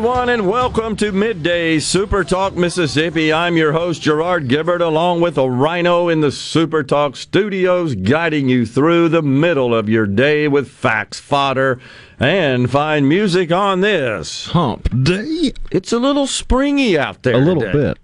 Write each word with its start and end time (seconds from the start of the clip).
Everyone, 0.00 0.30
and 0.30 0.48
welcome 0.48 0.96
to 0.96 1.12
Midday 1.12 1.78
Super 1.78 2.24
Talk 2.24 2.56
Mississippi. 2.56 3.30
I'm 3.30 3.58
your 3.58 3.72
host, 3.72 4.00
Gerard 4.00 4.48
Gibert, 4.48 4.80
along 4.80 5.20
with 5.20 5.36
a 5.36 5.50
rhino 5.50 6.08
in 6.08 6.22
the 6.22 6.32
Super 6.32 6.82
Talk 6.82 7.16
studios, 7.16 7.94
guiding 7.94 8.48
you 8.48 8.64
through 8.64 9.10
the 9.10 9.20
middle 9.20 9.74
of 9.74 9.90
your 9.90 10.06
day 10.06 10.48
with 10.48 10.70
facts, 10.70 11.20
fodder, 11.20 11.78
and 12.18 12.70
fine 12.70 13.08
music 13.08 13.52
on 13.52 13.82
this. 13.82 14.46
Hump 14.46 14.88
day? 15.04 15.52
It's 15.70 15.92
a 15.92 15.98
little 15.98 16.26
springy 16.26 16.98
out 16.98 17.22
there. 17.22 17.34
A 17.34 17.38
little 17.38 17.60
today. 17.60 17.72
bit. 17.72 17.98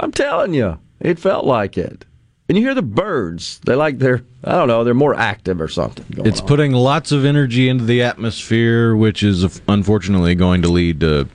I'm 0.00 0.12
telling 0.12 0.54
you, 0.54 0.78
it 1.00 1.18
felt 1.18 1.44
like 1.44 1.76
it. 1.76 2.05
And 2.48 2.56
you 2.56 2.62
hear 2.64 2.74
the 2.74 2.82
birds. 2.82 3.58
They 3.66 3.74
like 3.74 3.98
they're, 3.98 4.22
I 4.44 4.52
don't 4.52 4.68
know, 4.68 4.84
they're 4.84 4.94
more 4.94 5.14
active 5.16 5.60
or 5.60 5.66
something. 5.68 6.04
It's 6.24 6.40
on. 6.40 6.46
putting 6.46 6.72
lots 6.72 7.10
of 7.10 7.24
energy 7.24 7.68
into 7.68 7.84
the 7.84 8.02
atmosphere, 8.02 8.94
which 8.94 9.22
is 9.24 9.44
uh, 9.44 9.48
unfortunately 9.68 10.34
going 10.36 10.62
to 10.62 10.68
lead 10.68 11.00
to 11.00 11.28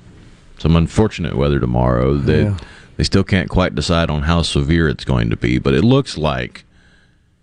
some 0.58 0.76
unfortunate 0.76 1.36
weather 1.36 1.60
tomorrow 1.60 2.16
that 2.16 2.44
Yeah. 2.44 2.58
they 2.96 3.04
still 3.04 3.24
can't 3.26 3.50
quite 3.50 3.76
decide 3.76 4.10
on 4.10 4.22
how 4.24 4.42
severe 4.42 4.88
it's 4.88 5.04
going 5.04 5.30
to 5.32 5.36
be. 5.36 5.60
But 5.60 5.74
it 5.74 5.84
looks 5.84 6.18
like 6.18 6.64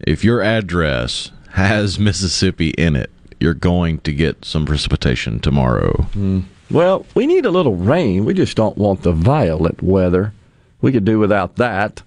if 0.00 0.24
your 0.24 0.40
address 0.40 1.30
has 1.50 1.98
Mississippi 1.98 2.70
in 2.70 2.96
it, 2.96 3.10
you're 3.40 3.54
going 3.54 3.98
to 4.00 4.12
get 4.12 4.44
some 4.46 4.64
precipitation 4.64 5.40
tomorrow. 5.40 5.92
Hmm. 6.14 6.40
Well, 6.70 7.04
we 7.14 7.26
need 7.26 7.44
a 7.46 7.50
little 7.50 7.76
rain. 7.76 8.24
We 8.24 8.34
just 8.34 8.56
don't 8.56 8.76
want 8.78 9.02
the 9.02 9.12
violent 9.12 9.82
weather. 9.82 10.32
We 10.80 10.92
could 10.92 11.04
do 11.04 11.18
without 11.18 11.56
that. 11.56 12.02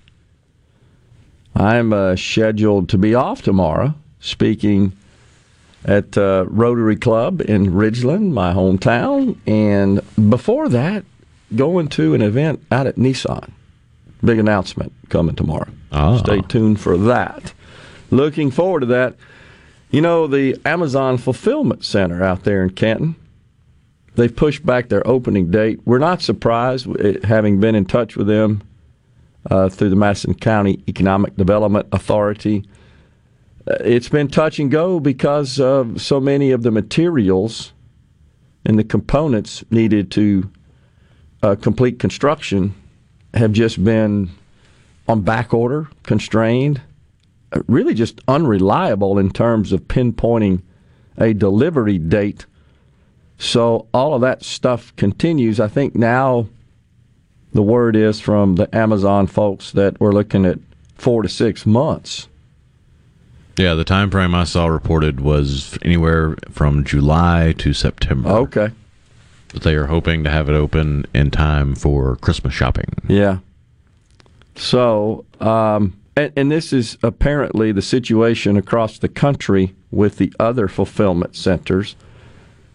I'm 1.56 1.94
uh, 1.94 2.16
scheduled 2.16 2.90
to 2.90 2.98
be 2.98 3.14
off 3.14 3.42
tomorrow, 3.42 3.94
speaking 4.20 4.94
at 5.84 6.18
uh, 6.18 6.46
Rotary 6.48 6.96
Club 6.96 7.42
in 7.42 7.72
Ridgeland, 7.72 8.32
my 8.32 8.54
hometown, 8.54 9.38
and 9.48 10.02
before 10.30 10.70
that, 10.70 11.04
going 11.56 11.88
to 11.90 12.14
an 12.14 12.22
event 12.22 12.64
out 12.72 12.88
at 12.88 12.96
Nissan. 12.96 13.52
Big 14.24 14.40
announcement 14.40 14.94
coming 15.10 15.36
tomorrow. 15.36 15.68
Ah. 15.92 16.18
Stay 16.18 16.42
tuned 16.42 16.80
for 16.80 16.98
that. 16.98 17.54
Looking 18.12 18.52
forward 18.52 18.82
to 18.82 18.86
that. 18.88 19.16
You 19.90 20.02
know, 20.02 20.28
the 20.28 20.60
Amazon 20.64 21.18
Fulfillment 21.18 21.84
Center 21.84 22.24
out 22.24 22.44
there 22.44 22.64
in 22.64 22.70
Canton, 22.70 23.16
they've 24.16 24.34
pushed 24.34 24.66
back 24.66 24.88
their 24.88 25.06
opening 25.06 25.52
date. 25.52 25.82
We're 25.84 25.98
not 25.98 26.22
surprised, 26.22 26.88
having 27.26 27.60
been 27.60 27.76
in 27.76 27.86
touch 27.86 28.16
with 28.16 28.28
them 28.28 28.62
uh, 29.50 29.70
through 29.70 29.90
the 29.90 29.96
Madison 29.96 30.34
County 30.34 30.84
Economic 30.88 31.36
Development 31.36 31.88
Authority. 31.92 32.64
Uh, 33.68 33.76
It's 33.82 34.10
been 34.10 34.28
touch 34.28 34.60
and 34.60 34.72
go 34.72 35.00
because 35.00 35.60
of 35.60 36.02
so 36.02 36.20
many 36.20 36.52
of 36.52 36.64
the 36.64 36.72
materials 36.72 37.74
and 38.66 38.78
the 38.78 38.84
components 38.84 39.64
needed 39.72 40.12
to 40.12 40.52
uh, 41.44 41.56
complete 41.56 42.00
construction 42.00 42.74
have 43.34 43.52
just 43.54 43.84
been 43.84 44.30
on 45.08 45.22
back 45.22 45.54
order, 45.54 45.90
constrained, 46.04 46.82
uh, 47.54 47.62
really 47.68 47.94
just 47.94 48.22
unreliable 48.28 49.18
in 49.18 49.32
terms 49.32 49.72
of 49.72 49.88
pinpointing 49.88 50.62
a 51.18 51.34
delivery 51.34 51.98
date. 51.98 52.46
So 53.38 53.88
all 53.94 54.14
of 54.14 54.22
that 54.22 54.44
stuff 54.44 54.96
continues. 54.96 55.60
I 55.60 55.68
think 55.68 55.96
now 55.96 56.48
the 57.54 57.62
word 57.62 57.96
is 57.96 58.20
from 58.20 58.56
the 58.56 58.74
Amazon 58.76 59.28
folks 59.28 59.72
that 59.72 60.00
we're 60.00 60.12
looking 60.12 60.46
at 60.46 60.60
four 60.96 61.22
to 61.22 61.30
six 61.30 61.66
months. 61.66 62.28
Yeah, 63.58 63.74
the 63.74 63.84
time 63.84 64.10
frame 64.10 64.34
I 64.34 64.46
saw 64.46 64.68
reported 64.68 65.20
was 65.20 65.78
anywhere 65.82 66.38
from 66.50 66.84
July 66.84 67.54
to 67.58 67.74
September. 67.74 68.30
Okay. 68.30 68.72
But 69.54 69.64
they 69.64 69.76
are 69.76 69.88
hoping 69.88 70.24
to 70.24 70.30
have 70.30 70.50
it 70.50 70.54
open 70.54 71.06
in 71.14 71.32
time 71.32 71.76
for 71.76 72.16
Christmas 72.18 72.54
shopping. 72.54 72.94
Yeah. 73.08 73.40
So, 74.56 75.26
um, 75.42 75.94
and, 76.16 76.32
and 76.36 76.52
this 76.52 76.72
is 76.72 76.98
apparently 77.04 77.72
the 77.72 77.82
situation 77.82 78.56
across 78.56 78.98
the 79.00 79.10
country 79.10 79.76
with 79.92 80.18
the 80.18 80.34
other 80.40 80.68
fulfillment 80.68 81.36
centers 81.36 81.96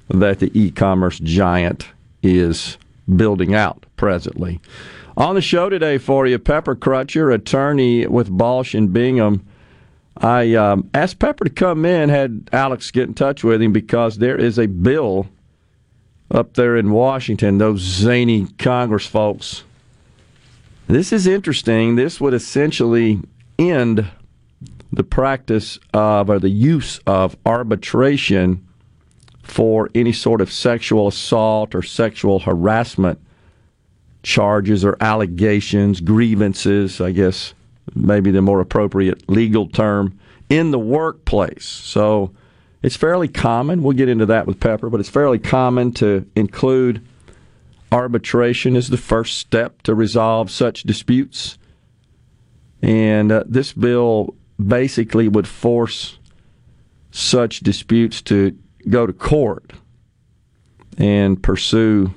that 0.09 0.39
the 0.39 0.51
e 0.59 0.71
commerce 0.71 1.19
giant 1.19 1.89
is 2.23 2.77
building 3.15 3.55
out 3.55 3.87
presently. 3.97 4.61
On 5.17 5.35
the 5.35 5.41
show 5.41 5.69
today 5.71 5.99
for 5.99 6.27
you, 6.27 6.39
Pepper 6.39 6.77
Crutcher, 6.77 7.33
attorney 7.33 8.07
with 8.07 8.29
Balch 8.31 8.75
and 8.75 8.93
Bingham. 8.93 9.47
I 10.19 10.55
um, 10.55 10.91
asked 10.93 11.19
Pepper 11.19 11.45
to 11.45 11.51
come 11.51 11.85
in, 11.85 12.09
had 12.09 12.49
Alex 12.53 12.91
get 12.91 13.09
in 13.09 13.15
touch 13.15 13.45
with 13.45 13.63
him 13.63 13.73
because 13.73 14.19
there 14.19 14.37
is 14.37 14.59
a 14.59 14.67
bill 14.67 15.29
up 16.31 16.55
there 16.55 16.77
in 16.77 16.91
Washington, 16.91 17.59
those 17.59 17.81
zany 17.81 18.47
Congress 18.59 19.07
folks. 19.07 19.65
This 20.87 21.13
is 21.13 21.27
interesting. 21.27 21.97
This 21.97 22.21
would 22.21 22.35
essentially 22.35 23.21
end 23.59 24.07
the 24.93 25.05
practice 25.05 25.79
of 25.93 26.31
or 26.31 26.39
the 26.39 26.49
use 26.49 26.99
of 27.07 27.37
arbitration 27.45 28.66
for 29.47 29.89
any 29.95 30.13
sort 30.13 30.41
of 30.41 30.53
sexual 30.53 31.07
assault 31.07 31.75
or 31.75 31.83
sexual 31.83 32.41
harassment 32.41 33.19
charges 34.25 34.85
or 34.85 34.97
allegations, 35.01 36.01
grievances, 36.01 37.01
I 37.01 37.13
guess 37.13 37.55
maybe 37.95 38.33
the 38.33 38.43
more 38.43 38.61
appropriate 38.61 39.31
legal 39.31 39.69
term, 39.69 40.19
in 40.51 40.73
the 40.73 40.81
workplace. 40.81 41.65
So 41.65 42.33
it's 42.83 42.97
fairly 42.97 43.29
common. 43.29 43.85
We'll 43.85 43.97
get 43.97 44.09
into 44.09 44.27
that 44.27 44.49
with 44.49 44.59
Pepper, 44.59 44.91
but 44.91 44.99
it's 44.99 45.09
fairly 45.09 45.39
common 45.39 45.93
to 45.93 46.29
include 46.35 47.07
arbitration 47.93 48.75
as 48.75 48.89
the 48.89 48.97
first 48.97 49.39
step 49.39 49.81
to 49.83 49.95
resolve 49.95 50.51
such 50.51 50.83
disputes. 50.83 51.57
And 52.83 53.31
uh, 53.31 53.45
this 53.47 53.73
bill 53.73 54.35
basically 54.65 55.29
would 55.29 55.47
force 55.47 56.19
such 57.13 57.61
disputes 57.61 58.21
to 58.23 58.59
go 58.89 59.07
to 59.07 59.13
court 59.13 59.73
and 60.99 61.43
pursue 61.43 62.13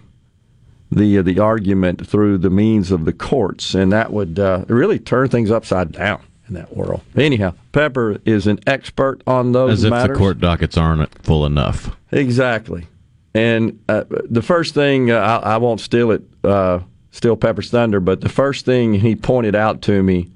the 0.92 1.20
uh, 1.20 1.22
the 1.22 1.40
argument 1.40 2.08
through 2.08 2.38
the 2.38 2.50
means 2.50 2.92
of 2.92 3.06
the 3.06 3.14
courts, 3.14 3.76
and 3.76 3.92
that 3.92 4.12
would 4.12 4.40
uh, 4.40 4.66
really 4.68 5.00
turn 5.00 5.30
things 5.30 5.52
upside 5.52 5.92
down 5.92 6.22
in 6.48 6.56
that 6.56 6.76
world. 6.76 7.02
Anyhow, 7.16 7.54
Pepper 7.72 8.18
is 8.26 8.48
an 8.48 8.60
expert 8.66 9.22
on 9.28 9.52
those 9.52 9.74
As 9.74 9.84
if 9.84 9.90
matters. 9.92 10.16
the 10.18 10.20
court 10.20 10.40
dockets 10.40 10.78
aren't 10.78 11.24
full 11.24 11.46
enough. 11.46 11.96
Exactly. 12.12 12.88
And 13.36 13.80
uh, 13.88 14.06
the 14.10 14.42
first 14.42 14.74
thing 14.74 15.12
uh, 15.12 15.18
I, 15.18 15.54
I 15.54 15.58
won't 15.58 15.80
steal 15.80 16.10
it, 16.12 16.24
uh, 16.44 16.80
steal 17.12 17.38
Pepper's 17.38 17.70
thunder, 17.70 18.00
but 18.00 18.22
the 18.22 18.30
first 18.30 18.66
thing 18.66 18.96
he 18.96 19.16
pointed 19.16 19.56
out 19.56 19.84
to 19.84 20.02
me 20.02 20.32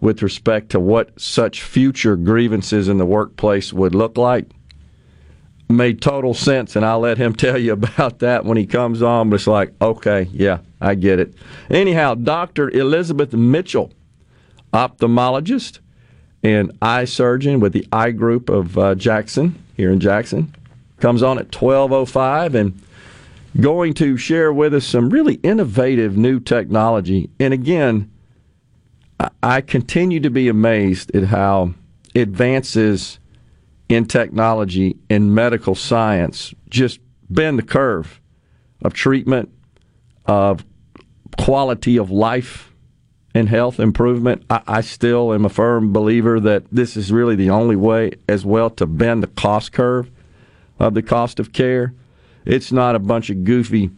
with 0.00 0.22
respect 0.22 0.70
to 0.70 0.80
what 0.80 1.18
such 1.20 1.62
future 1.62 2.16
grievances 2.16 2.88
in 2.88 2.98
the 2.98 3.06
workplace 3.06 3.72
would 3.72 3.94
look 3.94 4.18
like 4.18 4.46
made 5.68 6.00
total 6.00 6.34
sense, 6.34 6.76
and 6.76 6.84
I'll 6.84 7.00
let 7.00 7.18
him 7.18 7.34
tell 7.36 7.58
you 7.58 7.72
about 7.72 8.20
that 8.20 8.44
when 8.44 8.56
he 8.56 8.66
comes 8.66 9.02
on. 9.02 9.30
But 9.30 9.36
it's 9.36 9.46
like, 9.46 9.72
okay, 9.80 10.28
yeah, 10.32 10.58
I 10.80 10.94
get 10.94 11.18
it. 11.18 11.34
Anyhow, 11.70 12.14
Dr. 12.14 12.70
Elizabeth 12.70 13.32
Mitchell 13.32 13.92
ophthalmologist 14.72 15.78
and 16.42 16.76
eye 16.82 17.04
surgeon 17.04 17.60
with 17.60 17.72
the 17.72 17.86
eye 17.92 18.10
group 18.10 18.48
of 18.48 18.76
uh, 18.76 18.94
Jackson 18.94 19.62
here 19.76 19.90
in 19.90 20.00
Jackson. 20.00 20.54
Comes 20.98 21.22
on 21.22 21.38
at 21.38 21.50
12:05 21.50 22.54
and 22.54 22.80
going 23.60 23.94
to 23.94 24.16
share 24.16 24.52
with 24.52 24.74
us 24.74 24.84
some 24.84 25.10
really 25.10 25.34
innovative 25.36 26.16
new 26.16 26.40
technology. 26.40 27.30
And 27.38 27.54
again, 27.54 28.10
I 29.42 29.60
continue 29.60 30.20
to 30.20 30.30
be 30.30 30.48
amazed 30.48 31.14
at 31.14 31.24
how 31.24 31.74
advances 32.14 33.18
in 33.88 34.06
technology 34.06 34.96
in 35.10 35.34
medical 35.34 35.74
science 35.74 36.54
just 36.68 37.00
bend 37.28 37.58
the 37.58 37.62
curve 37.62 38.20
of 38.82 38.94
treatment, 38.94 39.50
of 40.26 40.64
quality 41.38 41.96
of 41.96 42.10
life 42.10 42.72
and 43.34 43.48
health 43.48 43.80
improvement. 43.80 44.44
I, 44.48 44.62
I, 44.66 44.80
still 44.80 45.34
am 45.34 45.44
a 45.44 45.48
firm 45.48 45.92
believer 45.92 46.38
that 46.40 46.64
this 46.70 46.96
is 46.96 47.10
really 47.10 47.34
the 47.34 47.50
only 47.50 47.76
way 47.76 48.12
as 48.28 48.44
well 48.44 48.70
to 48.70 48.86
bend 48.86 49.22
the 49.22 49.26
cost 49.28 49.72
curve 49.72 50.10
of 50.78 50.94
the 50.94 51.02
cost 51.02 51.40
of 51.40 51.52
care. 51.52 51.94
It's 52.44 52.70
not 52.70 52.94
a 52.94 53.00
bunch 53.00 53.30
of 53.30 53.44
goofy 53.44 53.90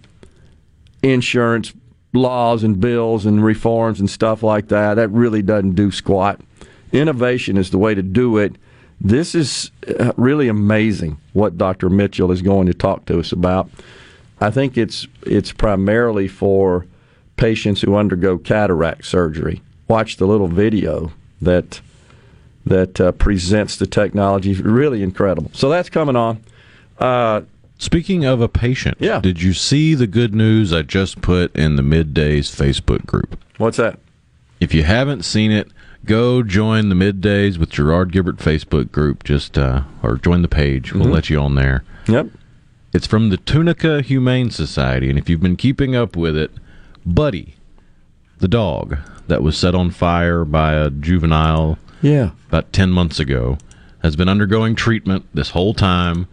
insurance 1.03 1.75
laws 2.12 2.65
and 2.65 2.81
bills 2.81 3.27
and 3.27 3.44
reforms 3.44 4.00
and 4.00 4.09
stuff 4.09 4.43
like 4.43 4.69
that. 4.69 4.94
That 4.94 5.09
really 5.09 5.43
doesn't 5.43 5.75
do 5.75 5.91
squat. 5.91 6.41
Innovation 6.93 7.56
is 7.56 7.71
the 7.71 7.79
way 7.79 7.94
to 7.94 8.03
do 8.03 8.38
it. 8.38 8.56
This 9.00 9.34
is 9.34 9.70
uh, 10.00 10.12
really 10.16 10.48
amazing 10.48 11.19
what 11.32 11.58
Dr. 11.58 11.90
Mitchell 11.90 12.32
is 12.32 12.43
going 12.43 12.66
to 12.66 12.75
talk 12.75 13.04
to 13.06 13.19
us 13.19 13.32
about. 13.32 13.69
I 14.40 14.50
think 14.50 14.76
it's 14.76 15.06
it's 15.22 15.52
primarily 15.52 16.28
for 16.28 16.87
patients 17.37 17.82
who 17.82 17.96
undergo 17.96 18.38
cataract 18.38 19.04
surgery. 19.06 19.62
Watch 19.88 20.16
the 20.16 20.26
little 20.26 20.48
video 20.48 21.12
that 21.40 21.81
that 22.64 23.00
uh, 23.00 23.12
presents 23.12 23.76
the 23.76 23.87
technology. 23.87 24.54
Really 24.54 25.02
incredible. 25.02 25.50
So 25.54 25.69
that's 25.69 25.88
coming 25.88 26.16
on. 26.16 26.42
Uh, 26.99 27.42
Speaking 27.78 28.25
of 28.25 28.40
a 28.40 28.49
patient, 28.49 28.96
yeah. 29.00 29.20
did 29.20 29.42
you 29.42 29.52
see 29.52 29.94
the 29.94 30.06
good 30.06 30.34
news 30.34 30.72
I 30.72 30.81
just 30.81 31.20
put 31.20 31.54
in 31.54 31.76
the 31.76 31.82
middays 31.82 32.50
Facebook 32.50 33.04
group? 33.04 33.38
What's 33.58 33.76
that? 33.76 33.99
If 34.60 34.72
you 34.72 34.82
haven't 34.82 35.26
seen 35.26 35.52
it, 35.52 35.69
go 36.06 36.43
join 36.43 36.88
the 36.88 36.94
middays 36.94 37.58
with 37.58 37.70
Gerard 37.70 38.12
Gibert 38.12 38.38
Facebook 38.38 38.93
group. 38.93 39.25
Just 39.25 39.58
uh, 39.58 39.82
or 40.03 40.17
join 40.17 40.43
the 40.43 40.49
page. 40.49 40.93
We'll 40.93 41.05
mm-hmm. 41.05 41.12
let 41.12 41.31
you 41.31 41.41
on 41.41 41.55
there. 41.55 41.85
Yep. 42.08 42.29
It's 42.93 43.06
from 43.06 43.29
the 43.29 43.37
Tunica 43.37 44.00
Humane 44.00 44.50
Society, 44.50 45.11
and 45.11 45.19
if 45.19 45.29
you've 45.29 45.43
been 45.43 45.56
keeping 45.56 45.94
up 45.94 46.17
with 46.17 46.37
it, 46.37 46.50
Buddy, 47.05 47.56
the 48.38 48.49
dog 48.49 48.97
that 49.29 49.43
was 49.43 49.58
set 49.58 49.75
on 49.75 49.91
fire 49.91 50.44
by 50.44 50.73
a 50.73 50.91
juvenile, 50.91 51.79
yeah, 52.00 52.31
about 52.49 52.73
ten 52.73 52.91
months 52.91 53.20
ago, 53.20 53.59
has 54.02 54.17
been 54.17 54.29
undergoing 54.29 54.75
treatment 54.75 55.26
this 55.35 55.50
whole 55.50 55.75
time 55.75 56.26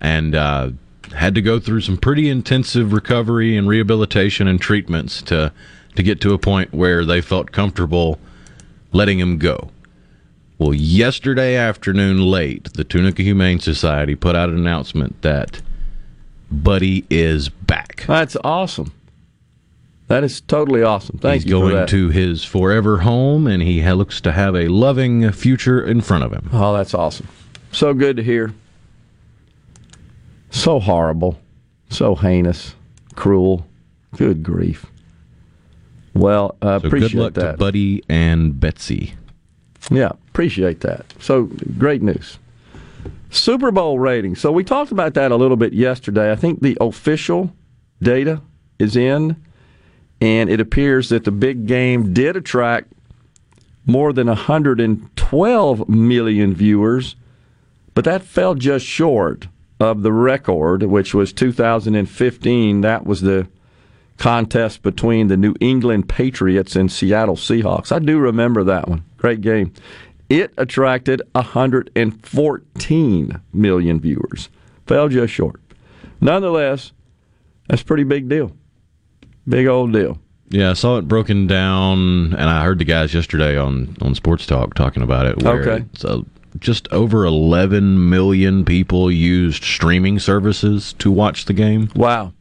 and 0.00 0.34
uh, 0.34 0.70
had 1.14 1.34
to 1.34 1.42
go 1.42 1.58
through 1.58 1.80
some 1.80 1.96
pretty 1.96 2.28
intensive 2.28 2.92
recovery 2.92 3.56
and 3.56 3.68
rehabilitation 3.68 4.46
and 4.46 4.60
treatments 4.60 5.22
to 5.22 5.52
to 5.94 6.02
get 6.02 6.20
to 6.20 6.34
a 6.34 6.38
point 6.38 6.72
where 6.72 7.04
they 7.04 7.20
felt 7.20 7.52
comfortable 7.52 8.18
letting 8.96 9.20
him 9.20 9.36
go. 9.38 9.70
Well, 10.58 10.72
yesterday 10.72 11.54
afternoon, 11.54 12.18
late, 12.18 12.72
the 12.72 12.82
Tunica 12.84 13.22
Humane 13.22 13.60
Society 13.60 14.14
put 14.14 14.34
out 14.34 14.48
an 14.48 14.56
announcement 14.56 15.20
that 15.20 15.60
Buddy 16.50 17.04
is 17.10 17.50
back. 17.50 18.04
That's 18.06 18.36
awesome. 18.42 18.92
That 20.08 20.24
is 20.24 20.40
totally 20.40 20.82
awesome. 20.82 21.18
Thank 21.18 21.42
He's 21.42 21.44
you. 21.44 21.60
going 21.60 21.86
to 21.88 22.08
his 22.08 22.44
forever 22.44 22.98
home, 22.98 23.46
and 23.46 23.62
he 23.62 23.82
looks 23.92 24.20
to 24.22 24.32
have 24.32 24.54
a 24.54 24.68
loving 24.68 25.30
future 25.32 25.84
in 25.84 26.00
front 26.00 26.24
of 26.24 26.32
him. 26.32 26.48
Oh, 26.52 26.72
that's 26.74 26.94
awesome. 26.94 27.28
So 27.72 27.92
good 27.92 28.16
to 28.16 28.22
hear. 28.22 28.54
So 30.50 30.80
horrible, 30.80 31.38
so 31.90 32.14
heinous, 32.14 32.74
cruel. 33.14 33.66
Good 34.16 34.42
grief. 34.42 34.86
Well, 36.16 36.56
uh, 36.62 36.80
so 36.80 36.86
appreciate 36.86 37.12
good 37.12 37.18
luck 37.18 37.34
that. 37.34 37.52
to 37.52 37.58
Buddy 37.58 38.02
and 38.08 38.58
Betsy. 38.58 39.14
Yeah, 39.90 40.12
appreciate 40.28 40.80
that. 40.80 41.06
So 41.20 41.50
great 41.78 42.02
news. 42.02 42.38
Super 43.30 43.70
Bowl 43.70 43.98
ratings. 43.98 44.40
So 44.40 44.50
we 44.50 44.64
talked 44.64 44.92
about 44.92 45.14
that 45.14 45.30
a 45.30 45.36
little 45.36 45.56
bit 45.56 45.72
yesterday. 45.72 46.32
I 46.32 46.36
think 46.36 46.62
the 46.62 46.76
official 46.80 47.52
data 48.00 48.40
is 48.78 48.96
in, 48.96 49.36
and 50.20 50.48
it 50.50 50.60
appears 50.60 51.08
that 51.10 51.24
the 51.24 51.30
big 51.30 51.66
game 51.66 52.12
did 52.12 52.36
attract 52.36 52.92
more 53.84 54.12
than 54.12 54.26
112 54.26 55.88
million 55.88 56.54
viewers, 56.54 57.14
but 57.94 58.04
that 58.04 58.22
fell 58.22 58.54
just 58.54 58.84
short 58.84 59.48
of 59.78 60.02
the 60.02 60.12
record, 60.12 60.82
which 60.84 61.14
was 61.14 61.32
2015. 61.32 62.80
That 62.80 63.06
was 63.06 63.20
the 63.20 63.46
contest 64.18 64.82
between 64.82 65.28
the 65.28 65.36
New 65.36 65.54
England 65.60 66.08
Patriots 66.08 66.76
and 66.76 66.90
Seattle 66.90 67.36
Seahawks. 67.36 67.92
I 67.92 67.98
do 67.98 68.18
remember 68.18 68.64
that 68.64 68.88
one. 68.88 69.04
Great 69.16 69.40
game. 69.40 69.72
It 70.28 70.52
attracted 70.58 71.22
114 71.32 73.40
million 73.52 74.00
viewers. 74.00 74.48
Fell 74.86 75.08
just 75.08 75.32
short. 75.32 75.60
Nonetheless, 76.20 76.92
that's 77.68 77.82
a 77.82 77.84
pretty 77.84 78.04
big 78.04 78.28
deal. 78.28 78.52
Big 79.48 79.66
old 79.66 79.92
deal. 79.92 80.18
Yeah, 80.48 80.70
I 80.70 80.74
saw 80.74 80.98
it 80.98 81.08
broken 81.08 81.46
down, 81.46 82.32
and 82.34 82.50
I 82.50 82.64
heard 82.64 82.78
the 82.78 82.84
guys 82.84 83.12
yesterday 83.12 83.56
on, 83.56 83.96
on 84.00 84.14
Sports 84.14 84.46
Talk 84.46 84.74
talking 84.74 85.02
about 85.02 85.26
it. 85.26 85.44
okay. 85.44 85.84
So 85.94 86.08
uh, 86.08 86.22
just 86.58 86.90
over 86.92 87.24
11 87.24 88.08
million 88.08 88.64
people 88.64 89.10
used 89.10 89.64
streaming 89.64 90.18
services 90.18 90.92
to 90.94 91.10
watch 91.10 91.46
the 91.46 91.52
game. 91.52 91.90
Wow. 91.94 92.32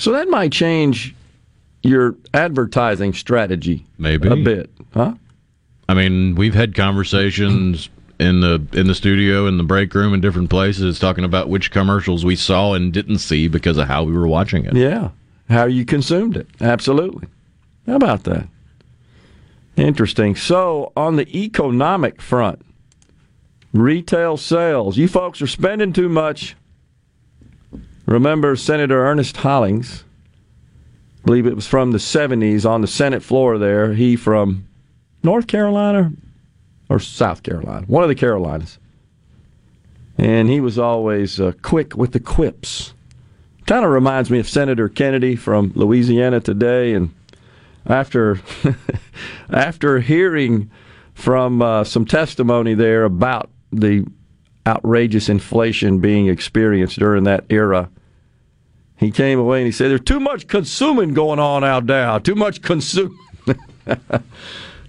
So 0.00 0.12
that 0.12 0.28
might 0.28 0.52
change 0.52 1.14
your 1.82 2.16
advertising 2.34 3.12
strategy 3.12 3.86
maybe 3.98 4.28
a 4.28 4.36
bit, 4.36 4.70
huh? 4.92 5.14
I 5.88 5.94
mean, 5.94 6.34
we've 6.34 6.54
had 6.54 6.74
conversations 6.74 7.88
in 8.18 8.40
the 8.40 8.66
in 8.72 8.86
the 8.86 8.94
studio 8.94 9.46
in 9.46 9.56
the 9.56 9.62
break 9.64 9.94
room 9.94 10.12
in 10.12 10.20
different 10.20 10.50
places 10.50 10.98
talking 10.98 11.24
about 11.24 11.48
which 11.48 11.70
commercials 11.70 12.24
we 12.24 12.36
saw 12.36 12.74
and 12.74 12.92
didn't 12.92 13.18
see 13.18 13.48
because 13.48 13.78
of 13.78 13.86
how 13.88 14.04
we 14.04 14.12
were 14.12 14.28
watching 14.28 14.64
it. 14.64 14.74
Yeah. 14.74 15.10
How 15.48 15.64
you 15.64 15.84
consumed 15.84 16.36
it. 16.36 16.48
Absolutely. 16.60 17.28
How 17.86 17.96
about 17.96 18.24
that? 18.24 18.46
Interesting. 19.76 20.36
So, 20.36 20.92
on 20.96 21.16
the 21.16 21.26
economic 21.36 22.20
front, 22.20 22.62
Retail 23.72 24.36
sales. 24.36 24.96
You 24.96 25.06
folks 25.06 25.40
are 25.40 25.46
spending 25.46 25.92
too 25.92 26.08
much. 26.08 26.56
Remember 28.10 28.56
Senator 28.56 29.06
Ernest 29.06 29.36
Hollings, 29.36 30.02
I 31.22 31.26
believe 31.26 31.46
it 31.46 31.54
was 31.54 31.68
from 31.68 31.92
the 31.92 31.98
70s 31.98 32.68
on 32.68 32.80
the 32.80 32.88
Senate 32.88 33.22
floor 33.22 33.56
there. 33.56 33.94
He 33.94 34.16
from 34.16 34.66
North 35.22 35.46
Carolina 35.46 36.10
or 36.88 36.98
South 36.98 37.44
Carolina, 37.44 37.86
one 37.86 38.02
of 38.02 38.08
the 38.08 38.16
Carolinas. 38.16 38.80
And 40.18 40.48
he 40.48 40.60
was 40.60 40.76
always 40.76 41.38
uh, 41.38 41.52
quick 41.62 41.96
with 41.96 42.10
the 42.10 42.18
quips. 42.18 42.94
Kind 43.66 43.84
of 43.84 43.92
reminds 43.92 44.28
me 44.28 44.40
of 44.40 44.48
Senator 44.48 44.88
Kennedy 44.88 45.36
from 45.36 45.70
Louisiana 45.76 46.40
today. 46.40 46.94
And 46.94 47.14
after, 47.86 48.40
after 49.50 50.00
hearing 50.00 50.68
from 51.14 51.62
uh, 51.62 51.84
some 51.84 52.06
testimony 52.06 52.74
there 52.74 53.04
about 53.04 53.50
the 53.70 54.04
outrageous 54.66 55.28
inflation 55.28 56.00
being 56.00 56.26
experienced 56.26 56.98
during 56.98 57.22
that 57.22 57.44
era. 57.48 57.88
He 59.00 59.10
came 59.10 59.38
away 59.38 59.60
and 59.60 59.66
he 59.66 59.72
said, 59.72 59.88
There's 59.88 60.02
too 60.02 60.20
much 60.20 60.46
consuming 60.46 61.14
going 61.14 61.38
on 61.38 61.64
out 61.64 61.86
there. 61.86 62.20
Too 62.20 62.34
much 62.34 62.60
consuming. 62.60 63.16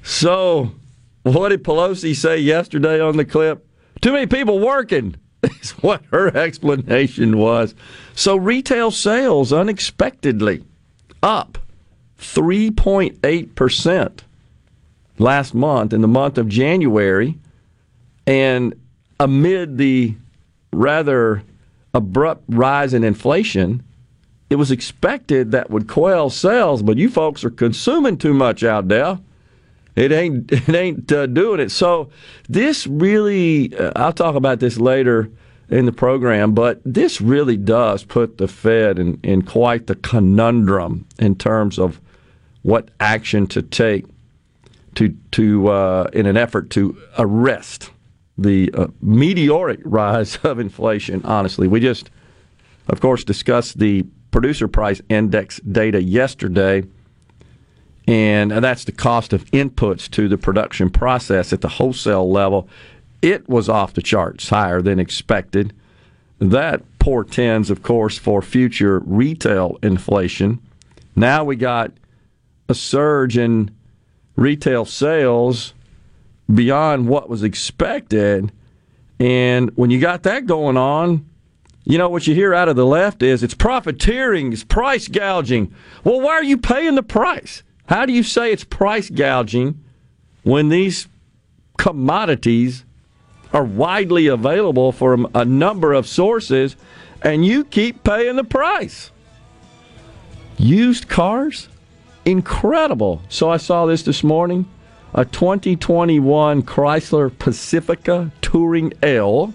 so, 0.03 0.71
what 1.23 1.49
did 1.49 1.63
Pelosi 1.63 2.13
say 2.13 2.37
yesterday 2.37 2.99
on 2.99 3.15
the 3.15 3.23
clip? 3.23 3.65
Too 4.01 4.11
many 4.11 4.27
people 4.27 4.59
working, 4.59 5.15
is 5.61 5.71
what 5.71 6.03
her 6.11 6.35
explanation 6.35 7.37
was. 7.37 7.73
So, 8.13 8.35
retail 8.35 8.91
sales 8.91 9.53
unexpectedly 9.53 10.65
up 11.23 11.57
3.8% 12.19 14.19
last 15.19 15.53
month 15.53 15.93
in 15.93 16.01
the 16.01 16.07
month 16.09 16.37
of 16.37 16.49
January 16.49 17.37
and 18.27 18.73
amid 19.21 19.77
the 19.77 20.15
rather 20.73 21.43
abrupt 21.93 22.43
rise 22.49 22.93
in 22.93 23.05
inflation, 23.05 23.83
it 24.51 24.57
was 24.57 24.69
expected 24.69 25.51
that 25.51 25.69
would 25.69 25.87
quell 25.87 26.29
sales, 26.29 26.83
but 26.83 26.97
you 26.97 27.09
folks 27.09 27.45
are 27.45 27.49
consuming 27.49 28.17
too 28.17 28.33
much 28.33 28.65
out 28.65 28.89
there. 28.89 29.17
It 29.95 30.11
ain't 30.11 30.51
it 30.69 30.75
ain't 30.75 31.09
uh, 31.09 31.25
doing 31.27 31.61
it. 31.61 31.71
So 31.71 32.09
this 32.49 32.85
really, 32.85 33.73
uh, 33.75 33.93
I'll 33.95 34.11
talk 34.11 34.35
about 34.35 34.59
this 34.59 34.77
later 34.77 35.31
in 35.69 35.85
the 35.85 35.93
program, 35.93 36.53
but 36.53 36.81
this 36.83 37.21
really 37.21 37.55
does 37.55 38.03
put 38.03 38.37
the 38.39 38.47
Fed 38.49 38.99
in, 38.99 39.21
in 39.23 39.41
quite 39.41 39.87
the 39.87 39.95
conundrum 39.95 41.07
in 41.17 41.35
terms 41.35 41.79
of 41.79 42.01
what 42.61 42.89
action 42.99 43.47
to 43.47 43.61
take 43.61 44.05
to 44.95 45.15
to 45.31 45.69
uh, 45.69 46.09
in 46.11 46.25
an 46.25 46.35
effort 46.35 46.69
to 46.71 46.97
arrest 47.17 47.89
the 48.37 48.69
uh, 48.73 48.87
meteoric 49.01 49.79
rise 49.85 50.35
of 50.43 50.59
inflation. 50.59 51.21
Honestly, 51.23 51.69
we 51.69 51.79
just, 51.79 52.09
of 52.89 52.99
course, 52.99 53.23
discussed 53.23 53.79
the 53.79 54.05
producer 54.31 54.67
price 54.67 55.01
index 55.09 55.59
data 55.59 56.01
yesterday, 56.01 56.83
and 58.07 58.51
that's 58.51 58.85
the 58.85 58.91
cost 58.91 59.33
of 59.33 59.45
inputs 59.51 60.09
to 60.11 60.27
the 60.27 60.37
production 60.37 60.89
process 60.89 61.53
at 61.53 61.61
the 61.61 61.67
wholesale 61.67 62.29
level. 62.29 62.67
It 63.21 63.47
was 63.47 63.69
off 63.69 63.93
the 63.93 64.01
charts 64.01 64.49
higher 64.49 64.81
than 64.81 64.99
expected. 64.99 65.73
That 66.39 66.81
portends, 66.97 67.69
of 67.69 67.83
course, 67.83 68.17
for 68.17 68.41
future 68.41 68.99
retail 69.05 69.77
inflation. 69.83 70.59
Now 71.15 71.43
we 71.43 71.55
got 71.55 71.91
a 72.67 72.73
surge 72.73 73.37
in 73.37 73.69
retail 74.35 74.85
sales 74.85 75.73
beyond 76.51 77.07
what 77.07 77.29
was 77.29 77.43
expected. 77.43 78.51
And 79.19 79.69
when 79.77 79.91
you 79.91 79.99
got 79.99 80.23
that 80.23 80.47
going 80.47 80.77
on, 80.77 81.29
you 81.83 81.97
know 81.97 82.09
what 82.09 82.27
you 82.27 82.35
hear 82.35 82.53
out 82.53 82.69
of 82.69 82.75
the 82.75 82.85
left 82.85 83.23
is 83.23 83.43
it's 83.43 83.53
profiteering, 83.53 84.53
it's 84.53 84.63
price 84.63 85.07
gouging. 85.07 85.73
Well, 86.03 86.21
why 86.21 86.33
are 86.33 86.43
you 86.43 86.57
paying 86.57 86.95
the 86.95 87.03
price? 87.03 87.63
How 87.87 88.05
do 88.05 88.13
you 88.13 88.23
say 88.23 88.51
it's 88.51 88.63
price 88.63 89.09
gouging 89.09 89.83
when 90.43 90.69
these 90.69 91.07
commodities 91.77 92.85
are 93.53 93.63
widely 93.63 94.27
available 94.27 94.91
from 94.91 95.29
a 95.33 95.43
number 95.43 95.93
of 95.93 96.07
sources 96.07 96.75
and 97.23 97.45
you 97.45 97.63
keep 97.63 98.03
paying 98.03 98.35
the 98.35 98.43
price? 98.43 99.11
Used 100.57 101.09
cars? 101.09 101.67
Incredible. 102.23 103.21
So 103.29 103.49
I 103.49 103.57
saw 103.57 103.87
this 103.87 104.03
this 104.03 104.23
morning 104.23 104.69
a 105.13 105.25
2021 105.25 106.61
Chrysler 106.61 107.37
Pacifica 107.37 108.31
Touring 108.41 108.93
L. 109.01 109.53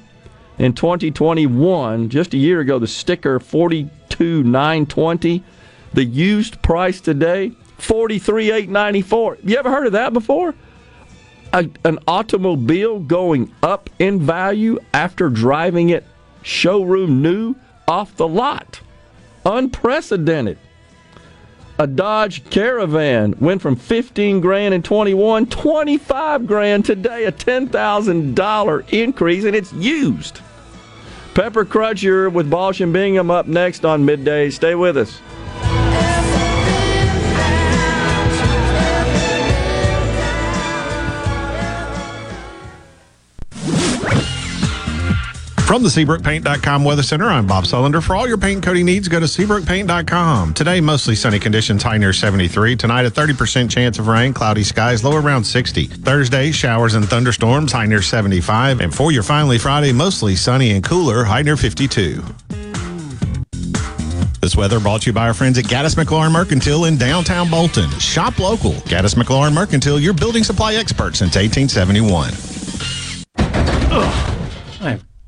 In 0.58 0.72
2021, 0.72 2.08
just 2.08 2.32
a 2.32 2.38
year 2.38 2.60
ago, 2.60 2.78
the 2.78 2.86
sticker 2.86 3.38
42920. 3.38 5.44
The 5.92 6.04
used 6.04 6.62
price 6.62 7.00
today 7.00 7.50
43894. 7.78 9.38
You 9.44 9.58
ever 9.58 9.70
heard 9.70 9.86
of 9.86 9.92
that 9.92 10.12
before? 10.12 10.52
A, 11.52 11.70
an 11.84 12.00
automobile 12.08 12.98
going 13.00 13.52
up 13.62 13.88
in 13.98 14.20
value 14.20 14.78
after 14.92 15.28
driving 15.28 15.90
it 15.90 16.04
showroom 16.42 17.22
new 17.22 17.54
off 17.86 18.16
the 18.16 18.26
lot. 18.26 18.80
Unprecedented 19.44 20.58
a 21.78 21.86
Dodge 21.86 22.48
Caravan 22.48 23.34
went 23.38 23.60
from 23.60 23.76
15 23.76 24.40
grand 24.40 24.72
in 24.72 24.82
21, 24.82 25.46
25 25.46 26.46
grand 26.46 26.86
today, 26.86 27.24
a 27.24 27.32
$10,000 27.32 28.92
increase, 28.92 29.44
and 29.44 29.54
it's 29.54 29.74
used. 29.74 30.40
Pepper 31.36 31.66
Crutcher 31.66 32.32
with 32.32 32.48
Balch 32.48 32.80
and 32.80 32.94
Bingham 32.94 33.30
up 33.30 33.46
next 33.46 33.84
on 33.84 34.06
midday. 34.06 34.48
Stay 34.48 34.74
with 34.74 34.96
us. 34.96 35.20
From 45.66 45.82
the 45.82 45.88
SeabrookPaint.com 45.88 46.84
Weather 46.84 47.02
Center, 47.02 47.24
I'm 47.24 47.44
Bob 47.44 47.64
Sullender. 47.64 48.00
For 48.00 48.14
all 48.14 48.28
your 48.28 48.38
paint 48.38 48.62
coating 48.62 48.86
needs, 48.86 49.08
go 49.08 49.18
to 49.18 49.26
SeabrookPaint.com. 49.26 50.54
Today, 50.54 50.80
mostly 50.80 51.16
sunny 51.16 51.40
conditions, 51.40 51.82
high 51.82 51.98
near 51.98 52.12
73. 52.12 52.76
Tonight, 52.76 53.04
a 53.04 53.10
30% 53.10 53.68
chance 53.68 53.98
of 53.98 54.06
rain, 54.06 54.32
cloudy 54.32 54.62
skies, 54.62 55.02
low 55.02 55.16
around 55.16 55.42
60. 55.42 55.86
Thursday, 55.86 56.52
showers 56.52 56.94
and 56.94 57.04
thunderstorms, 57.08 57.72
high 57.72 57.86
near 57.86 58.00
75. 58.00 58.80
And 58.80 58.94
for 58.94 59.10
your 59.10 59.24
finally 59.24 59.58
Friday, 59.58 59.92
mostly 59.92 60.36
sunny 60.36 60.70
and 60.70 60.84
cooler, 60.84 61.24
high 61.24 61.42
near 61.42 61.56
52. 61.56 62.22
This 64.40 64.54
weather 64.54 64.78
brought 64.78 65.02
to 65.02 65.06
you 65.08 65.12
by 65.12 65.26
our 65.26 65.34
friends 65.34 65.58
at 65.58 65.64
Gaddis 65.64 65.96
McLaurin 65.96 66.30
Mercantile 66.30 66.84
in 66.84 66.96
downtown 66.96 67.50
Bolton. 67.50 67.90
Shop 67.98 68.38
local. 68.38 68.74
Gaddis 68.86 69.16
McLaurin 69.16 69.52
Mercantile, 69.52 69.98
your 69.98 70.14
building 70.14 70.44
supply 70.44 70.76
expert 70.76 71.16
since 71.16 71.34
1871. 71.34 72.30
Ugh, 73.90 74.35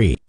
free. 0.00 0.19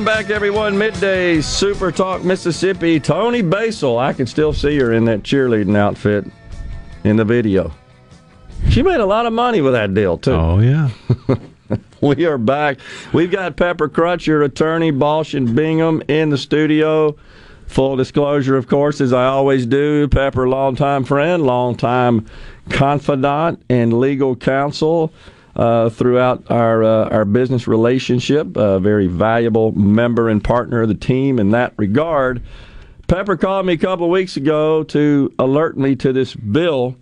Welcome 0.00 0.24
back, 0.24 0.30
everyone. 0.30 0.78
Midday 0.78 1.42
Super 1.42 1.92
Talk 1.92 2.24
Mississippi. 2.24 2.98
Toni 2.98 3.42
Basil. 3.42 3.98
I 3.98 4.14
can 4.14 4.26
still 4.26 4.54
see 4.54 4.78
her 4.78 4.94
in 4.94 5.04
that 5.04 5.22
cheerleading 5.24 5.76
outfit 5.76 6.24
in 7.04 7.16
the 7.16 7.24
video. 7.26 7.70
She 8.70 8.82
made 8.82 9.00
a 9.00 9.04
lot 9.04 9.26
of 9.26 9.34
money 9.34 9.60
with 9.60 9.74
that 9.74 9.92
deal, 9.92 10.16
too. 10.16 10.32
Oh, 10.32 10.58
yeah. 10.60 10.88
we 12.00 12.24
are 12.24 12.38
back. 12.38 12.78
We've 13.12 13.30
got 13.30 13.58
Pepper 13.58 13.90
Crutcher 13.90 14.42
attorney, 14.42 14.90
Balch 14.90 15.34
and 15.34 15.54
Bingham 15.54 16.02
in 16.08 16.30
the 16.30 16.38
studio. 16.38 17.14
Full 17.66 17.96
disclosure, 17.96 18.56
of 18.56 18.68
course, 18.68 19.02
as 19.02 19.12
I 19.12 19.26
always 19.26 19.66
do, 19.66 20.08
Pepper, 20.08 20.48
longtime 20.48 21.04
friend, 21.04 21.42
longtime 21.42 22.24
confidant, 22.70 23.62
and 23.68 24.00
legal 24.00 24.34
counsel 24.34 25.12
uh, 25.56 25.90
throughout 25.90 26.50
our 26.50 26.82
uh, 26.82 27.08
our 27.08 27.24
business 27.24 27.66
relationship. 27.66 28.56
A 28.56 28.78
very 28.78 29.06
valuable 29.06 29.72
member 29.72 30.28
and 30.28 30.42
partner 30.42 30.82
of 30.82 30.88
the 30.88 30.94
team 30.94 31.38
in 31.38 31.50
that 31.50 31.74
regard. 31.76 32.42
Pepper 33.06 33.36
called 33.36 33.66
me 33.66 33.72
a 33.72 33.78
couple 33.78 34.06
of 34.06 34.12
weeks 34.12 34.36
ago 34.36 34.84
to 34.84 35.34
alert 35.38 35.76
me 35.76 35.96
to 35.96 36.12
this 36.12 36.34
bill 36.34 36.96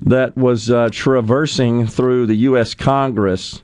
that 0.00 0.36
was 0.36 0.70
uh, 0.70 0.88
traversing 0.90 1.86
through 1.86 2.26
the 2.26 2.34
U.S. 2.36 2.74
Congress, 2.74 3.62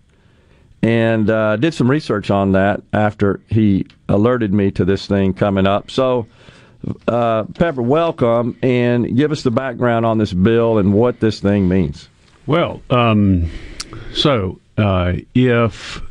and 0.82 1.28
uh, 1.30 1.56
did 1.56 1.72
some 1.72 1.90
research 1.90 2.30
on 2.30 2.52
that 2.52 2.82
after 2.92 3.40
he 3.48 3.86
alerted 4.08 4.52
me 4.52 4.70
to 4.72 4.84
this 4.84 5.06
thing 5.06 5.34
coming 5.34 5.66
up. 5.66 5.90
So. 5.90 6.26
Uh, 7.06 7.44
Pepper, 7.44 7.82
welcome, 7.82 8.56
and 8.62 9.14
give 9.14 9.32
us 9.32 9.42
the 9.42 9.50
background 9.50 10.06
on 10.06 10.16
this 10.16 10.32
bill 10.32 10.78
and 10.78 10.94
what 10.94 11.20
this 11.20 11.38
thing 11.38 11.68
means. 11.68 12.08
Well, 12.46 12.80
um, 12.88 13.50
so 14.12 14.60
uh, 14.78 15.14
if 15.34 16.02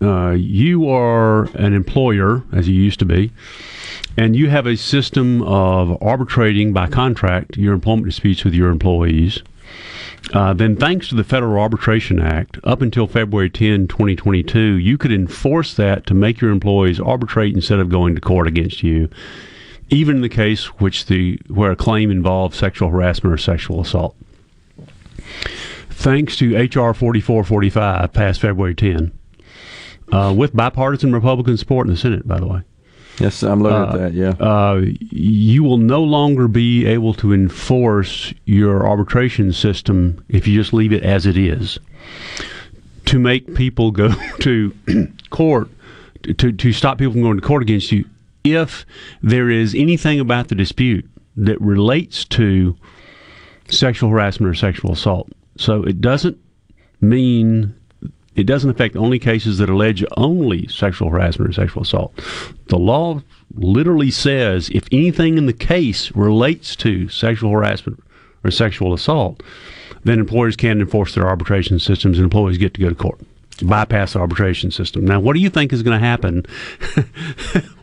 uh, 0.00 0.30
you 0.30 0.88
are 0.88 1.44
an 1.56 1.72
employer, 1.72 2.42
as 2.52 2.68
you 2.68 2.74
used 2.74 2.98
to 2.98 3.04
be, 3.04 3.30
and 4.16 4.36
you 4.36 4.50
have 4.50 4.66
a 4.66 4.76
system 4.76 5.42
of 5.42 5.96
arbitrating 6.02 6.72
by 6.72 6.86
contract 6.88 7.56
your 7.56 7.72
employment 7.72 8.06
disputes 8.06 8.44
with 8.44 8.54
your 8.54 8.70
employees, 8.70 9.42
uh, 10.34 10.52
then 10.52 10.76
thanks 10.76 11.08
to 11.08 11.14
the 11.14 11.24
Federal 11.24 11.60
Arbitration 11.60 12.20
Act, 12.20 12.58
up 12.64 12.82
until 12.82 13.06
February 13.06 13.50
10, 13.50 13.88
2022, 13.88 14.76
you 14.78 14.98
could 14.98 15.12
enforce 15.12 15.74
that 15.74 16.06
to 16.06 16.14
make 16.14 16.40
your 16.40 16.50
employees 16.50 17.00
arbitrate 17.00 17.54
instead 17.54 17.78
of 17.78 17.88
going 17.88 18.14
to 18.14 18.20
court 18.20 18.46
against 18.46 18.82
you, 18.82 19.08
even 19.88 20.16
in 20.16 20.22
the 20.22 20.28
case 20.28 20.66
which 20.80 21.06
the 21.06 21.38
where 21.48 21.72
a 21.72 21.76
claim 21.76 22.10
involves 22.10 22.56
sexual 22.56 22.90
harassment 22.90 23.34
or 23.34 23.38
sexual 23.38 23.80
assault 23.80 24.16
thanks 26.02 26.36
to 26.36 26.56
H.R. 26.56 26.92
4445, 26.94 28.12
passed 28.12 28.40
February 28.40 28.74
10, 28.74 29.12
uh, 30.10 30.34
with 30.36 30.54
bipartisan 30.54 31.12
Republican 31.12 31.56
support 31.56 31.86
in 31.86 31.92
the 31.92 31.98
Senate, 31.98 32.26
by 32.26 32.40
the 32.40 32.46
way. 32.46 32.62
Yes, 33.18 33.42
I'm 33.42 33.62
looking 33.62 33.78
uh, 33.78 33.84
at 33.84 33.98
that, 33.98 34.14
yeah. 34.14 34.30
Uh, 34.44 34.82
you 34.98 35.62
will 35.62 35.78
no 35.78 36.02
longer 36.02 36.48
be 36.48 36.86
able 36.86 37.14
to 37.14 37.32
enforce 37.32 38.34
your 38.46 38.86
arbitration 38.86 39.52
system 39.52 40.24
if 40.28 40.48
you 40.48 40.58
just 40.58 40.72
leave 40.72 40.92
it 40.92 41.04
as 41.04 41.24
it 41.24 41.36
is. 41.36 41.78
To 43.06 43.18
make 43.18 43.54
people 43.54 43.90
go 43.90 44.12
to 44.40 44.74
court, 45.30 45.68
to, 46.24 46.52
to 46.52 46.72
stop 46.72 46.98
people 46.98 47.12
from 47.12 47.22
going 47.22 47.40
to 47.40 47.46
court 47.46 47.62
against 47.62 47.92
you, 47.92 48.04
if 48.42 48.84
there 49.22 49.50
is 49.50 49.74
anything 49.74 50.18
about 50.18 50.48
the 50.48 50.56
dispute 50.56 51.08
that 51.36 51.60
relates 51.60 52.24
to 52.24 52.76
sexual 53.68 54.10
harassment 54.10 54.50
or 54.50 54.54
sexual 54.54 54.92
assault, 54.92 55.30
so 55.56 55.82
it 55.82 56.00
doesn't 56.00 56.38
mean 57.00 57.74
it 58.34 58.44
doesn't 58.44 58.70
affect 58.70 58.96
only 58.96 59.18
cases 59.18 59.58
that 59.58 59.68
allege 59.68 60.04
only 60.16 60.66
sexual 60.68 61.10
harassment 61.10 61.50
or 61.50 61.52
sexual 61.52 61.82
assault. 61.82 62.18
The 62.68 62.78
law 62.78 63.20
literally 63.54 64.10
says 64.10 64.70
if 64.70 64.84
anything 64.90 65.36
in 65.36 65.46
the 65.46 65.52
case 65.52 66.10
relates 66.12 66.74
to 66.76 67.08
sexual 67.08 67.50
harassment 67.50 68.02
or 68.42 68.50
sexual 68.50 68.94
assault, 68.94 69.42
then 70.04 70.18
employers 70.18 70.56
can 70.56 70.80
enforce 70.80 71.14
their 71.14 71.28
arbitration 71.28 71.78
systems 71.78 72.18
and 72.18 72.24
employees 72.24 72.58
get 72.58 72.74
to 72.74 72.80
go 72.80 72.88
to 72.88 72.94
court 72.94 73.20
bypass 73.62 74.14
the 74.14 74.18
arbitration 74.18 74.70
system. 74.70 75.04
Now, 75.04 75.20
what 75.20 75.34
do 75.34 75.40
you 75.40 75.50
think 75.50 75.72
is 75.72 75.82
going 75.82 76.00
to 76.00 76.04
happen? 76.04 76.44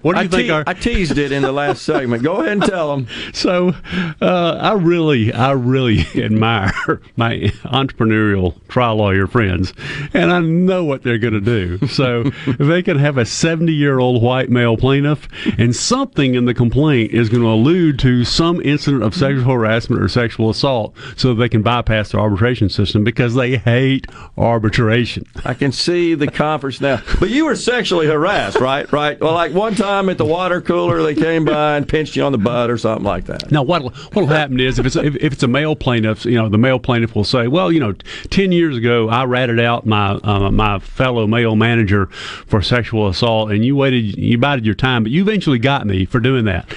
What 0.02 0.16
do 0.16 0.22
you 0.22 0.26
I 0.26 0.30
think? 0.30 0.44
Te- 0.48 0.50
our- 0.52 0.64
I 0.68 0.74
teased 0.74 1.18
it 1.18 1.32
in 1.32 1.42
the 1.42 1.52
last 1.52 1.84
segment. 1.84 2.24
Go 2.24 2.38
ahead 2.38 2.54
and 2.54 2.64
tell 2.64 2.96
them. 2.96 3.08
So, 3.34 3.74
uh, 4.22 4.58
I 4.62 4.74
really, 4.74 5.32
I 5.32 5.52
really 5.52 6.00
admire 6.16 7.02
my 7.16 7.36
entrepreneurial 7.64 8.56
trial 8.68 8.98
lawyer 8.98 9.28
friends, 9.28 9.74
and 10.14 10.32
I 10.32 10.40
know 10.40 10.84
what 10.84 11.04
they're 11.04 11.18
going 11.18 11.34
to 11.34 11.42
do. 11.42 11.88
So, 11.88 12.24
if 12.48 12.58
they 12.58 12.82
can 12.84 12.98
have 12.98 13.18
a 13.18 13.26
seventy-year-old 13.26 14.22
white 14.22 14.50
male 14.50 14.78
plaintiff, 14.78 15.28
and 15.58 15.76
something 15.76 16.36
in 16.36 16.46
the 16.46 16.54
complaint 16.54 17.12
is 17.14 17.30
going 17.30 17.44
to 17.44 17.50
allude 17.50 18.00
to 18.00 18.24
some 18.26 18.62
incident 18.62 19.04
of 19.04 19.14
sexual 19.16 19.46
harassment 19.54 20.02
or 20.02 20.08
sexual 20.08 20.50
assault, 20.50 20.96
so 21.16 21.34
they 21.34 21.50
can 21.50 21.62
bypass 21.62 22.12
the 22.12 22.18
arbitration 22.18 22.70
system 22.70 23.04
because 23.04 23.36
they 23.36 23.58
hate 23.58 24.08
arbitration. 24.38 25.26
I 25.46 25.54
can 25.54 25.72
see 25.72 26.16
the 26.16 26.28
conference 26.28 26.82
now. 26.82 27.02
But 27.20 27.30
you 27.30 27.46
were 27.46 27.56
sexually 27.56 28.08
harassed, 28.08 28.60
right? 28.60 28.92
Right. 28.92 29.20
Well, 29.20 29.34
like 29.34 29.54
one 29.54 29.76
time 29.76 29.89
at 29.90 30.18
the 30.18 30.26
water 30.26 30.62
cooler, 30.62 31.02
they 31.02 31.16
came 31.16 31.46
by 31.46 31.78
and 31.78 31.88
pinched 31.88 32.16
you 32.16 32.24
on 32.24 32.32
the 32.32 32.38
butt 32.38 32.70
or 32.70 32.78
something 32.78 33.04
like 33.04 33.26
that. 33.26 33.52
Now, 33.52 33.64
what 33.64 33.84
what'll 33.84 34.28
happen 34.28 34.60
is 34.60 34.80
if 34.80 34.86
it's 34.86 34.96
if, 34.96 35.16
if 35.16 35.34
it's 35.34 35.44
a 35.44 35.48
male 35.48 35.76
plaintiff, 35.76 36.26
you 36.26 36.36
know, 36.36 36.50
the 36.50 36.58
male 36.58 36.80
plaintiff 36.80 37.16
will 37.16 37.24
say, 37.24 37.48
"Well, 37.48 37.72
you 37.72 37.80
know, 37.80 37.94
ten 38.30 38.52
years 38.52 38.78
ago, 38.78 39.10
I 39.10 39.26
ratted 39.26 39.60
out 39.60 39.86
my 39.86 40.12
uh, 40.12 40.52
my 40.52 40.80
fellow 40.80 41.28
male 41.28 41.56
manager 41.56 42.06
for 42.06 42.62
sexual 42.62 43.08
assault, 43.08 43.52
and 43.52 43.66
you 43.66 43.76
waited, 43.76 44.18
you 44.18 44.38
bided 44.38 44.66
your 44.66 44.76
time, 44.76 45.04
but 45.04 45.12
you 45.12 45.22
eventually 45.22 45.60
got 45.60 45.88
me 45.88 46.06
for 46.06 46.20
doing 46.20 46.46
that." 46.46 46.72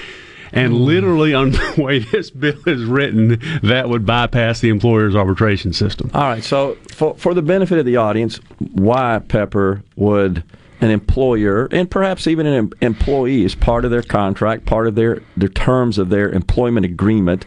And 0.54 0.74
mm. 0.74 0.84
literally, 0.84 1.34
on 1.34 1.52
the 1.52 1.74
way 1.78 2.00
this 2.00 2.30
bill 2.30 2.58
is 2.66 2.84
written, 2.84 3.40
that 3.62 3.88
would 3.88 4.04
bypass 4.04 4.60
the 4.60 4.68
employer's 4.68 5.16
arbitration 5.16 5.72
system. 5.72 6.10
All 6.12 6.22
right. 6.22 6.44
So, 6.44 6.76
for, 6.88 7.14
for 7.16 7.34
the 7.34 7.42
benefit 7.42 7.78
of 7.78 7.86
the 7.86 7.96
audience, 7.96 8.36
why 8.58 9.18
Pepper 9.26 9.82
would 9.96 10.44
an 10.82 10.90
employer 10.90 11.68
and 11.70 11.88
perhaps 11.88 12.26
even 12.26 12.44
an 12.44 12.72
employee 12.80 13.44
as 13.44 13.54
part 13.54 13.84
of 13.84 13.92
their 13.92 14.02
contract, 14.02 14.66
part 14.66 14.88
of 14.88 14.96
their, 14.96 15.22
their 15.36 15.48
terms 15.48 15.96
of 15.96 16.10
their 16.10 16.28
employment 16.30 16.84
agreement, 16.84 17.46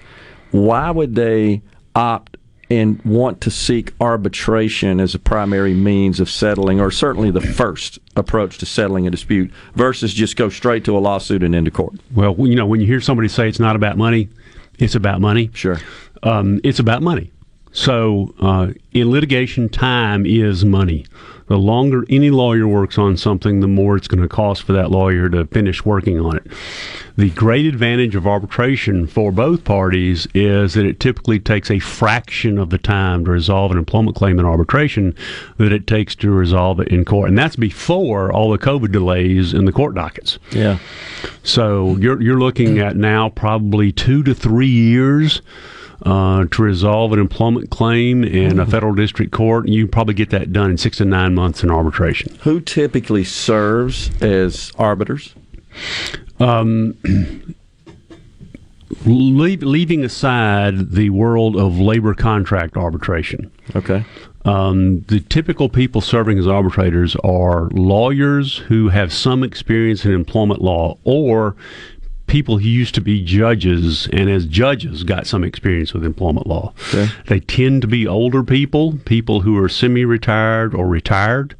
why 0.52 0.90
would 0.90 1.16
they 1.16 1.62
opt 1.94 2.38
and 2.70 3.00
want 3.04 3.42
to 3.42 3.52
seek 3.52 3.94
arbitration 4.00 5.00
as 5.02 5.14
a 5.14 5.20
primary 5.20 5.74
means 5.74 6.20
of 6.20 6.30
settling, 6.30 6.80
or 6.80 6.90
certainly 6.90 7.30
the 7.30 7.42
first 7.42 8.00
approach 8.16 8.58
to 8.58 8.66
settling 8.66 9.06
a 9.06 9.12
dispute, 9.12 9.52
versus 9.76 10.14
just 10.14 10.38
go 10.38 10.50
straight 10.50 10.86
to 10.86 10.98
a 10.98 11.00
lawsuit 11.00 11.44
and 11.44 11.54
into 11.54 11.70
court? 11.70 11.94
Well, 12.16 12.36
you 12.40 12.56
know, 12.56 12.66
when 12.66 12.80
you 12.80 12.88
hear 12.88 13.02
somebody 13.02 13.28
say 13.28 13.50
it's 13.50 13.60
not 13.60 13.76
about 13.76 13.98
money, 13.98 14.30
it's 14.80 14.96
about 14.96 15.20
money. 15.22 15.52
Sure. 15.54 15.78
Um, 16.24 16.62
it's 16.64 16.80
about 16.80 17.04
money. 17.04 17.32
So 17.74 18.34
uh, 18.40 18.70
in 18.94 19.12
litigation, 19.12 19.68
time 19.68 20.26
is 20.26 20.64
money 20.64 21.06
the 21.48 21.58
longer 21.58 22.06
any 22.10 22.32
lawyer 22.32 22.68
works 22.68 22.98
on 22.98 23.18
something, 23.18 23.60
the 23.60 23.68
more 23.68 23.96
it's 23.96 24.08
going 24.08 24.22
to 24.22 24.28
cost 24.28 24.64
for 24.64 24.74
that 24.74 24.90
lawyer 24.90 25.30
to 25.30 25.46
finish 25.46 25.86
working 25.86 26.20
on 26.20 26.38
it. 26.38 26.48
The 27.18 27.30
great 27.30 27.66
advantage 27.66 28.16
of 28.16 28.28
arbitration 28.28 29.08
for 29.08 29.32
both 29.32 29.64
parties 29.64 30.28
is 30.34 30.74
that 30.74 30.86
it 30.86 31.00
typically 31.00 31.40
takes 31.40 31.72
a 31.72 31.80
fraction 31.80 32.58
of 32.58 32.72
the 32.72 32.78
time 32.78 33.24
to 33.26 33.32
resolve 33.32 33.72
an 33.72 33.78
employment 33.78 34.18
claim 34.18 34.40
in 34.40 34.46
arbitration 34.46 35.16
that 35.58 35.72
it 35.72 35.88
takes 35.88 36.16
to 36.16 36.32
resolve 36.32 36.80
it 36.80 36.90
in 36.90 37.06
court. 37.06 37.30
And 37.30 37.38
that's 37.38 37.56
before 37.56 38.34
all 38.34 38.52
the 38.52 38.58
COVID 38.58 38.92
delays 38.92 39.54
in 39.54 39.66
the 39.66 39.72
court 39.72 39.96
dockets. 39.96 40.40
Yeah. 40.52 40.80
So 41.44 41.96
you're, 41.98 42.22
you're 42.22 42.40
looking 42.40 42.80
at 42.80 42.98
now 42.98 43.30
probably 43.30 43.92
two 43.92 44.24
to 44.24 44.34
three 44.34 44.68
years 44.68 45.42
uh, 46.04 46.46
to 46.46 46.62
resolve 46.62 47.14
an 47.14 47.20
employment 47.20 47.70
claim 47.70 48.24
in 48.24 48.60
a 48.60 48.64
mm-hmm. 48.64 48.72
federal 48.72 48.94
district 48.94 49.32
court. 49.32 49.68
You 49.68 49.88
probably 49.88 50.14
get 50.14 50.30
that 50.32 50.52
done 50.52 50.72
in 50.72 50.78
six 50.78 50.98
to 50.98 51.06
nine 51.06 51.36
months 51.36 51.64
in 51.64 51.72
arbitration. 51.72 52.36
Who 52.42 52.60
typically 52.62 53.24
serves 53.24 54.10
as 54.22 54.72
arbiters? 54.78 55.36
Um, 56.40 56.98
leave, 59.06 59.64
leaving 59.64 60.04
aside 60.04 60.92
the 60.92 61.10
world 61.10 61.56
of 61.56 61.80
labor 61.80 62.14
contract 62.14 62.78
arbitration. 62.78 63.52
Okay. 63.76 64.06
Um, 64.46 65.02
the 65.08 65.22
typical 65.22 65.70
people 65.70 66.02
serving 66.02 66.38
as 66.38 66.48
arbitrators 66.48 67.16
are 67.24 67.68
lawyers 67.72 68.58
who 68.58 68.90
have 68.90 69.12
some 69.12 69.44
experience 69.44 70.06
in 70.06 70.12
employment 70.14 70.62
law 70.62 71.00
or 71.04 71.56
people 72.28 72.58
who 72.58 72.68
used 72.68 72.96
to 72.96 73.02
be 73.02 73.24
judges 73.24 74.08
and 74.12 74.30
as 74.30 74.46
judges 74.46 75.04
got 75.04 75.28
some 75.28 75.44
experience 75.44 75.94
with 75.94 76.04
employment 76.04 76.48
law. 76.48 76.74
Okay. 76.90 77.08
They 77.28 77.40
tend 77.40 77.82
to 77.84 77.88
be 77.88 78.08
older 78.08 78.44
people, 78.44 78.98
people 79.06 79.42
who 79.42 79.58
are 79.64 79.70
semi-retired 79.70 80.74
or 80.74 80.88
retired. 80.88 81.56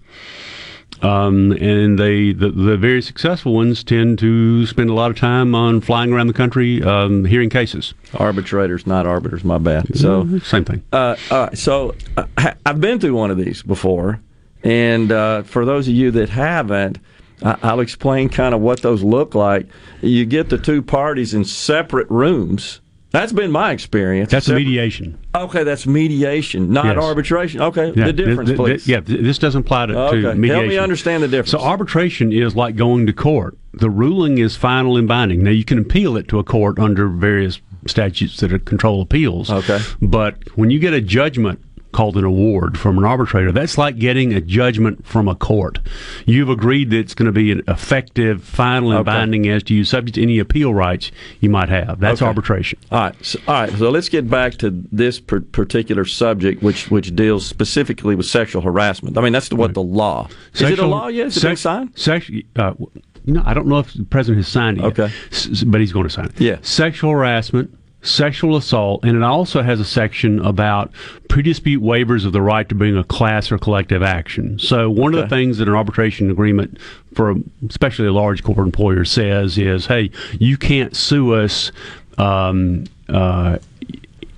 Um, 1.02 1.52
and 1.52 2.00
they 2.00 2.32
the, 2.32 2.50
the 2.50 2.78
very 2.78 3.02
successful 3.02 3.54
ones 3.54 3.84
tend 3.84 4.18
to 4.20 4.66
spend 4.66 4.90
a 4.90 4.94
lot 4.94 5.12
of 5.12 5.18
time 5.18 5.54
on 5.54 5.82
flying 5.82 6.12
around 6.14 6.28
the 6.28 6.34
country 6.34 6.82
um, 6.82 7.26
hearing 7.26 7.50
cases. 7.50 7.94
Arbitrators, 8.16 8.88
not 8.88 9.06
arbiters. 9.06 9.44
My 9.44 9.58
bad. 9.58 9.96
So 9.98 10.40
same 10.40 10.64
thing. 10.64 10.84
Uh, 10.94 11.16
all 11.30 11.48
right. 11.48 11.58
So 11.58 11.96
uh, 12.16 12.54
I've 12.66 12.80
been 12.80 13.00
through 13.00 13.14
one 13.14 13.30
of 13.30 13.38
these 13.38 13.62
before, 13.62 14.22
and 14.64 15.12
uh, 15.12 15.44
for 15.44 15.66
those 15.66 15.88
of 15.88 15.94
you 15.94 16.12
that 16.12 16.30
haven't, 16.30 16.98
I'll 17.44 17.80
explain 17.82 18.30
kind 18.30 18.56
of 18.56 18.62
what 18.62 18.82
those 18.82 19.04
look 19.04 19.36
like. 19.36 19.68
You 20.02 20.26
get 20.26 20.50
the 20.50 20.58
two 20.58 20.82
parties 20.82 21.34
in 21.34 21.44
separate 21.46 22.10
rooms. 22.10 22.82
That's 23.12 23.32
been 23.32 23.52
my 23.52 23.72
experience. 23.72 24.30
That's 24.32 24.48
a 24.48 24.50
Separate- 24.50 24.66
mediation. 24.66 25.18
Okay, 25.34 25.64
that's 25.64 25.88
mediation, 25.88 26.72
not 26.74 26.86
Yes. 26.86 26.98
arbitration. 26.98 27.62
Okay, 27.62 27.94
Yeah, 27.96 28.08
the 28.08 28.14
difference, 28.14 28.50
th- 28.50 28.58
th- 28.58 28.58
please. 28.58 28.88
yeah, 28.90 29.00
this 29.06 29.38
doesn't 29.38 29.62
apply 29.62 29.86
to, 29.86 29.98
Okay, 29.98 30.16
to 30.18 30.22
help 30.28 30.38
mediation. 30.38 30.68
me 30.68 30.78
understand 30.78 31.24
the 31.24 31.28
difference. 31.30 31.52
So 31.52 31.60
arbitration 31.60 32.34
is 32.34 32.58
like 32.58 32.76
going 32.76 33.06
to 33.06 33.14
court. 33.14 33.58
The 33.74 33.90
ruling 33.90 34.38
is 34.38 34.58
final 34.58 34.98
and 34.98 35.08
binding. 35.08 35.44
Now 35.44 35.52
you 35.52 35.64
can 35.64 35.78
appeal 35.80 36.18
it 36.18 36.28
to 36.30 36.40
a 36.40 36.44
court 36.44 36.78
under 36.78 37.08
various 37.08 37.62
statutes 37.88 38.38
that 38.42 38.52
are- 38.52 38.60
control 38.60 39.02
appeals. 39.02 39.50
Okay. 39.50 39.80
But 40.02 40.36
when 40.56 40.70
you 40.70 40.80
get 40.80 40.94
a 40.94 41.00
judgment 41.02 41.60
called 41.96 42.18
an 42.18 42.26
award 42.26 42.78
from 42.78 42.98
an 42.98 43.06
arbitrator, 43.06 43.52
that's 43.54 43.78
like 43.78 43.98
getting 43.98 44.34
a 44.34 44.42
judgment 44.42 45.06
from 45.08 45.30
a 45.30 45.34
court. 45.36 45.80
You've 46.26 46.50
agreed 46.50 46.90
that 46.90 46.98
it's 46.98 47.14
going 47.14 47.28
to 47.28 47.32
be 47.32 47.52
an 47.54 47.62
effective, 47.70 48.44
final, 48.44 48.92
and 48.92 49.00
Okay. 49.00 49.06
binding 49.18 49.48
as 49.48 49.64
to 49.64 49.74
you, 49.74 49.86
subject 49.86 50.16
to 50.16 50.22
any 50.22 50.38
appeal 50.38 50.74
rights 50.74 51.10
you 51.40 51.50
might 51.50 51.70
have. 51.70 52.00
That's 52.02 52.22
Okay. 52.22 52.28
arbitration. 52.28 52.80
All 52.92 53.00
right, 53.00 53.16
so, 53.22 53.40
all 53.48 53.54
right. 53.54 53.72
So 53.78 53.90
let's 53.90 54.10
get 54.10 54.30
back 54.30 54.56
to 54.56 54.84
this 54.92 55.20
per- 55.22 55.40
particular 55.40 56.04
subject, 56.06 56.62
which 56.62 56.92
which 56.92 57.16
deals 57.16 57.46
specifically 57.46 58.14
with 58.16 58.26
sexual 58.26 58.62
harassment. 58.62 59.18
I 59.18 59.22
mean, 59.22 59.32
that's 59.34 59.50
what 59.52 59.74
the 59.74 59.82
law. 59.82 60.28
Is 60.54 60.62
it 60.64 60.80
a 60.80 60.86
law 60.86 61.08
yet? 61.08 61.28
It 61.28 61.34
been 61.36 61.56
sex- 61.56 61.62
signed? 61.62 61.90
sex- 61.96 62.30
uh, 62.58 62.72
w- 62.72 62.90
no, 63.26 63.42
I 63.46 63.54
don't 63.54 63.68
know 63.68 63.80
if 63.80 63.94
the 63.94 64.04
president 64.04 64.44
has 64.44 64.52
signed 64.52 64.80
it. 64.80 64.84
Okay. 64.84 65.10
S- 65.32 65.64
but 65.64 65.80
he's 65.80 65.94
going 65.94 66.04
to 66.08 66.10
sign 66.14 66.26
it. 66.26 66.34
Yeah. 66.40 66.58
Sexual 66.62 67.12
harassment, 67.12 67.74
sexual 68.06 68.56
assault, 68.56 69.04
and 69.04 69.16
it 69.18 69.24
also 69.24 69.62
has 69.62 69.80
a 69.80 69.86
section 69.86 70.40
about 70.40 70.92
pre-dispute 71.28 71.82
waivers 71.82 72.26
of 72.26 72.32
the 72.32 72.42
right 72.42 72.70
to 72.70 72.76
bring 72.76 72.96
a 72.96 73.04
class 73.04 73.52
or 73.52 73.58
collective 73.58 74.04
action. 74.04 74.60
So 74.60 74.90
one 74.90 75.14
of 75.14 75.22
the 75.22 75.28
things 75.28 75.58
that 75.58 75.68
an 75.68 75.74
arbitration 75.74 76.32
agreement 76.32 76.78
for 77.14 77.36
especially 77.70 78.08
a 78.08 78.14
large 78.14 78.44
corporate 78.44 78.68
employer 78.68 79.06
says 79.06 79.58
is, 79.58 79.88
hey, 79.88 80.12
you 80.40 80.58
can't 80.58 80.96
sue 80.96 81.34
us. 81.34 81.72
Um, 82.18 82.86
uh, 83.10 83.58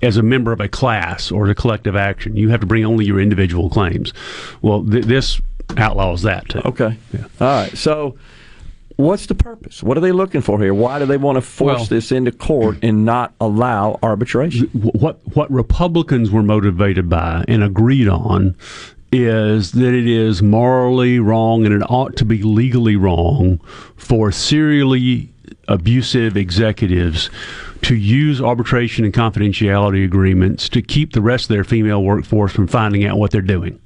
as 0.02 0.16
a 0.16 0.22
member 0.22 0.52
of 0.52 0.60
a 0.60 0.68
class 0.68 1.30
or 1.32 1.48
a 1.48 1.54
collective 1.54 1.96
action, 1.96 2.36
you 2.36 2.48
have 2.50 2.60
to 2.60 2.66
bring 2.66 2.84
only 2.84 3.04
your 3.04 3.20
individual 3.20 3.68
claims. 3.68 4.12
Well, 4.62 4.84
th- 4.84 5.04
this 5.04 5.40
outlaws 5.76 6.22
that 6.22 6.48
too. 6.48 6.60
Okay. 6.64 6.96
All 7.40 7.46
right. 7.46 7.76
So, 7.76 8.16
what's 8.98 9.26
the 9.26 9.34
purpose? 9.34 9.82
What 9.82 9.96
are 9.96 10.00
they 10.00 10.12
looking 10.12 10.42
for 10.42 10.60
here? 10.60 10.74
Why 10.74 10.98
do 10.98 11.06
they 11.06 11.16
want 11.16 11.36
to 11.36 11.40
force 11.40 11.78
Well- 11.78 11.84
this 11.86 12.12
into 12.12 12.32
court 12.32 12.78
and 12.82 13.04
not 13.06 13.32
allow 13.40 13.98
arbitration? 14.02 14.66
what 14.72 15.20
what 15.34 15.50
Republicans 15.50 16.30
were 16.30 16.42
motivated 16.42 17.08
by 17.08 17.44
and 17.48 17.62
agreed 17.64 18.08
on 18.08 18.54
is 19.10 19.72
that 19.72 19.94
it 19.94 20.06
is 20.06 20.42
morally 20.42 21.18
wrong 21.18 21.64
and 21.64 21.74
it 21.74 21.82
ought 21.88 22.14
to 22.16 22.26
be 22.26 22.42
legally 22.42 22.96
wrong 22.96 23.58
for 23.96 24.30
serially 24.30 25.30
abusive 25.66 26.36
executives 26.36 27.30
to 27.82 27.94
use 27.94 28.40
arbitration 28.40 29.04
and 29.04 29.14
confidentiality 29.14 30.04
agreements 30.04 30.68
to 30.68 30.82
keep 30.82 31.12
the 31.12 31.22
rest 31.22 31.44
of 31.44 31.54
their 31.54 31.64
female 31.64 32.02
workforce 32.02 32.52
from 32.52 32.66
finding 32.66 33.04
out 33.06 33.16
what 33.16 33.30
they're 33.30 33.40
doing. 33.40 33.78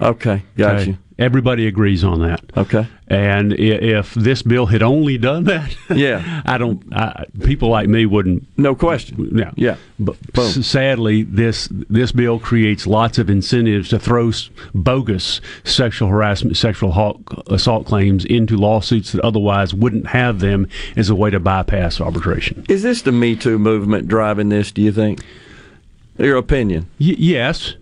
Okay, 0.00 0.42
got 0.56 0.76
Okay? 0.76 0.96
Everybody 1.16 1.68
agrees 1.68 2.02
on 2.02 2.22
that. 2.22 2.40
Okay. 2.56 2.88
And 3.06 3.52
if 3.52 4.14
this 4.14 4.42
bill 4.42 4.66
had 4.66 4.82
only 4.82 5.16
done 5.16 5.44
that, 5.44 5.76
Yeah. 5.94 6.42
I 6.44 6.58
don't. 6.58 6.82
I, 6.92 7.26
people 7.44 7.68
like 7.68 7.88
me 7.88 8.04
wouldn't. 8.04 8.46
No 8.58 8.74
question. 8.74 9.30
Yeah, 9.38 9.52
Yeah. 9.54 9.76
But 10.00 10.16
Boom. 10.32 10.50
sadly, 10.64 11.22
this 11.22 11.68
this 11.70 12.10
bill 12.10 12.40
creates 12.40 12.84
lots 12.86 13.18
of 13.18 13.30
incentives 13.30 13.90
to 13.90 13.98
throw 14.00 14.32
bogus 14.74 15.40
sexual 15.62 16.08
harassment, 16.08 16.56
sexual 16.56 17.22
assault 17.46 17.86
claims 17.86 18.24
into 18.24 18.56
lawsuits 18.56 19.12
that 19.12 19.20
otherwise 19.22 19.72
wouldn't 19.72 20.08
have 20.08 20.40
them 20.40 20.66
as 20.96 21.10
a 21.10 21.14
way 21.14 21.30
to 21.30 21.38
bypass 21.38 22.00
arbitration. 22.00 22.64
Is 22.68 22.82
this 22.82 23.02
the 23.02 23.12
Me 23.12 23.36
Too 23.36 23.58
movement 23.58 24.08
driving 24.08 24.48
this? 24.48 24.72
Do 24.72 24.82
you 24.82 24.90
think? 24.90 25.20
Your 26.18 26.38
opinion? 26.38 26.86
Y- 26.98 27.14
yes. 27.18 27.74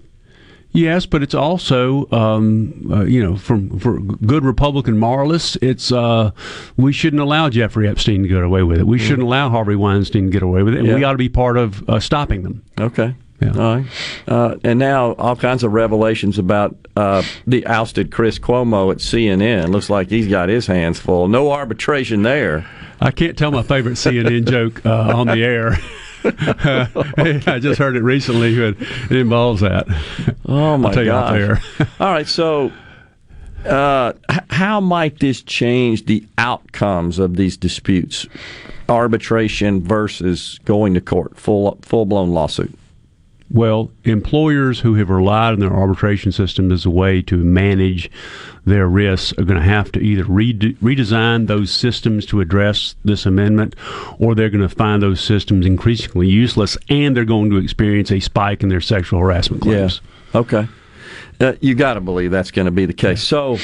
Yes, 0.73 1.05
but 1.05 1.23
it's 1.23 1.35
also, 1.35 2.11
um, 2.11 2.91
uh, 2.91 3.05
you 3.05 3.23
know, 3.23 3.37
from 3.37 3.79
for 3.79 4.01
good 4.01 4.45
Republican 4.45 4.99
moralists, 4.99 5.57
it's 5.61 5.93
uh, 5.93 6.31
we 6.79 6.93
shouldn't 6.93 7.21
allow 7.21 7.51
Jeffrey 7.51 7.87
Epstein 7.87 8.23
to 8.23 8.29
get 8.29 8.43
away 8.43 8.63
with 8.63 8.79
it. 8.79 8.87
We 8.87 8.99
shouldn't 8.99 9.23
allow 9.23 9.51
Harvey 9.51 9.77
Weinstein 9.77 10.27
to 10.27 10.31
get 10.31 10.43
away 10.43 10.63
with 10.63 10.75
it, 10.75 10.81
and 10.81 10.95
we 10.95 11.05
ought 11.05 11.13
to 11.13 11.19
be 11.19 11.29
part 11.29 11.59
of 11.59 11.89
uh, 11.89 12.01
stopping 12.01 12.43
them. 12.43 12.65
Okay. 12.81 13.15
Yeah. 13.41 13.51
All 13.51 13.77
right. 13.77 13.87
Uh, 14.29 14.57
and 14.63 14.79
now 14.79 15.13
all 15.15 15.35
kinds 15.35 15.65
of 15.65 15.73
revelations 15.73 16.39
about 16.39 16.77
uh, 16.97 17.23
the 17.47 17.67
ousted 17.67 18.13
Chris 18.13 18.39
Cuomo 18.39 18.93
at 18.93 18.99
CNN. 18.99 19.69
Looks 19.71 19.91
like 19.91 20.09
he's 20.11 20.29
got 20.29 20.49
his 20.49 20.67
hands 20.69 21.01
full. 21.01 21.27
No 21.27 21.51
arbitration 21.51 22.23
there. 22.23 22.67
I 23.01 23.11
can't 23.11 23.37
tell 23.37 23.51
my 23.51 23.65
favorite 23.65 23.95
CNN 23.95 24.49
joke 24.49 24.87
uh, 24.87 25.17
on 25.17 25.27
the 25.27 25.43
air. 25.43 25.77
I 27.47 27.59
just 27.61 27.79
heard 27.79 27.97
it 27.97 28.03
recently, 28.03 28.57
but 28.57 28.81
it 29.11 29.17
involves 29.17 29.61
that. 29.61 29.87
Oh 30.47 30.77
my 30.77 30.89
I'll 30.89 30.95
tell 30.95 31.05
gosh. 31.05 31.39
air. 31.39 31.61
All 32.01 32.13
right, 32.13 32.27
so 32.27 32.73
uh, 33.65 34.13
how 34.51 34.81
might 34.81 35.21
this 35.21 35.43
change 35.43 36.07
the 36.07 36.25
outcomes 36.39 37.19
of 37.19 37.37
these 37.37 37.57
disputes? 37.57 38.27
Arbitration 38.89 39.83
versus 39.83 40.59
going 40.65 40.95
to 40.95 41.01
court, 41.01 41.37
full 41.39 41.79
full 41.83 42.05
blown 42.07 42.31
lawsuit. 42.31 42.77
Well, 43.53 43.91
employers 44.05 44.81
who 44.81 44.95
have 44.95 45.11
relied 45.11 45.53
on 45.53 45.61
their 45.61 45.73
arbitration 45.73 46.33
system 46.33 46.73
as 46.73 46.87
a 46.87 46.91
way 46.91 47.21
to 47.23 47.37
manage 47.37 48.11
their 48.65 48.89
risks 48.89 49.33
are 49.39 49.45
going 49.45 49.61
to 49.61 49.67
have 49.67 49.93
to 49.93 50.01
either 50.01 50.25
rede- 50.25 50.79
redesign 50.81 51.49
those 51.49 51.71
systems 51.71 52.25
to 52.27 52.41
address 52.41 52.95
this 53.05 53.27
amendment, 53.27 53.77
or 54.19 54.35
they're 54.35 54.49
going 54.49 54.67
to 54.67 54.75
find 54.75 55.03
those 55.03 55.21
systems 55.21 55.67
increasingly 55.67 56.29
useless, 56.29 56.79
and 56.89 57.15
they're 57.15 57.27
going 57.27 57.51
to 57.51 57.59
experience 57.59 58.11
a 58.11 58.21
spike 58.21 58.63
in 58.63 58.71
their 58.71 58.81
sexual 58.81 59.21
harassment 59.21 59.63
claims. 59.63 60.01
Yeah. 60.33 60.41
Okay. 60.41 60.69
Uh, 61.39 61.53
you 61.61 61.75
got 61.75 61.95
to 61.95 62.01
believe 62.01 62.31
that's 62.31 62.53
going 62.53 62.67
to 62.67 62.73
be 62.73 62.87
the 62.87 62.95
case. 62.95 63.23
So, 63.23 63.59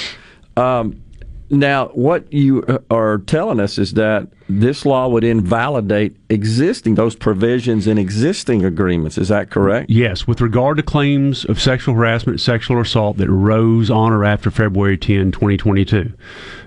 um, 0.56 1.02
now 1.50 1.88
what 1.88 2.30
you 2.32 2.62
uh, 2.64 2.78
are 2.90 3.18
telling 3.18 3.60
us 3.60 3.78
is 3.78 3.94
that 3.94 4.28
this 4.48 4.84
law 4.84 5.08
would 5.08 5.24
invalidate 5.24 6.16
existing 6.28 6.94
those 6.94 7.14
provisions 7.14 7.86
in 7.86 7.98
existing 7.98 8.64
agreements. 8.64 9.18
Is 9.18 9.28
that 9.28 9.50
correct? 9.50 9.90
Yes, 9.90 10.26
with 10.26 10.40
regard 10.40 10.76
to 10.78 10.82
claims 10.82 11.44
of 11.44 11.60
sexual 11.60 11.94
harassment, 11.94 12.40
sexual 12.40 12.80
assault 12.80 13.18
that 13.18 13.28
arose 13.28 13.90
on 13.90 14.12
or 14.12 14.24
after 14.24 14.50
February 14.50 14.96
10, 14.96 15.32
2022. 15.32 16.12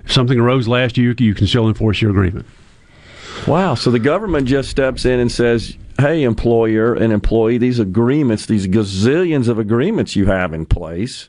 If 0.04 0.12
something 0.12 0.38
arose 0.38 0.68
last 0.68 0.96
year, 0.96 1.14
you 1.18 1.34
can 1.34 1.46
still 1.46 1.68
enforce 1.68 2.00
your 2.00 2.10
agreement. 2.10 2.46
Wow. 3.46 3.74
So 3.74 3.90
the 3.90 3.98
government 3.98 4.46
just 4.46 4.70
steps 4.70 5.04
in 5.04 5.18
and 5.18 5.30
says, 5.30 5.76
hey, 5.98 6.22
employer 6.22 6.94
and 6.94 7.12
employee, 7.12 7.58
these 7.58 7.78
agreements, 7.78 8.46
these 8.46 8.66
gazillions 8.66 9.48
of 9.48 9.58
agreements 9.58 10.16
you 10.16 10.26
have 10.26 10.54
in 10.54 10.66
place, 10.66 11.28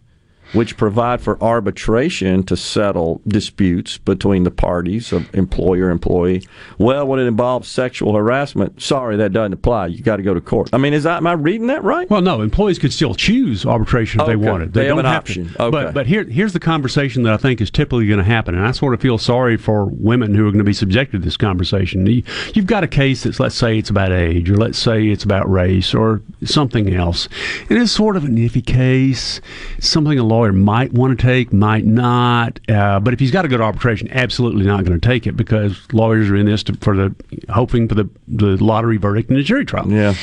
which 0.54 0.78
provide 0.78 1.22
for 1.22 1.42
arbitration 1.44 2.44
to 2.44 2.56
settle 2.56 3.22
disputes 3.28 3.98
between 3.98 4.44
the 4.44 4.52
parties 4.52 5.12
of 5.12 5.34
employer 5.34 5.89
employee. 5.89 6.48
Well, 6.78 7.08
when 7.08 7.20
it 7.20 7.24
involves 7.28 7.68
sexual 7.68 8.16
harassment, 8.16 8.82
sorry, 8.82 9.18
that 9.18 9.34
doesn't 9.34 9.54
apply. 9.54 9.88
You 9.88 10.02
got 10.04 10.18
to 10.18 10.24
go 10.24 10.34
to 10.34 10.42
court. 10.42 10.70
I 10.74 10.78
mean, 10.78 10.94
is 10.94 11.04
that 11.04 11.18
am 11.18 11.28
I 11.28 11.34
reading 11.34 11.68
that 11.68 11.84
right? 11.84 12.10
Well, 12.10 12.22
no, 12.22 12.42
employees 12.42 12.80
could 12.80 12.94
still 12.94 13.16
choose 13.16 13.66
arbitration 13.66 14.22
if 14.22 14.26
Okay. 14.28 14.32
they 14.34 14.36
wanted. 14.50 14.74
They 14.74 14.86
have 14.86 14.89
don't 14.89 15.00
an 15.00 15.06
have 15.06 15.18
option. 15.24 15.50
To. 15.50 15.63
Okay. 15.63 15.72
But 15.72 15.94
but 15.94 16.08
here 16.08 16.24
here's 16.24 16.54
the 16.54 16.60
conversation 16.60 17.24
that 17.24 17.34
I 17.34 17.38
think 17.38 17.60
is 17.62 17.72
typically 17.72 18.08
going 18.08 18.20
to 18.20 18.24
happen, 18.24 18.56
and 18.56 18.66
I 18.66 18.72
sort 18.72 18.94
of 18.94 19.02
feel 19.02 19.18
sorry 19.18 19.58
for 19.58 19.86
women 19.86 20.36
who 20.36 20.48
are 20.48 20.52
going 20.52 20.60
to 20.60 20.63
be 20.63 20.74
subjected 20.74 21.20
to 21.20 21.26
this 21.26 21.38
conversation. 21.38 22.06
You, 22.06 22.24
you've 22.54 22.68
got 22.68 22.84
a 22.84 22.88
case 22.88 23.24
that's 23.24 23.39
let's 23.39 23.56
say 23.56 23.78
it's 23.78 23.89
about 23.89 24.12
age, 24.12 24.50
or 24.50 24.58
let's 24.58 24.78
say 24.78 25.08
it's 25.08 25.24
about 25.24 25.50
race, 25.50 25.94
or 25.94 26.22
something 26.44 26.94
else, 26.94 27.28
and 27.70 27.80
it's 27.80 27.92
sort 27.92 28.16
of 28.18 28.26
an 28.26 28.36
iffy 28.38 28.66
case. 28.66 29.42
Something 29.80 30.20
a 30.20 30.24
lawyer 30.24 30.42
lawyer 30.43 30.53
might 30.53 30.91
want 30.93 31.17
to 31.17 31.25
take, 31.25 31.53
might 31.53 31.86
not. 31.86 32.60
Uh, 32.69 32.99
but 32.99 33.13
if 33.13 33.19
he's 33.19 33.32
got 33.32 33.43
to 33.43 33.47
go 33.47 33.58
to 33.58 33.63
arbitration, 33.63 34.12
absolutely 34.12 34.65
not 34.65 34.84
going 34.84 34.99
to 34.99 35.08
take 35.08 35.25
it 35.25 35.38
because 35.38 35.79
lawyers 35.93 36.29
are 36.29 36.36
in 36.36 36.45
this 36.45 36.63
to, 36.63 36.73
for 36.75 36.95
the 36.95 37.15
hoping 37.49 37.88
for 37.88 37.95
the 37.95 38.10
the 38.27 38.62
lottery 38.63 38.97
verdict 38.97 39.29
in 39.29 39.36
the 39.36 39.43
jury 39.43 39.65
trial. 39.65 39.89
Yeah. 39.89 40.13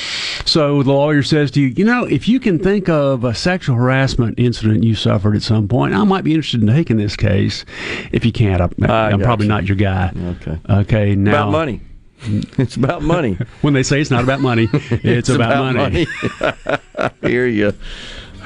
So 0.44 0.82
the 0.82 0.92
lawyer 0.92 1.22
says 1.22 1.50
to 1.52 1.60
you, 1.60 1.68
you 1.68 1.84
know, 1.84 2.04
if 2.04 2.28
you 2.28 2.40
can 2.40 2.58
think 2.58 2.88
of 2.88 3.24
a 3.24 3.34
sexual 3.34 3.76
harassment 3.76 4.38
incident 4.38 4.84
you 4.84 4.94
suffered 4.94 5.36
at 5.36 5.42
some 5.42 5.68
point, 5.68 5.94
I 5.94 6.04
might 6.04 6.24
be 6.24 6.34
interested 6.34 6.60
in 6.60 6.66
taking 6.68 6.96
this 6.96 7.16
case. 7.16 7.64
If 8.12 8.24
you 8.24 8.32
can't, 8.32 8.60
I'm, 8.60 8.72
I'm 8.88 9.20
probably 9.20 9.46
you. 9.46 9.50
not 9.52 9.64
your 9.66 9.76
guy. 9.76 10.12
Okay. 10.16 10.58
Okay. 10.68 11.14
Now 11.14 11.48
About 11.48 11.52
money. 11.52 11.80
It's 12.58 12.76
about 12.76 13.00
money. 13.00 13.38
when 13.62 13.72
they 13.72 13.82
say 13.82 13.98
it's 13.98 14.10
not 14.10 14.22
about 14.22 14.40
money, 14.40 14.68
it's, 14.72 15.30
about, 15.30 15.74
money. 15.74 16.06
money. 16.20 17.10
Hear 17.22 17.46
you. 17.46 17.72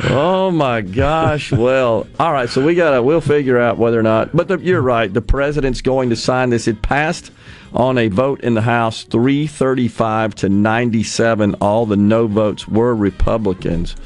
Oh 0.03 0.51
my 0.51 0.81
gosh! 0.81 1.53
Well, 1.65 2.07
all 2.19 2.33
right. 2.33 2.49
So 2.49 2.65
we 2.65 2.75
gotta 2.75 3.03
we'll 3.03 3.21
figure 3.21 3.59
out 3.59 3.79
whether 3.79 3.99
or 3.99 4.03
not. 4.03 4.35
But 4.37 4.49
the, 4.49 4.59
you're 4.59 4.83
right. 4.83 5.13
The 5.13 5.23
president's 5.23 5.81
going 5.81 6.11
to 6.11 6.17
sign 6.17 6.51
this. 6.51 6.69
It 6.69 6.83
passed 6.83 7.31
on 7.73 7.99
a 7.99 8.09
vote 8.09 8.41
in 8.43 8.55
the 8.55 8.63
House, 8.63 9.05
335 9.05 10.35
to 10.37 10.49
97. 10.49 11.55
All 11.61 11.87
the 11.87 11.97
no 11.97 12.27
votes 12.27 12.69
were 12.69 12.95
Republicans. 12.95 13.97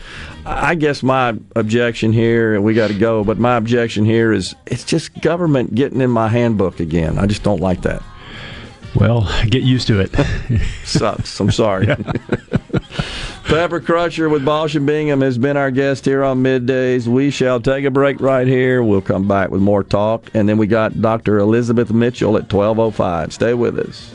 I 0.47 0.75
guess 0.77 1.03
my 1.03 1.37
objection 1.57 2.13
here, 2.13 2.55
and 2.55 2.65
we 2.65 2.75
got 2.75 2.89
to 2.89 2.99
go. 2.99 3.25
But 3.25 3.39
my 3.39 3.57
objection 3.57 4.05
here 4.05 4.33
is 4.33 4.55
it's 4.67 4.85
just 4.85 5.21
government 5.21 5.75
getting 5.75 6.01
in 6.01 6.11
my 6.11 6.29
handbook 6.29 6.81
again. 6.81 7.19
I 7.19 7.27
just 7.27 7.43
don't 7.43 7.61
like 7.61 7.83
that. 7.83 8.03
Well, 8.95 9.29
get 9.47 9.63
used 9.63 9.87
to 9.89 10.01
it. 10.01 10.15
Sucks. 10.85 11.39
I'm 11.41 11.51
sorry. 11.51 11.87
Pepper 13.45 13.81
Crutcher 13.81 14.31
with 14.31 14.45
Balch 14.45 14.75
and 14.75 14.87
Bingham 14.87 15.23
has 15.23 15.39
been 15.39 15.57
our 15.57 15.71
guest 15.71 16.05
here 16.05 16.23
on 16.23 16.43
Middays. 16.43 17.07
We 17.07 17.31
shall 17.31 17.61
take 17.61 17.87
a 17.87 17.91
break 17.91 18.21
right 18.21 18.47
here. 18.47 18.83
We'll 18.83 19.01
come 19.01 19.27
back 19.27 19.51
with 19.51 19.63
more 19.63 19.83
talk. 19.83 20.31
And 20.35 20.47
then 20.49 20.59
we 20.59 20.67
got 20.67 21.01
Dr. 21.01 21.39
Elizabeth 21.39 21.91
Mitchell 21.91 22.37
at 22.37 22.53
1205. 22.53 23.33
Stay 23.33 23.55
with 23.55 23.79
us. 23.79 24.15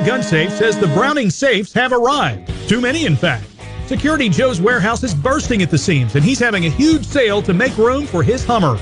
Discount 0.00 0.22
Gun 0.22 0.30
Safe 0.30 0.52
says 0.52 0.78
the 0.78 0.86
Browning 0.88 1.28
safes 1.28 1.74
have 1.74 1.92
arrived. 1.92 2.50
Too 2.66 2.80
many, 2.80 3.04
in 3.04 3.16
fact. 3.16 3.44
Security 3.86 4.30
Joe's 4.30 4.58
warehouse 4.58 5.02
is 5.02 5.14
bursting 5.14 5.60
at 5.60 5.70
the 5.70 5.76
seams, 5.76 6.14
and 6.14 6.24
he's 6.24 6.38
having 6.38 6.64
a 6.64 6.70
huge 6.70 7.04
sale 7.04 7.42
to 7.42 7.52
make 7.52 7.76
room 7.76 8.06
for 8.06 8.22
his 8.22 8.42
Hummer. 8.42 8.78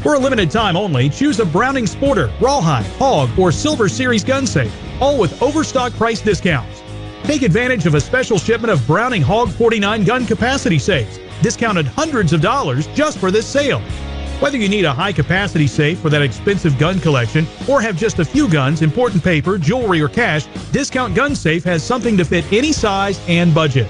For 0.00 0.14
a 0.14 0.18
limited 0.18 0.48
time 0.48 0.76
only, 0.76 1.08
choose 1.08 1.40
a 1.40 1.44
Browning 1.44 1.86
Sporter, 1.86 2.30
Rawhide, 2.40 2.86
Hog, 2.98 3.36
or 3.36 3.50
Silver 3.50 3.88
Series 3.88 4.22
gun 4.22 4.46
safe, 4.46 4.72
all 5.00 5.18
with 5.18 5.42
overstock 5.42 5.92
price 5.94 6.20
discounts. 6.20 6.84
Take 7.24 7.42
advantage 7.42 7.86
of 7.86 7.96
a 7.96 8.00
special 8.00 8.38
shipment 8.38 8.72
of 8.72 8.86
Browning 8.86 9.22
Hog 9.22 9.50
49 9.50 10.04
gun 10.04 10.24
capacity 10.24 10.78
safes, 10.78 11.18
discounted 11.42 11.86
hundreds 11.86 12.32
of 12.32 12.40
dollars 12.40 12.86
just 12.88 13.18
for 13.18 13.32
this 13.32 13.46
sale. 13.46 13.82
Whether 14.40 14.56
you 14.56 14.70
need 14.70 14.86
a 14.86 14.92
high 14.92 15.12
capacity 15.12 15.66
safe 15.66 15.98
for 15.98 16.08
that 16.08 16.22
expensive 16.22 16.78
gun 16.78 16.98
collection 16.98 17.46
or 17.68 17.82
have 17.82 17.94
just 17.94 18.20
a 18.20 18.24
few 18.24 18.48
guns, 18.48 18.80
important 18.80 19.22
paper, 19.22 19.58
jewelry, 19.58 20.00
or 20.00 20.08
cash, 20.08 20.46
Discount 20.72 21.14
Gun 21.14 21.34
Safe 21.34 21.62
has 21.64 21.84
something 21.84 22.16
to 22.16 22.24
fit 22.24 22.50
any 22.50 22.72
size 22.72 23.20
and 23.28 23.54
budget. 23.54 23.86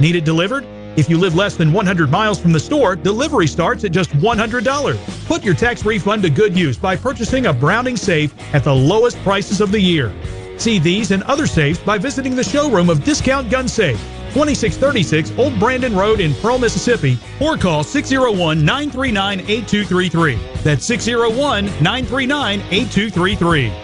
Need 0.00 0.16
it 0.16 0.26
delivered? 0.26 0.66
If 0.98 1.08
you 1.08 1.16
live 1.16 1.34
less 1.34 1.56
than 1.56 1.72
100 1.72 2.10
miles 2.10 2.38
from 2.38 2.52
the 2.52 2.60
store, 2.60 2.96
delivery 2.96 3.46
starts 3.46 3.82
at 3.84 3.92
just 3.92 4.10
$100. 4.10 5.26
Put 5.26 5.42
your 5.42 5.54
tax 5.54 5.86
refund 5.86 6.22
to 6.24 6.30
good 6.30 6.54
use 6.54 6.76
by 6.76 6.96
purchasing 6.96 7.46
a 7.46 7.54
Browning 7.54 7.96
safe 7.96 8.34
at 8.54 8.62
the 8.62 8.74
lowest 8.74 9.16
prices 9.22 9.62
of 9.62 9.72
the 9.72 9.80
year. 9.80 10.12
See 10.58 10.78
these 10.78 11.12
and 11.12 11.22
other 11.22 11.46
safes 11.46 11.80
by 11.80 11.96
visiting 11.96 12.36
the 12.36 12.44
showroom 12.44 12.90
of 12.90 13.04
Discount 13.04 13.50
Gun 13.50 13.66
Safe, 13.66 13.98
2636 14.34 15.38
Old 15.38 15.58
Brandon 15.60 15.94
Road 15.94 16.18
in 16.18 16.34
Pearl, 16.34 16.58
Mississippi, 16.58 17.16
or 17.40 17.56
call 17.56 17.84
601 17.84 18.64
939 18.64 19.40
8233. 19.40 20.34
That's 20.64 20.84
601 20.84 21.66
939 21.66 22.60
8233. 22.70 23.83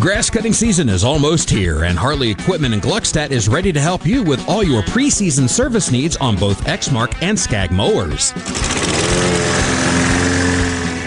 Grass 0.00 0.30
cutting 0.30 0.54
season 0.54 0.88
is 0.88 1.04
almost 1.04 1.50
here, 1.50 1.84
and 1.84 1.98
Hartley 1.98 2.30
Equipment 2.30 2.72
in 2.72 2.80
Gluckstadt 2.80 3.30
is 3.30 3.48
ready 3.48 3.70
to 3.70 3.80
help 3.80 4.06
you 4.06 4.22
with 4.22 4.46
all 4.48 4.62
your 4.62 4.82
preseason 4.82 5.48
service 5.48 5.90
needs 5.90 6.16
on 6.16 6.36
both 6.36 6.64
Exmark 6.64 7.14
and 7.22 7.38
Skag 7.38 7.70
mowers. 7.70 8.32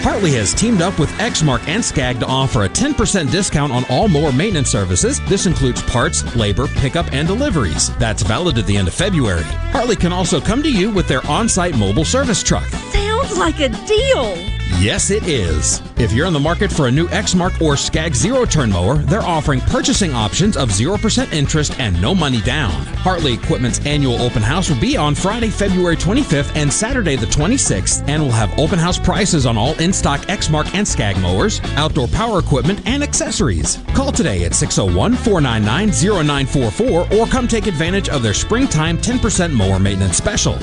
Hartley 0.04 0.32
has 0.32 0.54
teamed 0.54 0.80
up 0.80 0.98
with 0.98 1.10
Exmark 1.18 1.66
and 1.66 1.84
Skag 1.84 2.20
to 2.20 2.26
offer 2.26 2.64
a 2.64 2.68
10% 2.68 3.30
discount 3.32 3.72
on 3.72 3.84
all 3.90 4.06
mower 4.06 4.32
maintenance 4.32 4.68
services. 4.68 5.20
This 5.28 5.46
includes 5.46 5.82
parts, 5.82 6.36
labor, 6.36 6.68
pickup, 6.68 7.12
and 7.12 7.26
deliveries. 7.26 7.94
That's 7.96 8.22
valid 8.22 8.58
at 8.58 8.66
the 8.66 8.76
end 8.76 8.86
of 8.86 8.94
February. 8.94 9.42
Hartley 9.72 9.96
can 9.96 10.12
also 10.12 10.40
come 10.40 10.62
to 10.62 10.70
you 10.70 10.90
with 10.90 11.08
their 11.08 11.26
on 11.26 11.48
site 11.48 11.76
mobile 11.76 12.04
service 12.04 12.42
truck. 12.42 12.66
Sounds 12.68 13.36
like 13.38 13.58
a 13.60 13.70
deal. 13.70 14.53
Yes, 14.80 15.10
it 15.10 15.26
is. 15.28 15.80
If 15.96 16.12
you're 16.12 16.26
in 16.26 16.32
the 16.32 16.40
market 16.40 16.70
for 16.70 16.88
a 16.88 16.90
new 16.90 17.06
Exmark 17.06 17.62
or 17.62 17.76
Skag 17.76 18.14
zero 18.14 18.44
turn 18.44 18.70
mower, 18.70 18.96
they're 18.96 19.22
offering 19.22 19.60
purchasing 19.60 20.12
options 20.12 20.56
of 20.56 20.68
0% 20.68 21.32
interest 21.32 21.78
and 21.78 21.98
no 22.02 22.14
money 22.14 22.40
down. 22.42 22.72
Hartley 22.98 23.32
Equipment's 23.32 23.84
annual 23.86 24.20
open 24.20 24.42
house 24.42 24.68
will 24.68 24.80
be 24.80 24.96
on 24.96 25.14
Friday, 25.14 25.48
February 25.48 25.96
25th 25.96 26.54
and 26.56 26.70
Saturday 26.70 27.14
the 27.14 27.26
26th, 27.26 28.06
and 28.08 28.22
will 28.22 28.32
have 28.32 28.58
open 28.58 28.78
house 28.78 28.98
prices 28.98 29.46
on 29.46 29.56
all 29.56 29.74
in 29.80 29.92
stock 29.92 30.20
Exmark 30.22 30.74
and 30.74 30.86
Skag 30.86 31.16
mowers, 31.22 31.60
outdoor 31.76 32.08
power 32.08 32.40
equipment, 32.40 32.82
and 32.84 33.02
accessories. 33.02 33.78
Call 33.94 34.12
today 34.12 34.44
at 34.44 34.54
601 34.54 35.14
499 35.14 35.88
0944 36.26 37.12
or 37.14 37.26
come 37.26 37.46
take 37.46 37.68
advantage 37.68 38.08
of 38.08 38.22
their 38.22 38.34
springtime 38.34 38.98
10% 38.98 39.52
mower 39.52 39.78
maintenance 39.78 40.16
special. 40.16 40.58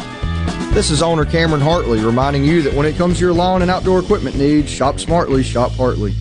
This 0.74 0.90
is 0.90 1.02
owner 1.02 1.26
Cameron 1.26 1.62
Hartley 1.62 2.00
reminding 2.00 2.46
you 2.46 2.62
that 2.62 2.74
when 2.74 2.86
it 2.86 2.96
comes 2.96 3.18
to 3.18 3.26
your 3.26 3.34
lawn 3.34 3.62
and 3.62 3.70
outdoor 3.70 4.00
equipment 4.00 4.38
needs, 4.38 4.70
shop 4.70 5.00
smartly, 5.00 5.44
shop 5.44 5.72
Hartley. 5.72 6.16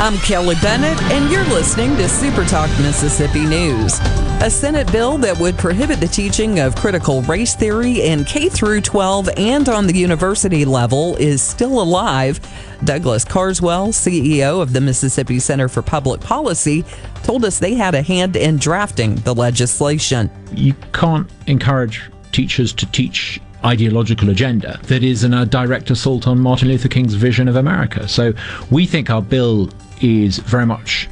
I'm 0.00 0.16
Kelly 0.18 0.54
Bennett, 0.62 1.02
and 1.10 1.28
you're 1.28 1.44
listening 1.46 1.96
to 1.96 2.08
Super 2.08 2.44
Talk 2.44 2.70
Mississippi 2.78 3.44
News. 3.44 3.98
A 4.40 4.48
Senate 4.48 4.90
bill 4.92 5.18
that 5.18 5.36
would 5.40 5.58
prohibit 5.58 5.98
the 5.98 6.06
teaching 6.06 6.60
of 6.60 6.76
critical 6.76 7.22
race 7.22 7.56
theory 7.56 8.02
in 8.02 8.24
K 8.24 8.48
through 8.48 8.82
12 8.82 9.28
and 9.36 9.68
on 9.68 9.88
the 9.88 9.96
university 9.96 10.64
level 10.64 11.16
is 11.16 11.42
still 11.42 11.82
alive. 11.82 12.38
Douglas 12.84 13.24
Carswell, 13.24 13.88
CEO 13.88 14.62
of 14.62 14.72
the 14.72 14.80
Mississippi 14.80 15.40
Center 15.40 15.66
for 15.66 15.82
Public 15.82 16.20
Policy, 16.20 16.84
told 17.28 17.44
us 17.44 17.58
they 17.58 17.74
had 17.74 17.94
a 17.94 18.00
hand 18.00 18.36
in 18.36 18.56
drafting 18.56 19.14
the 19.16 19.34
legislation. 19.34 20.30
You 20.54 20.72
can't 20.94 21.30
encourage 21.46 22.10
teachers 22.32 22.72
to 22.72 22.86
teach 22.86 23.38
ideological 23.66 24.30
agenda 24.30 24.80
that 24.84 25.04
is 25.04 25.24
a 25.24 25.44
direct 25.44 25.90
assault 25.90 26.26
on 26.26 26.38
Martin 26.38 26.68
Luther 26.68 26.88
King's 26.88 27.12
vision 27.12 27.46
of 27.46 27.56
America. 27.56 28.08
So 28.08 28.32
we 28.70 28.86
think 28.86 29.10
our 29.10 29.20
bill 29.20 29.68
is 30.00 30.38
very 30.38 30.64
much 30.64 31.06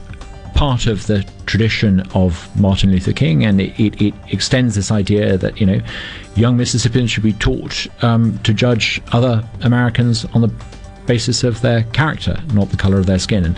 part 0.55 0.87
of 0.87 1.07
the 1.07 1.23
tradition 1.45 2.01
of 2.15 2.49
Martin 2.59 2.93
Luther 2.93 3.13
King, 3.13 3.45
and 3.45 3.61
it, 3.61 3.79
it, 3.79 4.01
it 4.01 4.15
extends 4.29 4.75
this 4.75 4.91
idea 4.91 5.37
that 5.37 5.61
you 5.61 5.67
know 5.67 5.83
young 6.35 6.57
Mississippians 6.57 7.11
should 7.11 7.25
be 7.25 7.35
taught 7.35 7.87
um, 8.03 8.39
to 8.39 8.55
judge 8.55 9.03
other 9.13 9.47
Americans 9.61 10.25
on 10.33 10.41
the 10.41 10.51
basis 11.05 11.45
of 11.45 11.61
their 11.61 11.83
character, 11.93 12.43
not 12.55 12.71
the 12.71 12.77
color 12.79 12.97
of 12.97 13.05
their 13.05 13.19
skin. 13.19 13.45
And 13.45 13.57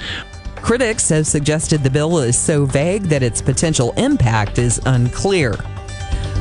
Critics 0.62 1.09
have 1.09 1.27
suggested 1.27 1.83
the 1.83 1.90
bill 1.90 2.18
is 2.18 2.37
so 2.38 2.64
vague 2.64 3.05
that 3.05 3.23
its 3.23 3.40
potential 3.40 3.92
impact 3.97 4.59
is 4.59 4.81
unclear. 4.87 5.55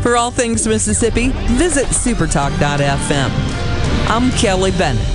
For 0.01 0.15
all 0.17 0.31
things 0.31 0.67
Mississippi, 0.67 1.29
visit 1.57 1.85
supertalk.fm. 1.87 3.29
I'm 4.09 4.31
Kelly 4.31 4.71
Bennett. 4.71 5.07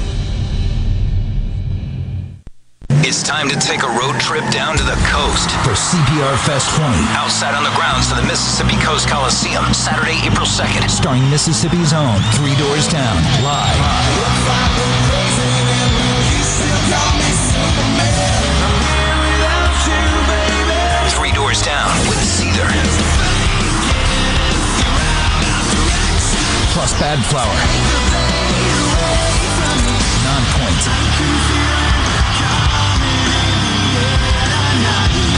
It's 3.05 3.23
time 3.23 3.49
to 3.49 3.59
take 3.59 3.83
a 3.83 3.89
road 3.99 4.19
trip 4.21 4.45
down 4.53 4.79
to 4.79 4.85
the 4.85 4.97
coast 5.11 5.51
for 5.67 5.75
CPR 5.75 6.39
Fest 6.47 6.75
20. 6.77 6.97
Outside 7.19 7.55
on 7.55 7.65
the 7.65 7.75
grounds 7.77 8.11
of 8.11 8.17
the 8.17 8.23
Mississippi 8.25 8.81
Coast 8.81 9.09
Coliseum, 9.09 9.75
Saturday, 9.75 10.17
April 10.25 10.47
2nd. 10.47 10.89
Starring 10.89 11.29
Mississippi's 11.29 11.93
own 11.93 12.17
Three 12.39 12.55
Doors 12.57 12.89
Down, 12.89 13.17
live. 13.43 13.77
Three 13.77 15.12
Bad 26.99 27.19
Flower. 27.27 27.55
Nonpoint. 30.25 30.83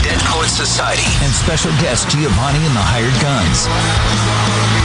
Dead 0.03 0.19
Poets 0.21 0.53
Society. 0.53 1.03
And 1.23 1.33
special 1.33 1.71
guest 1.81 2.09
Giovanni 2.09 2.65
and 2.65 2.75
the 2.75 2.81
Hired 2.81 3.13
Guns. 3.21 4.84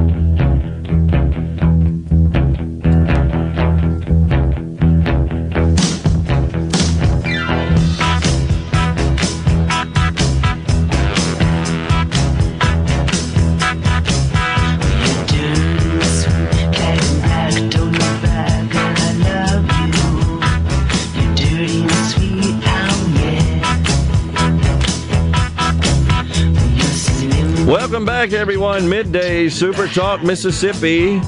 Welcome 27.91 28.05
back, 28.05 28.31
everyone. 28.31 28.87
Midday 28.87 29.49
Super 29.49 29.85
Talk 29.85 30.23
Mississippi. 30.23 31.19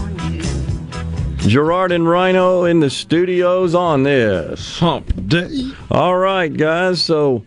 Gerard 1.39 1.91
and 1.91 2.07
Rhino 2.07 2.63
in 2.63 2.79
the 2.79 2.89
studios 2.89 3.75
on 3.75 4.03
this 4.03 4.79
hump 4.79 5.27
day. 5.27 5.73
All 5.91 6.15
right, 6.15 6.55
guys. 6.55 7.01
So 7.01 7.43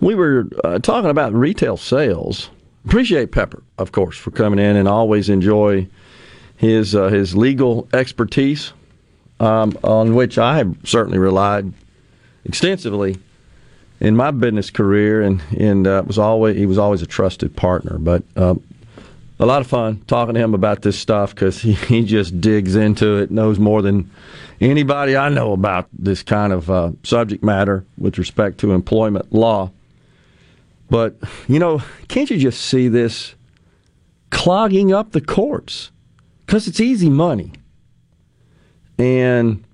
we 0.00 0.14
were 0.14 0.48
uh, 0.64 0.78
talking 0.78 1.10
about 1.10 1.34
retail 1.34 1.76
sales. 1.76 2.48
Appreciate 2.86 3.30
Pepper, 3.30 3.62
of 3.76 3.92
course, 3.92 4.16
for 4.16 4.30
coming 4.30 4.58
in, 4.58 4.76
and 4.76 4.88
always 4.88 5.28
enjoy 5.28 5.86
his 6.56 6.94
uh, 6.94 7.08
his 7.08 7.36
legal 7.36 7.86
expertise, 7.92 8.72
um, 9.38 9.76
on 9.84 10.14
which 10.14 10.38
I 10.38 10.56
have 10.56 10.74
certainly 10.82 11.18
relied 11.18 11.74
extensively 12.46 13.18
in 14.00 14.16
my 14.16 14.30
business 14.30 14.70
career, 14.70 15.22
and 15.22 15.42
and 15.58 15.86
uh, 15.86 16.02
was 16.06 16.18
always 16.18 16.56
he 16.56 16.66
was 16.66 16.78
always 16.78 17.02
a 17.02 17.06
trusted 17.06 17.56
partner. 17.56 17.98
But 17.98 18.22
um, 18.36 18.62
a 19.38 19.46
lot 19.46 19.60
of 19.60 19.66
fun 19.66 20.02
talking 20.06 20.34
to 20.34 20.40
him 20.40 20.54
about 20.54 20.82
this 20.82 20.98
stuff 20.98 21.34
because 21.34 21.60
he, 21.60 21.72
he 21.72 22.04
just 22.04 22.40
digs 22.40 22.76
into 22.76 23.16
it, 23.16 23.30
knows 23.30 23.58
more 23.58 23.82
than 23.82 24.10
anybody 24.60 25.16
I 25.16 25.28
know 25.28 25.52
about 25.52 25.88
this 25.92 26.22
kind 26.22 26.52
of 26.52 26.70
uh, 26.70 26.92
subject 27.02 27.42
matter 27.42 27.84
with 27.98 28.18
respect 28.18 28.58
to 28.58 28.72
employment 28.72 29.32
law. 29.32 29.70
But 30.88 31.16
you 31.48 31.58
know, 31.58 31.82
can't 32.08 32.30
you 32.30 32.38
just 32.38 32.62
see 32.62 32.88
this 32.88 33.34
clogging 34.30 34.92
up 34.92 35.12
the 35.12 35.20
courts 35.20 35.90
because 36.44 36.68
it's 36.68 36.80
easy 36.80 37.10
money, 37.10 37.52
and 38.98 39.64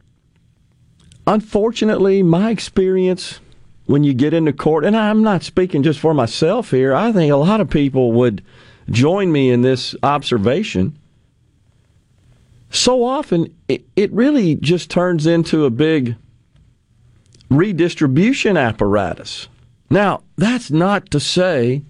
unfortunately, 1.27 2.23
my 2.23 2.51
experience 2.51 3.41
when 3.93 4.05
you 4.05 4.15
get 4.15 4.33
into 4.33 4.55
court, 4.55 4.87
and 4.87 4.97
I'm 4.97 5.23
not 5.23 5.43
speaking 5.43 5.83
just 5.83 6.01
for 6.01 6.15
myself 6.15 6.71
here, 6.71 6.95
I 6.95 7.13
think 7.13 7.31
a 7.31 7.37
lot 7.37 7.61
of 7.61 7.69
people 7.69 8.13
would 8.13 8.43
join 8.89 9.31
me 9.31 9.51
in 9.51 9.61
this 9.61 9.95
observation. 10.03 10.97
So 12.71 13.05
often, 13.05 13.55
it, 13.69 14.11
really 14.11 14.55
just 14.55 14.89
turns 14.89 15.27
into 15.27 15.67
a 15.67 15.71
big 15.71 16.17
redistribution 17.51 18.57
apparatus. 18.57 19.49
Now, 19.91 20.23
that's 20.37 20.71
not 20.71 21.11
to 21.11 21.21
say 21.21 21.83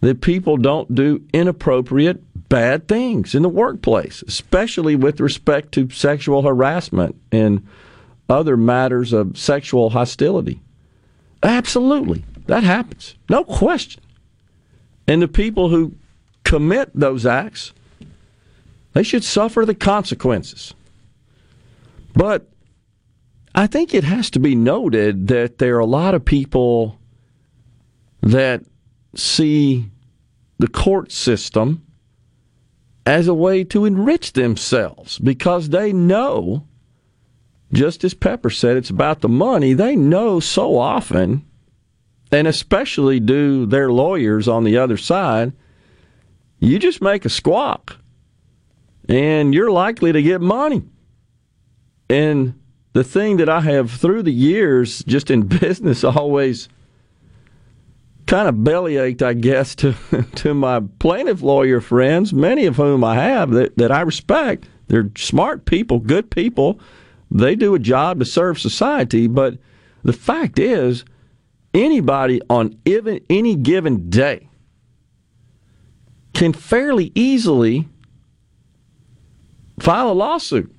that 0.00 0.20
people 0.20 0.58
don't 0.58 0.94
do 0.94 1.24
inappropriate, 1.32 2.48
bad 2.48 2.86
things 2.86 3.34
in 3.34 3.42
the 3.42 3.48
workplace, 3.48 4.22
especially 4.28 4.94
with 4.94 5.18
respect 5.18 5.72
to 5.72 5.90
sexual 5.90 6.42
harassment 6.42 7.20
and 7.32 7.66
other 8.28 8.56
matters 8.56 9.12
of 9.12 9.36
sexual 9.36 9.90
hostility. 9.90 10.60
Absolutely. 11.42 12.24
That 12.46 12.64
happens. 12.64 13.14
No 13.28 13.44
question. 13.44 14.02
And 15.06 15.22
the 15.22 15.28
people 15.28 15.68
who 15.68 15.94
commit 16.44 16.90
those 16.94 17.26
acts, 17.26 17.72
they 18.92 19.02
should 19.02 19.24
suffer 19.24 19.64
the 19.64 19.74
consequences. 19.74 20.74
But 22.14 22.48
I 23.54 23.66
think 23.66 23.94
it 23.94 24.04
has 24.04 24.30
to 24.30 24.40
be 24.40 24.54
noted 24.54 25.28
that 25.28 25.58
there 25.58 25.76
are 25.76 25.80
a 25.80 25.86
lot 25.86 26.14
of 26.14 26.24
people 26.24 26.98
that 28.22 28.64
see 29.14 29.90
the 30.58 30.68
court 30.68 31.12
system 31.12 31.84
as 33.06 33.26
a 33.26 33.34
way 33.34 33.64
to 33.64 33.84
enrich 33.84 34.34
themselves 34.34 35.18
because 35.18 35.70
they 35.70 35.92
know 35.92 36.67
just 37.72 38.04
as 38.04 38.14
Pepper 38.14 38.50
said, 38.50 38.76
it's 38.76 38.90
about 38.90 39.20
the 39.20 39.28
money. 39.28 39.74
They 39.74 39.94
know 39.94 40.40
so 40.40 40.78
often, 40.78 41.44
and 42.32 42.46
especially 42.46 43.20
do 43.20 43.66
their 43.66 43.90
lawyers 43.90 44.48
on 44.48 44.64
the 44.64 44.78
other 44.78 44.96
side, 44.96 45.52
you 46.58 46.78
just 46.78 47.02
make 47.02 47.24
a 47.24 47.30
squawk 47.30 47.98
and 49.08 49.54
you're 49.54 49.70
likely 49.70 50.12
to 50.12 50.22
get 50.22 50.40
money. 50.40 50.82
And 52.10 52.58
the 52.92 53.04
thing 53.04 53.36
that 53.36 53.48
I 53.48 53.60
have 53.60 53.90
through 53.90 54.22
the 54.22 54.32
years, 54.32 55.02
just 55.04 55.30
in 55.30 55.42
business, 55.46 56.04
always 56.04 56.68
kind 58.26 58.48
of 58.48 58.56
bellyached, 58.56 59.22
I 59.22 59.34
guess, 59.34 59.74
to, 59.76 59.94
to 60.36 60.54
my 60.54 60.80
plaintiff 60.98 61.42
lawyer 61.42 61.80
friends, 61.80 62.32
many 62.32 62.66
of 62.66 62.76
whom 62.76 63.04
I 63.04 63.14
have 63.16 63.50
that, 63.50 63.76
that 63.78 63.92
I 63.92 64.00
respect. 64.02 64.68
They're 64.88 65.10
smart 65.16 65.66
people, 65.66 65.98
good 65.98 66.30
people 66.30 66.80
they 67.30 67.54
do 67.54 67.74
a 67.74 67.78
job 67.78 68.18
to 68.18 68.24
serve 68.24 68.58
society, 68.58 69.26
but 69.26 69.58
the 70.02 70.12
fact 70.12 70.58
is, 70.58 71.04
anybody 71.74 72.40
on 72.48 72.78
even 72.84 73.20
any 73.28 73.54
given 73.54 74.08
day 74.08 74.48
can 76.32 76.52
fairly 76.52 77.12
easily 77.14 77.88
file 79.78 80.10
a 80.10 80.12
lawsuit. 80.12 80.72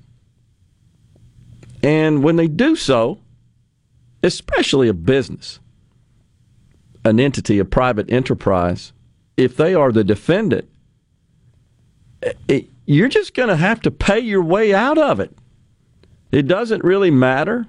And 1.82 2.22
when 2.22 2.36
they 2.36 2.48
do 2.48 2.76
so, 2.76 3.20
especially 4.22 4.88
a 4.88 4.94
business, 4.94 5.60
an 7.04 7.20
entity, 7.20 7.58
a 7.58 7.64
private 7.64 8.10
enterprise, 8.12 8.92
if 9.36 9.56
they 9.56 9.74
are 9.74 9.92
the 9.92 10.04
defendant, 10.04 10.68
it, 12.48 12.68
you're 12.84 13.08
just 13.08 13.34
going 13.34 13.48
to 13.48 13.56
have 13.56 13.80
to 13.82 13.90
pay 13.90 14.18
your 14.18 14.42
way 14.42 14.74
out 14.74 14.98
of 14.98 15.20
it. 15.20 15.34
It 16.32 16.46
doesn't 16.46 16.84
really 16.84 17.10
matter 17.10 17.66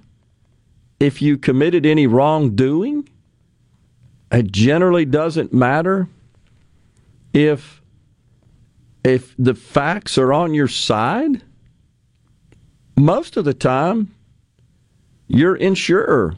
if 1.00 1.22
you 1.22 1.38
committed 1.38 1.86
any 1.86 2.06
wrongdoing. 2.08 3.10
It 4.32 4.52
generally 4.52 5.06
doesn't 5.06 5.52
matter 5.52 6.08
if 7.34 7.82
if 9.04 9.34
the 9.38 9.56
facts 9.56 10.18
are 10.18 10.32
on 10.32 10.54
your 10.54 10.68
side. 10.68 11.42
Most 12.96 13.36
of 13.36 13.46
the 13.46 13.54
time, 13.54 14.14
your 15.28 15.56
insurer 15.56 16.36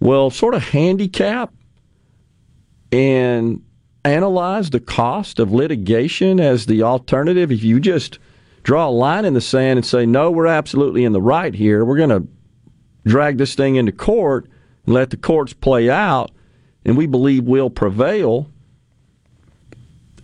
will 0.00 0.28
sort 0.30 0.54
of 0.54 0.62
handicap 0.64 1.54
and 2.92 3.62
analyze 4.04 4.70
the 4.70 4.80
cost 4.80 5.38
of 5.38 5.52
litigation 5.52 6.40
as 6.40 6.66
the 6.66 6.82
alternative. 6.82 7.50
If 7.50 7.62
you 7.62 7.80
just 7.80 8.18
draw 8.70 8.88
a 8.88 8.88
line 8.88 9.24
in 9.24 9.34
the 9.34 9.40
sand 9.40 9.78
and 9.78 9.84
say, 9.84 10.06
no, 10.06 10.30
we're 10.30 10.46
absolutely 10.46 11.02
in 11.02 11.12
the 11.12 11.20
right 11.20 11.56
here, 11.56 11.84
we're 11.84 11.96
going 11.96 12.08
to 12.08 12.24
drag 13.04 13.36
this 13.36 13.56
thing 13.56 13.74
into 13.74 13.90
court 13.90 14.48
and 14.86 14.94
let 14.94 15.10
the 15.10 15.16
courts 15.16 15.52
play 15.52 15.90
out, 15.90 16.30
and 16.84 16.96
we 16.96 17.08
believe 17.08 17.42
we'll 17.42 17.68
prevail. 17.68 18.48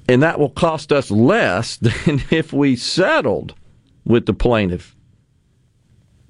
And 0.09 0.23
that 0.23 0.39
will 0.39 0.51
cost 0.51 0.93
us 0.93 1.11
less 1.11 1.77
than 1.79 2.23
if 2.31 2.53
we 2.53 2.77
settled 2.77 3.53
with 4.05 4.27
the 4.27 4.33
plaintiff. 4.33 4.95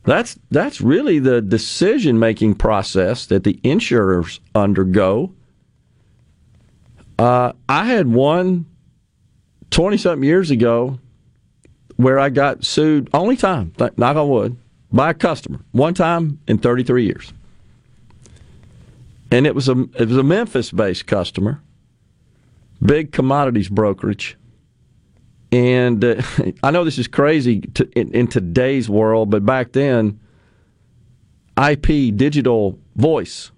That's 0.04 0.38
that's 0.50 0.80
really 0.80 1.18
the 1.18 1.42
decision 1.42 2.18
making 2.18 2.54
process 2.54 3.26
that 3.26 3.44
the 3.44 3.60
insurers 3.62 4.40
undergo. 4.54 5.34
Uh, 7.18 7.52
I 7.68 7.84
had 7.84 8.06
one 8.08 8.64
20 9.68 9.98
something 9.98 10.24
years 10.24 10.50
ago 10.50 10.98
where 11.96 12.18
I 12.18 12.28
got 12.28 12.64
sued 12.64 13.08
only 13.12 13.36
time, 13.36 13.72
knock 13.78 14.16
on 14.16 14.28
wood, 14.28 14.56
by 14.92 15.10
a 15.10 15.14
customer. 15.14 15.60
One 15.72 15.94
time 15.94 16.40
in 16.46 16.58
33 16.58 17.04
years. 17.04 17.32
And 19.30 19.46
it 19.46 19.54
was 19.54 19.68
a 19.68 19.86
it 19.98 20.08
was 20.08 20.16
a 20.16 20.22
Memphis 20.22 20.70
based 20.70 21.06
customer, 21.06 21.60
big 22.80 23.12
commodities 23.12 23.68
brokerage. 23.68 24.36
And 25.50 26.04
uh, 26.04 26.22
I 26.62 26.70
know 26.70 26.84
this 26.84 26.98
is 26.98 27.08
crazy 27.08 27.60
to, 27.60 27.88
in, 27.98 28.12
in 28.12 28.28
today's 28.28 28.88
world, 28.88 29.30
but 29.30 29.44
back 29.44 29.72
then, 29.72 30.20
IP, 31.60 32.16
digital 32.16 32.78
voice, 32.94 33.50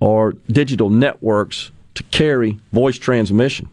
or 0.00 0.32
digital 0.48 0.90
networks 0.90 1.70
to 1.94 2.02
carry 2.04 2.58
voice 2.72 2.98
transmission, 2.98 3.68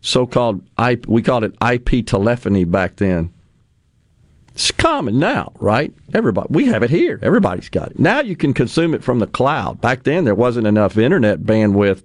so 0.00 0.26
called 0.26 0.62
IP, 0.82 1.06
we 1.06 1.22
called 1.22 1.44
it 1.44 1.56
IP 1.62 2.06
telephony 2.06 2.64
back 2.64 2.96
then. 2.96 3.32
It's 4.54 4.72
common 4.72 5.18
now, 5.18 5.52
right? 5.60 5.94
Everybody, 6.12 6.48
we 6.50 6.66
have 6.66 6.82
it 6.82 6.90
here. 6.90 7.20
Everybody's 7.22 7.68
got 7.68 7.92
it. 7.92 7.98
Now 7.98 8.20
you 8.20 8.34
can 8.34 8.52
consume 8.52 8.92
it 8.92 9.04
from 9.04 9.20
the 9.20 9.26
cloud. 9.26 9.80
Back 9.80 10.02
then, 10.02 10.24
there 10.24 10.34
wasn't 10.34 10.66
enough 10.66 10.98
internet 10.98 11.42
bandwidth 11.42 12.02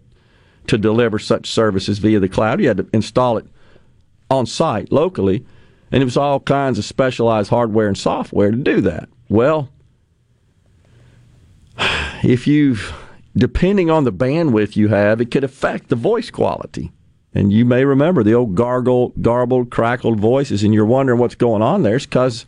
to 0.67 0.77
deliver 0.77 1.17
such 1.17 1.49
services 1.49 1.97
via 1.97 2.19
the 2.19 2.29
cloud. 2.29 2.61
You 2.61 2.67
had 2.67 2.77
to 2.77 2.87
install 2.93 3.37
it 3.37 3.47
on 4.29 4.45
site 4.45 4.91
locally, 4.91 5.45
and 5.91 6.01
it 6.01 6.05
was 6.05 6.17
all 6.17 6.39
kinds 6.39 6.77
of 6.77 6.85
specialized 6.85 7.49
hardware 7.49 7.87
and 7.87 7.97
software 7.97 8.51
to 8.51 8.57
do 8.57 8.81
that. 8.81 9.09
Well, 9.29 9.69
if 12.23 12.45
you've 12.45 12.93
depending 13.35 13.89
on 13.89 14.03
the 14.03 14.13
bandwidth 14.13 14.75
you 14.75 14.89
have, 14.89 15.19
it 15.19 15.31
could 15.31 15.43
affect 15.43 15.89
the 15.89 15.95
voice 15.95 16.29
quality. 16.29 16.91
And 17.33 17.51
you 17.51 17.65
may 17.65 17.83
remember 17.83 18.23
the 18.23 18.35
old 18.35 18.55
gargled, 18.55 19.13
garbled, 19.21 19.71
crackled 19.71 20.19
voices, 20.19 20.63
and 20.63 20.73
you're 20.73 20.85
wondering 20.85 21.19
what's 21.19 21.35
going 21.35 21.61
on 21.61 21.83
there. 21.83 21.95
It's 21.95 22.05
because 22.05 22.45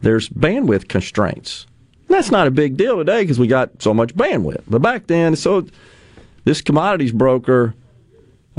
there's 0.00 0.28
bandwidth 0.28 0.88
constraints. 0.88 1.66
That's 2.08 2.30
not 2.30 2.46
a 2.46 2.50
big 2.50 2.76
deal 2.76 2.96
today 2.96 3.22
because 3.22 3.38
we 3.38 3.46
got 3.46 3.82
so 3.82 3.92
much 3.92 4.14
bandwidth. 4.14 4.62
But 4.68 4.82
back 4.82 5.06
then, 5.06 5.36
so 5.36 5.66
this 6.44 6.60
commodities 6.60 7.12
broker 7.12 7.74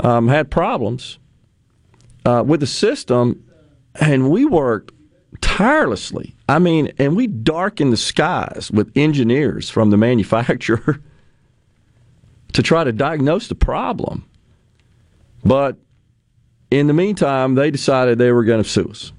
um, 0.00 0.28
had 0.28 0.50
problems 0.50 1.18
uh, 2.24 2.44
with 2.46 2.60
the 2.60 2.66
system, 2.66 3.42
and 3.94 4.30
we 4.30 4.44
worked 4.44 4.92
tirelessly. 5.40 6.34
I 6.48 6.58
mean, 6.58 6.92
and 6.98 7.16
we 7.16 7.26
darkened 7.26 7.92
the 7.92 7.96
skies 7.96 8.70
with 8.72 8.92
engineers 8.96 9.70
from 9.70 9.90
the 9.90 9.96
manufacturer 9.96 11.00
to 12.52 12.62
try 12.62 12.84
to 12.84 12.92
diagnose 12.92 13.48
the 13.48 13.54
problem. 13.54 14.28
But 15.46 15.76
in 16.70 16.86
the 16.88 16.92
meantime, 16.92 17.54
they 17.54 17.70
decided 17.70 18.18
they 18.18 18.32
were 18.32 18.44
going 18.44 18.62
to 18.62 18.68
sue 18.68 18.88
us. 18.90 19.12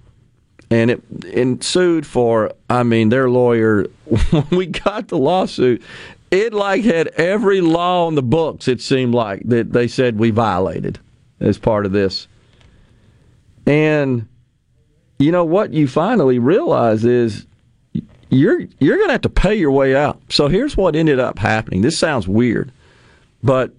And 0.70 0.92
it 0.92 1.02
and 1.34 1.64
sued 1.64 2.06
for, 2.06 2.52
I 2.70 2.84
mean, 2.84 3.08
their 3.10 3.30
lawyer, 3.30 3.84
when 4.32 4.48
we 4.52 4.66
got 4.66 5.08
the 5.08 5.18
lawsuit, 5.18 5.82
it 6.30 6.54
like 6.54 6.84
had 6.84 7.08
every 7.10 7.62
law 7.62 8.08
on 8.08 8.16
the 8.16 8.24
books, 8.24 8.68
it 8.68 8.82
seemed 8.82 9.16
like, 9.16 9.44
that 9.46 9.72
they 9.72 9.88
said 9.88 10.20
we 10.20 10.32
violated 10.32 11.00
as 11.40 11.58
part 11.58 11.86
of 11.86 11.94
this. 11.94 12.28
And 13.66 14.28
you 15.20 15.32
know 15.32 15.46
what 15.46 15.72
you 15.72 15.88
finally 15.88 16.40
realize 16.40 17.06
is 17.06 17.46
you're 18.30 18.62
you're 18.80 18.98
going 18.98 19.08
to 19.08 19.14
have 19.14 19.22
to 19.22 19.30
pay 19.30 19.56
your 19.56 19.72
way 19.72 19.96
out. 19.96 20.22
So 20.30 20.50
here's 20.50 20.76
what 20.76 20.96
ended 20.96 21.20
up 21.20 21.40
happening. 21.40 21.82
This 21.82 21.98
sounds 21.98 22.28
weird. 22.28 22.72
But 23.42 23.72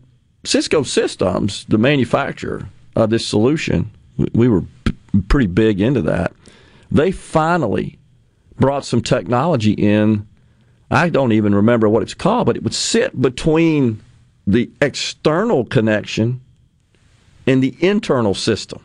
Cisco 0.49 0.83
Systems, 0.83 1.67
the 1.69 1.77
manufacturer 1.77 2.71
of 2.97 3.11
this 3.11 3.27
solution, 3.27 3.91
we 4.33 4.49
were 4.49 4.65
pretty 5.29 5.47
big 5.47 5.79
into 5.79 6.01
that. 6.01 6.33
They 6.91 7.11
finally 7.13 7.99
brought 8.57 8.87
some 8.87 9.03
technology 9.03 9.73
in. 9.73 10.27
I 10.91 11.11
don't 11.11 11.33
even 11.33 11.55
remember 11.55 11.87
what 11.87 12.03
it's 12.03 12.15
called, 12.15 12.47
but 12.47 12.57
it 12.57 12.63
would 12.63 12.75
sit 12.75 13.21
between 13.21 14.03
the 14.47 14.71
external 14.81 15.67
connection 15.67 16.41
and 17.47 17.63
the 17.63 17.77
internal 17.81 18.33
system. 18.33 18.83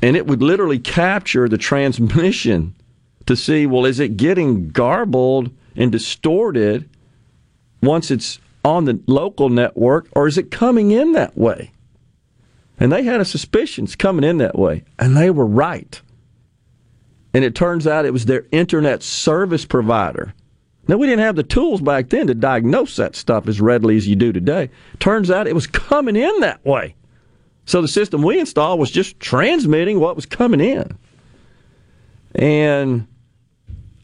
And 0.00 0.16
it 0.16 0.26
would 0.26 0.42
literally 0.42 0.78
capture 0.78 1.46
the 1.46 1.58
transmission 1.58 2.74
to 3.26 3.36
see, 3.36 3.66
well, 3.66 3.84
is 3.84 4.00
it 4.00 4.16
getting 4.16 4.70
garbled 4.70 5.50
and 5.76 5.92
distorted 5.92 6.88
once 7.82 8.10
it's 8.10 8.40
on 8.66 8.84
the 8.84 9.00
local 9.06 9.48
network, 9.48 10.08
or 10.16 10.26
is 10.26 10.36
it 10.36 10.50
coming 10.50 10.90
in 10.90 11.12
that 11.12 11.38
way? 11.38 11.70
And 12.80 12.90
they 12.90 13.04
had 13.04 13.20
a 13.20 13.24
suspicion 13.24 13.84
it's 13.84 13.94
coming 13.94 14.28
in 14.28 14.38
that 14.38 14.58
way, 14.58 14.82
and 14.98 15.16
they 15.16 15.30
were 15.30 15.46
right. 15.46 16.02
And 17.32 17.44
it 17.44 17.54
turns 17.54 17.86
out 17.86 18.04
it 18.04 18.12
was 18.12 18.26
their 18.26 18.44
internet 18.50 19.04
service 19.04 19.64
provider. 19.64 20.34
Now, 20.88 20.96
we 20.96 21.06
didn't 21.06 21.24
have 21.24 21.36
the 21.36 21.44
tools 21.44 21.80
back 21.80 22.08
then 22.08 22.26
to 22.26 22.34
diagnose 22.34 22.96
that 22.96 23.14
stuff 23.14 23.46
as 23.46 23.60
readily 23.60 23.96
as 23.96 24.08
you 24.08 24.16
do 24.16 24.32
today. 24.32 24.70
Turns 24.98 25.30
out 25.30 25.46
it 25.46 25.54
was 25.54 25.68
coming 25.68 26.16
in 26.16 26.40
that 26.40 26.64
way. 26.64 26.96
So 27.66 27.80
the 27.80 27.88
system 27.88 28.22
we 28.22 28.40
installed 28.40 28.80
was 28.80 28.90
just 28.90 29.20
transmitting 29.20 30.00
what 30.00 30.16
was 30.16 30.26
coming 30.26 30.60
in. 30.60 30.98
And 32.34 33.06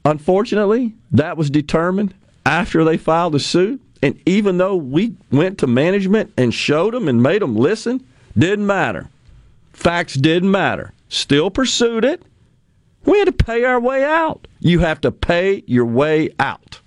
unfortunately, 0.05 0.95
that 1.11 1.37
was 1.37 1.51
determined 1.51 2.15
after 2.47 2.85
they 2.85 2.97
filed 2.97 3.35
the 3.35 3.41
suit. 3.41 3.81
And 4.03 4.21
even 4.27 4.59
though 4.59 4.75
we 4.75 5.15
went 5.31 5.59
to 5.59 5.69
management 5.69 6.33
and 6.37 6.53
showed 6.53 6.93
them 6.93 7.07
and 7.07 7.23
made 7.23 7.41
them 7.41 7.57
listen, 7.57 8.05
didn't 8.37 8.67
matter. 8.67 9.09
Facts 9.73 10.15
didn't 10.15 10.51
matter. 10.51 10.93
Still 11.09 11.51
pursued 11.51 12.05
it. 12.05 12.23
We 13.05 13.19
had 13.19 13.27
to 13.27 13.33
pay 13.33 13.65
our 13.65 13.81
way 13.81 14.05
out. 14.05 14.47
You 14.61 14.81
have 14.81 15.01
to 15.03 15.13
pay 15.13 15.63
your 15.67 15.87
way 15.87 16.31
out. 16.39 16.81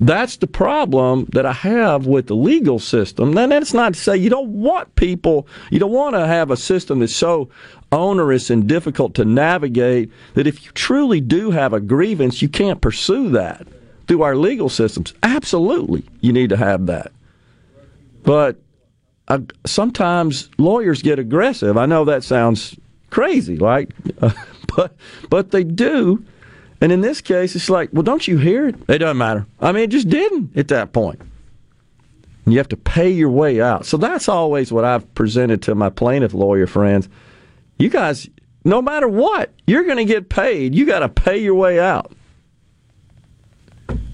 That's 0.00 0.36
the 0.36 0.48
problem 0.48 1.26
that 1.32 1.46
I 1.46 1.52
have 1.52 2.06
with 2.06 2.26
the 2.26 2.34
legal 2.34 2.80
system. 2.80 3.36
And 3.38 3.52
that's 3.52 3.72
not 3.72 3.94
to 3.94 4.00
say 4.00 4.16
you 4.16 4.30
don't 4.30 4.48
want 4.48 4.96
people, 4.96 5.46
you 5.70 5.78
don't 5.78 5.92
want 5.92 6.16
to 6.16 6.26
have 6.26 6.50
a 6.50 6.56
system 6.56 6.98
that's 6.98 7.14
so 7.14 7.50
onerous 7.92 8.50
and 8.50 8.66
difficult 8.66 9.14
to 9.14 9.24
navigate 9.24 10.10
that 10.34 10.48
if 10.48 10.64
you 10.64 10.72
truly 10.72 11.20
do 11.20 11.52
have 11.52 11.72
a 11.72 11.80
grievance, 11.80 12.42
you 12.42 12.48
can't 12.48 12.80
pursue 12.80 13.28
that 13.30 13.66
through 14.12 14.22
our 14.24 14.36
legal 14.36 14.68
systems. 14.68 15.14
Absolutely, 15.22 16.04
you 16.20 16.34
need 16.34 16.50
to 16.50 16.56
have 16.58 16.84
that. 16.84 17.12
But 18.24 18.60
sometimes 19.64 20.50
lawyers 20.58 21.00
get 21.00 21.18
aggressive. 21.18 21.78
I 21.78 21.86
know 21.86 22.04
that 22.04 22.22
sounds 22.22 22.76
crazy, 23.08 23.56
right? 23.56 23.90
but 24.76 24.94
but 25.30 25.50
they 25.50 25.64
do, 25.64 26.22
And 26.82 26.92
in 26.92 27.00
this 27.00 27.22
case, 27.22 27.56
it's 27.56 27.70
like, 27.70 27.88
well, 27.94 28.02
don't 28.02 28.28
you 28.28 28.36
hear 28.36 28.68
it? 28.68 28.74
It 28.86 28.98
doesn't 28.98 29.16
matter. 29.16 29.46
I 29.60 29.72
mean, 29.72 29.84
it 29.84 29.90
just 29.90 30.10
didn't 30.10 30.58
at 30.58 30.68
that 30.68 30.92
point. 30.92 31.22
You 32.44 32.58
have 32.58 32.68
to 32.68 32.76
pay 32.76 33.08
your 33.08 33.30
way 33.30 33.62
out. 33.62 33.86
So 33.86 33.96
that's 33.96 34.28
always 34.28 34.70
what 34.70 34.84
I've 34.84 35.14
presented 35.14 35.62
to 35.62 35.74
my 35.74 35.88
plaintiff 35.88 36.34
lawyer 36.34 36.66
friends. 36.66 37.08
You 37.78 37.88
guys, 37.88 38.28
no 38.62 38.82
matter 38.82 39.08
what, 39.08 39.54
you're 39.66 39.84
going 39.84 39.96
to 39.96 40.04
get 40.04 40.28
paid. 40.28 40.74
You 40.74 40.84
got 40.84 40.98
to 40.98 41.08
pay 41.08 41.38
your 41.38 41.54
way 41.54 41.80
out. 41.80 42.12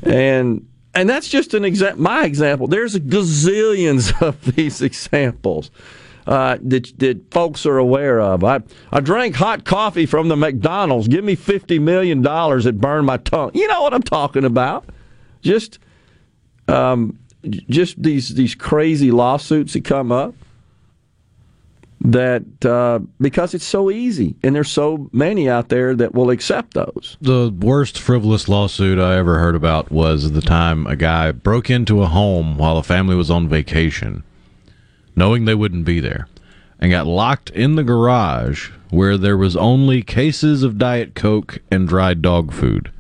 And 0.03 0.67
and 0.95 1.09
that's 1.09 1.29
just 1.29 1.55
an 1.55 1.65
example. 1.65 2.03
My 2.03 2.25
example. 2.25 2.67
There's 2.67 2.97
gazillions 2.97 4.21
of 4.27 4.57
these 4.57 4.83
examples 4.83 5.71
uh, 6.27 6.59
that 6.63 6.99
that 6.99 7.31
folks 7.33 7.67
are 7.67 7.79
aware 7.79 8.21
of. 8.21 8.45
I 8.45 8.61
I 8.93 9.01
drank 9.01 9.35
hot 9.37 9.65
coffee 9.65 10.07
from 10.07 10.29
the 10.29 10.37
McDonald's. 10.37 11.09
Give 11.09 11.25
me 11.25 11.35
fifty 11.35 11.79
million 11.79 12.23
dollars. 12.23 12.67
It 12.67 12.81
burned 12.81 13.07
my 13.07 13.17
tongue. 13.19 13.51
You 13.55 13.67
know 13.69 13.83
what 13.83 13.95
I'm 13.95 14.03
talking 14.03 14.45
about? 14.45 14.85
Just 15.43 15.79
um, 16.69 17.19
just 17.45 18.03
these 18.03 18.35
these 18.35 18.55
crazy 18.55 19.11
lawsuits 19.11 19.73
that 19.73 19.85
come 19.85 20.13
up 20.13 20.35
that 22.01 22.65
uh, 22.65 23.01
because 23.21 23.55
it's 23.55 23.65
so 23.65 23.91
easy 23.91 24.37
and 24.43 24.55
there's 24.55 24.71
so 24.71 25.09
many 25.13 25.49
out 25.49 25.69
there 25.69 25.95
that 25.97 26.15
will 26.15 26.31
accept 26.31 26.75
those. 26.75 27.17
The 27.21 27.51
worst 27.51 27.99
frivolous 27.99 28.49
lawsuit 28.49 28.99
I 28.99 29.17
ever 29.17 29.39
heard 29.39 29.57
about 29.57 29.91
was 29.91 30.33
the 30.33 30.41
time 30.41 30.87
a 30.87 30.97
guy 30.97 31.33
broke 31.33 31.71
into 31.71 32.03
a 32.03 32.07
home 32.07 32.57
while 32.57 32.77
a 32.77 32.83
family 32.83 33.17
was 33.17 33.31
on 33.31 33.49
vacation, 33.49 34.23
knowing 35.17 35.45
they 35.45 35.55
wouldn't 35.55 35.85
be 35.85 36.01
there, 36.01 36.29
and 36.79 36.93
got 36.93 37.07
locked 37.07 37.51
in 37.51 37.75
the 37.75 37.85
garage 37.85 38.71
where 38.91 39.19
there 39.19 39.37
was 39.37 39.57
only 39.57 40.03
cases 40.03 40.63
of 40.63 40.79
Diet 40.79 41.15
Coke 41.15 41.59
and 41.71 41.89
dried 41.89 42.23
dog 42.23 42.53
food. 42.53 42.91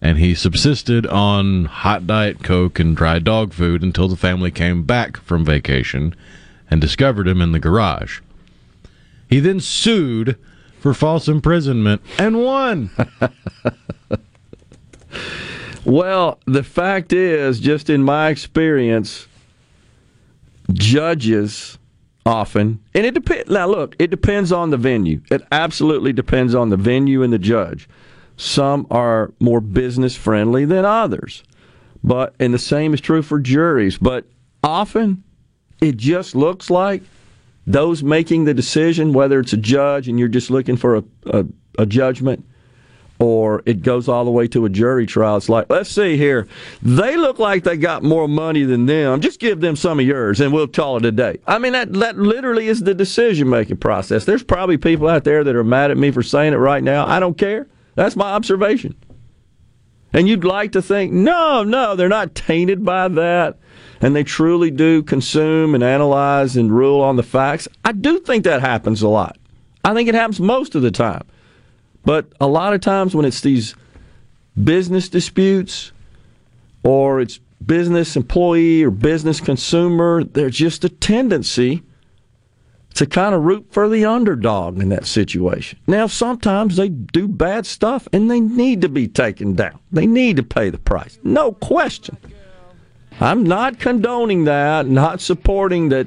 And 0.00 0.18
he 0.18 0.34
subsisted 0.34 1.06
on 1.06 1.64
hot 1.64 2.06
Diet 2.06 2.42
Coke 2.42 2.78
and 2.78 2.96
dry 2.96 3.18
dog 3.18 3.52
food 3.52 3.82
until 3.82 4.06
the 4.06 4.16
family 4.16 4.50
came 4.50 4.84
back 4.84 5.16
from 5.18 5.44
vacation 5.44 6.14
and 6.70 6.80
discovered 6.80 7.28
him 7.28 7.40
in 7.40 7.52
the 7.52 7.58
garage. 7.58 8.20
He 9.28 9.40
then 9.40 9.60
sued 9.60 10.36
for 10.80 10.94
false 10.94 11.28
imprisonment 11.28 12.02
and 12.18 12.42
won. 12.42 12.90
well, 15.84 16.38
the 16.46 16.62
fact 16.62 17.12
is, 17.12 17.60
just 17.60 17.90
in 17.90 18.02
my 18.02 18.28
experience, 18.28 19.26
judges 20.72 21.78
often, 22.24 22.80
and 22.94 23.06
it 23.06 23.14
depends. 23.14 23.50
Now, 23.50 23.66
look, 23.66 23.96
it 23.98 24.10
depends 24.10 24.52
on 24.52 24.70
the 24.70 24.76
venue. 24.76 25.20
It 25.30 25.42
absolutely 25.50 26.12
depends 26.12 26.54
on 26.54 26.68
the 26.68 26.76
venue 26.76 27.22
and 27.22 27.32
the 27.32 27.38
judge. 27.38 27.88
Some 28.36 28.86
are 28.90 29.32
more 29.40 29.60
business 29.60 30.14
friendly 30.14 30.64
than 30.64 30.84
others, 30.84 31.42
but 32.04 32.34
and 32.38 32.54
the 32.54 32.58
same 32.58 32.94
is 32.94 33.00
true 33.00 33.22
for 33.22 33.40
juries. 33.40 33.98
But 33.98 34.26
often, 34.62 35.24
it 35.80 35.96
just 35.96 36.34
looks 36.34 36.70
like 36.70 37.02
those 37.66 38.02
making 38.02 38.44
the 38.44 38.54
decision, 38.54 39.12
whether 39.12 39.40
it's 39.40 39.52
a 39.52 39.58
judge 39.58 40.08
and 40.08 40.18
you're 40.18 40.28
just 40.28 40.50
looking 40.50 40.76
for 40.76 40.96
a, 40.96 41.04
a, 41.26 41.44
a, 41.78 41.86
judgment, 41.86 42.44
or 43.18 43.62
it 43.66 43.82
goes 43.82 44.08
all 44.08 44.24
the 44.24 44.30
way 44.30 44.48
to 44.48 44.64
a 44.64 44.70
jury 44.70 45.04
trial. 45.04 45.36
It's 45.36 45.50
like, 45.50 45.66
let's 45.68 45.90
see 45.90 46.16
here. 46.16 46.48
They 46.82 47.16
look 47.16 47.38
like 47.38 47.64
they 47.64 47.76
got 47.76 48.02
more 48.02 48.26
money 48.26 48.64
than 48.64 48.86
them. 48.86 49.20
Just 49.20 49.38
give 49.38 49.60
them 49.60 49.76
some 49.76 50.00
of 50.00 50.06
yours 50.06 50.40
and 50.40 50.52
we'll 50.52 50.66
call 50.66 50.96
it 50.96 51.04
a 51.04 51.12
day. 51.12 51.40
I 51.46 51.58
mean, 51.58 51.72
that, 51.72 51.92
that 51.92 52.16
literally 52.16 52.68
is 52.68 52.80
the 52.80 52.94
decision 52.94 53.50
making 53.50 53.76
process. 53.76 54.24
There's 54.24 54.42
probably 54.42 54.78
people 54.78 55.06
out 55.06 55.24
there 55.24 55.44
that 55.44 55.54
are 55.54 55.64
mad 55.64 55.90
at 55.90 55.98
me 55.98 56.10
for 56.10 56.22
saying 56.22 56.54
it 56.54 56.56
right 56.56 56.82
now. 56.82 57.06
I 57.06 57.20
don't 57.20 57.36
care. 57.36 57.66
That's 57.96 58.16
my 58.16 58.30
observation. 58.32 58.96
And 60.14 60.26
you'd 60.26 60.44
like 60.44 60.72
to 60.72 60.80
think, 60.80 61.12
no, 61.12 61.64
no, 61.64 61.96
they're 61.96 62.08
not 62.08 62.34
tainted 62.34 62.82
by 62.82 63.08
that 63.08 63.58
and 64.00 64.14
they 64.14 64.24
truly 64.24 64.70
do 64.70 65.02
consume 65.02 65.74
and 65.74 65.82
analyze 65.82 66.56
and 66.56 66.74
rule 66.74 67.00
on 67.00 67.16
the 67.16 67.22
facts. 67.22 67.68
I 67.84 67.92
do 67.92 68.20
think 68.20 68.44
that 68.44 68.60
happens 68.60 69.02
a 69.02 69.08
lot. 69.08 69.36
I 69.84 69.94
think 69.94 70.08
it 70.08 70.14
happens 70.14 70.40
most 70.40 70.74
of 70.74 70.82
the 70.82 70.90
time. 70.90 71.24
But 72.04 72.26
a 72.40 72.46
lot 72.46 72.74
of 72.74 72.80
times 72.80 73.14
when 73.14 73.24
it's 73.24 73.40
these 73.40 73.74
business 74.62 75.08
disputes 75.08 75.92
or 76.82 77.20
it's 77.20 77.40
business 77.64 78.16
employee 78.16 78.82
or 78.82 78.90
business 78.90 79.40
consumer, 79.40 80.24
there's 80.24 80.56
just 80.56 80.84
a 80.84 80.88
tendency 80.88 81.82
to 82.94 83.06
kind 83.06 83.34
of 83.34 83.44
root 83.44 83.66
for 83.70 83.88
the 83.88 84.04
underdog 84.04 84.80
in 84.80 84.88
that 84.88 85.06
situation. 85.06 85.78
Now, 85.86 86.06
sometimes 86.06 86.76
they 86.76 86.88
do 86.88 87.28
bad 87.28 87.66
stuff 87.66 88.08
and 88.12 88.30
they 88.30 88.40
need 88.40 88.80
to 88.80 88.88
be 88.88 89.06
taken 89.06 89.54
down. 89.54 89.78
They 89.92 90.06
need 90.06 90.36
to 90.36 90.42
pay 90.42 90.70
the 90.70 90.78
price. 90.78 91.18
No 91.22 91.52
question. 91.52 92.16
I'm 93.20 93.42
not 93.42 93.80
condoning 93.80 94.44
that, 94.44 94.86
not 94.86 95.20
supporting 95.20 95.88
that 95.88 96.06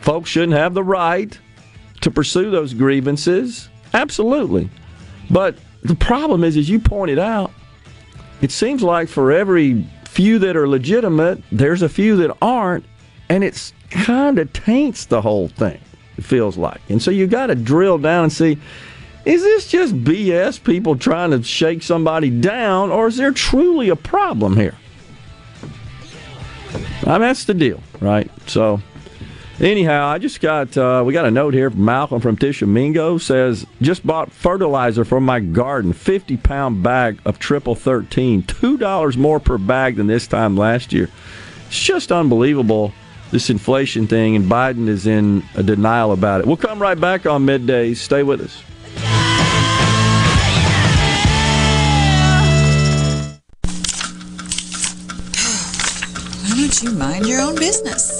folks 0.00 0.30
shouldn't 0.30 0.52
have 0.52 0.74
the 0.74 0.84
right 0.84 1.38
to 2.02 2.10
pursue 2.10 2.50
those 2.50 2.74
grievances. 2.74 3.68
Absolutely. 3.94 4.70
But 5.30 5.56
the 5.82 5.94
problem 5.94 6.44
is, 6.44 6.56
as 6.56 6.68
you 6.68 6.78
pointed 6.78 7.18
out, 7.18 7.52
it 8.42 8.50
seems 8.50 8.82
like 8.82 9.08
for 9.08 9.32
every 9.32 9.86
few 10.04 10.38
that 10.40 10.56
are 10.56 10.68
legitimate, 10.68 11.42
there's 11.52 11.82
a 11.82 11.88
few 11.88 12.16
that 12.16 12.36
aren't, 12.42 12.84
and 13.28 13.44
it's 13.44 13.72
kind 13.90 14.38
of 14.38 14.52
taints 14.52 15.06
the 15.06 15.20
whole 15.20 15.48
thing, 15.48 15.80
it 16.16 16.24
feels 16.24 16.56
like. 16.56 16.80
And 16.88 17.00
so 17.02 17.10
you 17.10 17.26
got 17.26 17.46
to 17.46 17.54
drill 17.54 17.98
down 17.98 18.24
and 18.24 18.32
see 18.32 18.58
is 19.24 19.42
this 19.42 19.68
just 19.68 19.94
BS, 19.96 20.62
people 20.64 20.96
trying 20.96 21.30
to 21.32 21.42
shake 21.42 21.82
somebody 21.82 22.30
down, 22.30 22.90
or 22.90 23.06
is 23.06 23.18
there 23.18 23.32
truly 23.32 23.90
a 23.90 23.96
problem 23.96 24.56
here? 24.56 24.74
I 26.74 27.12
mean, 27.12 27.20
that's 27.22 27.44
the 27.44 27.54
deal, 27.54 27.82
right? 28.00 28.30
So, 28.48 28.80
anyhow, 29.58 30.06
I 30.06 30.18
just 30.18 30.40
got 30.40 30.76
uh, 30.76 31.02
we 31.04 31.12
got 31.12 31.24
a 31.24 31.30
note 31.30 31.54
here 31.54 31.70
from 31.70 31.84
Malcolm 31.84 32.20
from 32.20 32.36
Tishomingo 32.36 33.18
says 33.18 33.66
just 33.80 34.06
bought 34.06 34.32
fertilizer 34.32 35.04
for 35.04 35.20
my 35.20 35.40
garden, 35.40 35.92
fifty 35.92 36.36
pound 36.36 36.82
bag 36.82 37.18
of 37.24 37.38
triple 37.38 37.74
thirteen, 37.74 38.42
two 38.42 38.76
dollars 38.76 39.16
more 39.16 39.40
per 39.40 39.58
bag 39.58 39.96
than 39.96 40.06
this 40.06 40.26
time 40.26 40.56
last 40.56 40.92
year. 40.92 41.08
It's 41.68 41.80
just 41.80 42.12
unbelievable 42.12 42.92
this 43.30 43.48
inflation 43.48 44.06
thing, 44.06 44.34
and 44.36 44.46
Biden 44.46 44.88
is 44.88 45.06
in 45.06 45.44
a 45.54 45.62
denial 45.62 46.12
about 46.12 46.40
it. 46.40 46.46
We'll 46.46 46.56
come 46.56 46.80
right 46.80 47.00
back 47.00 47.26
on 47.26 47.44
midday. 47.44 47.94
Stay 47.94 48.22
with 48.22 48.40
us. 48.40 48.62
You 56.78 56.92
mind 56.92 57.26
your 57.26 57.40
own 57.40 57.56
business? 57.56 58.19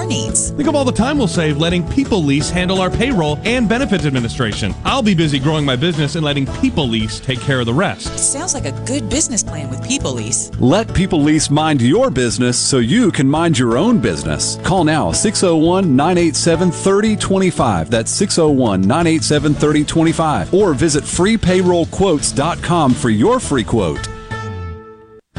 needs. 0.00 0.50
Think 0.50 0.68
of 0.68 0.74
all 0.74 0.84
the 0.84 0.92
time 0.92 1.18
we'll 1.18 1.28
save 1.28 1.58
letting 1.58 1.86
People 1.88 2.22
Lease 2.24 2.50
handle 2.50 2.80
our 2.80 2.90
payroll 2.90 3.38
and 3.44 3.68
benefits 3.68 4.04
administration. 4.04 4.74
I'll 4.84 5.02
be 5.02 5.14
busy 5.14 5.38
growing 5.38 5.64
my 5.64 5.76
business 5.76 6.14
and 6.16 6.24
letting 6.24 6.46
People 6.60 6.88
Lease 6.88 7.20
take 7.20 7.40
care 7.40 7.60
of 7.60 7.66
the 7.66 7.74
rest. 7.74 8.18
Sounds 8.18 8.54
like 8.54 8.64
a 8.64 8.72
good 8.86 9.08
business 9.08 9.42
plan 9.42 9.70
with 9.70 9.86
People 9.86 10.12
Lease. 10.12 10.50
Let 10.58 10.92
People 10.94 11.22
Lease 11.22 11.50
mind 11.50 11.82
your 11.82 12.10
business 12.10 12.58
so 12.58 12.78
you 12.78 13.12
can 13.12 13.28
mind 13.28 13.58
your 13.58 13.76
own 13.76 13.98
business. 14.00 14.56
Call 14.64 14.84
now 14.84 15.12
601 15.12 15.94
987 15.94 16.70
3025. 16.70 17.90
That's 17.90 18.10
601 18.10 18.80
987 18.82 19.54
3025. 19.54 20.54
Or 20.54 20.74
visit 20.74 21.04
freepayrollquotes.com 21.04 22.94
for 22.94 23.10
your 23.10 23.40
free 23.40 23.64
quote. 23.64 24.11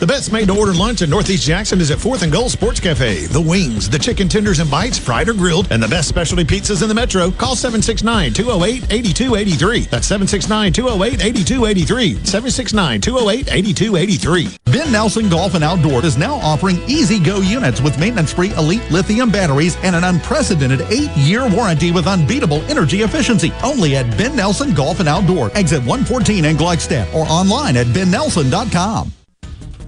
The 0.00 0.08
best 0.08 0.32
made 0.32 0.48
to 0.48 0.58
order 0.58 0.74
lunch 0.74 1.02
in 1.02 1.08
Northeast 1.08 1.46
Jackson 1.46 1.80
is 1.80 1.92
at 1.92 1.98
4th 1.98 2.24
and 2.24 2.32
Gold 2.32 2.50
Sports 2.50 2.80
Cafe. 2.80 3.26
The 3.26 3.40
wings, 3.40 3.88
the 3.88 3.98
chicken 3.98 4.28
tenders 4.28 4.58
and 4.58 4.68
bites, 4.68 4.98
fried 4.98 5.28
or 5.28 5.34
grilled, 5.34 5.68
and 5.70 5.80
the 5.80 5.86
best 5.86 6.08
specialty 6.08 6.44
pizzas 6.44 6.82
in 6.82 6.88
the 6.88 6.94
metro. 6.94 7.30
Call 7.30 7.54
769 7.54 8.32
208 8.34 8.92
8283. 8.92 9.80
That's 9.86 10.06
769 10.08 10.72
208 10.72 11.24
8283. 11.24 12.14
769 12.26 13.00
208 13.00 13.48
8283. 13.54 14.58
Ben 14.64 14.90
Nelson 14.90 15.28
Golf 15.28 15.54
and 15.54 15.62
Outdoor 15.62 16.04
is 16.04 16.18
now 16.18 16.34
offering 16.34 16.82
E-Z-GO 16.88 17.40
units 17.40 17.80
with 17.80 17.98
maintenance 17.98 18.32
free 18.32 18.52
elite 18.54 18.90
lithium 18.90 19.30
batteries 19.30 19.76
and 19.84 19.94
an 19.94 20.02
unprecedented 20.02 20.80
eight 20.90 21.10
year 21.16 21.48
warranty 21.48 21.92
with 21.92 22.08
unbeatable 22.08 22.60
energy 22.62 23.02
efficiency. 23.02 23.52
Only 23.62 23.96
at 23.96 24.10
Ben 24.18 24.34
Nelson 24.34 24.74
Golf 24.74 24.98
and 24.98 25.08
Outdoor, 25.08 25.56
exit 25.56 25.80
114 25.80 26.44
in 26.44 26.56
Gluckstadt, 26.56 27.14
or 27.14 27.24
online 27.28 27.76
at 27.76 27.86
bennelson.com. 27.86 29.12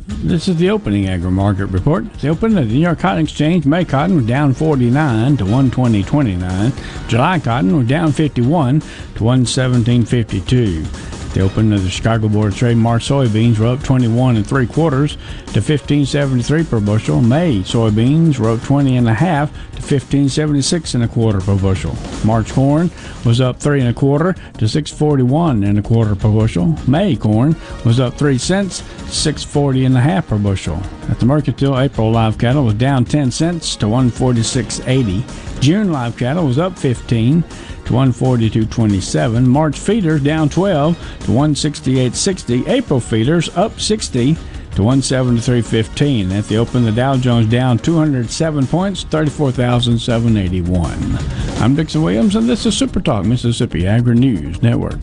This 0.08 0.46
is 0.46 0.56
the 0.56 0.70
opening 0.70 1.08
agri 1.08 1.32
market 1.32 1.66
report. 1.66 2.12
The 2.20 2.28
open 2.28 2.56
of 2.56 2.68
the 2.68 2.74
New 2.74 2.80
York 2.80 3.00
Cotton 3.00 3.24
Exchange, 3.24 3.66
May 3.66 3.84
cotton 3.84 4.16
was 4.16 4.26
down 4.26 4.54
49 4.54 5.36
to 5.38 5.44
120.29. 5.44 7.08
July 7.08 7.40
cotton 7.40 7.76
was 7.76 7.88
down 7.88 8.12
51 8.12 8.80
to 8.80 8.86
117.52. 9.20 11.15
The 11.36 11.42
open 11.42 11.70
of 11.74 11.84
the 11.84 11.90
Chicago 11.90 12.30
Board 12.30 12.52
of 12.52 12.58
Trade, 12.58 12.78
March 12.78 13.10
soybeans 13.10 13.58
were 13.58 13.66
up 13.66 13.82
21 13.82 14.36
and 14.36 14.46
three 14.46 14.66
quarters 14.66 15.18
to 15.52 15.60
15.73 15.60 16.70
per 16.70 16.80
bushel. 16.80 17.20
May 17.20 17.58
soybeans 17.58 18.38
were 18.38 18.48
up 18.48 18.62
20 18.62 18.96
and 18.96 19.06
a 19.06 19.12
half 19.12 19.52
to 19.72 19.82
15.76 19.82 20.94
and 20.94 21.04
a 21.04 21.08
quarter 21.08 21.42
per 21.42 21.54
bushel. 21.58 21.94
March 22.24 22.50
corn 22.54 22.90
was 23.26 23.42
up 23.42 23.60
three 23.60 23.80
and 23.80 23.90
a 23.90 23.92
quarter 23.92 24.32
to 24.32 24.64
6.41 24.64 25.68
and 25.68 25.78
a 25.78 25.82
quarter 25.82 26.16
per 26.16 26.32
bushel. 26.32 26.74
May 26.88 27.16
corn 27.16 27.54
was 27.84 28.00
up 28.00 28.14
three 28.14 28.38
cents, 28.38 28.80
6.40 28.80 29.84
and 29.84 29.96
a 29.98 30.00
half 30.00 30.28
per 30.28 30.38
bushel. 30.38 30.80
At 31.10 31.20
the 31.20 31.26
Mercantile, 31.26 31.78
April 31.78 32.12
live 32.12 32.38
cattle 32.38 32.64
was 32.64 32.74
down 32.74 33.04
10 33.04 33.30
cents 33.30 33.76
to 33.76 33.84
146.80. 33.84 35.60
June 35.60 35.92
live 35.92 36.16
cattle 36.16 36.46
was 36.46 36.58
up 36.58 36.78
15 36.78 37.44
to 37.86 37.92
142.27. 37.92 39.46
March 39.46 39.78
feeders 39.78 40.22
down 40.22 40.48
12 40.48 40.98
to 41.20 41.26
168.60. 41.28 42.68
April 42.68 43.00
feeders 43.00 43.48
up 43.56 43.80
60 43.80 44.34
to 44.34 44.82
173.15. 44.82 46.32
At 46.32 46.44
the 46.46 46.58
open, 46.58 46.84
the 46.84 46.92
Dow 46.92 47.16
Jones 47.16 47.48
down 47.48 47.78
207 47.78 48.66
points, 48.66 49.04
34,781. 49.04 51.62
I'm 51.62 51.74
Dixon 51.74 52.02
Williams, 52.02 52.36
and 52.36 52.48
this 52.48 52.66
is 52.66 52.76
Super 52.76 53.00
Talk 53.00 53.24
Mississippi 53.24 53.86
Agri 53.86 54.16
News 54.16 54.62
Network. 54.62 54.98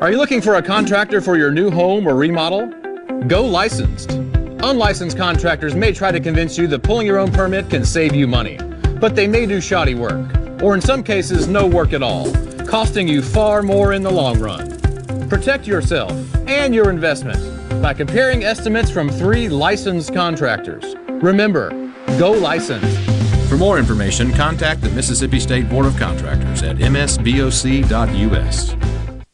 Are 0.00 0.10
you 0.10 0.18
looking 0.18 0.40
for 0.40 0.56
a 0.56 0.62
contractor 0.62 1.20
for 1.20 1.36
your 1.36 1.50
new 1.50 1.70
home 1.70 2.06
or 2.06 2.14
remodel? 2.14 2.72
Go 3.28 3.44
licensed. 3.44 4.25
Unlicensed 4.62 5.16
contractors 5.16 5.74
may 5.74 5.92
try 5.92 6.10
to 6.10 6.20
convince 6.20 6.56
you 6.56 6.66
that 6.68 6.82
pulling 6.82 7.06
your 7.06 7.18
own 7.18 7.30
permit 7.30 7.68
can 7.68 7.84
save 7.84 8.14
you 8.14 8.26
money, 8.26 8.58
but 9.00 9.14
they 9.14 9.26
may 9.26 9.46
do 9.46 9.60
shoddy 9.60 9.94
work, 9.94 10.28
or 10.62 10.74
in 10.74 10.80
some 10.80 11.02
cases, 11.02 11.46
no 11.46 11.66
work 11.66 11.92
at 11.92 12.02
all, 12.02 12.32
costing 12.66 13.06
you 13.06 13.22
far 13.22 13.62
more 13.62 13.92
in 13.92 14.02
the 14.02 14.10
long 14.10 14.40
run. 14.40 14.70
Protect 15.28 15.66
yourself 15.66 16.12
and 16.48 16.74
your 16.74 16.90
investment 16.90 17.38
by 17.82 17.92
comparing 17.92 18.44
estimates 18.44 18.90
from 18.90 19.10
three 19.10 19.48
licensed 19.48 20.14
contractors. 20.14 20.96
Remember, 21.08 21.70
go 22.18 22.32
licensed. 22.32 22.98
For 23.48 23.56
more 23.56 23.78
information, 23.78 24.32
contact 24.32 24.80
the 24.80 24.90
Mississippi 24.90 25.38
State 25.38 25.68
Board 25.68 25.86
of 25.86 25.96
Contractors 25.96 26.62
at 26.62 26.76
msboc.us. 26.76 28.85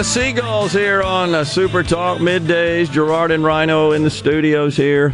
Of 0.00 0.06
seagulls 0.06 0.72
here 0.72 1.02
on 1.02 1.34
uh, 1.34 1.44
Super 1.44 1.82
Talk 1.82 2.20
middays. 2.20 2.90
Gerard 2.90 3.30
and 3.30 3.44
Rhino 3.44 3.92
in 3.92 4.02
the 4.02 4.08
studios 4.08 4.74
here. 4.74 5.12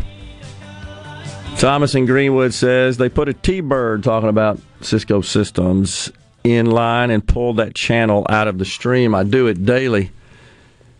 Thomas 1.56 1.96
and 1.96 2.06
Greenwood 2.06 2.54
says 2.54 2.96
they 2.96 3.08
put 3.08 3.28
a 3.28 3.32
T-bird 3.32 4.04
talking 4.04 4.28
about 4.28 4.60
Cisco 4.82 5.22
systems 5.22 6.12
in 6.44 6.66
line 6.66 7.10
and 7.10 7.26
pulled 7.26 7.56
that 7.56 7.74
channel 7.74 8.24
out 8.28 8.46
of 8.46 8.58
the 8.58 8.64
stream. 8.64 9.12
I 9.12 9.24
do 9.24 9.48
it 9.48 9.64
daily. 9.66 10.12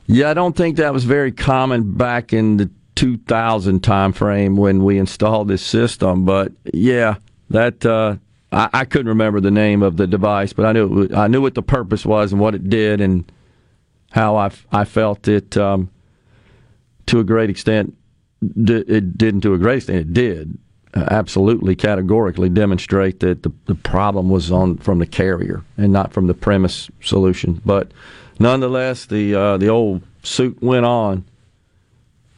Yeah, 0.09 0.31
I 0.31 0.35
don't 0.35 0.57
think 0.57 0.79
that 0.79 0.93
was 0.93 1.05
very 1.05 1.31
common 1.31 1.93
back 1.93 2.33
in 2.33 2.57
the 2.57 2.69
2000 2.97 3.85
time 3.85 4.13
frame 4.13 4.57
when 4.57 4.83
we 4.83 4.99
installed 4.99 5.47
this 5.47 5.63
system, 5.63 6.25
but 6.25 6.51
yeah, 6.75 7.17
that 7.51 7.87
uh, 7.87 8.17
I, 8.51 8.69
I 8.73 8.85
couldn't 8.85 9.09
remember 9.09 9.41
the 9.41 9.53
name 9.53 9.83
of 9.83 9.97
the 9.97 10.09
device, 10.09 10.53
but 10.53 10.67
I 10.67 10.73
knew 10.73 11.03
it, 11.03 11.15
I 11.15 11.29
knew 11.29 11.41
what 11.41 11.55
the 11.55 11.63
purpose 11.63 12.05
was 12.05 12.33
and 12.33 12.41
what 12.41 12.57
it 12.57 12.69
did 12.69 13.01
and 13.01 13.31
how 14.17 14.35
I, 14.37 14.51
I 14.73 14.85
felt 14.87 15.29
it 15.29 15.59
um, 15.59 15.91
to 17.05 17.21
a 17.21 17.25
great 17.25 17.51
extent. 17.51 17.95
D- 18.41 18.85
it 18.89 19.19
didn't 19.19 19.43
to 19.43 19.53
a 19.53 19.59
great 19.59 19.77
extent. 19.77 19.99
It 19.99 20.15
did 20.15 20.59
uh, 20.95 21.07
absolutely 21.11 21.77
categorically 21.77 22.49
demonstrate 22.49 23.21
that 23.21 23.43
the, 23.43 23.53
the 23.67 23.75
problem 23.75 24.31
was 24.31 24.51
on 24.51 24.79
from 24.79 25.01
the 25.01 25.07
carrier 25.07 25.63
and 25.77 25.93
not 25.93 26.15
from 26.15 26.29
the 26.29 26.35
premise 26.35 26.91
solution. 27.03 27.61
But 27.67 27.93
nonetheless, 28.39 29.05
the 29.05 29.35
uh, 29.35 29.59
the 29.59 29.69
old 29.69 30.03
suit 30.23 30.61
went 30.63 30.87
on. 30.87 31.25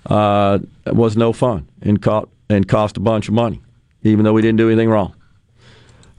Uh, 0.07 0.59
was 0.87 1.19
no 1.19 1.35
fun 1.35 1.69
and 1.83 2.01
cost 2.01 2.29
and 2.49 2.67
cost 2.67 2.97
a 2.97 3.01
bunch 3.01 3.29
of 3.29 3.35
money, 3.35 3.61
even 4.03 4.25
though 4.25 4.33
we 4.33 4.41
didn't 4.41 4.57
do 4.57 4.69
anything 4.69 4.89
wrong. 4.89 5.15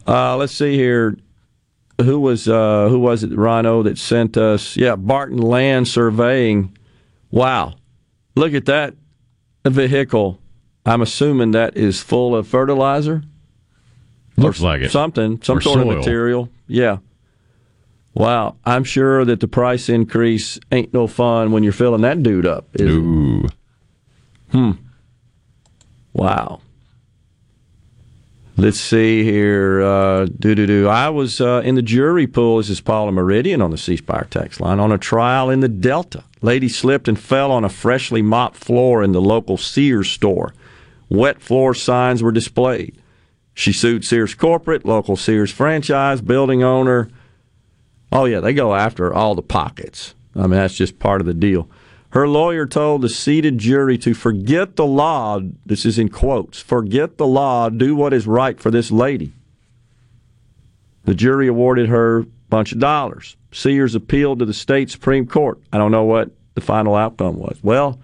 Uh, 0.08 0.38
let's 0.38 0.54
see 0.54 0.76
here. 0.76 1.18
Who 2.02 2.20
was 2.20 2.48
uh, 2.48 2.88
who 2.90 3.00
was 3.00 3.24
it, 3.24 3.36
Rhino, 3.36 3.84
that 3.84 3.98
sent 3.98 4.38
us? 4.38 4.78
Yeah, 4.78 4.96
Barton 4.96 5.38
Land 5.38 5.88
Surveying. 5.88 6.78
Wow, 7.30 7.76
look 8.36 8.54
at 8.54 8.66
that 8.66 8.96
vehicle. 9.66 10.40
I'm 10.86 11.02
assuming 11.02 11.52
that 11.52 11.76
is 11.76 12.02
full 12.02 12.36
of 12.36 12.48
fertilizer. 12.48 13.24
Looks 14.38 14.62
like 14.62 14.82
it. 14.82 14.92
Something, 14.92 15.42
some 15.44 15.58
Or 15.58 15.62
sort 15.62 15.80
soil. 15.80 15.92
of 15.92 15.98
material. 15.98 16.50
Yeah. 16.68 16.98
Wow, 18.14 18.56
I'm 18.66 18.84
sure 18.86 19.24
that 19.26 19.40
the 19.42 19.48
price 19.48 19.88
increase 19.90 20.58
ain't 20.72 20.94
no 20.94 21.06
fun 21.08 21.52
when 21.52 21.64
you're 21.64 21.74
filling 21.74 22.02
that 22.02 22.24
dude 22.24 22.46
up. 22.46 22.68
Is? 22.74 22.96
Hmm. 24.52 24.72
Wow. 26.14 26.62
Let's 28.60 28.78
see 28.78 29.24
here. 29.24 29.82
Uh, 29.82 30.26
do 30.26 30.54
do 30.54 30.68
do. 30.68 30.90
I 30.90 31.08
was 31.08 31.40
uh, 31.40 31.62
in 31.64 31.76
the 31.76 31.82
jury 31.82 32.28
pool. 32.28 32.58
This 32.58 32.70
is 32.70 32.82
Paula 32.82 33.10
Meridian 33.10 33.62
on 33.62 33.72
the 33.72 33.78
C 33.78 33.96
Spire 33.96 34.28
text 34.30 34.60
line 34.60 34.82
on 34.82 34.92
a 34.92 34.98
trial 34.98 35.50
in 35.50 35.62
the 35.62 35.70
Delta. 35.70 36.26
Lady 36.42 36.68
slipped 36.68 37.08
and 37.08 37.18
fell 37.18 37.54
on 37.54 37.64
a 37.64 37.70
freshly 37.70 38.22
mopped 38.22 38.58
floor 38.58 39.02
in 39.02 39.14
the 39.14 39.22
local 39.22 39.56
Sears 39.56 40.10
store. 40.10 40.54
Wet 41.08 41.42
floor 41.42 41.74
signs 41.74 42.22
were 42.22 42.34
displayed. 42.34 43.02
She 43.54 43.72
sued 43.72 44.04
Sears 44.04 44.36
corporate, 44.36 44.86
local 44.86 45.16
Sears 45.16 45.52
franchise, 45.52 46.20
building 46.20 46.62
owner. 46.62 47.10
Oh 48.12 48.26
yeah, 48.26 48.42
they 48.42 48.54
go 48.54 48.76
after 48.76 49.14
all 49.14 49.36
the 49.36 49.42
pockets. 49.42 50.16
I 50.36 50.42
mean 50.42 50.52
that's 50.52 50.76
just 50.76 51.00
part 51.00 51.22
of 51.22 51.28
the 51.28 51.34
deal. 51.34 51.70
Her 52.12 52.28
lawyer 52.28 52.66
told 52.66 53.02
the 53.02 53.10
seated 53.10 53.58
jury 53.60 53.98
to 54.00 54.14
forget 54.14 54.76
the 54.76 54.86
law. 54.86 55.40
This 55.66 55.86
is 55.86 56.00
in 56.00 56.10
quotes 56.10 56.60
forget 56.60 57.18
the 57.18 57.28
law, 57.28 57.70
do 57.70 57.96
what 57.96 58.14
is 58.14 58.26
right 58.26 58.60
for 58.60 58.72
this 58.72 58.92
lady. 58.92 59.32
The 61.06 61.14
jury 61.14 61.48
awarded 61.48 61.90
her 61.90 62.20
a 62.20 62.26
bunch 62.50 62.72
of 62.72 62.80
dollars. 62.80 63.38
Sears 63.52 63.96
appealed 63.96 64.40
to 64.40 64.46
the 64.46 64.54
state 64.54 64.90
Supreme 64.90 65.28
Court. 65.28 65.60
I 65.72 65.78
don't 65.78 65.92
know 65.92 66.04
what 66.04 66.32
the 66.56 66.62
final 66.62 66.96
outcome 66.96 67.38
was. 67.38 67.58
Well, 67.64 68.00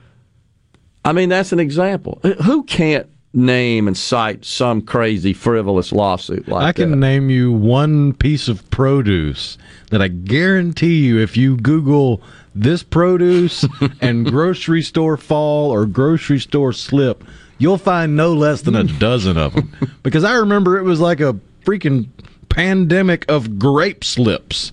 I 1.03 1.11
mean, 1.11 1.29
that's 1.29 1.51
an 1.51 1.59
example. 1.59 2.19
Uh, 2.23 2.31
who 2.43 2.63
can't 2.63 3.07
name 3.33 3.87
and 3.87 3.97
cite 3.97 4.45
some 4.45 4.81
crazy, 4.81 5.33
frivolous 5.33 5.91
lawsuit 5.91 6.47
like 6.47 6.61
that? 6.61 6.67
I 6.67 6.71
can 6.71 6.91
that? 6.91 6.97
name 6.97 7.29
you 7.29 7.51
one 7.51 8.13
piece 8.13 8.47
of 8.47 8.67
produce 8.69 9.57
that 9.91 10.01
I 10.01 10.07
guarantee 10.07 11.05
you, 11.05 11.19
if 11.19 11.37
you 11.37 11.57
Google 11.57 12.21
this 12.55 12.81
produce 12.81 13.65
and 14.01 14.25
grocery 14.25 14.81
store 14.81 15.17
fall 15.17 15.69
or 15.71 15.85
grocery 15.85 16.39
store 16.39 16.71
slip, 16.73 17.23
you'll 17.57 17.77
find 17.77 18.15
no 18.15 18.33
less 18.33 18.61
than 18.61 18.75
a 18.75 18.83
dozen 18.83 19.37
of 19.37 19.53
them. 19.53 19.71
Because 20.03 20.23
I 20.23 20.35
remember 20.35 20.77
it 20.77 20.83
was 20.83 20.99
like 20.99 21.19
a 21.19 21.37
freaking 21.63 22.07
pandemic 22.49 23.25
of 23.29 23.59
grape 23.59 24.03
slips 24.03 24.71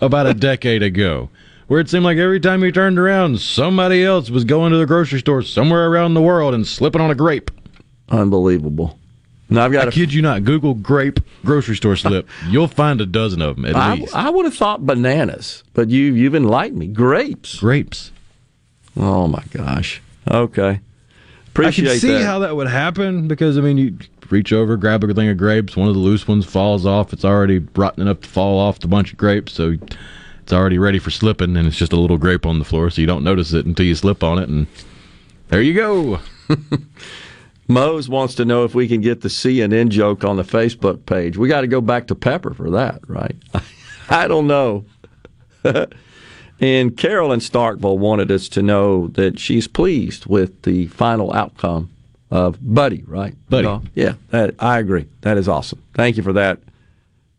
about 0.00 0.26
a 0.26 0.34
decade 0.34 0.82
ago. 0.82 1.30
Where 1.68 1.80
it 1.80 1.88
seemed 1.88 2.04
like 2.04 2.18
every 2.18 2.38
time 2.38 2.62
you 2.62 2.70
turned 2.70 2.98
around, 2.98 3.40
somebody 3.40 4.04
else 4.04 4.30
was 4.30 4.44
going 4.44 4.72
to 4.72 4.78
the 4.78 4.86
grocery 4.86 5.18
store 5.18 5.42
somewhere 5.42 5.88
around 5.88 6.14
the 6.14 6.22
world 6.22 6.54
and 6.54 6.66
slipping 6.66 7.00
on 7.00 7.10
a 7.10 7.14
grape. 7.14 7.50
Unbelievable. 8.08 8.98
Now 9.48 9.64
I've 9.64 9.72
got 9.72 9.86
I 9.86 9.88
a 9.88 9.92
kid 9.92 10.12
you 10.12 10.22
not. 10.22 10.44
Google 10.44 10.74
grape 10.74 11.20
grocery 11.44 11.76
store 11.76 11.96
slip. 11.96 12.28
You'll 12.48 12.68
find 12.68 13.00
a 13.00 13.06
dozen 13.06 13.42
of 13.42 13.56
them 13.56 13.64
at 13.66 13.76
I, 13.76 13.94
least. 13.94 14.14
I 14.14 14.30
would 14.30 14.44
have 14.44 14.54
thought 14.54 14.84
bananas, 14.84 15.62
but 15.72 15.88
you 15.88 16.14
you've 16.14 16.34
enlightened 16.34 16.78
me. 16.78 16.88
Grapes. 16.88 17.60
Grapes. 17.60 18.10
Oh 18.96 19.28
my 19.28 19.42
gosh. 19.50 20.02
Okay. 20.28 20.80
Appreciate 21.48 21.86
I 21.86 21.90
can 21.92 22.00
see 22.00 22.08
that. 22.08 22.24
how 22.24 22.40
that 22.40 22.56
would 22.56 22.66
happen 22.66 23.28
because 23.28 23.56
I 23.56 23.60
mean, 23.60 23.78
you 23.78 23.96
reach 24.30 24.52
over, 24.52 24.76
grab 24.76 25.04
a 25.04 25.14
thing 25.14 25.28
of 25.28 25.36
grapes. 25.36 25.76
One 25.76 25.88
of 25.88 25.94
the 25.94 26.00
loose 26.00 26.26
ones 26.26 26.44
falls 26.44 26.84
off. 26.84 27.12
It's 27.12 27.24
already 27.24 27.58
rotten 27.76 28.02
enough 28.02 28.20
to 28.22 28.28
fall 28.28 28.58
off 28.58 28.80
the 28.80 28.88
bunch 28.88 29.12
of 29.12 29.18
grapes, 29.18 29.52
so 29.52 29.76
it's 30.42 30.52
already 30.52 30.78
ready 30.78 30.98
for 30.98 31.10
slipping, 31.10 31.56
and 31.56 31.66
it's 31.66 31.76
just 31.76 31.92
a 31.92 31.96
little 31.96 32.18
grape 32.18 32.46
on 32.46 32.58
the 32.58 32.64
floor, 32.64 32.90
so 32.90 33.00
you 33.00 33.06
don't 33.06 33.24
notice 33.24 33.52
it 33.52 33.66
until 33.66 33.86
you 33.86 33.94
slip 33.94 34.22
on 34.22 34.38
it, 34.38 34.48
and 34.48 34.66
there 35.48 35.62
you 35.62 35.74
go. 35.74 36.20
Mose 37.68 38.08
wants 38.08 38.34
to 38.36 38.44
know 38.44 38.64
if 38.64 38.74
we 38.74 38.86
can 38.86 39.00
get 39.00 39.22
the 39.22 39.28
CNN 39.28 39.88
joke 39.88 40.24
on 40.24 40.36
the 40.36 40.44
Facebook 40.44 41.04
page. 41.06 41.36
We 41.36 41.48
got 41.48 41.62
to 41.62 41.66
go 41.66 41.80
back 41.80 42.06
to 42.08 42.14
Pepper 42.14 42.54
for 42.54 42.70
that, 42.70 43.00
right? 43.08 43.36
I 44.08 44.28
don't 44.28 44.46
know. 44.46 44.84
and 46.60 46.96
Carolyn 46.96 47.40
Starkville 47.40 47.98
wanted 47.98 48.30
us 48.30 48.48
to 48.50 48.62
know 48.62 49.08
that 49.08 49.38
she's 49.38 49.66
pleased 49.66 50.26
with 50.26 50.62
the 50.62 50.86
final 50.88 51.32
outcome 51.32 51.90
of 52.30 52.58
Buddy, 52.60 53.02
right? 53.06 53.34
Buddy. 53.48 53.66
No? 53.66 53.82
Yeah, 53.94 54.14
that, 54.30 54.54
I 54.58 54.78
agree. 54.78 55.06
That 55.22 55.36
is 55.36 55.48
awesome. 55.48 55.82
Thank 55.94 56.16
you 56.16 56.22
for 56.22 56.32
that, 56.34 56.60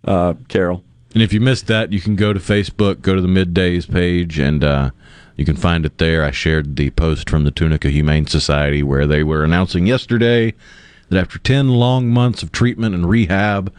uh, 0.03 0.33
Carol. 0.49 0.83
And 1.13 1.23
if 1.23 1.33
you 1.33 1.39
missed 1.39 1.67
that, 1.67 1.91
you 1.93 2.01
can 2.01 2.15
go 2.15 2.33
to 2.33 2.39
Facebook, 2.39 3.01
go 3.01 3.15
to 3.15 3.21
the 3.21 3.27
middays 3.27 3.89
page, 3.91 4.39
and 4.39 4.63
uh, 4.63 4.91
you 5.37 5.45
can 5.45 5.55
find 5.55 5.85
it 5.85 5.99
there. 5.99 6.23
I 6.23 6.31
shared 6.31 6.75
the 6.75 6.89
post 6.89 7.29
from 7.29 7.43
the 7.43 7.51
Tunica 7.51 7.89
Humane 7.89 8.27
Society 8.27 8.83
where 8.83 9.05
they 9.05 9.23
were 9.23 9.43
announcing 9.43 9.85
yesterday 9.85 10.53
that 11.09 11.19
after 11.19 11.37
10 11.39 11.69
long 11.69 12.09
months 12.09 12.43
of 12.43 12.51
treatment 12.51 12.95
and 12.95 13.07
rehab, 13.07 13.73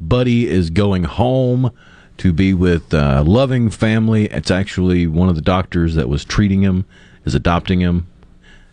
Buddy 0.00 0.48
is 0.48 0.70
going 0.70 1.04
home 1.04 1.70
to 2.18 2.32
be 2.32 2.52
with 2.52 2.92
a 2.92 3.22
loving 3.22 3.70
family. 3.70 4.26
It's 4.26 4.50
actually 4.50 5.06
one 5.06 5.28
of 5.28 5.36
the 5.36 5.40
doctors 5.40 5.94
that 5.94 6.08
was 6.08 6.24
treating 6.24 6.62
him 6.62 6.84
is 7.24 7.34
adopting 7.34 7.80
him. 7.80 8.06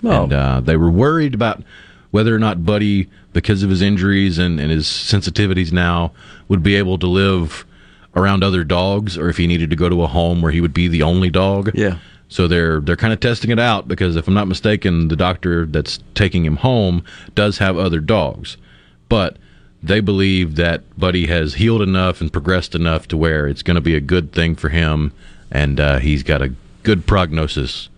Oh. 0.03 0.23
And 0.23 0.33
uh, 0.33 0.61
they 0.61 0.77
were 0.77 0.91
worried 0.91 1.35
about 1.35 1.63
whether 2.09 2.35
or 2.35 2.39
not 2.39 2.65
Buddy, 2.65 3.07
because 3.33 3.63
of 3.63 3.69
his 3.69 3.81
injuries 3.81 4.37
and, 4.37 4.59
and 4.59 4.71
his 4.71 4.85
sensitivities 4.85 5.71
now, 5.71 6.11
would 6.47 6.63
be 6.63 6.75
able 6.75 6.97
to 6.97 7.07
live 7.07 7.65
around 8.15 8.43
other 8.43 8.63
dogs 8.63 9.17
or 9.17 9.29
if 9.29 9.37
he 9.37 9.47
needed 9.47 9.69
to 9.69 9.75
go 9.75 9.87
to 9.87 10.03
a 10.03 10.07
home 10.07 10.41
where 10.41 10.51
he 10.51 10.59
would 10.59 10.73
be 10.73 10.87
the 10.87 11.03
only 11.03 11.29
dog. 11.29 11.71
Yeah. 11.73 11.97
So 12.31 12.47
they're 12.47 12.79
they're 12.79 12.95
kind 12.95 13.11
of 13.11 13.19
testing 13.19 13.51
it 13.51 13.59
out 13.59 13.89
because 13.89 14.15
if 14.15 14.25
I'm 14.25 14.33
not 14.33 14.47
mistaken, 14.47 15.09
the 15.09 15.17
doctor 15.17 15.65
that's 15.65 15.99
taking 16.15 16.45
him 16.45 16.55
home 16.55 17.03
does 17.35 17.57
have 17.57 17.77
other 17.77 17.99
dogs, 17.99 18.55
but 19.09 19.35
they 19.83 19.99
believe 19.99 20.55
that 20.55 20.81
Buddy 20.97 21.27
has 21.27 21.55
healed 21.55 21.81
enough 21.81 22.21
and 22.21 22.31
progressed 22.31 22.73
enough 22.73 23.05
to 23.09 23.17
where 23.17 23.47
it's 23.47 23.61
going 23.63 23.75
to 23.75 23.81
be 23.81 23.95
a 23.95 23.99
good 23.99 24.31
thing 24.31 24.55
for 24.55 24.69
him, 24.69 25.11
and 25.51 25.77
uh, 25.79 25.99
he's 25.99 26.23
got 26.23 26.41
a 26.41 26.53
good 26.83 27.05
prognosis. 27.05 27.89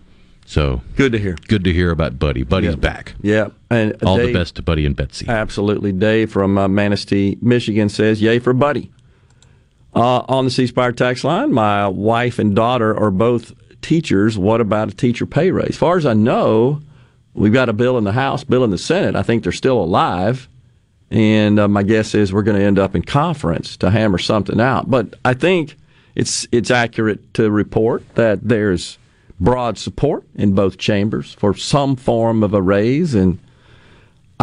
So 0.46 0.82
good 0.96 1.12
to 1.12 1.18
hear. 1.18 1.36
Good 1.46 1.62
to 1.64 1.72
hear 1.72 1.92
about 1.92 2.18
Buddy. 2.18 2.42
Buddy's 2.42 2.70
Yep. 2.72 2.80
back. 2.80 3.14
Yeah, 3.22 3.48
and 3.70 3.94
All 4.04 4.16
Dave- 4.16 4.26
the 4.26 4.32
best 4.32 4.56
to 4.56 4.62
Buddy 4.62 4.84
and 4.84 4.96
Betsy. 4.96 5.26
Absolutely. 5.28 5.92
Dave 5.92 6.32
from 6.32 6.58
uh, 6.58 6.66
Manistee, 6.66 7.38
Michigan 7.40 7.88
says, 7.88 8.20
Yay 8.20 8.40
for 8.40 8.52
Buddy. 8.52 8.90
Uh, 9.94 10.24
on 10.28 10.44
the 10.44 10.50
C 10.50 10.66
Spire 10.66 10.90
tax 10.90 11.22
line, 11.22 11.52
my 11.52 11.86
wife 11.86 12.40
and 12.40 12.54
daughter 12.56 12.94
are 12.98 13.12
both 13.12 13.52
teachers. 13.84 14.38
What 14.38 14.60
about 14.60 14.88
a 14.88 14.96
teacher 14.96 15.26
pay 15.26 15.50
raise? 15.50 15.70
As 15.70 15.76
far 15.76 15.98
as 15.98 16.06
I 16.06 16.14
know, 16.14 16.80
we've 17.34 17.52
got 17.52 17.68
a 17.68 17.74
bill 17.74 17.98
in 17.98 18.04
the 18.04 18.12
House, 18.12 18.42
bill 18.42 18.64
in 18.64 18.70
the 18.70 18.78
Senate. 18.78 19.14
I 19.14 19.22
think 19.22 19.42
they're 19.42 19.52
still 19.52 19.78
alive. 19.78 20.48
And 21.10 21.60
uh, 21.60 21.68
my 21.68 21.82
guess 21.82 22.14
is 22.14 22.32
we're 22.32 22.42
going 22.42 22.58
to 22.58 22.64
end 22.64 22.78
up 22.78 22.96
in 22.96 23.02
conference 23.02 23.76
to 23.76 23.90
hammer 23.90 24.18
something 24.18 24.58
out. 24.58 24.90
But 24.90 25.14
I 25.24 25.34
think 25.34 25.76
it's 26.14 26.48
it's 26.50 26.70
accurate 26.70 27.34
to 27.34 27.50
report 27.50 28.02
that 28.14 28.40
there's 28.42 28.98
broad 29.38 29.76
support 29.76 30.24
in 30.34 30.54
both 30.54 30.78
chambers 30.78 31.34
for 31.34 31.54
some 31.54 31.94
form 31.94 32.42
of 32.42 32.54
a 32.54 32.62
raise. 32.62 33.14
And 33.14 33.38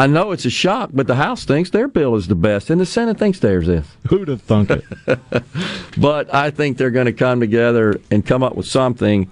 I 0.02 0.08
know 0.08 0.32
it's 0.32 0.46
a 0.46 0.50
shock, 0.50 0.90
but 0.94 1.06
the 1.06 1.14
House 1.14 1.46
thinks 1.46 1.70
their 1.70 1.88
bill 1.88 2.16
is 2.16 2.28
the 2.28 2.34
best, 2.34 2.72
and 2.72 2.82
the 2.82 2.88
Senate 2.88 3.20
thinks 3.20 3.38
theirs 3.38 3.68
is. 3.68 3.86
Who'd 4.10 4.30
have 4.30 4.42
thunk 4.42 4.72
it? 4.72 4.84
but 5.98 6.34
I 6.34 6.50
think 6.50 6.78
they're 6.78 6.90
going 6.90 7.06
to 7.06 7.14
come 7.14 7.40
together 7.40 8.02
and 8.10 8.26
come 8.26 8.42
up 8.42 8.56
with 8.56 8.66
something. 8.66 9.30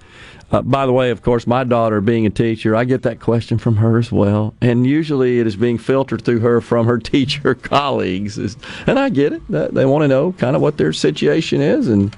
Uh, 0.52 0.62
by 0.62 0.86
the 0.86 0.92
way, 0.92 1.10
of 1.10 1.22
course, 1.22 1.44
my 1.44 1.64
daughter 1.64 2.00
being 2.00 2.24
a 2.24 2.30
teacher, 2.30 2.76
I 2.76 2.84
get 2.84 3.02
that 3.02 3.18
question 3.18 3.58
from 3.58 3.78
her 3.78 3.98
as 3.98 4.12
well, 4.12 4.54
and 4.60 4.86
usually 4.86 5.40
it 5.40 5.46
is 5.48 5.56
being 5.56 5.76
filtered 5.76 6.22
through 6.24 6.38
her 6.40 6.60
from 6.60 6.86
her 6.86 6.98
teacher 7.14 7.56
colleagues, 7.56 8.38
and 8.86 8.96
I 8.96 9.08
get 9.08 9.32
it. 9.32 9.42
They- 9.48 9.68
They 9.72 9.86
want 9.86 10.02
to 10.04 10.08
know 10.08 10.32
kind 10.38 10.54
of 10.54 10.62
what 10.62 10.76
their 10.76 10.92
situation 10.92 11.60
is, 11.60 11.88
and 11.88 12.14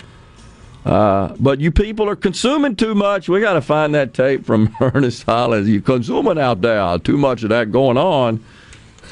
uh, 0.85 1.35
but 1.39 1.61
you 1.61 1.71
people 1.71 2.09
are 2.09 2.17
consuming 2.17 2.75
too 2.77 2.95
much. 2.95 3.29
We 3.29 3.41
got 3.41 3.55
to 3.55 3.61
find 3.61 3.95
that 3.95 4.15
tape 4.15 4.45
from 4.45 4.75
Ernest 4.81 5.23
Hollis. 5.25 5.69
You 5.69 5.81
consuming 5.81 6.39
out 6.39 6.61
there 6.61 6.99
too 6.99 7.17
much 7.17 7.43
of 7.43 7.51
that 7.51 7.71
going 7.71 7.97
on. 7.97 8.45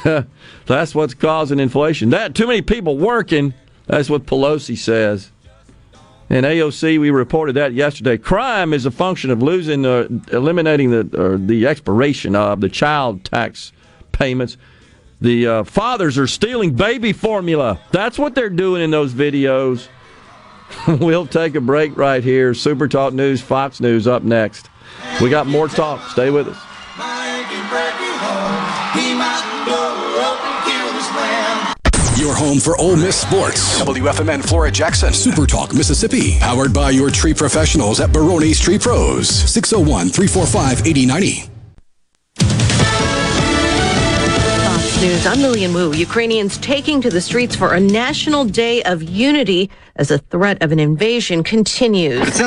That's 0.67 0.95
what's 0.95 1.15
causing 1.15 1.61
inflation. 1.61 2.11
That 2.11 2.35
too 2.35 2.47
many 2.47 2.63
people 2.63 2.97
working. 2.97 3.55
That's 3.87 4.11
what 4.11 4.27
Pelosi 4.27 4.77
says. 4.77 5.31
In 6.29 6.45
AOC, 6.45 7.01
we 7.01 7.11
reported 7.11 7.57
that 7.57 7.73
yesterday. 7.73 8.17
Crime 8.17 8.73
is 8.73 8.87
a 8.87 8.93
function 8.93 9.33
of 9.33 9.43
losing, 9.43 9.85
uh, 9.85 10.07
eliminating 10.31 10.91
the 10.91 11.21
or 11.21 11.37
the 11.37 11.67
expiration 11.67 12.37
of 12.37 12.61
the 12.61 12.69
child 12.69 13.25
tax 13.25 13.73
payments. 14.13 14.57
The 15.21 15.47
uh, 15.47 15.65
fathers 15.65 16.17
are 16.19 16.29
stealing 16.29 16.75
baby 16.75 17.13
formula. 17.13 17.81
That's 17.91 18.17
what 18.17 18.37
they're 18.37 18.49
doing 18.49 18.81
in 18.81 18.93
those 18.93 19.13
videos. 19.13 19.89
we'll 20.89 21.27
take 21.27 21.55
a 21.55 21.61
break 21.61 21.97
right 21.97 22.23
here. 22.23 22.55
Super 22.55 22.89
Talk 22.89 23.13
News, 23.13 23.41
Fox 23.41 23.81
News 23.81 24.07
up 24.07 24.23
next. 24.23 24.69
We 25.21 25.31
got 25.31 25.47
more 25.47 25.69
talk. 25.69 26.09
Stay 26.11 26.31
with 26.31 26.49
us. 26.49 26.57
Your 32.19 32.35
home 32.35 32.59
for 32.59 32.77
Ole 32.77 32.97
Miss 32.97 33.17
sports. 33.17 33.81
WFMN 33.81 34.47
Flora 34.47 34.71
Jackson. 34.71 35.13
Super 35.13 35.47
Talk 35.47 35.75
Mississippi. 35.75 36.39
Powered 36.39 36.73
by 36.75 36.91
your 36.91 37.11
tree 37.11 37.33
professionals 37.33 37.99
at 38.01 38.13
Baroni's 38.13 38.61
Tree 38.61 38.79
Pros. 38.79 39.29
601 39.29 40.11
345 40.11 40.87
8090. 40.87 41.51
Fox 44.91 45.03
News, 45.03 45.27
I'm 45.27 45.41
Lillian 45.41 45.73
Wu. 45.73 45.95
Ukrainians 45.95 46.59
taking 46.59 47.01
to 47.01 47.11
the 47.11 47.21
streets 47.21 47.57
for 47.57 47.75
a 47.75 47.81
national 47.81 48.45
day 48.45 48.83
of 48.83 49.03
unity 49.03 49.71
as 50.01 50.09
the 50.09 50.19
threat 50.19 50.61
of 50.63 50.73
an 50.73 50.81
invasion 50.81 51.45
continues. 51.45 52.39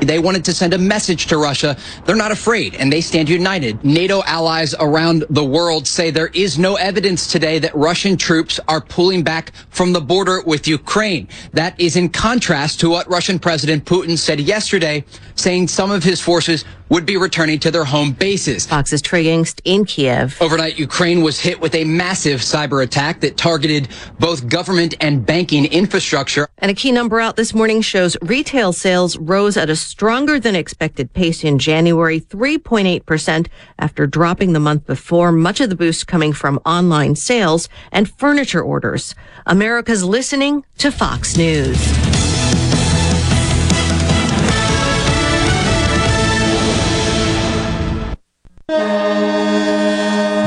They 0.00 0.18
wanted 0.18 0.44
to 0.46 0.54
send 0.54 0.72
a 0.72 0.78
message 0.78 1.26
to 1.26 1.36
Russia. 1.36 1.76
They're 2.06 2.16
not 2.16 2.32
afraid 2.32 2.74
and 2.76 2.90
they 2.90 3.02
stand 3.02 3.28
united. 3.28 3.84
NATO 3.84 4.22
allies 4.24 4.74
around 4.80 5.24
the 5.28 5.44
world 5.44 5.86
say 5.86 6.10
there 6.10 6.28
is 6.28 6.58
no 6.58 6.76
evidence 6.76 7.30
today 7.30 7.58
that 7.58 7.74
Russian 7.76 8.16
troops 8.16 8.58
are 8.66 8.80
pulling 8.80 9.22
back 9.22 9.52
from 9.68 9.92
the 9.92 10.00
border 10.00 10.42
with 10.46 10.66
Ukraine. 10.66 11.28
That 11.52 11.78
is 11.78 11.96
in 11.96 12.08
contrast 12.08 12.80
to 12.80 12.88
what 12.88 13.08
Russian 13.10 13.38
President 13.38 13.84
Putin 13.84 14.16
said 14.16 14.40
yesterday, 14.40 15.04
saying 15.34 15.68
some 15.68 15.90
of 15.90 16.02
his 16.02 16.20
forces 16.20 16.64
would 16.88 17.06
be 17.06 17.16
returning 17.16 17.58
to 17.58 17.70
their 17.70 17.84
home 17.84 18.12
bases. 18.12 18.66
Fox's 18.66 19.02
Trey 19.02 19.24
Yingst 19.24 19.60
in 19.64 19.84
Kiev. 19.84 20.40
Overnight, 20.40 20.78
Ukraine 20.78 21.22
was 21.22 21.40
hit 21.40 21.60
with 21.60 21.74
a 21.74 21.84
massive 21.84 22.40
cyber 22.40 22.82
attack 22.82 23.20
that 23.20 23.36
targeted 23.36 23.88
both 24.20 24.48
government 24.48 24.94
and 25.00 25.24
banking 25.24 25.64
infrastructure. 25.64 26.48
And 26.58 26.70
a 26.70 26.74
key 26.74 26.92
number 26.92 27.20
out 27.20 27.36
this 27.36 27.52
morning 27.52 27.82
shows 27.82 28.16
retail 28.22 28.72
sales 28.72 29.18
rose 29.18 29.56
at 29.56 29.70
a 29.70 29.76
stronger 29.76 30.38
than 30.38 30.54
expected 30.54 31.12
pace 31.12 31.42
in 31.42 31.58
January, 31.58 32.20
3.8% 32.20 33.48
after 33.78 34.06
dropping 34.06 34.52
the 34.52 34.60
month 34.60 34.86
before, 34.86 35.32
much 35.32 35.60
of 35.60 35.68
the 35.68 35.76
boost 35.76 36.06
coming 36.06 36.32
from 36.32 36.60
online 36.64 37.16
sales 37.16 37.68
and 37.90 38.08
furniture 38.08 38.62
orders. 38.62 39.14
America's 39.46 40.04
listening 40.04 40.64
to 40.78 40.92
Fox 40.92 41.36
News. 41.36 41.78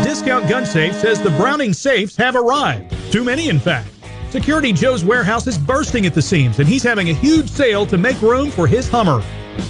Discount 0.03 0.49
Gun 0.49 0.65
Safe 0.65 0.95
says 0.95 1.21
the 1.21 1.33
Browning 1.37 1.73
safes 1.73 2.15
have 2.15 2.35
arrived. 2.35 2.93
Too 3.11 3.23
many, 3.23 3.49
in 3.49 3.59
fact. 3.59 3.96
Security 4.29 4.73
Joe's 4.73 5.05
warehouse 5.05 5.47
is 5.47 5.57
bursting 5.57 6.05
at 6.05 6.13
the 6.13 6.21
seams, 6.21 6.59
and 6.59 6.67
he's 6.67 6.83
having 6.83 7.09
a 7.09 7.13
huge 7.13 7.49
sale 7.49 7.85
to 7.85 7.97
make 7.97 8.21
room 8.21 8.51
for 8.51 8.67
his 8.67 8.89
Hummer. 8.89 9.21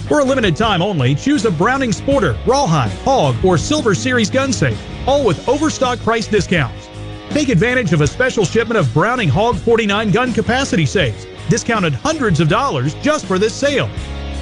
For 0.08 0.18
a 0.18 0.24
limited 0.24 0.56
time 0.56 0.82
only, 0.82 1.14
choose 1.14 1.44
a 1.44 1.50
Browning 1.50 1.90
Sporter, 1.90 2.36
Rawhide, 2.44 2.90
Hog, 3.04 3.36
or 3.44 3.56
Silver 3.56 3.94
Series 3.94 4.28
gun 4.28 4.52
safe, 4.52 4.78
all 5.06 5.24
with 5.24 5.48
overstock 5.48 6.00
price 6.00 6.26
discounts. 6.26 6.88
Take 7.30 7.50
advantage 7.50 7.92
of 7.92 8.00
a 8.00 8.06
special 8.06 8.44
shipment 8.44 8.78
of 8.78 8.92
Browning 8.92 9.28
Hog 9.28 9.56
49 9.58 10.10
gun 10.10 10.32
capacity 10.32 10.86
safes, 10.86 11.26
discounted 11.48 11.94
hundreds 11.94 12.40
of 12.40 12.48
dollars 12.48 12.94
just 12.94 13.26
for 13.26 13.38
this 13.38 13.54
sale. 13.54 13.88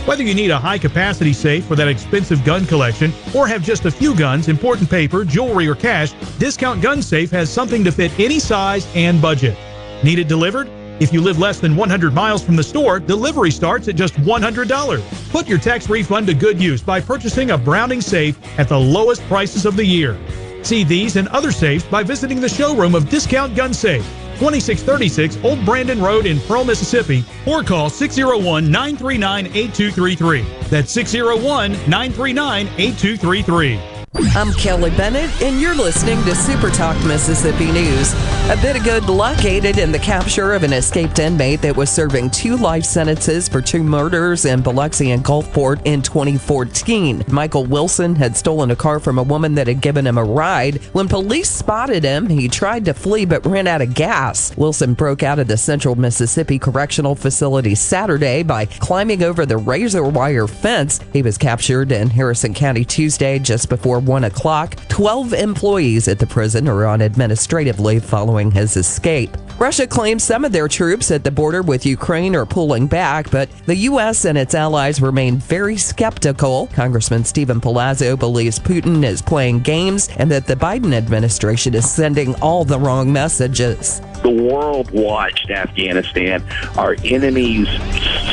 Whether 0.06 0.22
you 0.22 0.34
need 0.34 0.50
a 0.50 0.58
high 0.58 0.78
capacity 0.78 1.34
safe 1.34 1.66
for 1.66 1.76
that 1.76 1.88
expensive 1.88 2.42
gun 2.42 2.64
collection 2.64 3.12
or 3.34 3.46
have 3.46 3.62
just 3.62 3.84
a 3.84 3.90
few 3.90 4.16
guns, 4.16 4.48
important 4.48 4.88
paper, 4.88 5.24
jewelry, 5.24 5.68
or 5.68 5.74
cash, 5.74 6.12
Discount 6.38 6.80
Gun 6.80 7.02
Safe 7.02 7.30
has 7.32 7.52
something 7.52 7.84
to 7.84 7.92
fit 7.92 8.18
any 8.18 8.38
size 8.38 8.86
and 8.94 9.20
budget. 9.20 9.58
Need 10.02 10.18
it 10.18 10.28
delivered? 10.28 10.68
If 11.00 11.12
you 11.12 11.20
live 11.20 11.38
less 11.38 11.60
than 11.60 11.76
100 11.76 12.14
miles 12.14 12.42
from 12.42 12.56
the 12.56 12.62
store, 12.62 12.98
delivery 12.98 13.50
starts 13.50 13.88
at 13.88 13.96
just 13.96 14.14
$100. 14.14 15.30
Put 15.30 15.46
your 15.46 15.58
tax 15.58 15.90
refund 15.90 16.26
to 16.28 16.34
good 16.34 16.60
use 16.60 16.82
by 16.82 17.00
purchasing 17.00 17.50
a 17.50 17.58
Browning 17.58 18.00
safe 18.00 18.38
at 18.58 18.68
the 18.68 18.78
lowest 18.78 19.22
prices 19.22 19.66
of 19.66 19.76
the 19.76 19.84
year. 19.84 20.18
See 20.62 20.84
these 20.84 21.16
and 21.16 21.28
other 21.28 21.52
safes 21.52 21.84
by 21.84 22.02
visiting 22.02 22.40
the 22.40 22.48
showroom 22.48 22.94
of 22.94 23.08
Discount 23.08 23.54
Gun 23.54 23.72
Safe, 23.74 24.04
2636 24.38 25.38
Old 25.44 25.64
Brandon 25.64 26.00
Road 26.00 26.26
in 26.26 26.40
Pearl, 26.40 26.64
Mississippi, 26.64 27.24
or 27.46 27.62
call 27.62 27.90
601 27.90 28.70
939 28.70 29.46
8233. 29.46 30.44
That's 30.68 30.90
601 30.92 31.72
939 31.72 32.66
8233. 32.78 33.95
I'm 34.18 34.52
Kelly 34.54 34.90
Bennett, 34.90 35.42
and 35.42 35.60
you're 35.60 35.74
listening 35.74 36.22
to 36.24 36.34
Super 36.34 36.70
Talk 36.70 36.96
Mississippi 37.04 37.70
News. 37.70 38.14
A 38.48 38.58
bit 38.62 38.76
of 38.76 38.82
good 38.82 39.10
luck 39.10 39.44
aided 39.44 39.76
in 39.76 39.92
the 39.92 39.98
capture 39.98 40.54
of 40.54 40.62
an 40.62 40.72
escaped 40.72 41.18
inmate 41.18 41.60
that 41.60 41.76
was 41.76 41.90
serving 41.90 42.30
two 42.30 42.56
life 42.56 42.84
sentences 42.84 43.46
for 43.46 43.60
two 43.60 43.82
murders 43.82 44.46
in 44.46 44.62
Biloxi 44.62 45.10
and 45.10 45.22
Gulfport 45.22 45.82
in 45.84 46.00
2014. 46.00 47.24
Michael 47.28 47.66
Wilson 47.66 48.14
had 48.14 48.36
stolen 48.36 48.70
a 48.70 48.76
car 48.76 49.00
from 49.00 49.18
a 49.18 49.22
woman 49.22 49.54
that 49.54 49.66
had 49.66 49.82
given 49.82 50.06
him 50.06 50.16
a 50.16 50.24
ride. 50.24 50.76
When 50.94 51.08
police 51.08 51.50
spotted 51.50 52.02
him, 52.02 52.26
he 52.26 52.48
tried 52.48 52.86
to 52.86 52.94
flee 52.94 53.26
but 53.26 53.44
ran 53.44 53.66
out 53.66 53.82
of 53.82 53.94
gas. 53.94 54.56
Wilson 54.56 54.94
broke 54.94 55.24
out 55.24 55.38
of 55.38 55.48
the 55.48 55.58
Central 55.58 55.94
Mississippi 55.94 56.58
Correctional 56.58 57.16
Facility 57.16 57.74
Saturday 57.74 58.42
by 58.42 58.64
climbing 58.64 59.22
over 59.24 59.44
the 59.44 59.58
razor 59.58 60.04
wire 60.04 60.46
fence. 60.46 61.00
He 61.12 61.20
was 61.20 61.36
captured 61.36 61.92
in 61.92 62.08
Harrison 62.08 62.54
County 62.54 62.84
Tuesday 62.84 63.38
just 63.38 63.68
before 63.68 64.05
1 64.06 64.24
o'clock. 64.24 64.76
12 64.88 65.34
employees 65.34 66.08
at 66.08 66.18
the 66.18 66.26
prison 66.26 66.68
are 66.68 66.86
on 66.86 67.00
administrative 67.00 67.80
leave 67.80 68.04
following 68.04 68.50
his 68.50 68.76
escape. 68.76 69.36
Russia 69.58 69.86
claims 69.86 70.22
some 70.22 70.44
of 70.44 70.52
their 70.52 70.68
troops 70.68 71.10
at 71.10 71.24
the 71.24 71.30
border 71.30 71.62
with 71.62 71.86
Ukraine 71.86 72.36
are 72.36 72.44
pulling 72.44 72.86
back, 72.86 73.30
but 73.30 73.48
the 73.64 73.74
U.S. 73.76 74.26
and 74.26 74.36
its 74.36 74.54
allies 74.54 75.00
remain 75.00 75.38
very 75.38 75.78
skeptical. 75.78 76.66
Congressman 76.74 77.24
Steven 77.24 77.58
Palazzo 77.58 78.18
believes 78.18 78.58
Putin 78.58 79.02
is 79.02 79.22
playing 79.22 79.60
games 79.60 80.10
and 80.18 80.30
that 80.30 80.46
the 80.46 80.56
Biden 80.56 80.92
administration 80.92 81.74
is 81.74 81.90
sending 81.90 82.34
all 82.42 82.66
the 82.66 82.78
wrong 82.78 83.10
messages. 83.10 84.02
The 84.22 84.30
world 84.30 84.90
watched 84.90 85.50
Afghanistan. 85.50 86.44
Our 86.76 86.96
enemies 87.04 87.68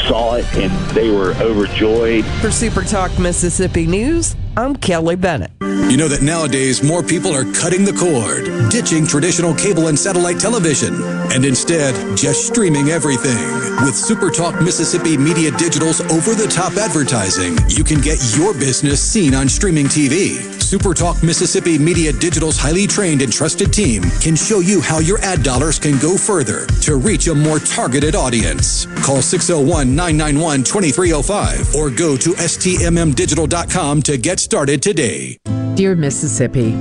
saw 0.08 0.36
it 0.36 0.46
and 0.56 0.72
they 0.92 1.10
were 1.10 1.34
overjoyed. 1.36 2.26
For 2.42 2.52
Super 2.52 2.84
Talk 2.84 3.18
Mississippi 3.18 3.88
News, 3.88 4.36
I'm 4.56 4.76
Kelly 4.76 5.16
Bennett. 5.16 5.52
You 5.62 5.98
know 5.98 6.08
that 6.08 6.22
nowadays 6.22 6.84
more 6.84 7.02
people 7.02 7.34
are 7.36 7.44
cutting 7.54 7.86
the 7.86 7.94
cord, 7.94 8.46
ditching 8.72 9.06
traditional 9.06 9.54
cable 9.56 9.88
and 9.88 9.98
satellite 9.98 10.40
television, 10.40 10.94
and 11.34 11.44
instead 11.44 11.94
just 12.16 12.46
streaming 12.48 12.90
everything. 12.90 13.38
With 13.82 13.96
SuperTalk 13.96 14.64
Mississippi 14.64 15.18
Media 15.18 15.50
Digital's 15.52 16.02
over 16.02 16.36
the 16.36 16.48
top 16.48 16.74
advertising, 16.78 17.58
you 17.68 17.84
can 17.84 18.00
get 18.00 18.20
your 18.38 18.54
business 18.54 19.02
seen 19.02 19.34
on 19.34 19.50
streaming 19.50 19.88
TV. 19.88 20.53
SuperTalk 20.74 21.22
Mississippi 21.22 21.78
Media 21.78 22.12
Digital's 22.12 22.58
highly 22.58 22.88
trained 22.88 23.22
and 23.22 23.32
trusted 23.32 23.72
team 23.72 24.02
can 24.20 24.36
show 24.36 24.60
you 24.60 24.82
how 24.82 24.98
your 24.98 25.20
ad 25.20 25.44
dollars 25.44 25.78
can 25.78 26.00
go 26.00 26.18
further 26.18 26.66
to 26.82 26.96
reach 26.96 27.28
a 27.28 27.36
more 27.36 27.60
targeted 27.60 28.16
audience. 28.16 28.88
Call 29.06 29.22
601 29.22 29.96
991 29.96 30.64
2305 30.64 31.76
or 31.76 31.92
go 31.92 32.18
to 32.18 32.32
stmmdigital.com 32.32 34.02
to 34.02 34.18
get 34.18 34.40
started 34.40 34.82
today. 34.82 35.38
Dear 35.76 35.94
Mississippi, 35.96 36.72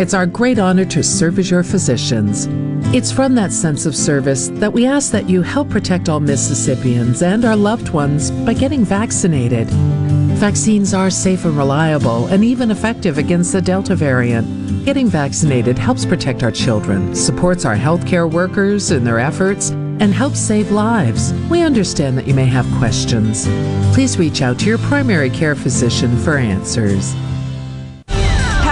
it's 0.00 0.14
our 0.14 0.26
great 0.26 0.60
honor 0.60 0.84
to 0.84 1.02
serve 1.02 1.40
as 1.40 1.50
your 1.50 1.64
physicians. 1.64 2.46
It's 2.94 3.10
from 3.10 3.34
that 3.34 3.50
sense 3.50 3.84
of 3.84 3.96
service 3.96 4.46
that 4.54 4.72
we 4.72 4.86
ask 4.86 5.10
that 5.10 5.28
you 5.28 5.42
help 5.42 5.68
protect 5.70 6.08
all 6.08 6.20
Mississippians 6.20 7.20
and 7.22 7.44
our 7.44 7.56
loved 7.56 7.88
ones 7.88 8.30
by 8.30 8.54
getting 8.54 8.84
vaccinated. 8.84 9.68
Vaccines 10.40 10.94
are 10.94 11.10
safe 11.10 11.44
and 11.44 11.54
reliable 11.54 12.26
and 12.28 12.42
even 12.42 12.70
effective 12.70 13.18
against 13.18 13.52
the 13.52 13.60
Delta 13.60 13.94
variant. 13.94 14.86
Getting 14.86 15.06
vaccinated 15.06 15.76
helps 15.76 16.06
protect 16.06 16.42
our 16.42 16.50
children, 16.50 17.14
supports 17.14 17.66
our 17.66 17.76
healthcare 17.76 18.28
workers 18.28 18.90
in 18.90 19.04
their 19.04 19.18
efforts, 19.18 19.68
and 19.68 20.14
helps 20.14 20.40
save 20.40 20.70
lives. 20.70 21.34
We 21.50 21.60
understand 21.60 22.16
that 22.16 22.26
you 22.26 22.32
may 22.32 22.46
have 22.46 22.64
questions. 22.78 23.44
Please 23.92 24.18
reach 24.18 24.40
out 24.40 24.58
to 24.60 24.64
your 24.64 24.78
primary 24.78 25.28
care 25.28 25.54
physician 25.54 26.16
for 26.16 26.38
answers. 26.38 27.14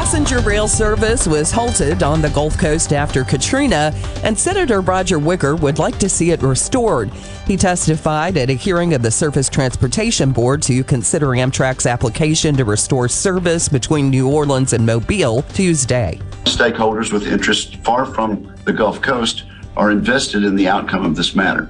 Passenger 0.08 0.40
rail 0.40 0.66
service 0.66 1.28
was 1.28 1.50
halted 1.50 2.02
on 2.02 2.22
the 2.22 2.30
Gulf 2.30 2.56
Coast 2.56 2.94
after 2.94 3.24
Katrina, 3.24 3.92
and 4.24 4.36
Senator 4.38 4.80
Roger 4.80 5.18
Wicker 5.18 5.54
would 5.54 5.78
like 5.78 5.98
to 5.98 6.08
see 6.08 6.30
it 6.30 6.40
restored. 6.40 7.10
He 7.46 7.58
testified 7.58 8.38
at 8.38 8.48
a 8.48 8.54
hearing 8.54 8.94
of 8.94 9.02
the 9.02 9.10
Surface 9.10 9.50
Transportation 9.50 10.32
Board 10.32 10.62
to 10.62 10.82
consider 10.82 11.26
Amtrak's 11.26 11.84
application 11.84 12.56
to 12.56 12.64
restore 12.64 13.06
service 13.06 13.68
between 13.68 14.08
New 14.08 14.30
Orleans 14.30 14.72
and 14.72 14.86
Mobile 14.86 15.42
Tuesday. 15.42 16.18
Stakeholders 16.44 17.12
with 17.12 17.26
interests 17.26 17.74
far 17.84 18.06
from 18.06 18.54
the 18.64 18.72
Gulf 18.72 19.02
Coast 19.02 19.44
are 19.76 19.90
invested 19.90 20.42
in 20.42 20.56
the 20.56 20.68
outcome 20.68 21.04
of 21.04 21.16
this 21.16 21.34
matter. 21.34 21.68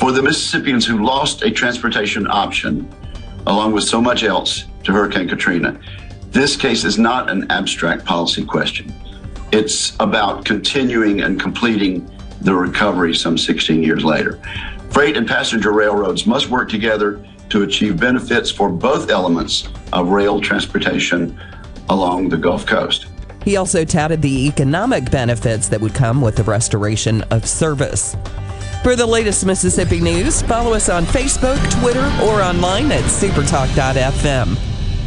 For 0.00 0.10
the 0.10 0.20
Mississippians 0.20 0.84
who 0.84 1.04
lost 1.04 1.42
a 1.42 1.52
transportation 1.52 2.26
option, 2.26 2.92
along 3.46 3.70
with 3.70 3.84
so 3.84 4.00
much 4.00 4.24
else, 4.24 4.64
to 4.82 4.90
Hurricane 4.90 5.28
Katrina, 5.28 5.78
this 6.36 6.54
case 6.54 6.84
is 6.84 6.98
not 6.98 7.30
an 7.30 7.50
abstract 7.50 8.04
policy 8.04 8.44
question. 8.44 8.92
It's 9.52 9.96
about 10.00 10.44
continuing 10.44 11.22
and 11.22 11.40
completing 11.40 12.10
the 12.42 12.54
recovery 12.54 13.14
some 13.14 13.38
16 13.38 13.82
years 13.82 14.04
later. 14.04 14.38
Freight 14.90 15.16
and 15.16 15.26
passenger 15.26 15.72
railroads 15.72 16.26
must 16.26 16.48
work 16.48 16.68
together 16.68 17.26
to 17.48 17.62
achieve 17.62 17.98
benefits 17.98 18.50
for 18.50 18.68
both 18.68 19.08
elements 19.10 19.68
of 19.94 20.08
rail 20.08 20.40
transportation 20.40 21.38
along 21.88 22.28
the 22.28 22.36
Gulf 22.36 22.66
Coast. 22.66 23.06
He 23.42 23.56
also 23.56 23.84
touted 23.84 24.20
the 24.20 24.46
economic 24.46 25.10
benefits 25.10 25.68
that 25.68 25.80
would 25.80 25.94
come 25.94 26.20
with 26.20 26.36
the 26.36 26.42
restoration 26.42 27.22
of 27.30 27.46
service. 27.46 28.16
For 28.82 28.94
the 28.94 29.06
latest 29.06 29.46
Mississippi 29.46 30.00
news, 30.00 30.42
follow 30.42 30.74
us 30.74 30.88
on 30.88 31.04
Facebook, 31.06 31.58
Twitter, 31.80 32.04
or 32.24 32.42
online 32.42 32.92
at 32.92 33.04
supertalk.fm. 33.04 34.58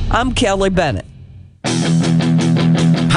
I'm 0.10 0.34
Kelly 0.34 0.70
Bennett. 0.70 1.06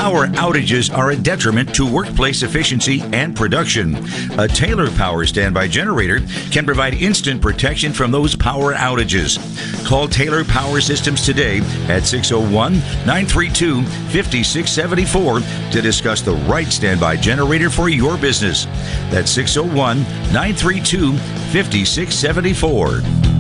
Power 0.02 0.26
outages 0.26 0.94
are 0.94 1.12
a 1.12 1.16
detriment 1.16 1.74
to 1.74 1.90
workplace 1.90 2.42
efficiency 2.42 3.00
and 3.12 3.34
production. 3.34 3.96
A 4.38 4.48
Taylor 4.48 4.90
Power 4.90 5.24
standby 5.24 5.68
generator 5.68 6.20
can 6.50 6.66
provide 6.66 6.94
instant 6.94 7.40
protection 7.40 7.92
from 7.92 8.10
those 8.10 8.36
power 8.36 8.74
outages. 8.74 9.38
Call 9.86 10.08
Taylor 10.08 10.44
Power 10.44 10.80
Systems 10.80 11.24
today 11.24 11.58
at 11.88 12.04
601 12.04 12.74
932 13.06 13.84
5674 13.84 15.40
to 15.70 15.80
discuss 15.80 16.20
the 16.20 16.34
right 16.46 16.72
standby 16.72 17.16
generator 17.16 17.70
for 17.70 17.88
your 17.88 18.18
business. 18.18 18.64
That's 19.10 19.30
601 19.30 20.02
932 20.32 21.16
5674. 21.16 23.31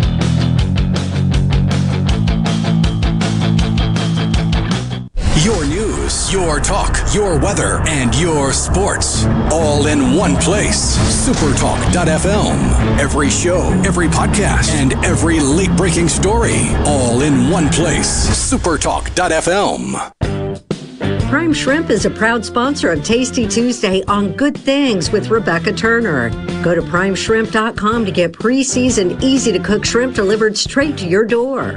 Your 6.32 6.60
talk, 6.60 6.98
your 7.14 7.38
weather, 7.38 7.82
and 7.86 8.14
your 8.18 8.54
sports. 8.54 9.26
All 9.52 9.86
in 9.86 10.16
one 10.16 10.34
place. 10.36 10.96
Supertalk.fm. 11.28 12.98
Every 12.98 13.28
show, 13.28 13.68
every 13.84 14.08
podcast, 14.08 14.70
and 14.70 14.94
every 15.04 15.40
late 15.40 15.76
breaking 15.76 16.08
story. 16.08 16.74
All 16.86 17.20
in 17.20 17.50
one 17.50 17.68
place. 17.68 18.28
Supertalk.fm. 18.50 20.12
Prime 21.28 21.52
Shrimp 21.52 21.90
is 21.90 22.06
a 22.06 22.10
proud 22.10 22.44
sponsor 22.44 22.90
of 22.90 23.04
Tasty 23.04 23.46
Tuesday 23.46 24.02
on 24.04 24.32
Good 24.32 24.56
Things 24.56 25.10
with 25.10 25.28
Rebecca 25.28 25.72
Turner. 25.72 26.30
Go 26.62 26.74
to 26.74 26.82
primeshrimp.com 26.82 28.04
to 28.06 28.10
get 28.12 28.32
pre 28.32 28.62
seasoned, 28.64 29.22
easy 29.22 29.52
to 29.52 29.58
cook 29.58 29.84
shrimp 29.84 30.14
delivered 30.14 30.56
straight 30.56 30.96
to 30.98 31.06
your 31.06 31.24
door. 31.24 31.76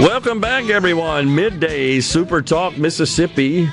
Welcome 0.00 0.40
back, 0.40 0.70
everyone. 0.70 1.34
Midday 1.34 2.00
Super 2.00 2.40
Talk 2.40 2.78
Mississippi. 2.78 3.68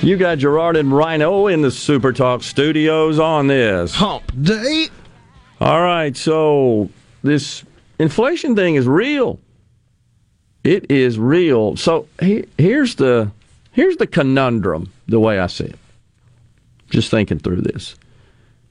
You 0.00 0.16
got 0.16 0.38
Gerard 0.38 0.78
and 0.78 0.90
Rhino 0.90 1.46
in 1.46 1.60
the 1.60 1.70
Super 1.70 2.10
Talk 2.10 2.42
studios 2.42 3.18
on 3.18 3.48
this 3.48 3.94
hump 3.94 4.32
day. 4.40 4.88
All 5.60 5.82
right, 5.82 6.16
so 6.16 6.88
this 7.22 7.64
inflation 7.98 8.56
thing 8.56 8.76
is 8.76 8.86
real. 8.86 9.38
It 10.64 10.90
is 10.90 11.18
real. 11.18 11.76
So 11.76 12.08
he, 12.18 12.46
here's 12.56 12.94
the 12.94 13.30
here's 13.72 13.98
the 13.98 14.06
conundrum. 14.06 14.90
The 15.06 15.20
way 15.20 15.38
I 15.38 15.48
see 15.48 15.64
it, 15.64 15.78
just 16.88 17.10
thinking 17.10 17.40
through 17.40 17.60
this, 17.60 17.94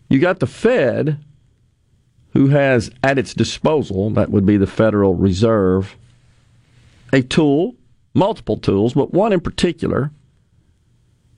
you 0.09 0.17
got 0.17 0.39
the 0.39 0.47
Fed, 0.47 1.19
who 2.33 2.47
has 2.47 2.89
at 3.03 3.19
its 3.19 3.35
disposal 3.35 4.09
that 4.11 4.31
would 4.31 4.47
be 4.47 4.57
the 4.57 4.65
Federal 4.65 5.13
Reserve 5.13 5.95
a 7.13 7.21
tool, 7.21 7.75
multiple 8.13 8.57
tools, 8.57 8.93
but 8.93 9.13
one 9.13 9.33
in 9.33 9.39
particular 9.39 10.11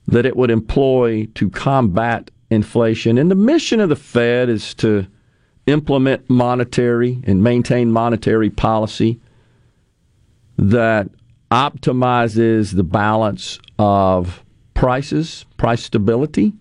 that 0.06 0.26
it 0.26 0.36
would 0.36 0.50
employ 0.50 1.26
to 1.34 1.48
combat 1.50 2.30
inflation. 2.50 3.16
And 3.18 3.30
the 3.30 3.36
mission 3.36 3.80
of 3.80 3.88
the 3.88 3.96
Fed 3.96 4.48
is 4.48 4.74
to 4.74 5.06
implement 5.66 6.28
monetary 6.28 7.22
and 7.24 7.42
maintain 7.42 7.92
monetary 7.92 8.50
policy 8.50 9.20
that 10.58 11.08
optimizes 11.50 12.74
the 12.74 12.82
balance 12.82 13.58
of 13.78 14.44
prices, 14.74 15.44
price 15.56 15.82
stability, 15.82 16.52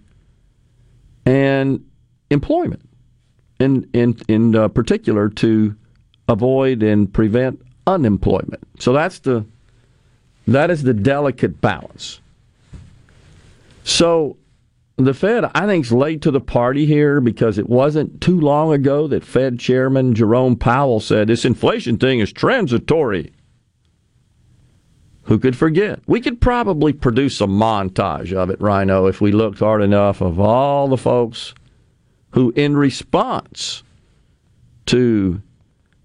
and 1.26 1.84
employment. 2.30 2.82
In 3.60 3.90
in 3.94 4.18
in 4.28 4.56
uh, 4.56 4.70
particular, 4.70 5.28
to 5.30 5.76
avoid 6.30 6.82
and 6.82 7.12
prevent 7.14 7.62
unemployment. 7.90 8.64
So 8.80 8.94
that's 8.94 9.20
the 9.20 9.46
that 10.48 10.72
is 10.72 10.84
the 10.84 10.94
delicate 10.94 11.62
balance. 11.62 12.22
So 13.84 14.38
the 14.98 15.14
Fed, 15.14 15.46
I 15.56 15.66
think, 15.66 15.86
is 15.86 15.92
late 15.92 16.22
to 16.24 16.32
the 16.32 16.42
party 16.42 16.86
here 16.86 17.22
because 17.22 17.58
it 17.58 17.70
wasn't 17.70 18.20
too 18.20 18.40
long 18.40 18.74
ago 18.74 19.08
that 19.08 19.24
Fed 19.24 19.60
Chairman 19.60 20.14
Jerome 20.14 20.56
Powell 20.56 21.00
said 21.00 21.28
this 21.28 21.46
inflation 21.46 21.98
thing 21.98 22.20
is 22.20 22.34
transitory. 22.34 23.32
Who 25.24 25.38
could 25.38 25.56
forget? 25.56 26.02
We 26.08 26.22
could 26.22 26.42
probably 26.42 26.92
produce 26.92 27.40
a 27.40 27.46
montage 27.46 28.34
of 28.34 28.50
it, 28.50 28.60
Rhino, 28.60 29.06
if 29.06 29.22
we 29.22 29.32
looked 29.32 29.60
hard 29.60 29.84
enough 29.84 30.22
of 30.22 30.40
all 30.40 30.88
the 30.88 30.98
folks 30.98 31.54
who, 32.32 32.52
in 32.56 32.76
response 32.76 33.84
to 34.88 35.42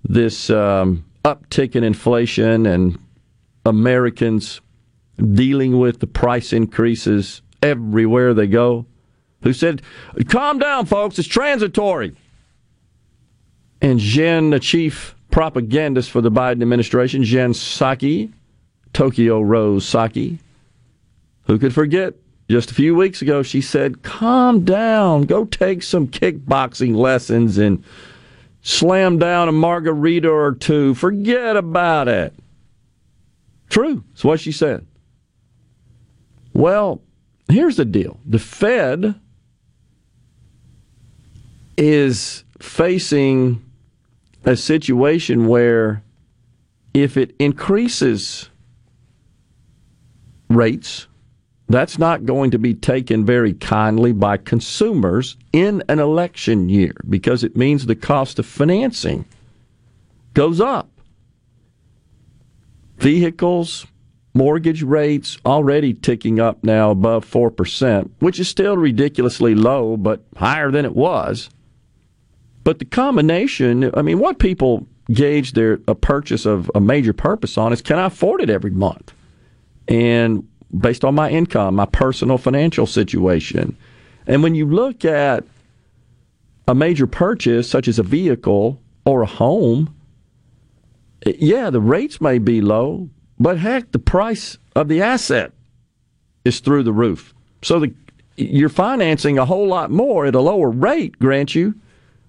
this 0.04 0.50
um, 0.50 1.04
uptick 1.24 1.74
in 1.74 1.82
inflation 1.82 2.66
and 2.66 2.98
Americans 3.64 4.60
dealing 5.32 5.78
with 5.78 6.00
the 6.00 6.06
price 6.06 6.52
increases 6.52 7.42
everywhere 7.62 8.34
they 8.34 8.46
go, 8.46 8.86
who 9.42 9.52
said, 9.52 9.82
Calm 10.28 10.58
down, 10.58 10.86
folks, 10.86 11.18
it's 11.18 11.28
transitory. 11.28 12.14
And 13.80 13.98
Jen, 13.98 14.50
the 14.50 14.60
chief 14.60 15.14
propagandist 15.30 16.10
for 16.10 16.20
the 16.20 16.30
Biden 16.30 16.62
administration, 16.62 17.24
Jen 17.24 17.52
Psaki, 17.52 18.32
Tokyo 18.92 19.40
Rose 19.40 19.84
Psaki, 19.84 20.38
who 21.46 21.58
could 21.58 21.74
forget 21.74 22.14
just 22.48 22.70
a 22.70 22.74
few 22.74 22.94
weeks 22.94 23.22
ago, 23.22 23.42
she 23.42 23.60
said, 23.60 24.02
Calm 24.02 24.64
down, 24.64 25.22
go 25.22 25.44
take 25.44 25.82
some 25.82 26.06
kickboxing 26.06 26.94
lessons 26.94 27.58
and 27.58 27.82
slam 28.64 29.18
down 29.18 29.48
a 29.48 29.52
margarita 29.52 30.28
or 30.28 30.52
two. 30.52 30.94
Forget 30.94 31.56
about 31.56 32.08
it. 32.08 32.34
True. 33.68 34.02
That's 34.10 34.24
what 34.24 34.40
she 34.40 34.50
said. 34.50 34.86
Well, 36.52 37.02
here's 37.48 37.76
the 37.76 37.84
deal 37.84 38.18
the 38.26 38.38
Fed 38.38 39.14
is 41.76 42.44
facing 42.60 43.62
a 44.44 44.56
situation 44.56 45.46
where 45.46 46.02
if 46.94 47.16
it 47.16 47.34
increases 47.38 48.48
rates, 50.48 51.06
that's 51.68 51.98
not 51.98 52.26
going 52.26 52.50
to 52.50 52.58
be 52.58 52.74
taken 52.74 53.24
very 53.24 53.54
kindly 53.54 54.12
by 54.12 54.36
consumers 54.36 55.36
in 55.52 55.82
an 55.88 55.98
election 55.98 56.68
year 56.68 56.94
because 57.08 57.42
it 57.42 57.56
means 57.56 57.86
the 57.86 57.96
cost 57.96 58.38
of 58.38 58.46
financing 58.46 59.24
goes 60.34 60.60
up. 60.60 60.90
Vehicles, 62.98 63.86
mortgage 64.34 64.82
rates 64.82 65.38
already 65.46 65.94
ticking 65.94 66.38
up 66.38 66.62
now 66.62 66.90
above 66.90 67.24
4%, 67.28 68.10
which 68.18 68.38
is 68.38 68.48
still 68.48 68.76
ridiculously 68.76 69.54
low, 69.54 69.96
but 69.96 70.22
higher 70.36 70.70
than 70.70 70.84
it 70.84 70.94
was. 70.94 71.48
But 72.62 72.78
the 72.78 72.84
combination, 72.84 73.90
I 73.94 74.02
mean, 74.02 74.18
what 74.18 74.38
people 74.38 74.86
gauge 75.12 75.52
their 75.52 75.80
a 75.86 75.94
purchase 75.94 76.46
of 76.46 76.70
a 76.74 76.80
major 76.80 77.12
purpose 77.12 77.58
on 77.58 77.72
is 77.72 77.82
can 77.82 77.98
I 77.98 78.06
afford 78.06 78.40
it 78.40 78.50
every 78.50 78.70
month? 78.70 79.12
And 79.86 80.48
based 80.78 81.04
on 81.04 81.14
my 81.14 81.30
income, 81.30 81.76
my 81.76 81.86
personal 81.86 82.38
financial 82.38 82.86
situation. 82.86 83.76
And 84.26 84.42
when 84.42 84.54
you 84.54 84.66
look 84.66 85.04
at 85.04 85.44
a 86.66 86.74
major 86.74 87.06
purchase, 87.06 87.68
such 87.68 87.88
as 87.88 87.98
a 87.98 88.02
vehicle 88.02 88.80
or 89.04 89.22
a 89.22 89.26
home, 89.26 89.94
yeah, 91.26 91.70
the 91.70 91.80
rates 91.80 92.20
may 92.20 92.38
be 92.38 92.60
low, 92.60 93.08
but 93.38 93.58
heck, 93.58 93.92
the 93.92 93.98
price 93.98 94.58
of 94.74 94.88
the 94.88 95.02
asset 95.02 95.52
is 96.44 96.60
through 96.60 96.82
the 96.82 96.92
roof. 96.92 97.34
So 97.62 97.80
the, 97.80 97.94
you're 98.36 98.68
financing 98.68 99.38
a 99.38 99.46
whole 99.46 99.66
lot 99.66 99.90
more 99.90 100.26
at 100.26 100.34
a 100.34 100.40
lower 100.40 100.70
rate, 100.70 101.18
grant 101.18 101.54
you, 101.54 101.74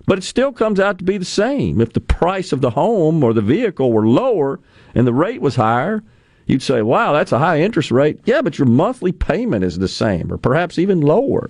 but 0.06 0.18
it 0.18 0.24
still 0.24 0.52
comes 0.52 0.80
out 0.80 1.00
to 1.00 1.04
be 1.04 1.18
the 1.18 1.26
same. 1.26 1.82
If 1.82 1.94
the 1.94 2.00
price 2.00 2.52
of 2.52 2.62
the 2.62 2.70
home 2.70 3.24
or 3.24 3.34
the 3.34 3.42
vehicle 3.42 3.92
were 3.92 4.08
lower 4.08 4.60
and 4.94 5.08
the 5.08 5.14
rate 5.14 5.42
was 5.42 5.56
higher, 5.56 6.04
you'd 6.46 6.62
say, 6.62 6.82
wow, 6.82 7.14
that's 7.14 7.32
a 7.32 7.40
high 7.40 7.62
interest 7.62 7.92
rate. 7.92 8.20
Yeah, 8.26 8.42
but 8.42 8.58
your 8.58 8.68
monthly 8.68 9.12
payment 9.12 9.64
is 9.64 9.78
the 9.78 9.88
same 9.88 10.32
or 10.32 10.38
perhaps 10.38 10.80
even 10.80 11.02
lower. 11.02 11.50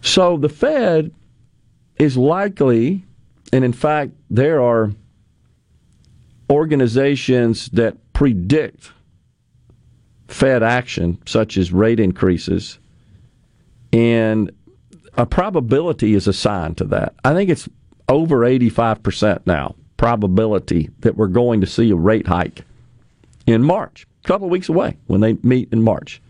So 0.00 0.36
the 0.36 0.48
Fed 0.48 1.12
is 1.96 2.16
likely, 2.16 3.04
and 3.52 3.64
in 3.64 3.72
fact, 3.72 4.12
there 4.30 4.60
are 4.60 4.92
organizations 6.50 7.68
that 7.70 7.96
predict 8.12 8.92
Fed 10.28 10.62
action, 10.62 11.18
such 11.26 11.56
as 11.56 11.72
rate 11.72 12.00
increases, 12.00 12.78
and 13.92 14.50
a 15.16 15.24
probability 15.24 16.14
is 16.14 16.26
assigned 16.26 16.76
to 16.78 16.84
that. 16.84 17.14
I 17.24 17.34
think 17.34 17.48
it's 17.48 17.68
over 18.08 18.40
85% 18.40 19.46
now 19.46 19.76
probability 19.96 20.90
that 21.00 21.16
we're 21.16 21.28
going 21.28 21.60
to 21.60 21.66
see 21.66 21.90
a 21.90 21.96
rate 21.96 22.26
hike 22.26 22.64
in 23.46 23.62
March, 23.62 24.06
a 24.24 24.28
couple 24.28 24.46
of 24.46 24.50
weeks 24.50 24.68
away 24.68 24.96
when 25.06 25.20
they 25.20 25.34
meet 25.42 25.72
in 25.72 25.82
March. 25.82 26.20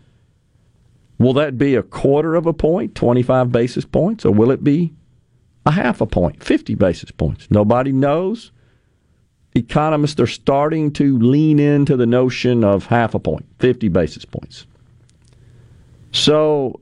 Will 1.17 1.33
that 1.33 1.57
be 1.57 1.75
a 1.75 1.83
quarter 1.83 2.35
of 2.35 2.45
a 2.45 2.53
point, 2.53 2.95
25 2.95 3.51
basis 3.51 3.85
points, 3.85 4.25
or 4.25 4.33
will 4.33 4.51
it 4.51 4.63
be 4.63 4.93
a 5.65 5.71
half 5.71 6.01
a 6.01 6.05
point, 6.05 6.43
50 6.43 6.75
basis 6.75 7.11
points? 7.11 7.49
Nobody 7.49 7.91
knows. 7.91 8.51
Economists 9.53 10.19
are 10.19 10.27
starting 10.27 10.91
to 10.91 11.17
lean 11.19 11.59
into 11.59 11.95
the 11.95 12.05
notion 12.05 12.63
of 12.63 12.87
half 12.87 13.13
a 13.13 13.19
point, 13.19 13.45
50 13.59 13.87
basis 13.87 14.25
points. 14.25 14.65
So 16.11 16.81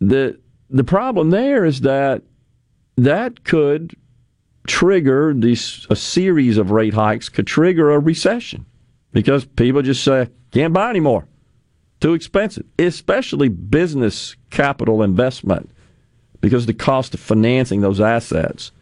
the 0.00 0.38
the 0.70 0.84
problem 0.84 1.30
there 1.30 1.64
is 1.64 1.82
that 1.82 2.22
that 2.96 3.44
could 3.44 3.94
trigger 4.66 5.34
these 5.34 5.86
a 5.90 5.96
series 5.96 6.56
of 6.56 6.70
rate 6.70 6.94
hikes 6.94 7.28
could 7.28 7.46
trigger 7.46 7.90
a 7.90 7.98
recession 7.98 8.64
because 9.12 9.44
people 9.44 9.82
just 9.82 10.04
say 10.04 10.28
can't 10.50 10.72
buy 10.72 10.90
anymore. 10.90 11.26
Too 12.00 12.14
expensive 12.14 12.66
especially 12.78 13.48
business 13.48 14.36
capital 14.50 15.02
investment 15.02 15.70
because 16.40 16.66
the 16.66 16.74
cost 16.74 17.14
of 17.14 17.20
financing 17.20 17.80
those 17.80 18.00
assets 18.00 18.72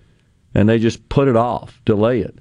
and 0.55 0.68
they 0.68 0.78
just 0.78 1.09
put 1.09 1.28
it 1.28 1.37
off 1.37 1.81
delay 1.85 2.20
it. 2.20 2.39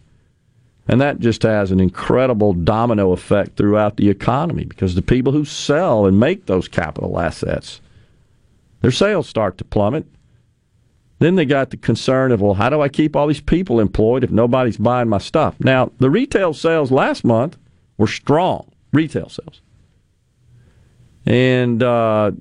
And 0.88 1.00
that 1.02 1.20
just 1.20 1.44
has 1.44 1.72
an 1.72 1.80
incredible 1.80 2.54
domino 2.54 3.12
effect 3.12 3.58
throughout 3.58 3.98
the 3.98 4.10
economy 4.10 4.66
because 4.66 4.96
the 4.96 5.04
people 5.04 5.34
who 5.34 5.46
sell 5.46 6.08
and 6.08 6.20
make 6.20 6.48
those 6.48 6.68
capital 6.68 7.20
assets 7.20 7.82
their 8.82 8.92
sales 8.92 9.28
start 9.28 9.58
to 9.58 9.66
plummet. 9.66 10.06
Then 11.20 11.36
they 11.36 11.46
got 11.46 11.70
the 11.70 11.78
concern 11.78 12.32
of, 12.32 12.42
well, 12.42 12.54
how 12.54 12.70
do 12.70 12.82
I 12.82 12.88
keep 12.88 13.16
all 13.16 13.28
these 13.28 13.42
people 13.42 13.80
employed 13.80 14.24
if 14.24 14.32
nobody's 14.32 14.78
buying 14.78 15.10
my 15.10 15.18
stuff? 15.18 15.56
Now, 15.60 15.92
the 16.00 16.10
retail 16.10 16.54
sales 16.54 16.92
last 16.92 17.26
month 17.26 17.58
were 18.00 18.08
strong, 18.08 18.72
retail 18.92 19.30
sales. 19.30 19.62
And 21.28 21.84
uh, 21.84 22.32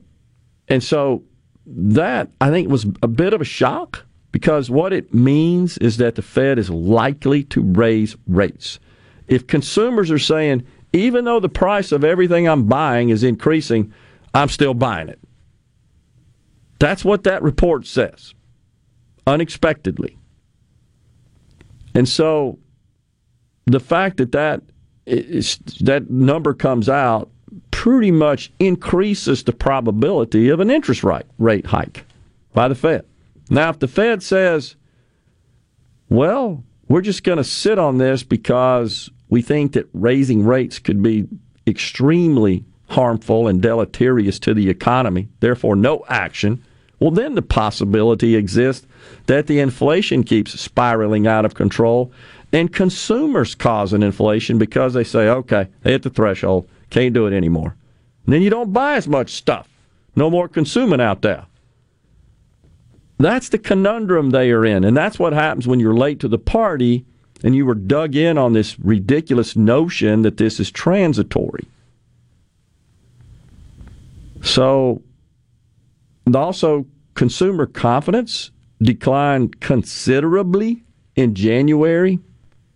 and 0.68 0.82
so 0.82 1.24
that 1.66 2.30
I 2.40 2.48
think 2.48 2.70
was 2.70 2.86
a 3.02 3.08
bit 3.08 3.34
of 3.34 3.42
a 3.42 3.44
shock 3.44 4.06
because 4.32 4.70
what 4.70 4.94
it 4.94 5.12
means 5.12 5.76
is 5.78 5.98
that 5.98 6.14
the 6.14 6.22
Fed 6.22 6.58
is 6.58 6.70
likely 6.70 7.44
to 7.44 7.62
raise 7.62 8.16
rates. 8.26 8.78
If 9.26 9.46
consumers 9.46 10.10
are 10.10 10.18
saying, 10.18 10.66
even 10.94 11.26
though 11.26 11.40
the 11.40 11.50
price 11.50 11.92
of 11.92 12.04
everything 12.04 12.48
I'm 12.48 12.66
buying 12.66 13.10
is 13.10 13.22
increasing, 13.22 13.92
I'm 14.32 14.48
still 14.48 14.72
buying 14.72 15.08
it. 15.08 15.18
That's 16.78 17.04
what 17.04 17.24
that 17.24 17.42
report 17.42 17.86
says 17.86 18.32
unexpectedly. 19.26 20.16
And 21.94 22.08
so 22.08 22.58
the 23.66 23.80
fact 23.80 24.16
that 24.18 24.32
that, 24.32 24.62
that 25.80 26.06
number 26.08 26.54
comes 26.54 26.88
out 26.88 27.30
pretty 27.70 28.10
much 28.10 28.52
increases 28.58 29.42
the 29.42 29.52
probability 29.52 30.48
of 30.48 30.60
an 30.60 30.70
interest 30.70 31.02
rate, 31.04 31.24
rate 31.38 31.66
hike 31.66 32.04
by 32.52 32.68
the 32.68 32.74
Fed. 32.74 33.04
Now, 33.50 33.70
if 33.70 33.78
the 33.78 33.88
Fed 33.88 34.22
says, 34.22 34.76
well, 36.08 36.62
we're 36.88 37.02
just 37.02 37.24
going 37.24 37.38
to 37.38 37.44
sit 37.44 37.78
on 37.78 37.98
this 37.98 38.22
because 38.22 39.10
we 39.28 39.42
think 39.42 39.72
that 39.72 39.88
raising 39.92 40.44
rates 40.44 40.78
could 40.78 41.02
be 41.02 41.28
extremely 41.66 42.64
harmful 42.88 43.46
and 43.46 43.60
deleterious 43.62 44.38
to 44.40 44.54
the 44.54 44.68
economy, 44.70 45.28
therefore, 45.40 45.76
no 45.76 46.04
action, 46.08 46.64
well, 46.98 47.10
then 47.10 47.34
the 47.34 47.42
possibility 47.42 48.34
exists 48.34 48.86
that 49.26 49.46
the 49.46 49.60
inflation 49.60 50.24
keeps 50.24 50.58
spiraling 50.58 51.26
out 51.26 51.44
of 51.44 51.54
control 51.54 52.10
and 52.52 52.72
consumers 52.72 53.54
cause 53.54 53.92
an 53.92 54.02
inflation 54.02 54.58
because 54.58 54.94
they 54.94 55.04
say, 55.04 55.28
okay, 55.28 55.68
they 55.82 55.92
hit 55.92 56.02
the 56.02 56.10
threshold, 56.10 56.68
can't 56.90 57.14
do 57.14 57.26
it 57.26 57.34
anymore. 57.34 57.76
And 58.24 58.32
then 58.32 58.42
you 58.42 58.50
don't 58.50 58.72
buy 58.72 58.94
as 58.94 59.08
much 59.08 59.32
stuff. 59.32 59.68
No 60.16 60.30
more 60.30 60.48
consuming 60.48 61.00
out 61.00 61.22
there. 61.22 61.46
That's 63.18 63.48
the 63.48 63.58
conundrum 63.58 64.30
they 64.30 64.50
are 64.50 64.64
in. 64.64 64.84
And 64.84 64.96
that's 64.96 65.18
what 65.18 65.32
happens 65.32 65.66
when 65.66 65.80
you're 65.80 65.94
late 65.94 66.20
to 66.20 66.28
the 66.28 66.38
party 66.38 67.04
and 67.42 67.54
you 67.54 67.66
were 67.66 67.74
dug 67.74 68.16
in 68.16 68.38
on 68.38 68.52
this 68.52 68.78
ridiculous 68.80 69.56
notion 69.56 70.22
that 70.22 70.36
this 70.36 70.58
is 70.58 70.70
transitory. 70.70 71.66
So, 74.42 75.02
also, 76.32 76.86
consumer 77.14 77.66
confidence 77.66 78.50
declined 78.80 79.60
considerably 79.60 80.84
in 81.16 81.34
January. 81.34 82.20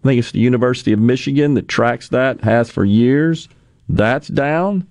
I 0.03 0.09
think 0.09 0.19
it's 0.19 0.33
the 0.33 0.41
University 0.41 0.93
of 0.93 0.99
Michigan 0.99 1.55
that 1.55 1.69
tracks 1.69 2.09
that, 2.09 2.41
has 2.41 2.71
for 2.71 2.85
years. 2.85 3.49
That's 3.89 4.27
down. 4.27 4.89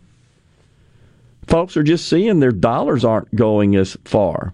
Folks 1.48 1.76
are 1.76 1.84
just 1.84 2.08
seeing 2.08 2.40
their 2.40 2.52
dollars 2.52 3.04
aren't 3.04 3.34
going 3.36 3.76
as 3.76 3.98
far. 4.06 4.54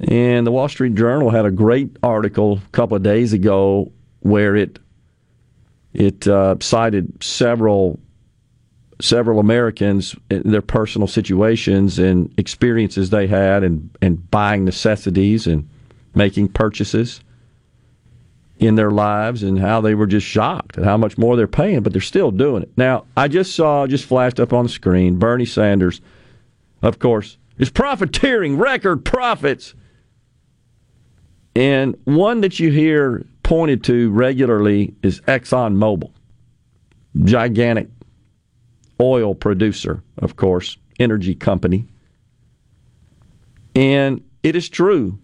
And 0.00 0.46
the 0.46 0.52
Wall 0.52 0.68
Street 0.68 0.94
Journal 0.94 1.30
had 1.30 1.44
a 1.44 1.50
great 1.50 1.96
article 2.02 2.60
a 2.64 2.70
couple 2.70 2.96
of 2.96 3.02
days 3.02 3.32
ago 3.32 3.90
where 4.20 4.54
it 4.54 4.78
it 5.92 6.28
uh, 6.28 6.54
cited 6.60 7.22
several 7.22 7.98
several 9.00 9.40
Americans, 9.40 10.14
their 10.28 10.62
personal 10.62 11.08
situations 11.08 11.98
and 11.98 12.32
experiences 12.38 13.10
they 13.10 13.26
had, 13.26 13.64
and, 13.64 13.90
and 14.02 14.30
buying 14.30 14.64
necessities 14.64 15.46
and 15.46 15.68
making 16.14 16.48
purchases 16.48 17.22
in 18.60 18.74
their 18.74 18.90
lives, 18.90 19.42
and 19.42 19.58
how 19.58 19.80
they 19.80 19.94
were 19.94 20.06
just 20.06 20.26
shocked 20.26 20.76
at 20.76 20.84
how 20.84 20.96
much 20.96 21.16
more 21.16 21.34
they're 21.34 21.48
paying, 21.48 21.82
but 21.82 21.92
they're 21.92 22.02
still 22.02 22.30
doing 22.30 22.62
it. 22.62 22.70
Now, 22.76 23.06
I 23.16 23.26
just 23.26 23.56
saw, 23.56 23.86
just 23.86 24.04
flashed 24.04 24.38
up 24.38 24.52
on 24.52 24.66
the 24.66 24.68
screen, 24.68 25.18
Bernie 25.18 25.46
Sanders, 25.46 26.02
of 26.82 26.98
course, 26.98 27.38
is 27.58 27.70
profiteering 27.70 28.58
record 28.58 29.04
profits. 29.04 29.74
And 31.56 31.96
one 32.04 32.42
that 32.42 32.60
you 32.60 32.70
hear 32.70 33.24
pointed 33.42 33.82
to 33.84 34.10
regularly 34.10 34.94
is 35.02 35.20
ExxonMobil. 35.22 36.12
Gigantic 37.24 37.88
oil 39.00 39.34
producer, 39.34 40.02
of 40.18 40.36
course, 40.36 40.76
energy 40.98 41.34
company. 41.34 41.88
And 43.74 44.22
it 44.42 44.54
is 44.54 44.68
true 44.68 45.18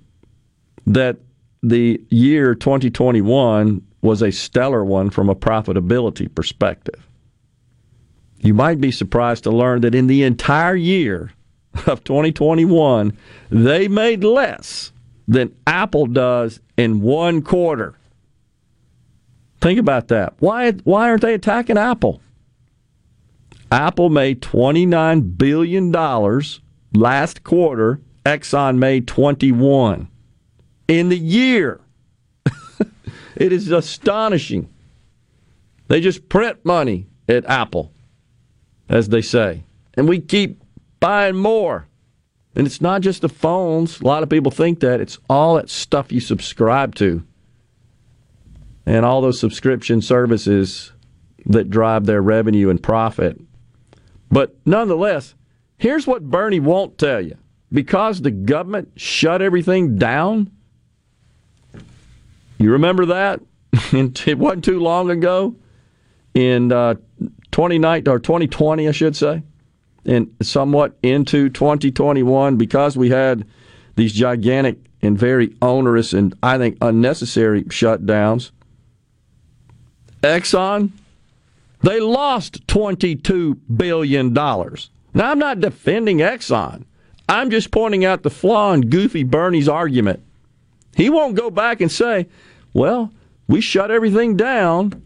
that 0.86 1.18
the 1.62 2.00
year 2.10 2.54
2021 2.54 3.82
was 4.02 4.22
a 4.22 4.30
stellar 4.30 4.84
one 4.84 5.10
from 5.10 5.28
a 5.28 5.34
profitability 5.34 6.32
perspective. 6.32 7.06
You 8.38 8.54
might 8.54 8.80
be 8.80 8.92
surprised 8.92 9.44
to 9.44 9.50
learn 9.50 9.80
that 9.80 9.94
in 9.94 10.06
the 10.06 10.22
entire 10.22 10.76
year 10.76 11.32
of 11.86 12.04
2021, 12.04 13.16
they 13.50 13.88
made 13.88 14.22
less 14.22 14.92
than 15.26 15.54
Apple 15.66 16.06
does 16.06 16.60
in 16.76 17.00
one 17.00 17.42
quarter. 17.42 17.94
Think 19.60 19.80
about 19.80 20.08
that. 20.08 20.34
Why, 20.38 20.70
why 20.70 21.08
aren't 21.08 21.22
they 21.22 21.34
attacking 21.34 21.78
Apple? 21.78 22.20
Apple 23.72 24.10
made 24.10 24.42
$29 24.42 25.36
billion 25.36 25.90
last 26.92 27.42
quarter. 27.42 28.00
Exxon 28.24 28.78
made 28.78 29.08
21 29.08 30.08
in 30.88 31.08
the 31.08 31.18
year. 31.18 31.80
it 33.36 33.52
is 33.52 33.70
astonishing. 33.70 34.68
They 35.88 36.00
just 36.00 36.28
print 36.28 36.64
money 36.64 37.06
at 37.28 37.44
Apple, 37.46 37.92
as 38.88 39.08
they 39.08 39.22
say. 39.22 39.62
And 39.94 40.08
we 40.08 40.20
keep 40.20 40.62
buying 41.00 41.36
more. 41.36 41.86
And 42.54 42.66
it's 42.66 42.80
not 42.80 43.02
just 43.02 43.20
the 43.20 43.28
phones. 43.28 44.00
A 44.00 44.04
lot 44.04 44.22
of 44.22 44.28
people 44.28 44.50
think 44.50 44.80
that. 44.80 45.00
It's 45.00 45.18
all 45.28 45.56
that 45.56 45.70
stuff 45.70 46.10
you 46.10 46.20
subscribe 46.20 46.94
to. 46.96 47.22
And 48.86 49.04
all 49.04 49.20
those 49.20 49.38
subscription 49.38 50.00
services 50.00 50.92
that 51.44 51.70
drive 51.70 52.06
their 52.06 52.22
revenue 52.22 52.70
and 52.70 52.82
profit. 52.82 53.40
But 54.30 54.56
nonetheless, 54.64 55.34
here's 55.76 56.06
what 56.06 56.30
Bernie 56.30 56.60
won't 56.60 56.98
tell 56.98 57.20
you. 57.20 57.36
Because 57.72 58.22
the 58.22 58.30
government 58.30 58.92
shut 58.96 59.42
everything 59.42 59.98
down, 59.98 60.50
you 62.58 62.72
remember 62.72 63.06
that? 63.06 63.40
it 63.92 64.38
wasn't 64.38 64.64
too 64.64 64.80
long 64.80 65.10
ago. 65.10 65.54
in 66.34 66.72
uh, 66.72 66.94
29 67.50 68.08
or 68.08 68.18
2020, 68.18 68.88
I 68.88 68.92
should 68.92 69.16
say, 69.16 69.42
and 70.04 70.34
somewhat 70.42 70.96
into 71.02 71.48
2021 71.48 72.56
because 72.56 72.96
we 72.96 73.08
had 73.08 73.46
these 73.96 74.12
gigantic 74.12 74.78
and 75.00 75.18
very 75.18 75.54
onerous 75.62 76.12
and 76.12 76.34
I 76.42 76.58
think 76.58 76.76
unnecessary 76.82 77.64
shutdowns. 77.64 78.50
Exxon, 80.22 80.90
they 81.82 82.00
lost 82.00 82.66
$22 82.66 83.58
billion. 83.74 84.32
Now, 84.34 85.30
I'm 85.30 85.38
not 85.38 85.60
defending 85.60 86.18
Exxon. 86.18 86.84
I'm 87.28 87.50
just 87.50 87.70
pointing 87.70 88.04
out 88.04 88.22
the 88.22 88.30
flaw 88.30 88.72
in 88.72 88.90
Goofy 88.90 89.22
Bernie's 89.22 89.68
argument. 89.68 90.22
He 90.96 91.10
won't 91.10 91.36
go 91.36 91.50
back 91.50 91.82
and 91.82 91.92
say, 91.92 92.26
well, 92.72 93.12
we 93.46 93.60
shut 93.60 93.90
everything 93.90 94.36
down. 94.36 95.02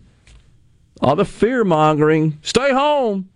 All 1.02 1.16
the 1.16 1.24
fear 1.24 1.64
mongering, 1.64 2.38
stay 2.42 2.72
home. 2.72 3.28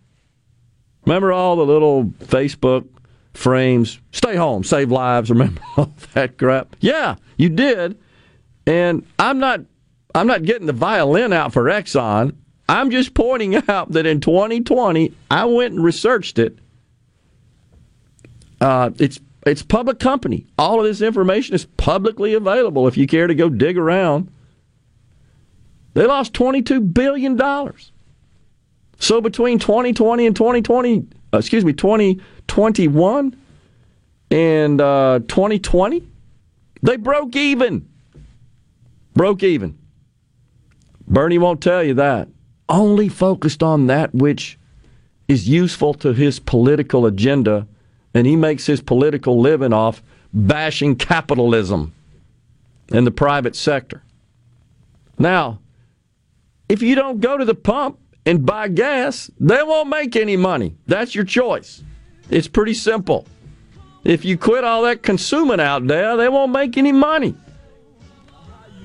Remember 1.05 1.33
all 1.33 1.57
the 1.57 1.67
little 1.67 2.05
Facebook 2.05 2.87
frames, 3.35 3.99
stay 4.13 4.37
home, 4.37 4.63
save 4.63 4.93
lives, 4.93 5.31
remember 5.31 5.61
all 5.77 5.93
that 6.13 6.39
crap? 6.39 6.77
Yeah, 6.79 7.17
you 7.37 7.49
did. 7.49 7.99
And 8.67 9.05
I'm 9.19 9.39
not 9.39 9.61
I'm 10.15 10.29
not 10.29 10.45
getting 10.45 10.69
the 10.69 10.73
violin 10.73 11.33
out 11.33 11.53
for 11.53 11.65
Exxon. 11.65 12.37
I'm 12.69 12.91
just 12.91 13.15
pointing 13.15 13.57
out 13.69 13.91
that 13.93 14.07
in 14.07 14.21
2020, 14.21 15.13
I 15.29 15.45
went 15.47 15.75
and 15.75 15.83
researched 15.83 16.39
it. 16.39 16.59
Uh, 18.61 18.91
it's 18.99 19.19
it's 19.47 19.63
public 19.63 19.99
company. 19.99 20.47
All 20.59 20.81
of 20.81 20.87
this 20.87 21.03
information 21.03 21.55
is 21.55 21.65
publicly 21.65 22.35
available 22.35 22.89
if 22.89 22.97
you 22.97 23.07
care 23.07 23.27
to 23.27 23.35
go 23.35 23.49
dig 23.49 23.77
around. 23.77 24.31
They 25.95 26.07
lost 26.07 26.33
$22 26.33 26.93
billion. 26.93 27.39
So 28.99 29.21
between 29.21 29.59
2020 29.59 30.27
and 30.27 30.35
2020, 30.35 31.07
uh, 31.33 31.39
excuse 31.39 31.65
me, 31.65 31.73
2021 31.73 33.37
and 34.31 34.81
uh, 34.81 35.21
2020, 35.29 36.07
they 36.83 36.97
broke 36.97 37.37
even. 37.37 37.89
Broke 39.15 39.43
even. 39.43 39.79
Bernie 41.07 41.39
won't 41.39 41.63
tell 41.63 41.83
you 41.83 41.95
that. 41.95 42.29
Only 42.69 43.09
focused 43.09 43.63
on 43.63 43.87
that 43.89 44.15
which 44.15 44.59
is 45.29 45.49
useful 45.49 45.95
to 45.95 46.13
his 46.13 46.41
political 46.41 47.07
agenda 47.07 47.67
and 48.15 48.27
he 48.27 48.37
makes 48.37 48.67
his 48.67 48.81
political 48.81 49.41
living 49.41 49.73
off 49.73 50.03
bashing 50.33 50.97
capitalism 50.97 51.93
in 52.89 53.05
the 53.05 53.11
private 53.11 53.57
sector. 53.57 54.03
Now, 55.19 55.59
if 56.69 56.81
you 56.81 56.95
don't 56.95 57.21
go 57.21 57.37
to 57.37 57.45
the 57.45 57.55
pump 57.55 57.99
and 58.25 58.47
buy 58.47 58.69
gas, 58.69 59.31
they 59.39 59.63
won't 59.63 59.89
make 59.89 60.17
any 60.17 60.37
money. 60.37 60.77
That's 60.87 61.15
your 61.15 61.25
choice. 61.25 61.83
It's 62.31 62.49
pretty 62.49 62.75
simple. 62.75 63.27
If 64.03 64.25
you 64.25 64.39
quit 64.39 64.65
all 64.65 64.83
that 64.83 65.03
consuming 65.03 65.61
out 65.61 65.87
there, 65.87 66.17
they 66.17 66.29
won't 66.29 66.53
make 66.53 66.77
any 66.77 66.93
money. 66.93 67.35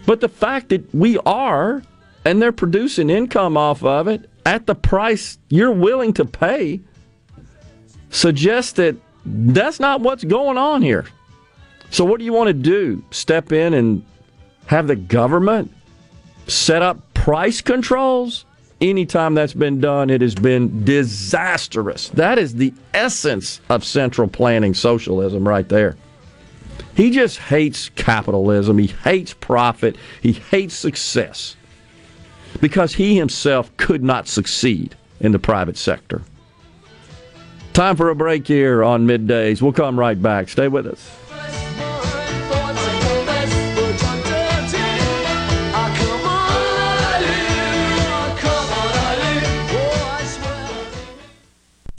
But 0.05 0.21
the 0.21 0.29
fact 0.29 0.69
that 0.69 0.93
we 0.93 1.17
are, 1.19 1.83
and 2.25 2.41
they're 2.41 2.51
producing 2.51 3.09
income 3.09 3.57
off 3.57 3.83
of 3.83 4.07
it 4.07 4.29
at 4.45 4.65
the 4.65 4.75
price 4.75 5.37
you're 5.49 5.71
willing 5.71 6.13
to 6.13 6.25
pay, 6.25 6.81
suggests 8.09 8.73
that 8.73 8.95
that's 9.29 9.79
not 9.79 10.01
what's 10.01 10.23
going 10.23 10.57
on 10.57 10.81
here. 10.81 11.05
So, 11.91 12.05
what 12.05 12.19
do 12.19 12.25
you 12.25 12.33
want 12.33 12.47
to 12.47 12.53
do? 12.53 13.03
Step 13.11 13.51
in 13.51 13.73
and 13.73 14.05
have 14.67 14.87
the 14.87 14.95
government 14.95 15.71
set 16.47 16.81
up 16.81 17.13
price 17.13 17.61
controls? 17.61 18.45
Anytime 18.81 19.35
that's 19.35 19.53
been 19.53 19.81
done, 19.81 20.09
it 20.09 20.21
has 20.21 20.35
been 20.35 20.85
disastrous. 20.85 22.09
That 22.09 22.39
is 22.39 22.55
the 22.55 22.73
essence 22.93 23.59
of 23.69 23.83
central 23.83 24.29
planning 24.29 24.73
socialism 24.73 25.45
right 25.45 25.67
there. 25.67 25.97
He 26.95 27.11
just 27.11 27.39
hates 27.39 27.89
capitalism. 27.89 28.77
He 28.77 28.87
hates 28.87 29.33
profit. 29.33 29.97
He 30.21 30.31
hates 30.31 30.75
success 30.75 31.57
because 32.61 32.93
he 32.93 33.17
himself 33.17 33.75
could 33.77 34.03
not 34.03 34.27
succeed 34.27 34.95
in 35.19 35.33
the 35.33 35.39
private 35.39 35.77
sector. 35.77 36.21
Time 37.73 37.95
for 37.95 38.09
a 38.09 38.15
break 38.15 38.47
here 38.47 38.83
on 38.83 39.07
middays. 39.07 39.61
We'll 39.61 39.73
come 39.73 39.97
right 39.97 40.21
back. 40.21 40.49
Stay 40.49 40.67
with 40.67 40.85
us. 40.85 41.28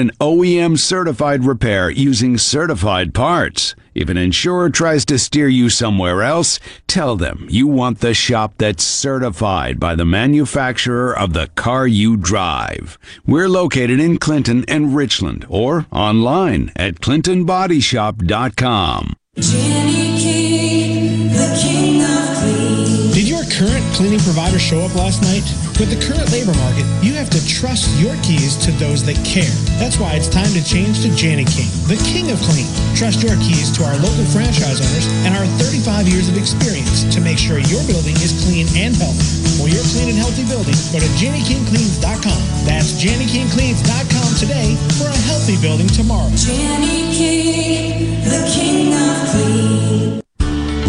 an 0.00 0.10
OEM 0.20 0.78
certified 0.78 1.44
repair 1.44 1.90
using 1.90 2.38
certified 2.38 3.14
parts? 3.14 3.76
If 3.94 4.08
an 4.08 4.16
insurer 4.16 4.70
tries 4.70 5.04
to 5.04 5.18
steer 5.18 5.48
you 5.48 5.68
somewhere 5.68 6.22
else, 6.22 6.58
tell 6.86 7.16
them 7.16 7.46
you 7.50 7.66
want 7.66 7.98
the 8.00 8.14
shop 8.14 8.54
that's 8.58 8.82
certified 8.82 9.78
by 9.78 9.94
the 9.94 10.04
manufacturer 10.04 11.16
of 11.16 11.34
the 11.34 11.46
car 11.48 11.86
you 11.86 12.16
drive. 12.16 12.98
We're 13.26 13.48
located 13.48 14.00
in 14.00 14.18
Clinton 14.18 14.64
and 14.66 14.96
Richland 14.96 15.44
or 15.48 15.86
online 15.92 16.72
at 16.74 17.00
clintonbodyshop.com. 17.00 19.16
Did 21.40 21.62
your 21.62 22.29
current 23.60 23.84
cleaning 23.92 24.24
provider 24.24 24.56
show 24.56 24.80
up 24.80 24.96
last 24.96 25.20
night? 25.20 25.44
With 25.76 25.92
the 25.92 26.00
current 26.00 26.24
labor 26.32 26.56
market, 26.64 26.88
you 27.04 27.12
have 27.12 27.28
to 27.28 27.40
trust 27.44 27.92
your 28.00 28.16
keys 28.24 28.56
to 28.64 28.72
those 28.80 29.04
that 29.04 29.20
care. 29.20 29.52
That's 29.76 30.00
why 30.00 30.16
it's 30.16 30.32
time 30.32 30.48
to 30.56 30.64
change 30.64 31.04
to 31.04 31.12
Jani-King, 31.12 31.68
the 31.84 32.00
king 32.08 32.32
of 32.32 32.40
clean. 32.48 32.64
Trust 32.96 33.20
your 33.20 33.36
keys 33.44 33.68
to 33.76 33.84
our 33.84 33.92
local 34.00 34.24
franchise 34.32 34.80
owners 34.80 35.04
and 35.28 35.36
our 35.36 35.44
35 35.60 36.08
years 36.08 36.32
of 36.32 36.40
experience 36.40 37.04
to 37.12 37.20
make 37.20 37.36
sure 37.36 37.60
your 37.68 37.84
building 37.84 38.16
is 38.24 38.32
clean 38.48 38.64
and 38.80 38.96
healthy. 38.96 39.28
for 39.60 39.68
your 39.68 39.84
clean 39.92 40.08
and 40.08 40.16
healthy 40.16 40.48
building, 40.48 40.76
go 40.88 40.96
to 40.96 41.10
JaniKingCleans.com. 41.20 42.40
That's 42.64 42.96
JaniKingCleans.com 42.96 44.30
today 44.40 44.72
for 44.96 45.12
a 45.12 45.20
healthy 45.28 45.60
building 45.60 45.88
tomorrow. 45.92 46.32
Jani-King, 46.32 48.24
the 48.24 48.40
king 48.48 48.96
of 48.96 49.16
clean. 49.28 50.09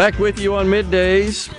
Back 0.00 0.18
with 0.18 0.40
you 0.40 0.54
on 0.54 0.66
middays. 0.68 1.52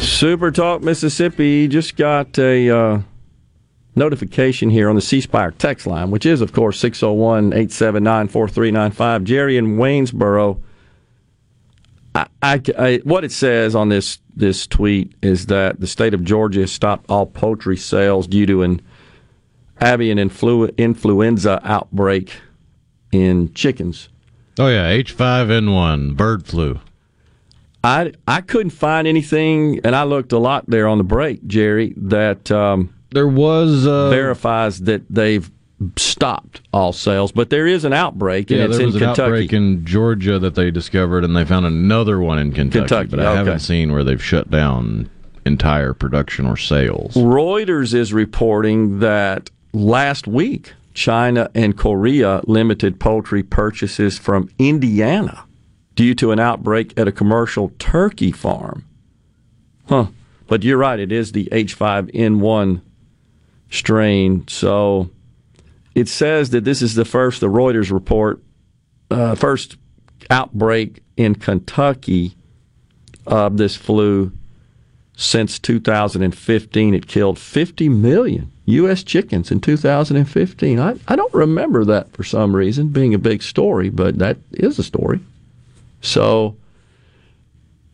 Super 0.00 0.52
Talk 0.52 0.80
Mississippi 0.80 1.66
just 1.66 1.96
got 1.96 2.38
a 2.38 2.70
uh, 2.70 3.00
notification 3.96 4.70
here 4.70 4.88
on 4.88 4.94
the 4.94 5.00
C 5.00 5.20
Spire 5.20 5.50
text 5.50 5.88
line, 5.88 6.12
which 6.12 6.24
is, 6.24 6.40
of 6.40 6.52
course, 6.52 6.78
601 6.78 7.46
879 7.46 8.28
4395. 8.28 9.24
Jerry 9.24 9.56
in 9.56 9.76
Waynesboro. 9.76 10.62
I, 12.14 12.26
I, 12.42 12.62
I, 12.78 13.00
what 13.02 13.24
it 13.24 13.32
says 13.32 13.74
on 13.74 13.88
this, 13.88 14.20
this 14.36 14.68
tweet 14.68 15.12
is 15.20 15.46
that 15.46 15.80
the 15.80 15.88
state 15.88 16.14
of 16.14 16.22
Georgia 16.22 16.60
has 16.60 16.70
stopped 16.70 17.06
all 17.10 17.26
poultry 17.26 17.76
sales 17.76 18.28
due 18.28 18.46
to 18.46 18.62
an 18.62 18.80
avian 19.82 20.18
influ- 20.18 20.76
influenza 20.76 21.60
outbreak 21.64 22.34
in 23.10 23.52
chickens. 23.52 24.10
Oh 24.58 24.68
yeah, 24.68 24.90
H5N1 24.90 26.16
bird 26.16 26.46
flu. 26.46 26.80
I 27.84 28.12
I 28.26 28.40
couldn't 28.40 28.70
find 28.70 29.06
anything, 29.06 29.80
and 29.84 29.94
I 29.94 30.02
looked 30.02 30.32
a 30.32 30.38
lot 30.38 30.64
there 30.68 30.88
on 30.88 30.98
the 30.98 31.04
break, 31.04 31.46
Jerry. 31.46 31.94
That 31.96 32.50
um, 32.50 32.92
there 33.10 33.28
was 33.28 33.86
uh, 33.86 34.10
verifies 34.10 34.80
that 34.82 35.02
they've 35.08 35.48
stopped 35.96 36.60
all 36.72 36.92
sales, 36.92 37.30
but 37.30 37.50
there 37.50 37.68
is 37.68 37.84
an 37.84 37.92
outbreak, 37.92 38.50
and 38.50 38.58
yeah, 38.58 38.66
it's 38.66 38.78
there 38.78 38.86
was 38.86 38.96
in 38.96 39.02
an 39.02 39.08
Kentucky. 39.08 39.26
outbreak 39.26 39.52
in 39.52 39.84
Georgia 39.84 40.40
that 40.40 40.56
they 40.56 40.72
discovered, 40.72 41.24
and 41.24 41.36
they 41.36 41.44
found 41.44 41.66
another 41.66 42.18
one 42.18 42.38
in 42.38 42.52
Kentucky. 42.52 42.80
Kentucky, 42.80 43.10
but 43.10 43.20
I 43.20 43.28
okay. 43.28 43.36
haven't 43.36 43.60
seen 43.60 43.92
where 43.92 44.02
they've 44.02 44.22
shut 44.22 44.50
down 44.50 45.08
entire 45.44 45.94
production 45.94 46.46
or 46.46 46.56
sales. 46.56 47.14
Reuters 47.14 47.94
is 47.94 48.12
reporting 48.12 48.98
that 48.98 49.50
last 49.72 50.26
week 50.26 50.74
China 50.98 51.48
and 51.54 51.78
Korea 51.78 52.42
limited 52.44 52.98
poultry 52.98 53.44
purchases 53.44 54.18
from 54.18 54.50
Indiana 54.58 55.44
due 55.94 56.12
to 56.16 56.32
an 56.32 56.40
outbreak 56.40 56.92
at 56.98 57.06
a 57.06 57.12
commercial 57.12 57.70
turkey 57.78 58.32
farm. 58.32 58.84
Huh. 59.88 60.06
But 60.48 60.64
you're 60.64 60.76
right, 60.76 60.98
it 60.98 61.12
is 61.12 61.30
the 61.30 61.48
H5N1 61.52 62.80
strain. 63.70 64.48
So 64.48 65.10
it 65.94 66.08
says 66.08 66.50
that 66.50 66.64
this 66.64 66.82
is 66.82 66.96
the 66.96 67.04
first, 67.04 67.40
the 67.40 67.46
Reuters 67.46 67.92
report, 67.92 68.42
uh, 69.08 69.36
first 69.36 69.76
outbreak 70.30 71.04
in 71.16 71.36
Kentucky 71.36 72.34
of 73.24 73.56
this 73.56 73.76
flu 73.76 74.32
since 75.20 75.58
2015. 75.58 76.94
It 76.94 77.06
killed 77.08 77.38
50 77.40 77.88
million 77.88 78.50
U.S. 78.66 79.02
chickens 79.02 79.50
in 79.50 79.60
2015. 79.60 80.78
I, 80.78 80.94
I 81.08 81.16
don't 81.16 81.34
remember 81.34 81.84
that 81.84 82.12
for 82.12 82.22
some 82.22 82.54
reason 82.54 82.88
being 82.88 83.12
a 83.14 83.18
big 83.18 83.42
story, 83.42 83.90
but 83.90 84.18
that 84.18 84.36
is 84.52 84.78
a 84.78 84.84
story. 84.84 85.18
So 86.00 86.56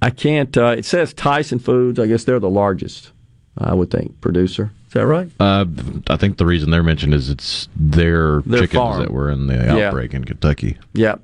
I 0.03 0.11
can't. 0.11 0.55
Uh, 0.57 0.75
it 0.79 0.85
says 0.85 1.15
Tyson 1.15 1.59
Foods. 1.59 1.99
I 1.99 2.07
guess 2.07 2.25
they're 2.25 2.39
the 2.39 2.51
largest. 2.51 3.11
I 3.57 3.73
would 3.73 3.91
think 3.91 4.21
producer. 4.21 4.71
Is 4.89 4.93
that 4.93 5.07
right? 5.07 5.31
Uh, 5.41 5.65
I 6.09 6.17
think 6.17 6.37
the 6.37 6.45
reason 6.47 6.71
they're 6.71 6.83
mentioned 6.83 7.15
is 7.15 7.31
it's 7.31 7.69
their, 7.75 8.43
Their 8.43 8.61
chickens 8.63 8.79
farm. 8.79 9.01
that 9.01 9.11
were 9.13 9.31
in 9.31 9.47
the 9.47 9.55
Yeah. 9.55 9.87
outbreak 9.87 10.13
in 10.13 10.25
Kentucky. 10.25 10.77
Yep. 10.93 11.21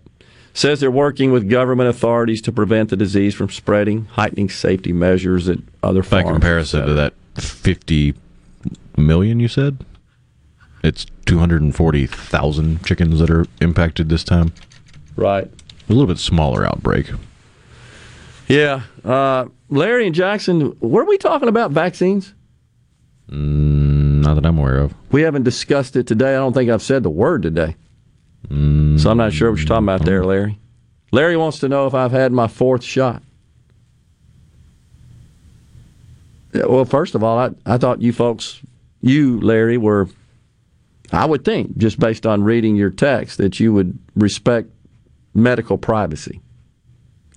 Says 0.52 0.80
they're 0.80 0.90
working 0.90 1.30
with 1.32 1.48
government 1.48 1.88
authorities 1.88 2.42
to 2.42 2.52
prevent 2.52 2.90
the 2.90 2.96
disease 2.96 3.34
from 3.34 3.50
spreading, 3.50 4.06
heightening 4.06 4.48
safety 4.48 4.92
measures 4.92 5.48
at 5.48 5.58
other 5.82 6.02
farms. 6.02 6.24
By 6.24 6.32
comparison 6.32 6.86
to 6.86 6.94
that 6.94 7.14
50 7.36 8.14
million 8.96 9.38
you 9.40 9.48
said, 9.48 9.84
it's 10.82 11.06
240,000 11.26 12.84
chickens 12.84 13.20
that 13.20 13.30
are 13.30 13.46
impacted 13.60 14.08
this 14.08 14.24
time. 14.24 14.52
Right. 15.16 15.44
A 15.44 15.92
little 15.92 16.06
bit 16.06 16.18
smaller 16.18 16.64
outbreak. 16.66 17.10
Yeah. 18.48 18.82
Uh, 19.04 19.46
Larry 19.68 20.06
and 20.06 20.14
Jackson, 20.14 20.76
were 20.80 21.04
we 21.04 21.18
talking 21.18 21.48
about 21.48 21.70
vaccines? 21.70 22.34
Mm, 23.30 24.22
not 24.22 24.34
that 24.34 24.44
I'm 24.44 24.58
aware 24.58 24.78
of. 24.78 24.94
We 25.12 25.22
haven't 25.22 25.44
discussed 25.44 25.94
it 25.94 26.06
today. 26.06 26.30
I 26.30 26.38
don't 26.38 26.52
think 26.52 26.70
I've 26.70 26.82
said 26.82 27.04
the 27.04 27.10
word 27.10 27.42
today. 27.42 27.76
Mm, 28.50 28.98
So 28.98 29.10
I'm 29.10 29.16
not 29.16 29.32
sure 29.32 29.50
what 29.50 29.58
you're 29.60 29.66
talking 29.66 29.84
about 29.84 30.04
there, 30.04 30.24
Larry. 30.24 30.58
Larry 31.12 31.36
wants 31.36 31.58
to 31.60 31.68
know 31.68 31.86
if 31.86 31.94
I've 31.94 32.12
had 32.12 32.32
my 32.32 32.46
fourth 32.48 32.82
shot. 32.82 33.22
Well, 36.52 36.84
first 36.84 37.14
of 37.14 37.22
all, 37.22 37.38
I, 37.38 37.50
I 37.66 37.78
thought 37.78 38.02
you 38.02 38.12
folks, 38.12 38.60
you, 39.02 39.40
Larry, 39.40 39.76
were, 39.78 40.08
I 41.12 41.24
would 41.24 41.44
think, 41.44 41.76
just 41.78 41.98
based 42.00 42.26
on 42.26 42.42
reading 42.42 42.74
your 42.76 42.90
text, 42.90 43.38
that 43.38 43.60
you 43.60 43.72
would 43.72 43.96
respect 44.16 44.68
medical 45.32 45.78
privacy. 45.78 46.40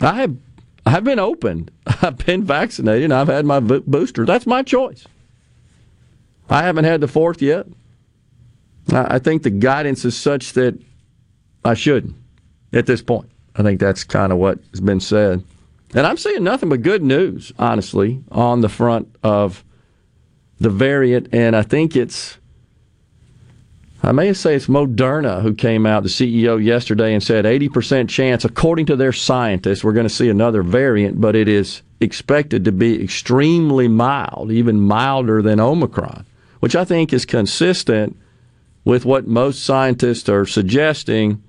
I 0.02 0.14
have, 0.15 0.35
I 0.85 0.90
have 0.91 1.03
been 1.03 1.19
open. 1.19 1.69
I've 2.02 2.18
been 2.18 2.44
vaccinated. 2.44 3.11
I've 3.11 3.27
had 3.27 3.45
my 3.45 3.60
booster. 3.60 4.26
That's 4.26 4.48
my 4.48 4.64
choice. 4.64 5.06
I 6.49 6.64
haven't 6.64 6.85
had 6.85 7.02
the 7.02 7.07
fourth 7.07 7.41
yet. 7.41 7.68
I 8.91 9.18
think 9.19 9.44
the 9.44 9.49
guidance 9.49 10.03
is 10.06 10.15
such 10.18 10.53
that 10.53 10.77
I 11.65 11.73
shouldn't 11.73 12.15
at 12.72 12.85
this 12.85 13.02
point. 13.02 13.30
I 13.56 13.64
think 13.64 13.80
that's 13.80 14.03
kind 14.03 14.31
of 14.31 14.40
what 14.40 14.60
has 14.72 14.81
been 14.81 14.99
said. 14.99 15.44
And 15.95 16.07
I'm 16.07 16.18
seeing 16.18 16.44
nothing 16.44 16.69
but 16.69 16.81
good 16.81 17.03
news, 17.03 17.52
honestly, 17.60 18.23
on 18.31 18.61
the 18.61 18.69
front 18.69 19.15
of 19.22 19.64
the 20.60 20.69
variant. 20.69 21.30
And 21.31 21.56
I 21.56 21.61
think 21.61 21.95
it's, 21.95 22.38
I 24.02 24.11
may 24.11 24.34
say 24.34 24.56
it's 24.56 24.65
Moderna 24.65 25.44
who 25.44 25.53
came 25.53 25.85
out, 25.85 26.02
the 26.02 26.10
CEO, 26.10 26.64
yesterday 26.64 27.14
and 27.14 27.22
said 27.22 27.45
80% 27.45 28.10
chance, 28.10 28.44
according 28.44 28.88
to 28.88 28.95
their 28.95 29.14
scientists, 29.14 29.84
we're 29.84 29.94
going 29.94 30.07
to 30.07 30.14
see 30.14 30.30
another 30.30 30.64
variant, 30.64 31.22
but 31.22 31.35
it 31.35 31.48
is 31.48 31.84
expected 32.02 32.65
to 32.65 32.72
be 32.72 33.02
extremely 33.02 33.88
mild, 33.88 34.52
even 34.52 34.80
milder 34.80 35.44
than 35.44 35.60
Omicron, 35.60 36.26
which 36.60 36.76
I 36.76 36.85
think 36.85 37.14
is 37.14 37.26
consistent 37.26 38.18
with 38.84 39.06
what 39.06 39.27
most 39.27 39.64
scientists 39.64 40.27
are 40.27 40.45
suggesting 40.45 41.42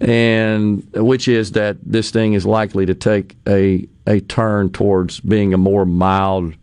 and 0.00 0.86
which 0.92 1.28
is 1.28 1.52
that 1.52 1.76
this 1.82 2.10
thing 2.10 2.34
is 2.34 2.44
likely 2.44 2.86
to 2.86 2.94
take 2.94 3.36
a 3.46 3.88
a 4.06 4.20
turn 4.20 4.70
towards 4.70 5.20
being 5.20 5.54
a 5.54 5.58
more 5.58 5.86
mild 5.86 6.54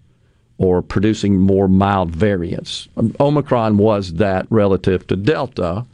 or 0.57 0.81
producing 0.83 1.39
more 1.39 1.67
mild 1.67 2.11
variants. 2.11 2.87
Um, 2.95 3.15
Omicron 3.19 3.77
was 3.77 4.13
that 4.13 4.45
relative 4.51 5.07
to 5.07 5.15
Delta. 5.15 5.87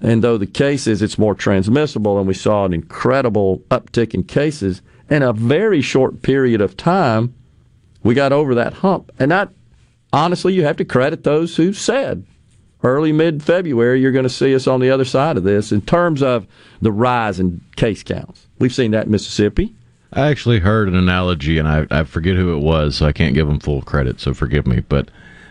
And 0.00 0.24
though 0.24 0.36
the 0.36 0.46
case 0.46 0.88
is 0.88 1.02
it's 1.02 1.18
more 1.18 1.36
transmissible, 1.36 2.18
and 2.18 2.26
we 2.26 2.34
saw 2.34 2.64
an 2.64 2.72
incredible 2.72 3.60
uptick 3.70 4.12
in 4.12 4.24
cases 4.24 4.82
in 5.08 5.22
a 5.22 5.32
very 5.32 5.80
short 5.80 6.20
period 6.22 6.60
of 6.60 6.76
time, 6.76 7.32
we 8.02 8.14
got 8.14 8.32
over 8.32 8.56
that 8.56 8.74
hump. 8.74 9.12
And 9.20 9.30
that, 9.30 9.52
honestly, 10.12 10.52
you 10.52 10.64
have 10.64 10.76
to 10.78 10.84
credit 10.84 11.22
those 11.22 11.56
who 11.56 11.72
said 11.72 12.26
early 12.82 13.12
mid 13.12 13.42
February, 13.42 14.00
you're 14.00 14.12
going 14.12 14.24
to 14.24 14.28
see 14.28 14.54
us 14.54 14.66
on 14.66 14.80
the 14.80 14.90
other 14.90 15.04
side 15.04 15.36
of 15.36 15.44
this 15.44 15.72
in 15.72 15.80
terms 15.82 16.22
of 16.22 16.46
the 16.80 16.92
rise 16.92 17.40
in 17.40 17.60
case 17.76 18.02
counts. 18.02 18.46
We've 18.58 18.74
seen 18.74 18.90
that 18.92 19.06
in 19.06 19.12
Mississippi. 19.12 19.74
I 20.12 20.28
actually 20.28 20.60
heard 20.60 20.88
an 20.88 20.94
analogy, 20.94 21.58
and 21.58 21.68
I, 21.68 21.86
I 21.90 22.04
forget 22.04 22.36
who 22.36 22.54
it 22.54 22.60
was, 22.60 22.96
so 22.96 23.06
I 23.06 23.12
can't 23.12 23.34
give 23.34 23.48
them 23.48 23.58
full 23.58 23.82
credit, 23.82 24.20
so 24.20 24.32
forgive 24.32 24.66
me. 24.66 24.80
But 24.80 25.10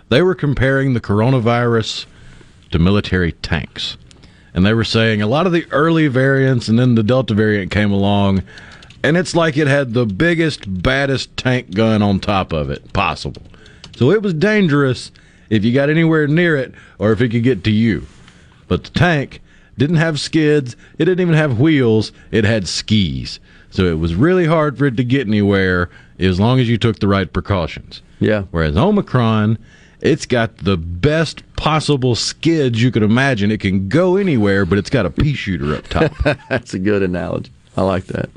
they 0.10 0.22
were 0.22 0.36
comparing 0.36 0.94
the 0.94 1.02
coronavirus 1.02 2.06
to 2.72 2.80
military 2.80 3.34
tanks. 3.34 3.98
And 4.54 4.66
they 4.66 4.74
were 4.74 4.86
saying 4.86 5.22
a 5.22 5.28
lot 5.28 5.46
of 5.46 5.52
the 5.52 5.66
early 5.72 6.08
variants, 6.08 6.68
and 6.68 6.80
then 6.80 6.96
the 6.96 7.04
Delta 7.04 7.34
variant 7.34 7.72
came 7.72 7.92
along, 7.92 8.44
and 9.04 9.18
it's 9.18 9.36
like 9.36 9.58
it 9.58 9.68
had 9.68 9.94
the 9.94 10.06
biggest, 10.06 10.82
baddest 10.82 11.36
tank 11.38 11.76
gun 11.76 12.02
on 12.02 12.20
top 12.20 12.54
of 12.54 12.70
it 12.70 12.94
possible. 12.94 13.44
So 13.98 14.12
it 14.12 14.22
was 14.22 14.34
dangerous 14.34 15.12
if 15.50 15.64
you 15.64 15.74
got 15.74 15.90
anywhere 15.90 16.28
near 16.28 16.56
it 16.56 16.74
or 17.00 17.12
if 17.12 17.22
it 17.22 17.30
could 17.30 17.44
get 17.44 17.64
to 17.66 17.72
you. 17.72 18.06
But 18.68 18.84
the 18.84 18.92
tank 18.92 19.42
didn't 19.78 19.98
have 19.98 20.20
skids, 20.20 20.76
it 20.98 21.06
didn't 21.06 21.22
even 21.22 21.36
have 21.36 21.60
wheels, 21.60 22.12
it 22.32 22.44
had 22.44 22.68
skis. 22.68 23.40
So 23.70 23.86
it 23.86 24.00
was 24.00 24.16
really 24.16 24.46
hard 24.46 24.78
for 24.78 24.86
it 24.86 24.98
to 24.98 25.04
get 25.04 25.28
anywhere 25.28 25.90
as 26.18 26.40
long 26.40 26.60
as 26.60 26.70
you 26.70 26.78
took 26.78 27.00
the 27.00 27.08
right 27.08 27.32
precautions. 27.32 28.02
Yeah. 28.20 28.44
Whereas 28.52 28.78
Omicron, 28.78 29.58
it's 30.02 30.26
got 30.26 30.58
the 30.60 30.78
best 30.78 31.44
possible 31.56 32.16
skids 32.16 32.82
you 32.82 32.92
could 32.92 33.04
imagine. 33.04 33.52
It 33.52 33.60
can 33.60 33.90
go 33.90 34.16
anywhere, 34.16 34.66
but 34.66 34.78
it's 34.78 34.90
got 34.90 35.06
a 35.06 35.10
pea 35.10 35.34
shooter 35.34 35.76
up 35.76 35.88
top. 35.88 36.12
That's 36.50 36.74
a 36.74 36.80
good 36.80 37.04
analogy. 37.04 37.52
I 37.76 37.82
like 37.82 38.06
that. 38.06 38.30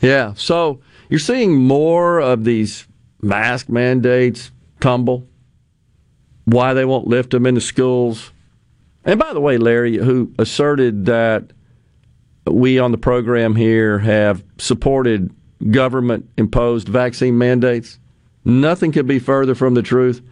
Yeah. 0.00 0.34
So 0.34 0.80
you're 1.08 1.20
seeing 1.20 1.54
more 1.54 2.18
of 2.18 2.44
these 2.44 2.86
mask 3.20 3.68
mandates 3.68 4.50
tumble. 4.80 5.26
Why 6.44 6.74
they 6.74 6.84
won't 6.84 7.06
lift 7.06 7.30
them 7.30 7.46
in 7.46 7.54
the 7.54 7.60
schools. 7.60 8.32
And 9.04 9.18
by 9.18 9.32
the 9.32 9.40
way, 9.40 9.58
Larry, 9.58 9.96
who 9.96 10.32
asserted 10.38 11.06
that 11.06 11.52
we 12.46 12.78
on 12.78 12.92
the 12.92 12.98
program 12.98 13.54
here 13.54 13.98
have 14.00 14.42
supported 14.58 15.30
government 15.70 16.28
imposed 16.36 16.88
vaccine 16.88 17.38
mandates. 17.38 17.98
Nothing 18.44 18.92
could 18.92 19.06
be 19.06 19.18
further 19.18 19.54
from 19.54 19.74
the 19.74 19.82
truth. 19.82 20.22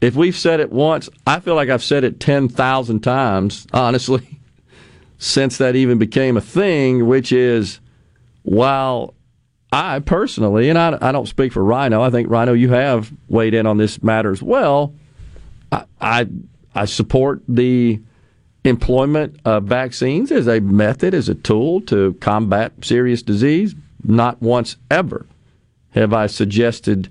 If 0.00 0.14
we've 0.14 0.36
said 0.36 0.60
it 0.60 0.70
once, 0.70 1.08
I 1.26 1.40
feel 1.40 1.54
like 1.54 1.68
I've 1.68 1.82
said 1.82 2.04
it 2.04 2.20
10,000 2.20 3.00
times, 3.00 3.66
honestly, 3.72 4.40
since 5.18 5.58
that 5.58 5.74
even 5.74 5.98
became 5.98 6.36
a 6.36 6.40
thing, 6.40 7.06
which 7.06 7.32
is 7.32 7.80
while 8.42 9.14
I 9.72 9.98
personally, 10.00 10.68
and 10.68 10.78
I, 10.78 10.96
I 11.00 11.12
don't 11.12 11.26
speak 11.26 11.52
for 11.52 11.64
Rhino, 11.64 12.02
I 12.02 12.10
think, 12.10 12.30
Rhino, 12.30 12.52
you 12.52 12.70
have 12.70 13.12
weighed 13.28 13.54
in 13.54 13.66
on 13.66 13.78
this 13.78 14.02
matter 14.02 14.30
as 14.30 14.42
well. 14.42 14.94
I, 15.72 15.84
I, 16.00 16.26
I 16.74 16.84
support 16.84 17.42
the 17.48 18.00
employment 18.64 19.38
of 19.44 19.64
vaccines 19.64 20.32
as 20.32 20.46
a 20.46 20.60
method, 20.60 21.14
as 21.14 21.28
a 21.28 21.34
tool 21.34 21.80
to 21.82 22.14
combat 22.14 22.72
serious 22.82 23.22
disease. 23.22 23.74
Not 24.04 24.40
once 24.40 24.76
ever 24.90 25.26
have 25.90 26.12
I 26.12 26.26
suggested 26.26 27.10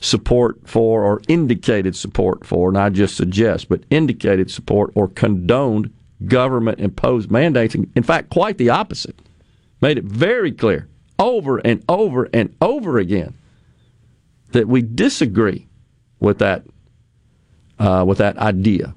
support 0.00 0.58
for 0.68 1.02
or 1.02 1.22
indicated 1.28 1.96
support 1.96 2.44
for, 2.44 2.70
not 2.72 2.92
just 2.92 3.16
suggest, 3.16 3.68
but 3.68 3.84
indicated 3.90 4.50
support 4.50 4.92
or 4.94 5.08
condoned 5.08 5.92
government 6.26 6.80
imposed 6.80 7.30
mandates. 7.30 7.74
In 7.74 8.02
fact, 8.02 8.30
quite 8.30 8.58
the 8.58 8.70
opposite. 8.70 9.18
Made 9.80 9.98
it 9.98 10.04
very 10.04 10.52
clear 10.52 10.88
over 11.18 11.58
and 11.58 11.82
over 11.88 12.28
and 12.32 12.54
over 12.60 12.98
again 12.98 13.34
that 14.52 14.68
we 14.68 14.82
disagree 14.82 15.66
with 16.20 16.38
that 16.38 16.64
uh, 17.78 18.04
with 18.06 18.18
that 18.18 18.36
idea 18.38 18.94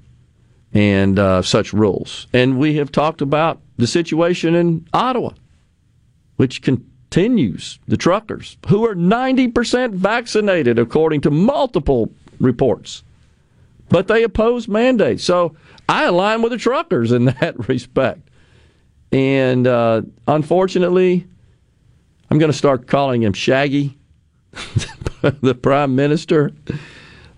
and 0.73 1.17
uh, 1.17 1.41
such 1.41 1.73
rules. 1.73 2.27
And 2.33 2.59
we 2.59 2.75
have 2.75 2.91
talked 2.91 3.21
about 3.21 3.61
the 3.77 3.87
situation 3.87 4.55
in 4.55 4.87
Ottawa, 4.93 5.31
which 6.35 6.61
continues. 6.61 7.79
The 7.87 7.97
truckers, 7.97 8.57
who 8.67 8.85
are 8.85 8.93
90% 8.95 9.93
vaccinated, 9.93 10.77
according 10.77 11.21
to 11.21 11.31
multiple 11.31 12.11
reports, 12.39 13.03
but 13.89 14.07
they 14.07 14.23
oppose 14.23 14.67
mandates. 14.67 15.23
So 15.23 15.55
I 15.87 16.03
align 16.03 16.41
with 16.41 16.51
the 16.51 16.57
truckers 16.57 17.11
in 17.11 17.25
that 17.41 17.67
respect. 17.67 18.29
And 19.11 19.65
uh, 19.65 20.01
unfortunately, 20.27 21.25
I'm 22.29 22.39
going 22.39 22.51
to 22.51 22.57
start 22.57 22.87
calling 22.87 23.23
him 23.23 23.33
Shaggy, 23.33 23.97
the 25.21 25.55
prime 25.55 25.95
minister 25.95 26.51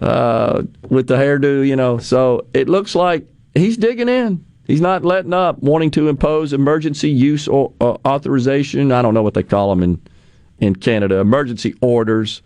uh, 0.02 0.64
with 0.90 1.08
the 1.08 1.16
hairdo, 1.16 1.68
you 1.68 1.76
know. 1.76 1.98
So 1.98 2.48
it 2.54 2.70
looks 2.70 2.96
like 2.96 3.28
he's 3.54 3.78
digging 3.78 4.10
in. 4.10 4.46
He's 4.66 4.82
not 4.82 5.04
letting 5.04 5.34
up, 5.34 5.60
wanting 5.60 5.90
to 5.92 6.10
impose 6.10 6.54
emergency 6.54 7.10
use 7.10 7.48
or, 7.48 7.74
uh, 7.82 7.98
authorization. 8.06 8.92
I 8.92 9.02
don't 9.02 9.16
know 9.16 9.24
what 9.24 9.34
they 9.34 9.44
call 9.44 9.70
them 9.70 9.84
in 9.84 10.02
in 10.60 10.76
Canada. 10.76 11.20
Emergency 11.20 11.74
orders 11.82 12.42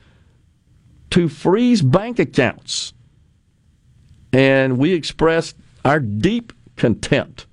to 1.10 1.28
freeze 1.28 1.82
bank 1.82 2.20
accounts, 2.20 2.94
and 4.32 4.78
we 4.78 4.94
expressed 4.94 5.56
our 5.84 6.00
deep 6.00 6.54
contempt 6.76 7.46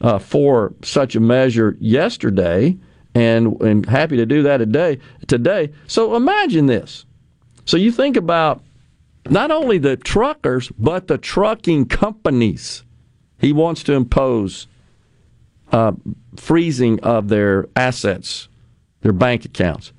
uh, 0.00 0.18
for 0.18 0.74
such 0.82 1.14
a 1.14 1.20
measure 1.20 1.76
yesterday, 1.80 2.76
and 3.14 3.60
and 3.62 3.86
happy 3.86 4.16
to 4.16 4.26
do 4.26 4.42
that 4.42 4.58
today. 4.58 4.98
Today, 5.26 5.72
so 5.86 6.16
imagine 6.16 6.66
this. 6.66 7.06
So 7.64 7.76
you 7.76 7.90
think 7.92 8.16
about 8.16 8.62
not 9.30 9.50
only 9.50 9.78
the 9.78 9.96
truckers, 9.96 10.70
but 10.78 11.06
the 11.06 11.18
trucking 11.18 11.86
companies. 11.86 12.84
He 13.38 13.52
wants 13.52 13.82
to 13.84 13.92
impose 13.92 14.66
uh, 15.72 15.92
freezing 16.36 17.00
of 17.00 17.28
their 17.28 17.68
assets, 17.76 18.48
their 19.00 19.12
bank 19.12 19.44
accounts. 19.44 19.92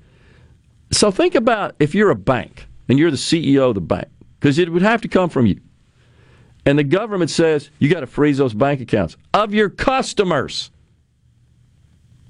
So 0.91 1.11
think 1.11 1.35
about 1.35 1.75
if 1.79 1.93
you're 1.93 2.09
a 2.09 2.15
bank 2.15 2.67
and 2.87 2.97
you're 2.97 3.11
the 3.11 3.17
CEO 3.17 3.69
of 3.69 3.75
the 3.75 3.81
bank, 3.81 4.07
because 4.39 4.57
it 4.57 4.71
would 4.71 4.81
have 4.81 5.01
to 5.01 5.07
come 5.07 5.29
from 5.29 5.45
you. 5.45 5.59
And 6.65 6.77
the 6.77 6.83
government 6.83 7.29
says 7.29 7.69
you 7.79 7.89
got 7.89 8.01
to 8.01 8.07
freeze 8.07 8.37
those 8.37 8.53
bank 8.53 8.81
accounts 8.81 9.17
of 9.33 9.53
your 9.53 9.69
customers. 9.69 10.71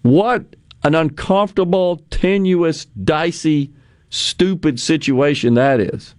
What 0.01 0.55
an 0.83 0.95
uncomfortable, 0.95 1.97
tenuous, 2.09 2.85
dicey, 2.85 3.73
stupid 4.09 4.79
situation 4.79 5.55
that 5.55 5.79
is. 5.79 6.15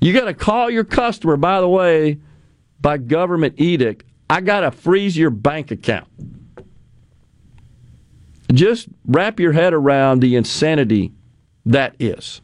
You 0.00 0.12
got 0.12 0.26
to 0.26 0.34
call 0.34 0.70
your 0.70 0.84
customer, 0.84 1.36
by 1.36 1.60
the 1.60 1.68
way, 1.68 2.18
by 2.80 2.98
government 2.98 3.54
edict, 3.58 4.04
I 4.28 4.40
got 4.40 4.60
to 4.60 4.70
freeze 4.70 5.16
your 5.16 5.30
bank 5.30 5.70
account. 5.70 6.08
Just 8.52 8.88
wrap 9.06 9.40
your 9.40 9.52
head 9.52 9.74
around 9.74 10.20
the 10.20 10.36
insanity 10.36 11.12
that 11.64 11.96
is. 11.98 12.40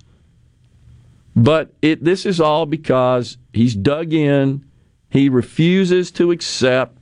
But 1.35 1.73
it, 1.81 2.05
this 2.05 2.27
is 2.27 2.41
all 2.41 2.67
because 2.67 3.39
he's 3.53 3.75
dug 3.75 4.13
in. 4.13 4.65
He 5.11 5.29
refuses 5.29 6.11
to 6.13 6.31
accept, 6.31 6.99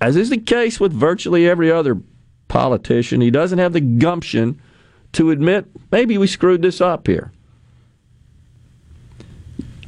as 0.00 0.16
is 0.16 0.30
the 0.30 0.38
case 0.38 0.78
with 0.78 0.92
virtually 0.92 1.48
every 1.48 1.70
other 1.70 2.00
politician, 2.48 3.20
he 3.20 3.30
doesn't 3.30 3.58
have 3.58 3.72
the 3.72 3.80
gumption 3.80 4.60
to 5.12 5.30
admit 5.30 5.66
maybe 5.90 6.18
we 6.18 6.26
screwed 6.26 6.62
this 6.62 6.80
up 6.80 7.06
here. 7.06 7.32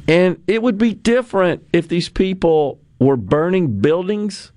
And 0.07 0.41
it 0.47 0.61
would 0.61 0.77
be 0.77 0.93
different 0.93 1.67
if 1.73 1.87
these 1.87 2.09
people 2.09 2.79
were 2.99 3.17
burning 3.17 3.79
buildings, 3.79 4.51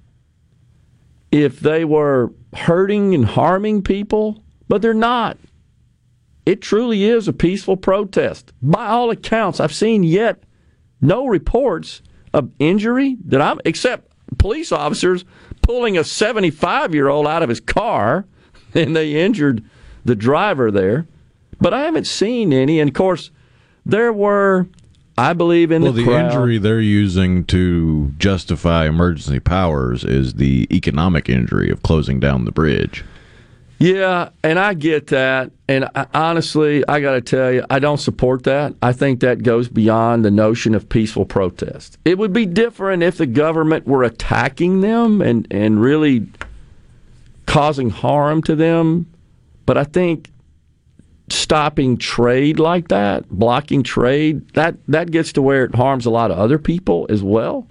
if 1.32 1.60
they 1.60 1.84
were 1.84 2.32
hurting 2.54 3.14
and 3.14 3.24
harming 3.24 3.82
people, 3.82 4.42
but 4.68 4.82
they're 4.82 4.94
not. 4.94 5.38
It 6.46 6.62
truly 6.62 7.04
is 7.04 7.28
a 7.28 7.32
peaceful 7.32 7.76
protest. 7.76 8.52
By 8.62 8.86
all 8.86 9.10
accounts, 9.10 9.60
I've 9.60 9.74
seen 9.74 10.02
yet 10.02 10.42
no 11.00 11.26
reports 11.26 12.02
of 12.32 12.50
injury 12.58 13.16
that 13.26 13.40
I'm 13.40 13.60
except 13.64 14.12
police 14.38 14.72
officers 14.72 15.24
pulling 15.62 15.98
a 15.98 16.04
75 16.04 16.94
year 16.94 17.08
old 17.08 17.26
out 17.26 17.42
of 17.42 17.48
his 17.48 17.60
car 17.60 18.26
and 18.74 18.94
they 18.94 19.22
injured 19.22 19.64
the 20.04 20.14
driver 20.14 20.70
there. 20.70 21.06
But 21.60 21.74
I 21.74 21.82
haven't 21.82 22.06
seen 22.06 22.52
any. 22.52 22.80
And 22.80 22.88
of 22.88 22.94
course, 22.94 23.30
there 23.84 24.12
were 24.12 24.66
I 25.20 25.34
believe 25.34 25.70
in 25.70 25.82
well, 25.82 25.92
the 25.92 26.02
the 26.02 26.18
injury 26.18 26.56
they're 26.56 26.80
using 26.80 27.44
to 27.46 28.10
justify 28.16 28.86
emergency 28.86 29.38
powers 29.38 30.02
is 30.02 30.34
the 30.34 30.66
economic 30.70 31.28
injury 31.28 31.70
of 31.70 31.82
closing 31.82 32.20
down 32.20 32.46
the 32.46 32.52
bridge. 32.52 33.04
Yeah, 33.78 34.30
and 34.42 34.58
I 34.58 34.72
get 34.72 35.08
that. 35.08 35.50
And 35.68 35.90
I, 35.94 36.06
honestly, 36.14 36.82
I 36.88 37.00
got 37.00 37.12
to 37.12 37.20
tell 37.20 37.52
you, 37.52 37.66
I 37.68 37.80
don't 37.80 37.98
support 37.98 38.44
that. 38.44 38.74
I 38.80 38.94
think 38.94 39.20
that 39.20 39.42
goes 39.42 39.68
beyond 39.68 40.24
the 40.24 40.30
notion 40.30 40.74
of 40.74 40.88
peaceful 40.88 41.26
protest. 41.26 41.98
It 42.06 42.16
would 42.16 42.32
be 42.32 42.46
different 42.46 43.02
if 43.02 43.18
the 43.18 43.26
government 43.26 43.86
were 43.86 44.04
attacking 44.04 44.80
them 44.80 45.20
and, 45.20 45.46
and 45.50 45.82
really 45.82 46.28
causing 47.44 47.90
harm 47.90 48.42
to 48.44 48.56
them. 48.56 49.06
But 49.66 49.76
I 49.76 49.84
think 49.84 50.30
stopping 51.32 51.96
trade 51.96 52.58
like 52.58 52.88
that, 52.88 53.28
blocking 53.28 53.82
trade, 53.82 54.48
that, 54.54 54.76
that 54.88 55.10
gets 55.10 55.32
to 55.34 55.42
where 55.42 55.64
it 55.64 55.74
harms 55.74 56.06
a 56.06 56.10
lot 56.10 56.30
of 56.30 56.38
other 56.38 56.58
people 56.58 57.06
as 57.08 57.22
well. 57.22 57.66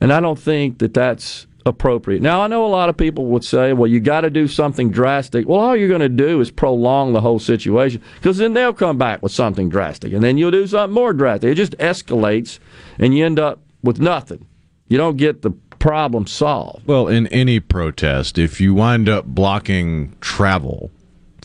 And 0.00 0.12
I 0.12 0.20
don't 0.20 0.38
think 0.38 0.78
that 0.78 0.94
that's 0.94 1.46
appropriate. 1.66 2.22
Now, 2.22 2.42
I 2.42 2.46
know 2.46 2.64
a 2.64 2.68
lot 2.68 2.88
of 2.88 2.96
people 2.96 3.26
would 3.26 3.44
say, 3.44 3.72
well, 3.72 3.86
you 3.86 4.00
got 4.00 4.22
to 4.22 4.30
do 4.30 4.48
something 4.48 4.90
drastic. 4.90 5.46
Well, 5.46 5.60
all 5.60 5.76
you're 5.76 5.88
going 5.88 6.00
to 6.00 6.08
do 6.08 6.40
is 6.40 6.50
prolong 6.50 7.12
the 7.12 7.20
whole 7.20 7.38
situation 7.38 8.02
because 8.14 8.38
then 8.38 8.54
they'll 8.54 8.72
come 8.72 8.98
back 8.98 9.22
with 9.22 9.32
something 9.32 9.68
drastic 9.68 10.12
and 10.12 10.22
then 10.22 10.38
you'll 10.38 10.50
do 10.50 10.66
something 10.66 10.94
more 10.94 11.12
drastic. 11.12 11.52
It 11.52 11.54
just 11.56 11.76
escalates 11.78 12.58
and 12.98 13.14
you 13.14 13.24
end 13.24 13.38
up 13.38 13.60
with 13.82 14.00
nothing. 14.00 14.46
You 14.88 14.96
don't 14.96 15.16
get 15.16 15.42
the 15.42 15.50
problem 15.50 16.26
solved. 16.26 16.86
Well, 16.86 17.08
in 17.08 17.26
any 17.28 17.60
protest, 17.60 18.38
if 18.38 18.60
you 18.60 18.74
wind 18.74 19.08
up 19.08 19.26
blocking 19.26 20.16
travel 20.20 20.90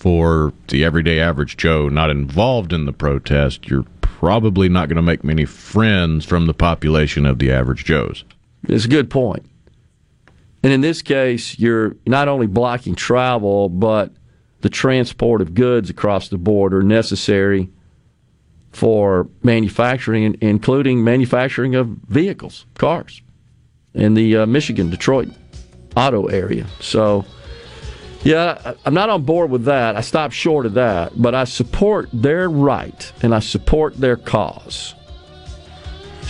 for 0.06 0.53
the 0.68 0.86
everyday 0.86 1.19
average 1.19 1.57
Joe 1.57 1.90
not 1.90 2.11
involved 2.11 2.72
in 2.72 2.86
the 2.86 2.94
protest, 2.94 3.68
you're 3.68 3.88
probably 4.02 4.69
not 4.69 4.88
going 4.88 4.98
to 4.98 5.02
make 5.02 5.23
many 5.23 5.45
friends 5.45 6.23
from 6.23 6.45
the 6.45 6.53
population 6.53 7.26
of 7.26 7.40
the 7.40 7.52
average 7.52 7.86
Joes. 7.86 8.23
It's 8.68 8.86
a 8.86 8.88
good 8.88 9.10
point. 9.10 9.48
And 10.61 10.72
in 10.72 10.82
this 10.82 11.02
case, 11.02 11.57
you're 11.57 11.95
not 12.06 12.27
only 12.27 12.45
blocking 12.45 12.94
travel, 12.94 13.68
but 13.68 14.11
the 14.61 14.69
transport 14.69 15.41
of 15.41 15.56
goods 15.56 15.90
across 15.90 16.30
the 16.30 16.38
border 16.38 16.84
necessary 16.84 17.72
for 18.73 19.27
manufacturing, 19.41 20.38
including 20.40 21.03
manufacturing 21.03 21.73
of 21.73 21.88
vehicles, 21.88 22.68
cars, 22.76 23.23
in 23.95 24.14
the 24.14 24.38
uh, 24.38 24.45
Michigan, 24.45 24.91
Detroit 24.91 25.30
auto 25.98 26.27
area. 26.27 26.68
So, 26.80 27.26
yeah, 28.26 28.73
I'm 28.84 28.95
not 28.95 29.10
on 29.10 29.22
board 29.22 29.52
with 29.52 29.65
that. 29.65 29.95
I 29.95 30.02
stopped 30.02 30.34
short 30.34 30.65
of 30.65 30.73
that, 30.73 31.14
but 31.15 31.35
I 31.35 31.43
support 31.43 32.10
their 32.11 32.49
right 32.49 33.11
and 33.22 33.35
I 33.35 33.39
support 33.39 33.95
their 33.97 34.18
cause. 34.18 34.95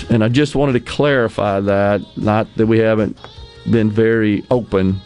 And 0.09 0.21
I 0.21 0.27
just 0.27 0.55
wanted 0.55 0.73
to 0.73 0.81
clarify 0.81 1.61
that, 1.61 2.01
not 2.17 2.53
that 2.57 2.67
we 2.67 2.79
haven't 2.79 3.17
been 3.71 3.89
very 3.89 4.43
open 4.51 4.99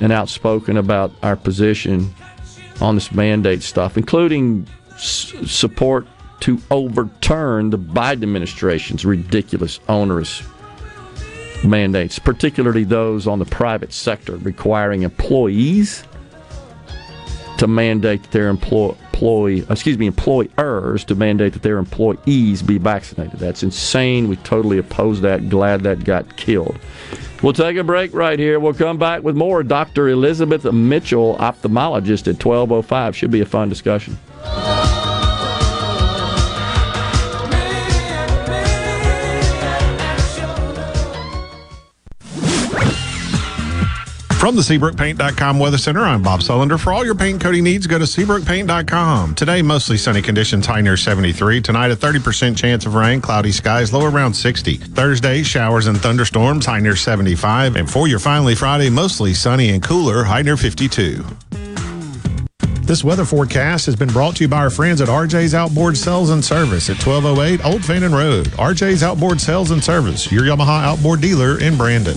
and 0.00 0.12
outspoken 0.12 0.76
about 0.76 1.10
our 1.24 1.34
position 1.34 2.14
on 2.80 2.94
this 2.94 3.10
mandate 3.10 3.64
stuff, 3.64 3.96
including 3.96 4.64
s- 4.92 5.34
support 5.44 6.06
to 6.38 6.62
overturn 6.70 7.70
the 7.70 7.78
Biden 7.78 8.22
administration's 8.22 9.04
ridiculous, 9.04 9.80
onerous 9.88 10.44
mandates, 11.64 12.20
particularly 12.20 12.84
those 12.84 13.26
on 13.26 13.40
the 13.40 13.44
private 13.44 13.92
sector 13.92 14.36
requiring 14.36 15.02
employees 15.02 16.04
to 17.58 17.66
mandate 17.66 18.22
that 18.22 18.30
their 18.30 18.48
employ, 18.48 18.94
employee, 19.12 19.64
excuse 19.68 19.98
me, 19.98 20.06
employers 20.06 21.04
to 21.04 21.14
mandate 21.14 21.52
that 21.52 21.62
their 21.62 21.78
employees 21.78 22.62
be 22.62 22.78
vaccinated. 22.78 23.38
That's 23.38 23.62
insane. 23.62 24.28
We 24.28 24.36
totally 24.36 24.78
oppose 24.78 25.20
that. 25.20 25.48
Glad 25.48 25.82
that 25.82 26.04
got 26.04 26.36
killed. 26.36 26.78
We'll 27.42 27.52
take 27.52 27.76
a 27.76 27.84
break 27.84 28.14
right 28.14 28.38
here. 28.38 28.58
We'll 28.58 28.74
come 28.74 28.98
back 28.98 29.22
with 29.22 29.36
more. 29.36 29.62
Dr. 29.62 30.08
Elizabeth 30.08 30.64
Mitchell, 30.64 31.36
ophthalmologist 31.38 32.26
at 32.26 32.44
1205. 32.44 33.16
Should 33.16 33.30
be 33.30 33.40
a 33.40 33.46
fun 33.46 33.68
discussion. 33.68 34.18
From 44.38 44.54
the 44.54 44.62
SeabrookPaint.com 44.62 45.58
Weather 45.58 45.78
Center, 45.78 46.04
I'm 46.04 46.22
Bob 46.22 46.40
Sullender. 46.40 46.78
For 46.78 46.92
all 46.92 47.04
your 47.04 47.16
paint 47.16 47.40
coating 47.40 47.64
needs, 47.64 47.88
go 47.88 47.98
to 47.98 48.04
SeabrookPaint.com. 48.04 49.34
Today, 49.34 49.62
mostly 49.62 49.98
sunny 49.98 50.22
conditions, 50.22 50.64
high 50.64 50.80
near 50.80 50.96
73. 50.96 51.60
Tonight, 51.60 51.90
a 51.90 51.96
30% 51.96 52.56
chance 52.56 52.86
of 52.86 52.94
rain, 52.94 53.20
cloudy 53.20 53.50
skies, 53.50 53.92
low 53.92 54.06
around 54.06 54.32
60. 54.34 54.76
Thursday, 54.76 55.42
showers 55.42 55.88
and 55.88 55.98
thunderstorms, 55.98 56.66
high 56.66 56.78
near 56.78 56.94
75. 56.94 57.74
And 57.74 57.90
for 57.90 58.06
your 58.06 58.20
finally 58.20 58.54
Friday, 58.54 58.88
mostly 58.90 59.34
sunny 59.34 59.70
and 59.70 59.82
cooler, 59.82 60.22
high 60.22 60.42
near 60.42 60.56
52. 60.56 61.24
This 62.82 63.02
weather 63.02 63.24
forecast 63.24 63.86
has 63.86 63.96
been 63.96 64.08
brought 64.08 64.36
to 64.36 64.44
you 64.44 64.48
by 64.48 64.58
our 64.58 64.70
friends 64.70 65.00
at 65.00 65.08
RJ's 65.08 65.52
Outboard 65.52 65.96
Sales 65.96 66.30
and 66.30 66.44
Service 66.44 66.88
at 66.88 67.04
1208 67.04 67.66
Old 67.66 67.84
Fannin 67.84 68.12
Road. 68.12 68.46
RJ's 68.50 69.02
Outboard 69.02 69.40
Sales 69.40 69.72
and 69.72 69.82
Service, 69.82 70.30
your 70.30 70.44
Yamaha 70.44 70.84
outboard 70.84 71.20
dealer 71.20 71.60
in 71.60 71.76
Brandon. 71.76 72.16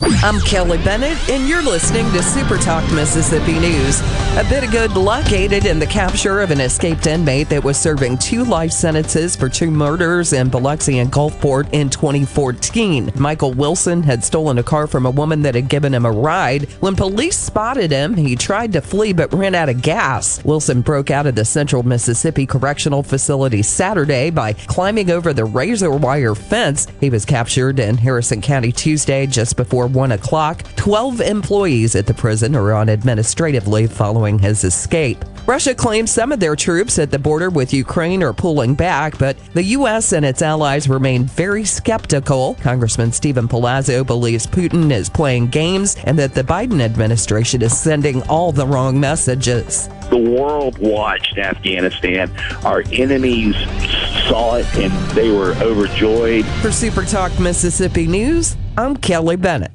I'm 0.00 0.40
Kelly 0.40 0.78
Bennett, 0.78 1.18
and 1.28 1.48
you're 1.48 1.62
listening 1.62 2.10
to 2.12 2.22
Super 2.22 2.56
Talk 2.56 2.88
Mississippi 2.92 3.58
News. 3.58 4.00
A 4.36 4.46
bit 4.48 4.62
of 4.62 4.70
good 4.70 4.96
luck 4.96 5.32
aided 5.32 5.66
in 5.66 5.80
the 5.80 5.86
capture 5.86 6.40
of 6.40 6.52
an 6.52 6.60
escaped 6.60 7.08
inmate 7.08 7.48
that 7.48 7.64
was 7.64 7.76
serving 7.76 8.18
two 8.18 8.44
life 8.44 8.70
sentences 8.70 9.34
for 9.34 9.48
two 9.48 9.72
murders 9.72 10.32
in 10.32 10.50
Biloxi 10.50 11.00
and 11.00 11.10
Gulfport 11.10 11.68
in 11.72 11.90
2014. 11.90 13.10
Michael 13.16 13.52
Wilson 13.52 14.04
had 14.04 14.22
stolen 14.22 14.58
a 14.58 14.62
car 14.62 14.86
from 14.86 15.04
a 15.04 15.10
woman 15.10 15.42
that 15.42 15.56
had 15.56 15.68
given 15.68 15.92
him 15.92 16.06
a 16.06 16.12
ride. 16.12 16.70
When 16.80 16.94
police 16.94 17.36
spotted 17.36 17.90
him, 17.90 18.14
he 18.14 18.36
tried 18.36 18.74
to 18.74 18.80
flee 18.80 19.12
but 19.12 19.32
ran 19.34 19.56
out 19.56 19.68
of 19.68 19.82
gas. 19.82 20.44
Wilson 20.44 20.80
broke 20.80 21.10
out 21.10 21.26
of 21.26 21.34
the 21.34 21.44
Central 21.44 21.82
Mississippi 21.82 22.46
Correctional 22.46 23.02
Facility 23.02 23.62
Saturday 23.62 24.30
by 24.30 24.52
climbing 24.52 25.10
over 25.10 25.32
the 25.32 25.44
razor 25.44 25.90
wire 25.90 26.36
fence. 26.36 26.86
He 27.00 27.10
was 27.10 27.24
captured 27.24 27.80
in 27.80 27.96
Harrison 27.96 28.40
County 28.40 28.70
Tuesday 28.70 29.26
just 29.26 29.56
before 29.56 29.87
1 29.94 30.12
o'clock. 30.12 30.62
12 30.76 31.20
employees 31.20 31.94
at 31.94 32.06
the 32.06 32.14
prison 32.14 32.54
are 32.54 32.72
on 32.72 32.88
administrative 32.88 33.66
leave 33.66 33.92
following 33.92 34.38
his 34.38 34.64
escape. 34.64 35.24
Russia 35.48 35.74
claims 35.74 36.10
some 36.10 36.30
of 36.30 36.40
their 36.40 36.54
troops 36.54 36.98
at 36.98 37.10
the 37.10 37.18
border 37.18 37.48
with 37.48 37.72
Ukraine 37.72 38.22
are 38.22 38.34
pulling 38.34 38.74
back, 38.74 39.16
but 39.16 39.34
the 39.54 39.62
U.S. 39.64 40.12
and 40.12 40.22
its 40.22 40.42
allies 40.42 40.90
remain 40.90 41.24
very 41.24 41.64
skeptical. 41.64 42.54
Congressman 42.60 43.12
Steven 43.12 43.48
Palazzo 43.48 44.04
believes 44.04 44.46
Putin 44.46 44.92
is 44.92 45.08
playing 45.08 45.46
games 45.46 45.96
and 46.04 46.18
that 46.18 46.34
the 46.34 46.44
Biden 46.44 46.82
administration 46.82 47.62
is 47.62 47.74
sending 47.74 48.22
all 48.24 48.52
the 48.52 48.66
wrong 48.66 49.00
messages. 49.00 49.88
The 50.10 50.18
world 50.18 50.76
watched 50.76 51.38
Afghanistan. 51.38 52.30
Our 52.62 52.82
enemies 52.92 53.56
saw 54.28 54.56
it 54.56 54.66
and 54.74 54.92
they 55.12 55.30
were 55.30 55.54
overjoyed. 55.62 56.44
For 56.60 56.70
Super 56.70 57.06
Talk 57.06 57.38
Mississippi 57.40 58.06
News, 58.06 58.54
I'm 58.76 58.98
Kelly 58.98 59.36
Bennett. 59.36 59.72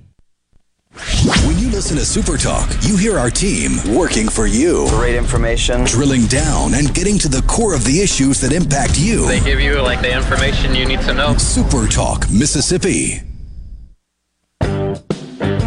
When 1.48 1.57
you 1.57 1.72
listen 1.72 1.98
to 1.98 2.06
Super 2.06 2.38
Talk, 2.38 2.70
you 2.82 2.95
hear 2.98 3.18
our 3.18 3.32
team 3.32 3.78
working 3.95 4.30
for 4.30 4.45
you. 4.45 4.88
Great 4.90 5.15
information. 5.15 5.86
Drilling 5.86 6.28
down 6.28 6.76
and 6.76 6.94
getting 6.94 7.18
to 7.20 7.28
the 7.28 7.41
core 7.44 7.74
of 7.74 7.84
the 7.84 7.99
issues 7.99 8.40
that 8.41 8.53
impact 8.53 8.99
you. 8.99 9.28
They 9.28 9.40
give 9.40 9.60
you 9.60 9.82
like 9.82 10.02
the 10.02 10.15
information 10.15 10.76
you 10.76 10.86
need 10.86 11.02
to 11.02 11.14
know. 11.14 11.36
Super 11.38 11.88
Talk, 11.88 12.30
Mississippi. 12.30 13.22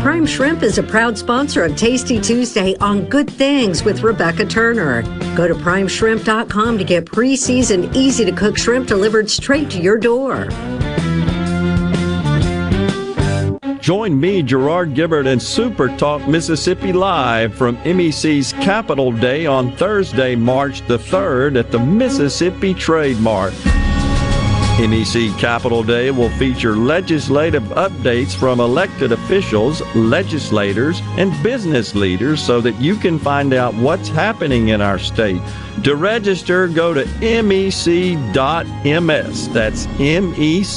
Prime 0.06 0.24
Shrimp 0.24 0.62
is 0.62 0.78
a 0.78 0.82
proud 0.84 1.18
sponsor 1.18 1.64
of 1.64 1.76
Tasty 1.76 2.20
Tuesday 2.20 2.76
on 2.76 3.06
Good 3.06 3.28
Things 3.28 3.82
with 3.82 4.02
Rebecca 4.02 4.46
Turner. 4.46 5.02
Go 5.36 5.48
to 5.48 5.54
primeshrimp.com 5.54 6.78
to 6.78 6.84
get 6.84 7.06
pre-seasoned, 7.06 7.96
easy 7.96 8.24
to 8.24 8.30
cook 8.30 8.56
shrimp 8.56 8.86
delivered 8.86 9.28
straight 9.28 9.68
to 9.70 9.80
your 9.80 9.98
door. 9.98 10.46
Join 13.86 14.18
me, 14.18 14.42
Gerard 14.42 14.94
Gibert, 14.94 15.28
and 15.28 15.40
Super 15.40 15.86
Talk 15.96 16.26
Mississippi 16.26 16.92
Live 16.92 17.54
from 17.54 17.76
MEC's 17.84 18.52
Capital 18.54 19.12
Day 19.12 19.46
on 19.46 19.76
Thursday, 19.76 20.34
March 20.34 20.84
the 20.88 20.98
3rd 20.98 21.56
at 21.56 21.70
the 21.70 21.78
Mississippi 21.78 22.74
Trade 22.74 23.20
Mart. 23.20 23.52
MEC 24.82 25.38
Capital 25.38 25.84
Day 25.84 26.10
will 26.10 26.30
feature 26.30 26.74
legislative 26.74 27.62
updates 27.62 28.34
from 28.34 28.58
elected 28.58 29.12
officials, 29.12 29.82
legislators, 29.94 31.00
and 31.16 31.40
business 31.44 31.94
leaders 31.94 32.42
so 32.42 32.60
that 32.60 32.74
you 32.80 32.96
can 32.96 33.20
find 33.20 33.54
out 33.54 33.72
what's 33.74 34.08
happening 34.08 34.70
in 34.70 34.80
our 34.80 34.98
state. 34.98 35.40
To 35.84 35.94
register, 35.94 36.66
go 36.66 36.92
to 36.92 37.06
mec.ms. 37.20 37.86
That's 39.52 39.86
mec.ms. 40.00 40.76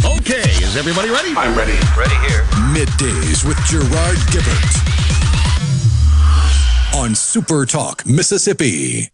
Okay, 0.00 0.50
is 0.62 0.76
everybody 0.76 1.10
ready? 1.10 1.34
I'm 1.36 1.56
ready. 1.56 1.78
Ready 1.96 2.16
here. 2.26 2.44
Middays 2.72 3.44
with 3.46 3.58
Gerard 3.66 4.16
Gibert 4.30 4.72
on 6.94 7.14
Super 7.14 7.66
Talk, 7.66 8.06
Mississippi. 8.06 9.08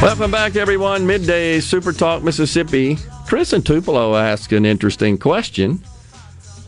Welcome 0.00 0.30
back, 0.30 0.54
everyone. 0.54 1.06
Midday 1.06 1.58
Super 1.60 1.92
Talk 1.92 2.22
Mississippi. 2.22 2.96
Chris 3.26 3.52
and 3.52 3.66
Tupelo 3.66 4.16
ask 4.16 4.52
an 4.52 4.64
interesting 4.64 5.18
question. 5.18 5.82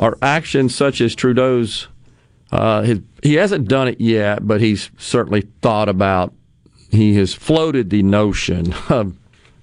Are 0.01 0.16
actions 0.22 0.74
such 0.74 1.02
as 1.02 1.14
Trudeau's, 1.14 1.86
uh, 2.51 2.82
his, 2.82 3.01
he 3.22 3.35
hasn't 3.35 3.68
done 3.68 3.86
it 3.86 4.01
yet, 4.01 4.47
but 4.47 4.60
he's 4.60 4.90
certainly 4.97 5.43
thought 5.60 5.90
about, 5.90 6.32
he 6.90 7.14
has 7.16 7.35
floated 7.35 7.90
the 7.90 8.02
notion 8.02 8.72
of 8.89 9.14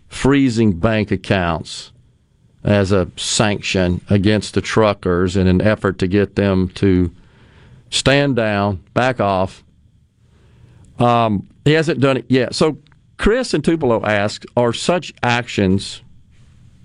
freezing 0.07 0.79
bank 0.79 1.11
accounts 1.11 1.91
as 2.63 2.91
a 2.91 3.09
sanction 3.15 3.99
against 4.09 4.53
the 4.53 4.61
truckers 4.61 5.35
in 5.35 5.47
an 5.47 5.59
effort 5.59 5.97
to 5.99 6.07
get 6.07 6.35
them 6.35 6.69
to 6.69 7.11
stand 7.89 8.35
down, 8.35 8.83
back 8.93 9.19
off. 9.19 9.63
Um, 10.99 11.49
he 11.65 11.73
hasn't 11.73 11.99
done 11.99 12.17
it 12.17 12.25
yet. 12.29 12.53
So 12.53 12.77
Chris 13.17 13.55
and 13.55 13.63
Tupelo 13.63 14.05
ask, 14.05 14.43
are 14.55 14.71
such 14.71 15.13
actions 15.23 16.01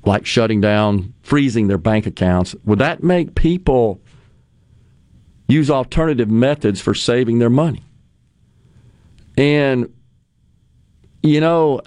like 0.04 0.26
shutting 0.26 0.60
down, 0.60 1.14
freezing 1.22 1.68
their 1.68 1.78
bank 1.78 2.06
accounts, 2.06 2.54
would 2.64 2.78
that 2.80 3.02
make 3.02 3.34
people 3.34 4.00
use 5.48 5.70
alternative 5.70 6.30
methods 6.30 6.80
for 6.80 6.94
saving 6.94 7.38
their 7.38 7.50
money? 7.50 7.82
And, 9.36 9.92
you 11.22 11.40
know, 11.40 11.80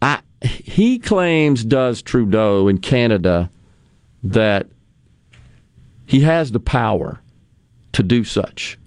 I, 0.00 0.20
he 0.40 0.98
claims, 0.98 1.64
does 1.64 2.02
Trudeau 2.02 2.68
in 2.68 2.78
Canada, 2.78 3.50
that 4.22 4.68
he 6.06 6.20
has 6.20 6.52
the 6.52 6.60
power 6.60 7.20
to 7.92 8.02
do 8.02 8.22
such 8.24 8.78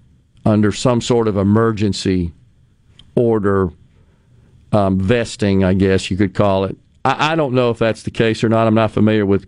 under 0.46 0.72
some 0.72 1.02
sort 1.02 1.28
of 1.28 1.38
emergency 1.38 2.32
order 3.16 3.70
um, 4.72 5.00
vesting, 5.00 5.64
I 5.64 5.74
guess 5.74 6.10
you 6.10 6.18
could 6.18 6.34
call 6.34 6.64
it. 6.64 6.78
I, 7.06 7.34
I 7.34 7.36
don't 7.36 7.54
know 7.54 7.70
if 7.70 7.80
that's 7.80 8.04
the 8.04 8.12
case 8.12 8.44
or 8.44 8.50
not. 8.50 8.68
I'm 8.68 8.76
not 8.76 8.92
familiar 8.92 9.26
with 9.26 9.48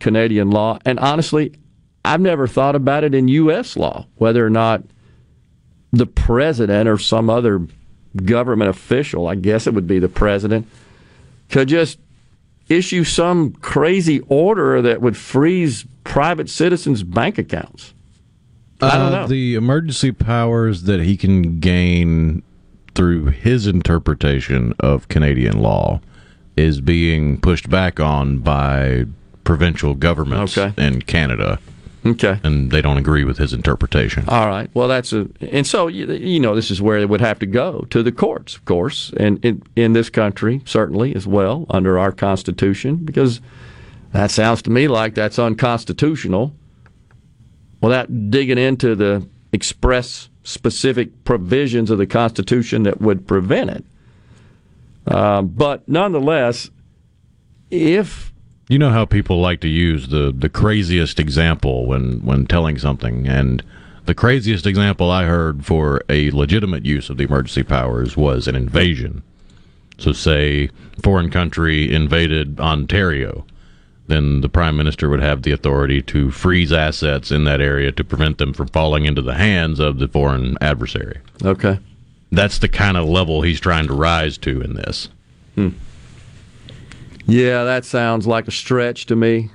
Canadian 0.00 0.50
law. 0.50 0.78
And 0.84 0.98
honestly, 0.98 1.52
I've 2.04 2.20
never 2.20 2.46
thought 2.46 2.74
about 2.76 3.04
it 3.04 3.14
in 3.14 3.28
U.S. 3.28 3.76
law, 3.76 4.06
whether 4.16 4.44
or 4.44 4.50
not 4.50 4.82
the 5.92 6.06
president 6.06 6.88
or 6.88 6.98
some 6.98 7.30
other 7.30 7.66
government 8.24 8.70
official, 8.70 9.26
I 9.28 9.34
guess 9.34 9.66
it 9.66 9.74
would 9.74 9.86
be 9.86 9.98
the 9.98 10.08
president, 10.08 10.66
could 11.48 11.68
just 11.68 11.98
issue 12.68 13.04
some 13.04 13.52
crazy 13.52 14.20
order 14.28 14.82
that 14.82 15.00
would 15.00 15.16
freeze 15.16 15.86
private 16.04 16.48
citizens' 16.50 17.02
bank 17.02 17.38
accounts. 17.38 17.94
I 18.80 18.90
don't 18.98 19.12
Uh, 19.12 19.20
know. 19.22 19.26
The 19.26 19.54
emergency 19.54 20.12
powers 20.12 20.82
that 20.82 21.00
he 21.00 21.16
can 21.16 21.60
gain 21.60 22.42
through 22.94 23.26
his 23.26 23.66
interpretation 23.66 24.74
of 24.80 25.08
Canadian 25.08 25.60
law 25.60 26.00
is 26.56 26.80
being 26.80 27.40
pushed 27.40 27.68
back 27.68 28.00
on 28.00 28.38
by 28.38 29.04
provincial 29.44 29.94
governments 29.94 30.56
in 30.56 31.02
Canada. 31.02 31.58
Okay. 32.04 32.38
And 32.44 32.70
they 32.70 32.80
don't 32.80 32.98
agree 32.98 33.24
with 33.24 33.38
his 33.38 33.52
interpretation. 33.52 34.24
All 34.28 34.46
right. 34.46 34.70
Well, 34.74 34.86
that's 34.86 35.12
a, 35.12 35.28
and 35.40 35.66
so 35.66 35.88
you, 35.88 36.12
you 36.12 36.38
know 36.38 36.54
this 36.54 36.70
is 36.70 36.80
where 36.80 36.98
it 36.98 37.08
would 37.08 37.20
have 37.20 37.38
to 37.40 37.46
go 37.46 37.86
to 37.90 38.02
the 38.02 38.12
courts, 38.12 38.54
of 38.54 38.64
course, 38.64 39.12
and 39.16 39.44
in, 39.44 39.62
in 39.74 39.92
this 39.92 40.08
country 40.08 40.62
certainly 40.64 41.14
as 41.14 41.26
well 41.26 41.66
under 41.68 41.98
our 41.98 42.12
Constitution, 42.12 42.96
because 42.96 43.40
that 44.12 44.30
sounds 44.30 44.62
to 44.62 44.70
me 44.70 44.88
like 44.88 45.14
that's 45.14 45.38
unconstitutional. 45.38 46.54
Without 47.82 48.30
digging 48.30 48.58
into 48.58 48.94
the 48.94 49.26
express 49.52 50.28
specific 50.44 51.24
provisions 51.24 51.90
of 51.90 51.98
the 51.98 52.06
Constitution 52.06 52.84
that 52.84 53.00
would 53.00 53.26
prevent 53.26 53.70
it. 53.70 53.84
Uh, 55.06 55.42
but 55.42 55.88
nonetheless, 55.88 56.70
if 57.70 58.32
You 58.68 58.78
know 58.78 58.90
how 58.90 59.04
people 59.04 59.40
like 59.40 59.60
to 59.60 59.68
use 59.68 60.08
the, 60.08 60.32
the 60.36 60.48
craziest 60.48 61.20
example 61.20 61.86
when, 61.86 62.24
when 62.24 62.46
telling 62.46 62.78
something, 62.78 63.26
and 63.26 63.62
the 64.06 64.14
craziest 64.14 64.66
example 64.66 65.10
I 65.10 65.24
heard 65.24 65.64
for 65.64 66.02
a 66.08 66.30
legitimate 66.30 66.84
use 66.84 67.10
of 67.10 67.16
the 67.16 67.24
emergency 67.24 67.62
powers 67.62 68.16
was 68.16 68.48
an 68.48 68.54
invasion. 68.56 69.22
So, 69.98 70.12
say, 70.12 70.70
foreign 71.02 71.30
country 71.30 71.92
invaded 71.92 72.60
Ontario, 72.60 73.46
then 74.08 74.40
the 74.42 74.48
prime 74.48 74.76
minister 74.76 75.08
would 75.08 75.22
have 75.22 75.42
the 75.42 75.52
authority 75.52 76.02
to 76.02 76.30
freeze 76.30 76.72
assets 76.72 77.30
in 77.30 77.44
that 77.44 77.60
area 77.60 77.90
to 77.92 78.04
prevent 78.04 78.38
them 78.38 78.52
from 78.52 78.68
falling 78.68 79.04
into 79.06 79.22
the 79.22 79.34
hands 79.34 79.80
of 79.80 79.98
the 79.98 80.06
foreign 80.08 80.56
adversary. 80.60 81.18
Okay. 81.44 81.78
That's 82.36 82.58
the 82.58 82.68
kind 82.68 82.98
of 82.98 83.08
level 83.08 83.40
he's 83.40 83.60
trying 83.60 83.86
to 83.86 83.94
rise 83.94 84.36
to 84.38 84.60
in 84.60 84.74
this. 84.74 85.08
Hmm. 85.54 85.70
Yeah, 87.24 87.64
that 87.64 87.86
sounds 87.86 88.26
like 88.26 88.46
a 88.46 88.50
stretch 88.50 89.06
to 89.06 89.16
me. 89.16 89.50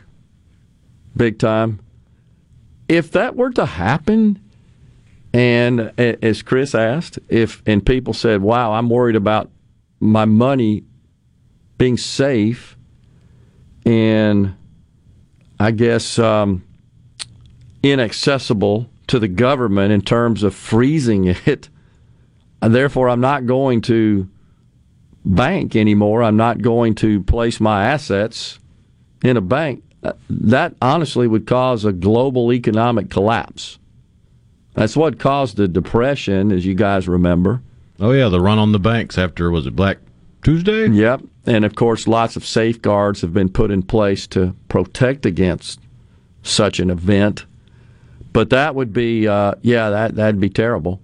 Big 1.15 1.37
time. 1.37 1.79
If 2.89 3.11
that 3.11 3.35
were 3.35 3.51
to 3.51 3.67
happen, 3.67 4.41
and 5.31 5.93
as 5.97 6.41
Chris 6.41 6.73
asked, 6.73 7.19
if 7.29 7.61
and 7.67 7.85
people 7.85 8.13
said, 8.13 8.41
"Wow, 8.41 8.73
I'm 8.73 8.89
worried 8.89 9.15
about 9.15 9.51
my 9.99 10.25
money 10.25 10.83
being 11.77 11.97
safe," 11.97 12.75
and 13.85 14.55
I 15.59 15.69
guess 15.69 16.17
um, 16.17 16.63
inaccessible 17.83 18.89
to 19.07 19.19
the 19.19 19.27
government 19.27 19.93
in 19.93 20.01
terms 20.01 20.41
of 20.41 20.55
freezing 20.55 21.25
it, 21.45 21.69
therefore 22.61 23.09
I'm 23.09 23.21
not 23.21 23.45
going 23.45 23.81
to 23.81 24.29
bank 25.25 25.75
anymore. 25.75 26.23
I'm 26.23 26.37
not 26.37 26.61
going 26.61 26.95
to 26.95 27.21
place 27.23 27.59
my 27.59 27.85
assets 27.85 28.59
in 29.23 29.37
a 29.37 29.41
bank. 29.41 29.83
Uh, 30.03 30.13
That 30.29 30.75
honestly 30.81 31.27
would 31.27 31.45
cause 31.45 31.85
a 31.85 31.91
global 31.91 32.51
economic 32.53 33.09
collapse. 33.09 33.77
That's 34.73 34.95
what 34.95 35.19
caused 35.19 35.57
the 35.57 35.67
depression, 35.67 36.51
as 36.51 36.65
you 36.65 36.73
guys 36.73 37.07
remember. 37.07 37.61
Oh 37.99 38.11
yeah, 38.11 38.29
the 38.29 38.41
run 38.41 38.57
on 38.57 38.71
the 38.71 38.79
banks 38.79 39.17
after 39.17 39.51
was 39.51 39.67
it 39.67 39.75
Black 39.75 39.97
Tuesday? 40.43 40.87
Yep, 40.87 41.21
and 41.45 41.65
of 41.65 41.75
course, 41.75 42.07
lots 42.07 42.35
of 42.35 42.45
safeguards 42.45 43.21
have 43.21 43.33
been 43.33 43.49
put 43.49 43.69
in 43.69 43.83
place 43.83 44.25
to 44.27 44.55
protect 44.69 45.25
against 45.25 45.79
such 46.41 46.79
an 46.79 46.89
event. 46.89 47.45
But 48.33 48.49
that 48.49 48.73
would 48.73 48.91
be, 48.93 49.27
uh, 49.27 49.55
yeah, 49.61 49.89
that 49.91 50.15
that'd 50.15 50.39
be 50.39 50.49
terrible. 50.49 50.99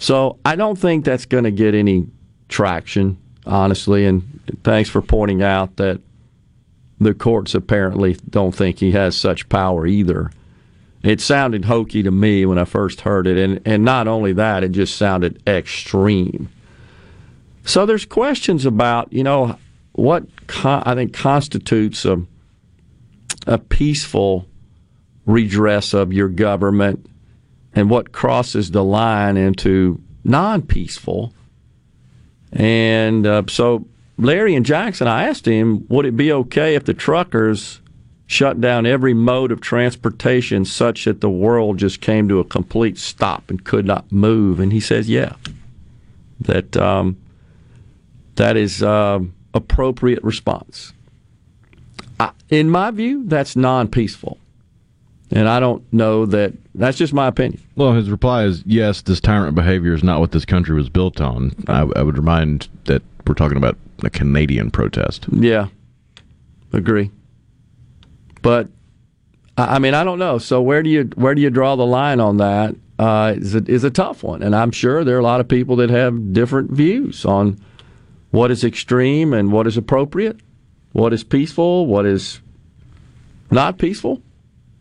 So 0.00 0.38
I 0.46 0.56
don't 0.56 0.78
think 0.78 1.04
that's 1.04 1.26
going 1.26 1.44
to 1.44 1.50
get 1.50 1.74
any 1.74 2.06
traction, 2.48 3.18
honestly. 3.44 4.06
And 4.06 4.40
thanks 4.64 4.88
for 4.88 5.02
pointing 5.02 5.42
out 5.42 5.76
that 5.76 6.00
the 6.98 7.12
courts 7.12 7.54
apparently 7.54 8.16
don't 8.30 8.54
think 8.54 8.78
he 8.78 8.92
has 8.92 9.14
such 9.14 9.48
power 9.50 9.86
either. 9.86 10.32
It 11.02 11.20
sounded 11.20 11.66
hokey 11.66 12.02
to 12.02 12.10
me 12.10 12.46
when 12.46 12.56
I 12.56 12.64
first 12.64 13.02
heard 13.02 13.26
it, 13.26 13.36
and, 13.36 13.60
and 13.66 13.84
not 13.84 14.08
only 14.08 14.32
that, 14.32 14.64
it 14.64 14.72
just 14.72 14.96
sounded 14.96 15.42
extreme. 15.46 16.48
So 17.64 17.84
there's 17.84 18.06
questions 18.06 18.64
about, 18.64 19.12
you 19.12 19.22
know, 19.22 19.58
what 19.92 20.24
I 20.64 20.94
think 20.94 21.12
constitutes 21.12 22.06
a, 22.06 22.22
a 23.46 23.58
peaceful 23.58 24.46
redress 25.26 25.92
of 25.92 26.12
your 26.12 26.28
government 26.28 27.06
and 27.74 27.90
what 27.90 28.12
crosses 28.12 28.70
the 28.70 28.84
line 28.84 29.36
into 29.36 30.00
non 30.24 30.62
peaceful. 30.62 31.32
And 32.52 33.26
uh, 33.26 33.42
so 33.48 33.86
Larry 34.18 34.54
and 34.54 34.66
Jackson, 34.66 35.06
I 35.06 35.28
asked 35.28 35.46
him, 35.46 35.86
would 35.88 36.04
it 36.04 36.16
be 36.16 36.32
okay 36.32 36.74
if 36.74 36.84
the 36.84 36.94
truckers 36.94 37.80
shut 38.26 38.60
down 38.60 38.86
every 38.86 39.14
mode 39.14 39.50
of 39.50 39.60
transportation 39.60 40.64
such 40.64 41.04
that 41.04 41.20
the 41.20 41.30
world 41.30 41.78
just 41.78 42.00
came 42.00 42.28
to 42.28 42.38
a 42.38 42.44
complete 42.44 42.98
stop 42.98 43.48
and 43.50 43.64
could 43.64 43.86
not 43.86 44.10
move? 44.10 44.60
And 44.60 44.72
he 44.72 44.80
says, 44.80 45.08
yeah, 45.08 45.34
that 46.40 46.76
um, 46.76 47.16
that 48.36 48.56
is 48.56 48.82
um 48.82 49.32
appropriate 49.54 50.22
response. 50.22 50.92
I, 52.18 52.32
in 52.48 52.68
my 52.70 52.90
view, 52.90 53.24
that's 53.26 53.56
non-peaceful, 53.56 54.38
and 55.30 55.48
I 55.48 55.60
don't 55.60 55.90
know 55.92 56.26
that. 56.26 56.52
That's 56.74 56.98
just 56.98 57.12
my 57.12 57.26
opinion. 57.26 57.62
Well, 57.76 57.92
his 57.92 58.10
reply 58.10 58.44
is 58.44 58.62
yes. 58.66 59.02
This 59.02 59.20
tyrant 59.20 59.54
behavior 59.54 59.94
is 59.94 60.02
not 60.02 60.20
what 60.20 60.32
this 60.32 60.44
country 60.44 60.74
was 60.74 60.88
built 60.88 61.20
on. 61.20 61.52
I, 61.68 61.80
I 61.96 62.02
would 62.02 62.16
remind 62.16 62.68
that 62.84 63.02
we're 63.26 63.34
talking 63.34 63.56
about 63.56 63.76
a 64.02 64.10
Canadian 64.10 64.70
protest. 64.70 65.26
Yeah, 65.32 65.68
agree. 66.72 67.10
But 68.42 68.68
I 69.56 69.76
I 69.76 69.78
mean, 69.78 69.94
I 69.94 70.04
don't 70.04 70.18
know. 70.18 70.38
So 70.38 70.60
where 70.62 70.82
do 70.82 70.90
you 70.90 71.10
where 71.14 71.34
do 71.34 71.42
you 71.42 71.50
draw 71.50 71.76
the 71.76 71.86
line 71.86 72.20
on 72.20 72.38
that? 72.38 72.74
Uh, 72.98 73.34
is 73.38 73.54
a, 73.84 73.86
a 73.86 73.90
tough 73.90 74.22
one, 74.22 74.42
and 74.42 74.54
I'm 74.54 74.70
sure 74.70 75.04
there 75.04 75.16
are 75.16 75.20
a 75.20 75.22
lot 75.22 75.40
of 75.40 75.48
people 75.48 75.76
that 75.76 75.88
have 75.88 76.34
different 76.34 76.70
views 76.70 77.24
on 77.24 77.58
what 78.30 78.50
is 78.50 78.62
extreme 78.62 79.32
and 79.32 79.50
what 79.50 79.66
is 79.66 79.78
appropriate, 79.78 80.38
what 80.92 81.14
is 81.14 81.24
peaceful, 81.24 81.86
what 81.86 82.04
is 82.04 82.40
not 83.50 83.78
peaceful. 83.78 84.20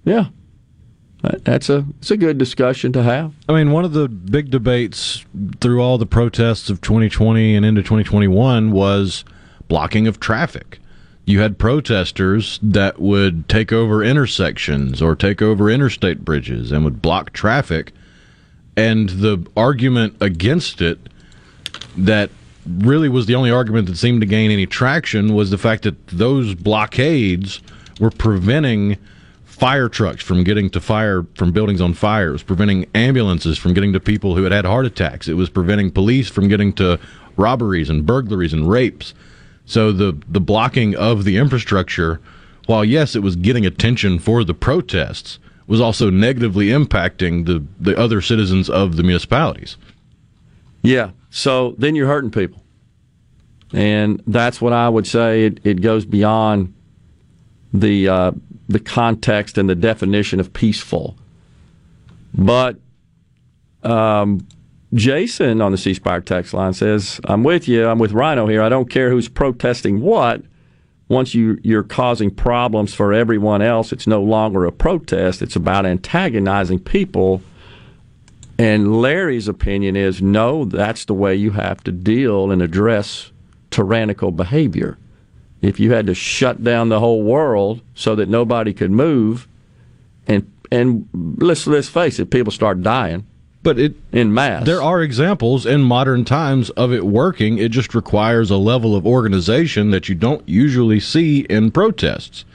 Yeah, 0.03 0.25
that's 1.21 1.69
a 1.69 1.85
it's 1.99 2.11
a 2.11 2.17
good 2.17 2.37
discussion 2.37 2.93
to 2.93 3.03
have. 3.03 3.33
I 3.47 3.53
mean, 3.53 3.71
one 3.71 3.85
of 3.85 3.93
the 3.93 4.07
big 4.07 4.51
debates 4.51 5.25
through 5.59 5.81
all 5.81 5.97
the 5.97 6.05
protests 6.05 6.69
of 6.69 6.81
2020 6.81 7.55
and 7.55 7.65
into 7.65 7.81
2021 7.81 8.71
was 8.71 9.25
blocking 9.67 10.07
of 10.07 10.19
traffic. 10.19 10.79
You 11.25 11.41
had 11.41 11.59
protesters 11.59 12.59
that 12.63 12.99
would 12.99 13.47
take 13.49 13.71
over 13.71 14.03
intersections 14.03 15.01
or 15.01 15.15
take 15.15 15.41
over 15.41 15.69
interstate 15.69 16.25
bridges 16.25 16.71
and 16.71 16.83
would 16.83 17.01
block 17.01 17.33
traffic. 17.33 17.93
And 18.75 19.09
the 19.09 19.45
argument 19.55 20.15
against 20.21 20.81
it 20.81 20.97
that 21.97 22.31
really 22.65 23.09
was 23.09 23.25
the 23.25 23.35
only 23.35 23.51
argument 23.51 23.87
that 23.87 23.97
seemed 23.97 24.21
to 24.21 24.27
gain 24.27 24.51
any 24.51 24.65
traction 24.65 25.35
was 25.35 25.51
the 25.51 25.57
fact 25.57 25.83
that 25.83 26.07
those 26.07 26.55
blockades 26.55 27.61
were 27.99 28.11
preventing 28.11 28.97
fire 29.59 29.89
trucks 29.89 30.23
from 30.23 30.43
getting 30.43 30.69
to 30.69 30.79
fire 30.79 31.25
from 31.35 31.51
buildings 31.51 31.81
on 31.81 31.93
fire. 31.93 32.29
It 32.29 32.33
was 32.33 32.43
preventing 32.43 32.87
ambulances 32.95 33.57
from 33.57 33.73
getting 33.73 33.91
to 33.93 33.99
people 33.99 34.35
who 34.35 34.43
had 34.43 34.53
had 34.53 34.65
heart 34.65 34.85
attacks. 34.85 35.27
It 35.27 35.33
was 35.33 35.49
preventing 35.49 35.91
police 35.91 36.29
from 36.29 36.47
getting 36.47 36.71
to 36.73 36.99
robberies 37.35 37.89
and 37.89 38.05
burglaries 38.05 38.53
and 38.53 38.69
rapes. 38.69 39.13
So 39.65 39.91
the 39.91 40.17
the 40.27 40.41
blocking 40.41 40.95
of 40.95 41.25
the 41.25 41.37
infrastructure, 41.37 42.21
while 42.65 42.85
yes, 42.85 43.15
it 43.15 43.19
was 43.19 43.35
getting 43.35 43.65
attention 43.65 44.17
for 44.17 44.43
the 44.43 44.53
protests, 44.53 45.39
was 45.67 45.81
also 45.81 46.09
negatively 46.09 46.67
impacting 46.67 47.45
the 47.45 47.63
the 47.79 47.97
other 47.99 48.21
citizens 48.21 48.69
of 48.69 48.95
the 48.95 49.03
municipalities. 49.03 49.75
Yeah. 50.81 51.11
So 51.29 51.75
then 51.77 51.95
you're 51.95 52.07
hurting 52.07 52.31
people. 52.31 52.63
And 53.71 54.23
that's 54.25 54.59
what 54.59 54.73
I 54.73 54.89
would 54.89 55.05
say. 55.05 55.45
It, 55.45 55.59
it 55.63 55.81
goes 55.81 56.05
beyond 56.05 56.73
the 57.71 58.09
uh, 58.09 58.31
the 58.69 58.79
context 58.79 59.57
and 59.57 59.67
the 59.67 59.75
definition 59.75 60.39
of 60.39 60.53
peaceful. 60.53 61.17
But 62.33 62.77
um, 63.83 64.47
Jason 64.93 65.61
on 65.61 65.71
the 65.71 65.77
C 65.77 65.93
Spire 65.93 66.21
text 66.21 66.53
line 66.53 66.73
says, 66.73 67.19
"I'm 67.25 67.43
with 67.43 67.67
you. 67.67 67.87
I'm 67.87 67.99
with 67.99 68.13
Rhino 68.13 68.47
here. 68.47 68.61
I 68.61 68.69
don't 68.69 68.89
care 68.89 69.09
who's 69.09 69.27
protesting 69.27 69.99
what. 70.01 70.43
Once 71.09 71.33
you 71.33 71.59
you're 71.63 71.83
causing 71.83 72.29
problems 72.29 72.93
for 72.93 73.11
everyone 73.11 73.63
else, 73.63 73.91
it's 73.91 74.05
no 74.05 74.21
longer 74.21 74.65
a 74.65 74.71
protest. 74.71 75.41
It's 75.41 75.55
about 75.55 75.85
antagonizing 75.85 76.79
people." 76.79 77.41
And 78.59 79.01
Larry's 79.01 79.47
opinion 79.47 79.95
is 79.95 80.21
no, 80.21 80.65
that's 80.65 81.05
the 81.05 81.13
way 81.13 81.33
you 81.33 81.51
have 81.51 81.81
to 81.85 81.93
deal 81.93 82.51
and 82.51 82.61
address 82.61 83.31
tyrannical 83.71 84.31
behavior. 84.31 84.97
If 85.61 85.79
you 85.79 85.91
had 85.91 86.07
to 86.07 86.13
shut 86.13 86.63
down 86.63 86.89
the 86.89 86.99
whole 86.99 87.23
world 87.23 87.81
so 87.93 88.15
that 88.15 88.29
nobody 88.29 88.73
could 88.73 88.91
move, 88.91 89.47
and 90.27 90.49
and 90.71 91.07
let's 91.13 91.67
let's 91.67 91.89
face 91.89 92.19
it, 92.19 92.29
people 92.29 92.51
start 92.51 92.81
dying. 92.81 93.25
But 93.61 93.77
it 93.77 93.95
in 94.13 94.33
mass. 94.33 94.65
There 94.65 94.81
are 94.81 95.01
examples 95.01 95.65
in 95.65 95.81
modern 95.81 96.23
times 96.23 96.69
of 96.71 96.93
it 96.93 97.05
working. 97.05 97.57
It 97.57 97.71
just 97.71 97.93
requires 97.93 98.49
a 98.49 98.55
level 98.55 98.95
of 98.95 99.05
organization 99.05 99.91
that 99.91 100.07
you 100.07 100.15
don't 100.15 100.47
usually 100.47 101.01
see 101.01 101.41
in 101.41 101.71
protests. 101.71 102.45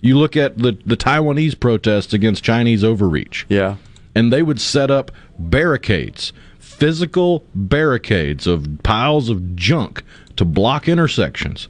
You 0.00 0.18
look 0.18 0.36
at 0.36 0.56
the 0.56 0.78
the 0.86 0.96
Taiwanese 0.96 1.60
protests 1.60 2.14
against 2.14 2.42
Chinese 2.42 2.82
overreach. 2.82 3.44
Yeah. 3.50 3.76
And 4.14 4.32
they 4.32 4.42
would 4.42 4.60
set 4.60 4.90
up 4.90 5.10
barricades, 5.38 6.32
physical 6.58 7.44
barricades 7.54 8.46
of 8.46 8.78
piles 8.82 9.28
of 9.28 9.56
junk 9.56 10.02
to 10.36 10.44
block 10.44 10.88
intersections. 10.88 11.68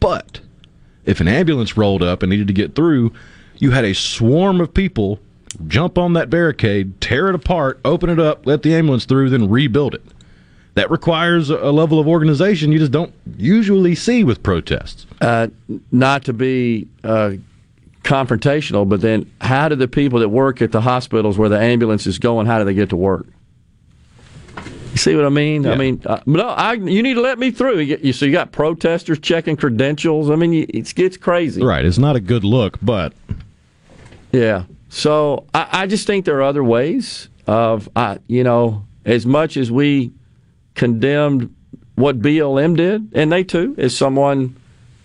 But 0.00 0.40
if 1.04 1.20
an 1.20 1.28
ambulance 1.28 1.76
rolled 1.76 2.02
up 2.02 2.22
and 2.22 2.30
needed 2.30 2.46
to 2.48 2.52
get 2.52 2.74
through, 2.74 3.12
you 3.58 3.70
had 3.70 3.84
a 3.84 3.94
swarm 3.94 4.60
of 4.60 4.72
people 4.72 5.18
jump 5.66 5.98
on 5.98 6.12
that 6.12 6.30
barricade, 6.30 7.00
tear 7.00 7.28
it 7.28 7.34
apart, 7.34 7.80
open 7.84 8.10
it 8.10 8.20
up, 8.20 8.46
let 8.46 8.62
the 8.62 8.74
ambulance 8.74 9.04
through, 9.04 9.30
then 9.30 9.48
rebuild 9.48 9.94
it. 9.94 10.02
That 10.74 10.90
requires 10.90 11.50
a 11.50 11.72
level 11.72 11.98
of 11.98 12.06
organization 12.06 12.70
you 12.70 12.78
just 12.78 12.92
don't 12.92 13.12
usually 13.36 13.96
see 13.96 14.22
with 14.22 14.42
protests. 14.44 15.06
Uh, 15.20 15.48
not 15.90 16.24
to 16.24 16.32
be 16.32 16.86
uh, 17.02 17.32
confrontational, 18.04 18.88
but 18.88 19.00
then 19.00 19.28
how 19.40 19.68
do 19.68 19.74
the 19.74 19.88
people 19.88 20.20
that 20.20 20.28
work 20.28 20.62
at 20.62 20.70
the 20.70 20.82
hospitals 20.82 21.36
where 21.36 21.48
the 21.48 21.58
ambulance 21.58 22.06
is 22.06 22.18
going, 22.18 22.46
how 22.46 22.58
do 22.58 22.64
they 22.64 22.74
get 22.74 22.90
to 22.90 22.96
work? 22.96 23.26
You 24.98 25.02
see 25.02 25.14
what 25.14 25.26
I 25.26 25.28
mean? 25.28 25.64
I 25.64 25.76
mean, 25.76 26.02
uh, 26.06 26.18
no, 26.26 26.48
I, 26.48 26.72
you 26.72 27.04
need 27.04 27.14
to 27.14 27.20
let 27.20 27.38
me 27.38 27.52
through. 27.52 27.78
You, 27.78 28.00
you, 28.02 28.12
so 28.12 28.26
you 28.26 28.32
got 28.32 28.50
protesters 28.50 29.20
checking 29.20 29.56
credentials. 29.56 30.28
I 30.28 30.34
mean, 30.34 30.52
you, 30.52 30.66
it 30.68 30.92
gets 30.92 31.16
crazy. 31.16 31.62
Right. 31.62 31.84
It's 31.84 31.98
not 31.98 32.16
a 32.16 32.20
good 32.20 32.42
look, 32.42 32.78
but 32.82 33.12
yeah. 34.32 34.64
So 34.88 35.46
I, 35.54 35.68
I 35.70 35.86
just 35.86 36.04
think 36.04 36.24
there 36.24 36.36
are 36.38 36.42
other 36.42 36.64
ways 36.64 37.28
of, 37.46 37.88
you 38.26 38.42
know, 38.42 38.86
as 39.04 39.24
much 39.24 39.56
as 39.56 39.70
we 39.70 40.10
condemned 40.74 41.54
what 41.94 42.20
BLM 42.20 42.76
did, 42.76 43.12
and 43.14 43.30
they 43.30 43.44
too, 43.44 43.76
as 43.78 43.96
someone 43.96 44.56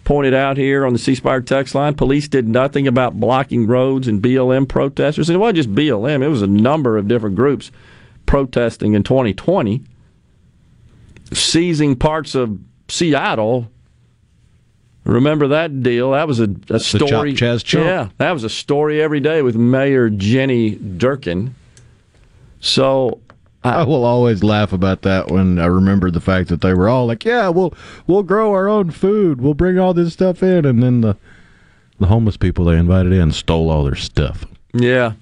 pointed 0.06 0.34
out 0.34 0.58
here 0.58 0.88
on 0.88 0.94
the 0.94 1.00
C 1.00 1.14
Spire 1.14 1.42
text 1.42 1.76
line, 1.76 1.94
police 1.94 2.28
did 2.28 2.48
nothing 2.48 2.88
about 2.88 3.20
blocking 3.20 3.68
roads 3.68 4.08
and 4.08 4.24
BLM 4.24 4.68
protesters. 4.68 5.30
And 5.30 5.36
it 5.36 5.40
wasn't 5.40 5.58
just 5.58 5.76
BLM, 5.76 6.24
it 6.24 6.30
was 6.30 6.42
a 6.42 6.48
number 6.48 6.98
of 6.98 7.08
different 7.08 7.36
groups 7.36 7.70
protesting 8.26 8.94
in 8.94 9.04
2020, 9.04 9.84
seizing 11.32 11.96
parts 11.96 12.36
of 12.36 12.60
Seattle. 12.88 13.70
Remember 15.06 15.50
that 15.50 15.84
deal? 15.84 16.12
That 16.12 16.28
was 16.28 16.40
a, 16.40 16.56
a 16.70 16.80
story. 16.80 17.34
Chop, 17.34 17.50
Chaz, 17.50 17.64
chop. 17.64 17.84
Yeah, 17.84 18.10
that 18.18 18.32
was 18.32 18.44
a 18.44 18.50
story 18.50 19.02
every 19.02 19.20
day 19.20 19.42
with 19.42 19.56
Mayor 19.56 20.10
Jenny 20.10 20.78
Durkan. 20.78 21.52
So 22.62 23.20
I, 23.64 23.82
I, 23.82 23.84
will 23.84 24.06
always 24.06 24.44
laugh 24.44 24.74
about 24.74 25.02
that 25.04 25.30
when 25.30 25.60
I 25.60 25.66
remember 25.66 26.12
the 26.12 26.22
fact 26.22 26.50
that 26.50 26.62
they 26.62 26.74
were 26.74 26.88
all 26.88 27.08
like, 27.08 27.26
"Yeah, 27.26 27.50
we'll 27.50 27.74
we'll 28.08 28.24
grow 28.24 28.54
our 28.54 28.68
own 28.68 28.92
food. 28.92 29.42
We'll 29.42 29.54
bring 29.54 29.80
all 29.80 29.94
this 29.94 30.14
stuff 30.14 30.44
in," 30.44 30.66
and 30.66 30.82
then 30.82 31.02
the 31.02 31.18
the 32.00 32.08
homeless 32.08 32.38
people 32.38 32.66
they 32.66 32.78
invited 32.78 33.14
in 33.14 33.32
stole 33.32 33.70
all 33.70 33.84
their 33.84 33.96
stuff. 33.96 34.46
Yeah, 34.74 35.14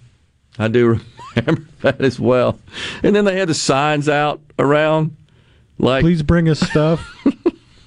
I 0.61 0.67
do 0.67 0.99
remember 1.35 1.65
that 1.81 2.01
as 2.01 2.19
well. 2.19 2.59
And 3.01 3.15
then 3.15 3.25
they 3.25 3.37
had 3.37 3.49
the 3.49 3.53
signs 3.55 4.07
out 4.07 4.39
around, 4.59 5.15
like, 5.79 6.01
"Please 6.01 6.21
bring 6.21 6.47
us 6.47 6.59
stuff." 6.59 7.15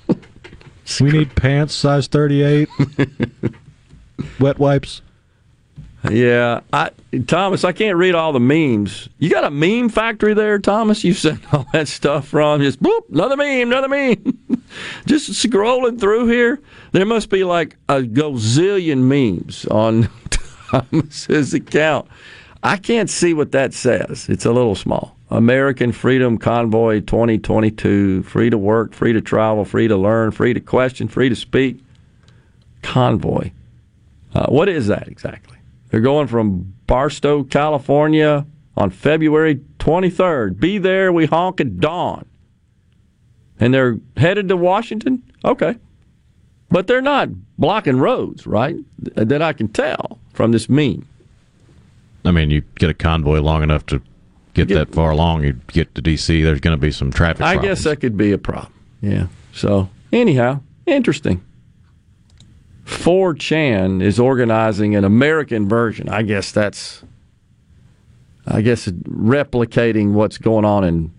we 1.00 1.12
need 1.12 1.36
pants 1.36 1.74
size 1.74 2.08
thirty-eight, 2.08 2.68
wet 4.40 4.58
wipes. 4.58 5.02
Yeah, 6.10 6.60
I, 6.70 6.90
Thomas, 7.26 7.64
I 7.64 7.72
can't 7.72 7.96
read 7.96 8.14
all 8.14 8.32
the 8.32 8.40
memes. 8.40 9.08
You 9.18 9.30
got 9.30 9.44
a 9.44 9.50
meme 9.50 9.88
factory 9.88 10.34
there, 10.34 10.58
Thomas? 10.58 11.02
You 11.02 11.14
sent 11.14 11.54
all 11.54 11.64
that 11.72 11.88
stuff 11.88 12.28
from 12.28 12.60
just 12.60 12.82
boop, 12.82 13.08
another 13.10 13.36
meme, 13.36 13.68
another 13.68 13.88
meme. 13.88 14.38
just 15.06 15.30
scrolling 15.30 15.98
through 15.98 16.26
here, 16.26 16.60
there 16.92 17.06
must 17.06 17.30
be 17.30 17.42
like 17.42 17.76
a 17.88 18.02
gazillion 18.02 18.98
memes 19.04 19.64
on 19.66 20.10
Thomas's 20.28 21.54
account. 21.54 22.06
I 22.64 22.78
can't 22.78 23.10
see 23.10 23.34
what 23.34 23.52
that 23.52 23.74
says. 23.74 24.26
It's 24.30 24.46
a 24.46 24.52
little 24.52 24.74
small. 24.74 25.18
American 25.30 25.92
Freedom 25.92 26.38
Convoy 26.38 27.00
2022, 27.00 28.22
free 28.22 28.48
to 28.48 28.56
work, 28.56 28.94
free 28.94 29.12
to 29.12 29.20
travel, 29.20 29.66
free 29.66 29.86
to 29.86 29.98
learn, 29.98 30.30
free 30.30 30.54
to 30.54 30.60
question, 30.60 31.06
free 31.06 31.28
to 31.28 31.36
speak. 31.36 31.84
Convoy. 32.80 33.50
Uh, 34.34 34.46
what 34.46 34.70
is 34.70 34.86
that 34.86 35.08
exactly? 35.08 35.58
They're 35.90 36.00
going 36.00 36.26
from 36.26 36.72
Barstow, 36.86 37.44
California 37.44 38.46
on 38.78 38.88
February 38.88 39.60
23rd. 39.78 40.58
Be 40.58 40.78
there, 40.78 41.12
we 41.12 41.26
honk 41.26 41.60
at 41.60 41.80
dawn. 41.80 42.24
And 43.60 43.74
they're 43.74 43.98
headed 44.16 44.48
to 44.48 44.56
Washington? 44.56 45.22
Okay. 45.44 45.76
But 46.70 46.86
they're 46.86 47.02
not 47.02 47.28
blocking 47.58 47.98
roads, 47.98 48.46
right? 48.46 48.76
That 48.98 49.42
I 49.42 49.52
can 49.52 49.68
tell 49.68 50.18
from 50.32 50.52
this 50.52 50.68
meme. 50.70 51.06
I 52.24 52.30
mean, 52.30 52.50
you 52.50 52.62
get 52.76 52.90
a 52.90 52.94
convoy 52.94 53.40
long 53.40 53.62
enough 53.62 53.84
to 53.86 54.00
get, 54.54 54.68
get 54.68 54.74
that 54.74 54.94
far 54.94 55.10
along, 55.10 55.44
you 55.44 55.60
get 55.68 55.94
to 55.94 56.00
D.C., 56.00 56.42
there's 56.42 56.60
going 56.60 56.76
to 56.76 56.80
be 56.80 56.90
some 56.90 57.10
traffic 57.10 57.42
I 57.42 57.54
problems. 57.54 57.78
guess 57.78 57.84
that 57.84 58.00
could 58.00 58.16
be 58.16 58.32
a 58.32 58.38
problem. 58.38 58.72
Yeah. 59.00 59.26
So, 59.52 59.90
anyhow, 60.12 60.60
interesting. 60.86 61.44
4chan 62.86 64.02
is 64.02 64.18
organizing 64.18 64.94
an 64.94 65.04
American 65.04 65.68
version. 65.68 66.08
I 66.08 66.22
guess 66.22 66.52
that's, 66.52 67.02
I 68.46 68.60
guess, 68.60 68.86
replicating 68.86 70.12
what's 70.12 70.38
going 70.38 70.64
on 70.64 70.84
in 70.84 71.12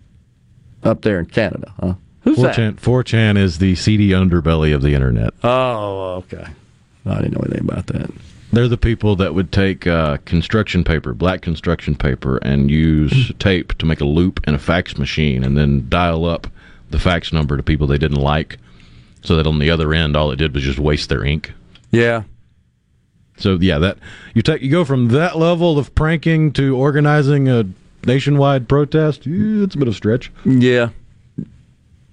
up 0.83 1.01
there 1.01 1.19
in 1.19 1.25
Canada. 1.25 1.73
Huh? 1.79 1.95
Who's 2.21 2.37
4chan, 2.37 2.75
that? 2.75 2.75
4chan 2.77 3.37
is 3.37 3.57
the 3.57 3.75
seedy 3.75 4.09
underbelly 4.09 4.73
of 4.73 4.81
the 4.81 4.93
internet. 4.93 5.33
Oh, 5.43 6.15
okay. 6.17 6.45
I 7.05 7.15
didn't 7.21 7.33
know 7.33 7.43
anything 7.45 7.69
about 7.69 7.87
that. 7.87 8.11
They're 8.53 8.67
the 8.67 8.77
people 8.77 9.15
that 9.17 9.33
would 9.33 9.51
take 9.51 9.85
uh, 9.85 10.17
construction 10.25 10.83
paper, 10.83 11.13
black 11.13 11.41
construction 11.41 11.95
paper, 11.95 12.37
and 12.37 12.71
use 12.71 13.31
tape 13.39 13.77
to 13.79 13.85
make 13.85 14.01
a 14.01 14.05
loop 14.05 14.39
in 14.47 14.53
a 14.53 14.59
fax 14.59 14.97
machine, 14.97 15.43
and 15.43 15.57
then 15.57 15.87
dial 15.89 16.25
up 16.25 16.47
the 16.89 16.99
fax 16.99 17.33
number 17.33 17.57
to 17.57 17.63
people 17.63 17.87
they 17.87 17.97
didn't 17.97 18.21
like 18.21 18.57
so 19.25 19.35
that 19.35 19.47
on 19.47 19.59
the 19.59 19.69
other 19.69 19.93
end, 19.93 20.15
all 20.15 20.31
it 20.31 20.37
did 20.37 20.53
was 20.53 20.63
just 20.63 20.79
waste 20.79 21.09
their 21.09 21.23
ink. 21.23 21.51
Yeah. 21.91 22.23
So 23.37 23.57
yeah, 23.59 23.79
that 23.79 23.97
you 24.33 24.41
take 24.41 24.61
you 24.61 24.71
go 24.71 24.85
from 24.85 25.09
that 25.09 25.37
level 25.37 25.77
of 25.77 25.93
pranking 25.95 26.53
to 26.53 26.77
organizing 26.77 27.49
a 27.49 27.65
nationwide 28.05 28.69
protest. 28.69 29.23
It's 29.25 29.75
a 29.75 29.77
bit 29.77 29.87
of 29.87 29.93
a 29.93 29.97
stretch. 29.97 30.31
Yeah. 30.45 30.89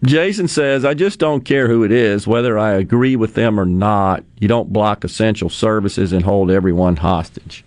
Jason 0.05 0.49
says, 0.49 0.85
I 0.85 0.95
just 0.95 1.19
don't 1.21 1.45
care 1.45 1.69
who 1.69 1.85
it 1.85 1.93
is, 1.93 2.27
whether 2.27 2.59
I 2.59 2.73
agree 2.73 3.15
with 3.15 3.35
them 3.35 3.59
or 3.59 3.65
not. 3.65 4.25
You 4.41 4.49
don't 4.49 4.73
block 4.73 5.05
essential 5.05 5.49
services 5.49 6.13
and 6.13 6.25
hold 6.25 6.51
everyone 6.51 6.97
hostage. 6.97 7.65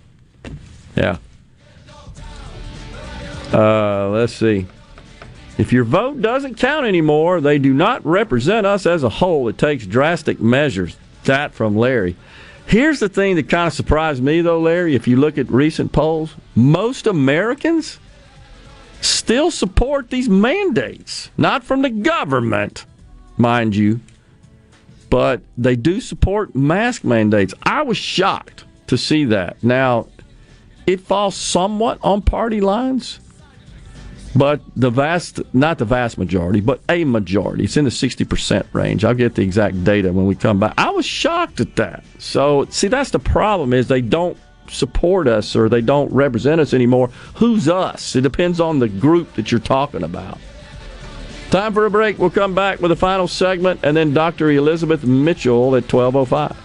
Yeah. 0.95 1.17
Uh, 3.53 4.09
let's 4.09 4.33
see. 4.33 4.65
If 5.57 5.71
your 5.71 5.85
vote 5.85 6.21
doesn't 6.21 6.55
count 6.55 6.85
anymore, 6.85 7.39
they 7.39 7.57
do 7.57 7.73
not 7.73 8.05
represent 8.05 8.67
us 8.67 8.85
as 8.85 9.03
a 9.03 9.09
whole. 9.09 9.47
It 9.47 9.57
takes 9.57 9.85
drastic 9.85 10.41
measures. 10.41 10.97
That 11.23 11.53
from 11.53 11.77
Larry. 11.77 12.17
Here's 12.67 12.99
the 12.99 13.07
thing 13.07 13.35
that 13.35 13.47
kind 13.47 13.67
of 13.67 13.73
surprised 13.73 14.21
me, 14.21 14.41
though, 14.41 14.59
Larry. 14.59 14.95
If 14.95 15.07
you 15.07 15.15
look 15.15 15.37
at 15.37 15.49
recent 15.49 15.93
polls, 15.93 16.35
most 16.55 17.07
Americans 17.07 17.99
still 19.01 19.51
support 19.51 20.09
these 20.09 20.29
mandates. 20.29 21.29
Not 21.37 21.63
from 21.63 21.81
the 21.81 21.89
government, 21.89 22.85
mind 23.37 23.75
you, 23.75 23.99
but 25.09 25.41
they 25.57 25.75
do 25.75 26.01
support 26.01 26.55
mask 26.55 27.03
mandates. 27.03 27.53
I 27.63 27.83
was 27.83 27.97
shocked 27.97 28.65
to 28.87 28.97
see 28.97 29.25
that. 29.25 29.63
Now, 29.63 30.07
it 30.85 31.01
falls 31.01 31.35
somewhat 31.35 31.99
on 32.03 32.21
party 32.21 32.61
lines. 32.61 33.19
But 34.35 34.59
the 34.75 34.89
vast, 34.89 35.39
not 35.53 35.77
the 35.77 35.85
vast 35.85 36.17
majority, 36.17 36.59
but 36.59 36.81
a 36.89 37.05
majority. 37.05 37.63
It's 37.63 37.77
in 37.77 37.85
the 37.85 37.89
60% 37.89 38.65
range. 38.73 39.05
I'll 39.05 39.13
get 39.13 39.35
the 39.35 39.41
exact 39.41 39.81
data 39.85 40.11
when 40.11 40.25
we 40.25 40.35
come 40.35 40.59
back. 40.59 40.73
I 40.77 40.89
was 40.89 41.05
shocked 41.05 41.61
at 41.61 41.77
that. 41.77 42.03
So, 42.19 42.65
see, 42.69 42.89
that's 42.89 43.11
the 43.11 43.19
problem 43.19 43.71
is 43.71 43.87
they 43.87 44.01
don't 44.01 44.37
support 44.69 45.27
us 45.27 45.55
or 45.55 45.69
they 45.69 45.81
don't 45.81 46.11
represent 46.11 46.61
us 46.61 46.73
anymore. 46.73 47.09
Who's 47.35 47.67
us? 47.67 48.15
It 48.15 48.21
depends 48.21 48.59
on 48.59 48.79
the 48.79 48.89
group 48.89 49.33
that 49.33 49.51
you're 49.51 49.59
talking 49.59 50.03
about. 50.03 50.39
Time 51.51 51.73
for 51.73 51.85
a 51.85 51.91
break. 51.91 52.17
We'll 52.17 52.31
come 52.31 52.55
back 52.55 52.81
with 52.81 52.91
a 52.91 52.95
final 52.95 53.27
segment 53.27 53.81
and 53.83 53.95
then 53.95 54.13
Dr. 54.13 54.49
Elizabeth 54.51 55.03
Mitchell 55.03 55.75
at 55.75 55.91
1205. 55.91 56.64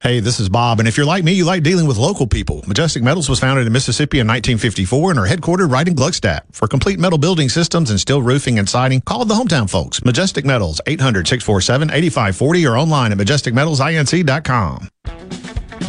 Hey, 0.00 0.20
this 0.20 0.38
is 0.38 0.50
Bob, 0.50 0.78
and 0.78 0.86
if 0.86 0.98
you're 0.98 1.06
like 1.06 1.24
me, 1.24 1.32
you 1.32 1.46
like 1.46 1.62
dealing 1.62 1.86
with 1.86 1.96
local 1.96 2.26
people. 2.26 2.62
Majestic 2.66 3.02
Metals 3.02 3.30
was 3.30 3.40
founded 3.40 3.66
in 3.66 3.72
Mississippi 3.72 4.18
in 4.18 4.26
1954 4.26 5.10
and 5.12 5.18
are 5.18 5.26
headquartered 5.26 5.72
right 5.72 5.88
in 5.88 5.94
Gluckstadt. 5.94 6.42
For 6.52 6.68
complete 6.68 6.98
metal 6.98 7.16
building 7.16 7.48
systems 7.48 7.88
and 7.88 7.98
steel 7.98 8.20
roofing 8.20 8.58
and 8.58 8.68
siding, 8.68 9.00
call 9.00 9.24
the 9.24 9.34
hometown 9.34 9.70
folks. 9.70 10.04
Majestic 10.04 10.44
Metals, 10.44 10.82
800-647-8540 10.86 12.70
or 12.70 12.76
online 12.76 13.10
at 13.12 13.16
majesticmetalsinc.com. 13.18 14.88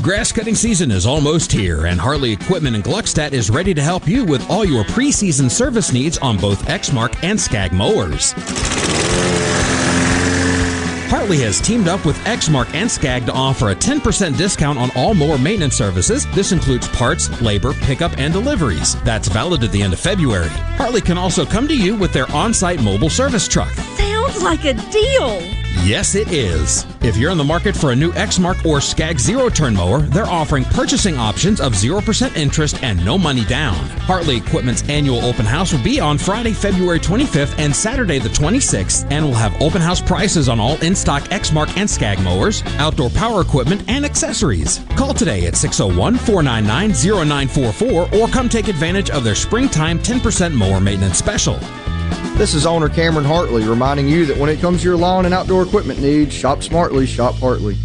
Grass 0.01 0.31
cutting 0.31 0.55
season 0.55 0.89
is 0.89 1.05
almost 1.05 1.51
here, 1.51 1.87
and 1.87 1.99
Hartley 1.99 2.31
Equipment 2.31 2.77
in 2.77 2.81
Gluckstadt 2.81 3.33
is 3.33 3.49
ready 3.49 3.73
to 3.73 3.81
help 3.81 4.07
you 4.07 4.23
with 4.23 4.49
all 4.49 4.63
your 4.63 4.85
preseason 4.85 5.51
service 5.51 5.91
needs 5.91 6.17
on 6.19 6.37
both 6.37 6.65
Exmark 6.67 7.21
and 7.23 7.39
Skag 7.39 7.73
mowers. 7.73 8.33
Hartley 11.07 11.39
has 11.39 11.61
teamed 11.61 11.87
up 11.87 12.05
with 12.05 12.17
Exmark 12.25 12.73
and 12.73 12.91
Skag 12.91 13.25
to 13.27 13.31
offer 13.31 13.69
a 13.69 13.75
10% 13.75 14.37
discount 14.37 14.77
on 14.77 14.91
all 14.93 15.13
mower 15.13 15.37
maintenance 15.37 15.73
services. 15.75 16.27
This 16.33 16.51
includes 16.51 16.89
parts, 16.89 17.41
labor, 17.41 17.73
pickup, 17.73 18.17
and 18.17 18.33
deliveries. 18.33 19.01
That's 19.03 19.29
valid 19.29 19.63
at 19.63 19.71
the 19.71 19.81
end 19.81 19.93
of 19.93 20.01
February. 20.01 20.49
Hartley 20.75 20.99
can 20.99 21.17
also 21.17 21.45
come 21.45 21.65
to 21.69 21.77
you 21.77 21.95
with 21.95 22.11
their 22.11 22.29
on 22.33 22.53
site 22.53 22.83
mobile 22.83 23.09
service 23.09 23.47
truck. 23.47 23.71
Sounds 23.71 24.43
like 24.43 24.65
a 24.65 24.73
deal. 24.73 25.66
Yes, 25.83 26.15
it 26.15 26.31
is. 26.31 26.85
If 27.01 27.15
you're 27.15 27.31
in 27.31 27.37
the 27.37 27.43
market 27.43 27.75
for 27.75 27.91
a 27.91 27.95
new 27.95 28.11
Exmark 28.11 28.65
or 28.65 28.81
Skag 28.81 29.19
zero 29.19 29.47
turn 29.47 29.73
mower, 29.75 29.99
they're 29.99 30.25
offering 30.25 30.65
purchasing 30.65 31.17
options 31.17 31.61
of 31.61 31.73
0% 31.73 32.35
interest 32.35 32.83
and 32.83 33.03
no 33.05 33.17
money 33.17 33.45
down. 33.45 33.75
Hartley 34.01 34.35
Equipment's 34.35 34.87
annual 34.89 35.23
open 35.23 35.45
house 35.45 35.71
will 35.71 35.83
be 35.83 35.99
on 36.01 36.17
Friday, 36.17 36.51
February 36.51 36.99
25th 36.99 37.57
and 37.57 37.73
Saturday 37.73 38.19
the 38.19 38.27
26th, 38.29 39.09
and 39.11 39.25
will 39.25 39.33
have 39.33 39.61
open 39.61 39.81
house 39.81 40.01
prices 40.01 40.49
on 40.49 40.59
all 40.59 40.75
in 40.81 40.93
stock 40.93 41.23
Exmark 41.25 41.75
and 41.77 41.89
Skag 41.89 42.19
mowers, 42.21 42.63
outdoor 42.79 43.09
power 43.11 43.39
equipment, 43.39 43.83
and 43.87 44.03
accessories. 44.03 44.81
Call 44.97 45.13
today 45.13 45.45
at 45.45 45.55
601 45.55 46.17
499 46.17 46.89
0944 46.89 48.15
or 48.15 48.27
come 48.27 48.49
take 48.49 48.67
advantage 48.67 49.09
of 49.09 49.23
their 49.23 49.35
springtime 49.35 49.99
10% 49.99 50.53
mower 50.53 50.81
maintenance 50.81 51.17
special. 51.17 51.57
This 52.37 52.53
is 52.53 52.65
owner 52.65 52.89
Cameron 52.89 53.25
Hartley 53.25 53.63
reminding 53.63 54.07
you 54.07 54.25
that 54.27 54.37
when 54.37 54.49
it 54.49 54.59
comes 54.59 54.81
to 54.81 54.87
your 54.87 54.97
lawn 54.97 55.25
and 55.25 55.33
outdoor 55.33 55.63
equipment 55.63 55.99
needs, 55.99 56.33
shop 56.33 56.61
smartly, 56.61 57.05
shop 57.05 57.35
Hartley. 57.35 57.77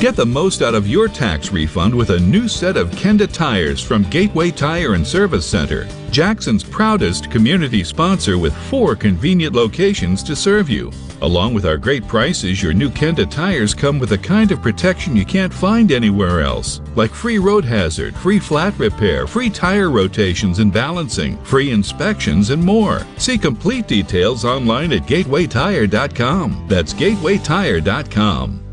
Get 0.00 0.16
the 0.16 0.24
most 0.26 0.62
out 0.62 0.74
of 0.74 0.88
your 0.88 1.08
tax 1.08 1.52
refund 1.52 1.94
with 1.94 2.08
a 2.10 2.18
new 2.18 2.48
set 2.48 2.78
of 2.78 2.90
Kenda 2.92 3.30
tires 3.30 3.82
from 3.82 4.02
Gateway 4.04 4.50
Tire 4.50 4.94
and 4.94 5.06
Service 5.06 5.44
Center, 5.44 5.86
Jackson's 6.10 6.64
proudest 6.64 7.30
community 7.30 7.84
sponsor 7.84 8.38
with 8.38 8.56
four 8.70 8.96
convenient 8.96 9.54
locations 9.54 10.22
to 10.22 10.34
serve 10.34 10.70
you. 10.70 10.90
Along 11.22 11.52
with 11.52 11.66
our 11.66 11.76
great 11.76 12.06
prices, 12.08 12.62
your 12.62 12.72
new 12.72 12.88
Kenda 12.88 13.30
tires 13.30 13.74
come 13.74 13.98
with 13.98 14.12
a 14.12 14.18
kind 14.18 14.52
of 14.52 14.62
protection 14.62 15.14
you 15.14 15.26
can't 15.26 15.52
find 15.52 15.92
anywhere 15.92 16.40
else, 16.40 16.80
like 16.96 17.10
free 17.10 17.38
road 17.38 17.64
hazard, 17.64 18.16
free 18.16 18.38
flat 18.38 18.78
repair, 18.78 19.26
free 19.26 19.50
tire 19.50 19.90
rotations 19.90 20.60
and 20.60 20.72
balancing, 20.72 21.36
free 21.44 21.72
inspections, 21.72 22.50
and 22.50 22.64
more. 22.64 23.06
See 23.18 23.36
complete 23.36 23.86
details 23.86 24.44
online 24.44 24.92
at 24.92 25.02
gatewaytire.com. 25.02 26.66
That's 26.68 26.94
gatewaytire.com. 26.94 28.69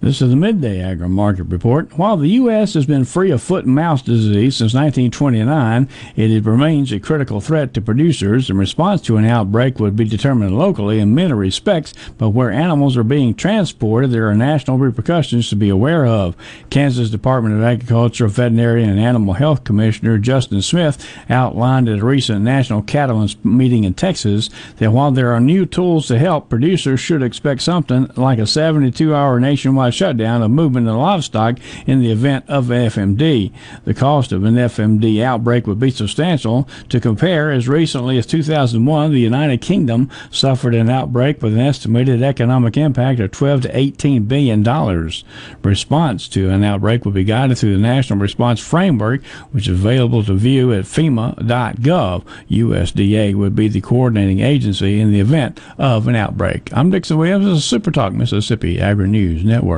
This 0.00 0.22
is 0.22 0.30
the 0.30 0.36
Midday 0.36 0.80
Agri 0.80 1.08
Market 1.08 1.42
Report. 1.44 1.98
While 1.98 2.16
the 2.16 2.28
U.S. 2.28 2.74
has 2.74 2.86
been 2.86 3.04
free 3.04 3.32
of 3.32 3.42
foot 3.42 3.64
and 3.64 3.74
mouth 3.74 4.04
disease 4.04 4.54
since 4.54 4.72
1929, 4.72 5.88
it 6.14 6.44
remains 6.44 6.92
a 6.92 7.00
critical 7.00 7.40
threat 7.40 7.74
to 7.74 7.80
producers. 7.80 8.48
In 8.48 8.56
response 8.56 9.02
to 9.02 9.16
an 9.16 9.24
outbreak 9.24 9.80
would 9.80 9.96
be 9.96 10.04
determined 10.04 10.56
locally 10.56 11.00
in 11.00 11.16
many 11.16 11.32
respects, 11.32 11.94
but 12.16 12.28
where 12.28 12.52
animals 12.52 12.96
are 12.96 13.02
being 13.02 13.34
transported, 13.34 14.12
there 14.12 14.28
are 14.28 14.36
national 14.36 14.78
repercussions 14.78 15.48
to 15.48 15.56
be 15.56 15.68
aware 15.68 16.06
of. 16.06 16.36
Kansas 16.70 17.10
Department 17.10 17.56
of 17.56 17.64
Agriculture 17.64 18.28
Veterinary, 18.28 18.84
and 18.84 19.00
Animal 19.00 19.34
Health 19.34 19.64
Commissioner 19.64 20.16
Justin 20.18 20.62
Smith 20.62 21.04
outlined 21.28 21.88
at 21.88 21.98
a 21.98 22.04
recent 22.04 22.42
National 22.42 22.82
Cattlemen's 22.82 23.36
meeting 23.44 23.82
in 23.82 23.94
Texas 23.94 24.48
that 24.76 24.92
while 24.92 25.10
there 25.10 25.32
are 25.32 25.40
new 25.40 25.66
tools 25.66 26.06
to 26.06 26.20
help, 26.20 26.48
producers 26.48 27.00
should 27.00 27.24
expect 27.24 27.62
something 27.62 28.08
like 28.14 28.38
a 28.38 28.42
72-hour 28.42 29.40
nationwide 29.40 29.87
shutdown 29.90 30.42
of 30.42 30.50
movement 30.50 30.88
of 30.88 30.96
livestock 30.96 31.58
in 31.86 32.00
the 32.00 32.10
event 32.10 32.44
of 32.48 32.66
FMD. 32.66 33.52
The 33.84 33.94
cost 33.94 34.32
of 34.32 34.44
an 34.44 34.54
FMD 34.54 35.22
outbreak 35.22 35.66
would 35.66 35.80
be 35.80 35.90
substantial. 35.90 36.68
To 36.88 37.00
compare, 37.00 37.50
as 37.50 37.68
recently 37.68 38.18
as 38.18 38.26
2001, 38.26 39.12
the 39.12 39.20
United 39.20 39.60
Kingdom 39.60 40.10
suffered 40.30 40.74
an 40.74 40.90
outbreak 40.90 41.42
with 41.42 41.54
an 41.54 41.60
estimated 41.60 42.22
economic 42.22 42.76
impact 42.76 43.20
of 43.20 43.30
12 43.30 43.62
to 43.62 43.76
18 43.76 44.24
billion 44.24 44.62
dollars. 44.62 45.24
Response 45.62 46.28
to 46.28 46.50
an 46.50 46.64
outbreak 46.64 47.04
will 47.04 47.12
be 47.12 47.24
guided 47.24 47.58
through 47.58 47.74
the 47.74 47.82
National 47.82 48.18
Response 48.18 48.60
Framework, 48.60 49.24
which 49.52 49.68
is 49.68 49.80
available 49.80 50.22
to 50.24 50.34
view 50.34 50.72
at 50.72 50.84
FEMA.gov. 50.84 52.24
USDA 52.50 53.34
would 53.34 53.54
be 53.54 53.68
the 53.68 53.80
coordinating 53.80 54.40
agency 54.40 55.00
in 55.00 55.12
the 55.12 55.20
event 55.20 55.60
of 55.78 56.08
an 56.08 56.16
outbreak. 56.16 56.70
I'm 56.72 56.90
Dixon 56.90 57.18
Williams. 57.18 57.46
Is 57.46 57.64
Super 57.64 57.90
Talk 57.90 58.12
Mississippi 58.12 58.80
Agri 58.80 59.08
News 59.08 59.44
Network. 59.44 59.77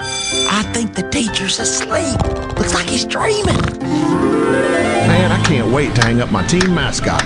I 0.00 0.62
think 0.72 0.94
the 0.94 1.08
teacher's 1.10 1.58
asleep. 1.60 2.20
Looks 2.58 2.74
like 2.74 2.88
he's 2.88 3.04
dreaming. 3.04 3.60
Man, 3.78 5.32
I 5.32 5.42
can't 5.44 5.72
wait 5.72 5.94
to 5.96 6.00
hang 6.02 6.20
up 6.20 6.30
my 6.30 6.46
team 6.46 6.74
mascot. 6.74 7.22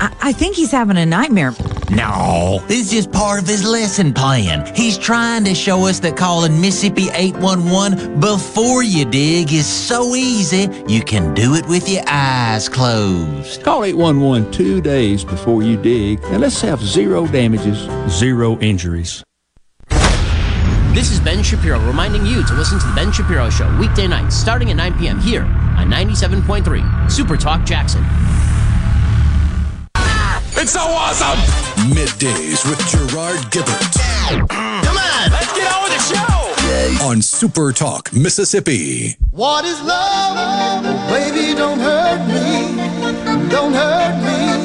I, 0.00 0.14
I 0.20 0.32
think 0.32 0.56
he's 0.56 0.70
having 0.70 0.96
a 0.96 1.06
nightmare. 1.06 1.52
No, 1.90 2.62
this 2.66 2.80
is 2.80 2.90
just 2.90 3.12
part 3.12 3.40
of 3.40 3.48
his 3.48 3.64
lesson 3.64 4.12
plan. 4.12 4.74
He's 4.74 4.98
trying 4.98 5.44
to 5.44 5.54
show 5.54 5.86
us 5.86 6.00
that 6.00 6.18
calling 6.18 6.60
Mississippi 6.60 7.08
811 7.14 8.20
before 8.20 8.82
you 8.82 9.06
dig 9.06 9.52
is 9.52 9.66
so 9.66 10.14
easy, 10.14 10.68
you 10.86 11.02
can 11.02 11.32
do 11.32 11.54
it 11.54 11.66
with 11.66 11.88
your 11.88 12.02
eyes 12.06 12.68
closed. 12.68 13.62
Call 13.62 13.84
811 13.84 14.52
two 14.52 14.82
days 14.82 15.24
before 15.24 15.62
you 15.62 15.80
dig, 15.80 16.22
and 16.24 16.42
let's 16.42 16.60
have 16.60 16.80
zero 16.80 17.26
damages, 17.26 17.88
zero 18.10 18.58
injuries. 18.58 19.24
This 19.88 21.10
is 21.10 21.20
Ben 21.20 21.42
Shapiro 21.42 21.78
reminding 21.86 22.26
you 22.26 22.44
to 22.44 22.54
listen 22.54 22.78
to 22.80 22.86
The 22.86 22.94
Ben 22.94 23.12
Shapiro 23.12 23.48
Show 23.48 23.74
weekday 23.78 24.08
nights 24.08 24.36
starting 24.36 24.70
at 24.70 24.76
9 24.76 24.98
p.m. 24.98 25.20
here 25.20 25.44
on 25.44 25.88
97.3 25.88 27.10
Super 27.10 27.36
Talk 27.36 27.64
Jackson. 27.64 28.04
It's 30.60 30.72
so 30.72 30.80
awesome! 30.80 31.38
Middays 31.94 32.68
with 32.68 32.80
Gerard 32.88 33.38
Gibert. 33.52 33.94
Come 34.48 34.96
on, 34.98 35.30
let's 35.30 35.52
get 35.56 35.72
on 35.72 35.84
with 35.84 35.92
the 35.92 36.02
show. 36.02 37.06
On 37.06 37.22
Super 37.22 37.72
Talk, 37.72 38.12
Mississippi. 38.12 39.16
What 39.30 39.64
is 39.64 39.80
love? 39.82 40.82
Baby, 41.08 41.54
don't 41.54 41.78
hurt 41.78 42.26
me. 42.26 43.48
Don't 43.48 43.72
hurt 43.72 44.16
me 44.24 44.57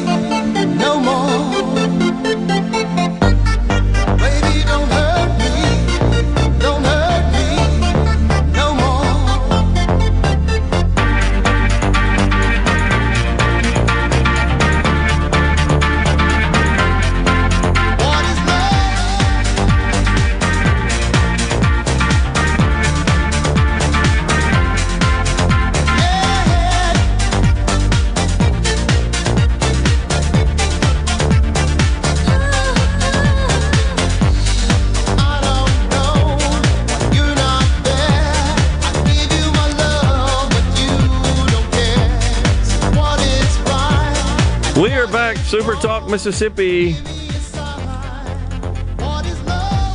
Super 45.54 45.76
Talk 45.76 46.10
Mississippi. 46.10 46.96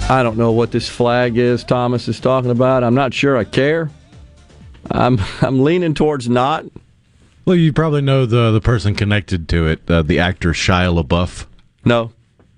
I 0.09 0.21
don't 0.23 0.37
know 0.37 0.53
what 0.53 0.71
this 0.71 0.89
flag 0.89 1.37
is 1.37 1.65
Thomas 1.65 2.07
is 2.07 2.21
talking 2.21 2.53
about. 2.53 2.85
I'm 2.85 2.95
not 2.95 3.13
sure 3.13 3.37
I 3.37 3.43
care. 3.43 3.91
I'm 4.89 5.19
I'm 5.41 5.65
leaning 5.65 5.95
towards 5.95 6.29
not. 6.29 6.65
Well, 7.45 7.57
you 7.57 7.73
probably 7.73 8.03
know 8.03 8.25
the 8.25 8.53
the 8.53 8.61
person 8.61 8.95
connected 8.95 9.49
to 9.49 9.67
it, 9.67 9.91
uh, 9.91 10.03
the 10.03 10.21
actor 10.21 10.51
Shia 10.51 10.97
LaBeouf. 11.03 11.47
No. 11.85 12.13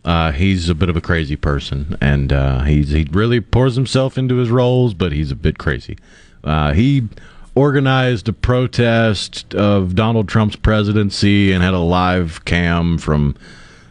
Uh, 0.05 0.33
he's 0.33 0.69
a 0.69 0.75
bit 0.75 0.91
of 0.91 0.97
a 0.97 1.01
crazy 1.01 1.37
person, 1.37 1.97
and 2.03 2.35
uh, 2.35 2.65
he's 2.65 2.91
he 2.91 3.09
really 3.13 3.41
pours 3.41 3.77
himself 3.77 4.19
into 4.19 4.35
his 4.35 4.51
roles, 4.51 4.93
but 4.93 5.13
he's 5.13 5.31
a 5.31 5.37
bit 5.37 5.57
crazy. 5.57 5.97
Uh, 6.45 6.75
he 6.75 7.09
organized 7.55 8.29
a 8.29 8.33
protest 8.33 9.55
of 9.55 9.95
Donald 9.95 10.29
Trump's 10.29 10.57
presidency 10.57 11.53
and 11.53 11.63
had 11.63 11.75
a 11.75 11.79
live 11.79 12.45
cam 12.45 12.99
from 12.99 13.37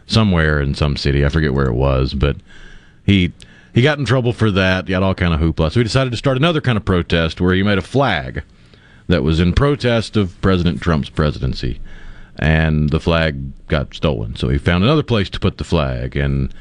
somewhere 0.06 0.60
in 0.60 0.74
some 0.74 0.96
city. 0.96 1.24
I 1.24 1.28
forget 1.28 1.54
where 1.54 1.66
it 1.66 1.74
was, 1.74 2.14
but 2.14 2.36
he 3.04 3.32
he 3.74 3.82
got 3.82 3.98
in 3.98 4.04
trouble 4.04 4.32
for 4.32 4.50
that. 4.50 4.86
He 4.86 4.92
had 4.92 5.02
all 5.02 5.14
kind 5.14 5.34
of 5.34 5.40
hoopla. 5.40 5.72
So 5.72 5.80
he 5.80 5.84
decided 5.84 6.10
to 6.10 6.16
start 6.16 6.36
another 6.36 6.60
kind 6.60 6.76
of 6.76 6.84
protest 6.84 7.40
where 7.40 7.54
he 7.54 7.62
made 7.62 7.78
a 7.78 7.82
flag 7.82 8.42
that 9.06 9.22
was 9.22 9.40
in 9.40 9.52
protest 9.52 10.16
of 10.16 10.40
President 10.40 10.80
Trump's 10.80 11.08
presidency, 11.08 11.80
and 12.36 12.90
the 12.90 13.00
flag 13.00 13.66
got 13.68 13.94
stolen. 13.94 14.36
So 14.36 14.48
he 14.48 14.58
found 14.58 14.84
another 14.84 15.02
place 15.02 15.28
to 15.30 15.40
put 15.40 15.58
the 15.58 15.64
flag 15.64 16.16
and 16.16 16.52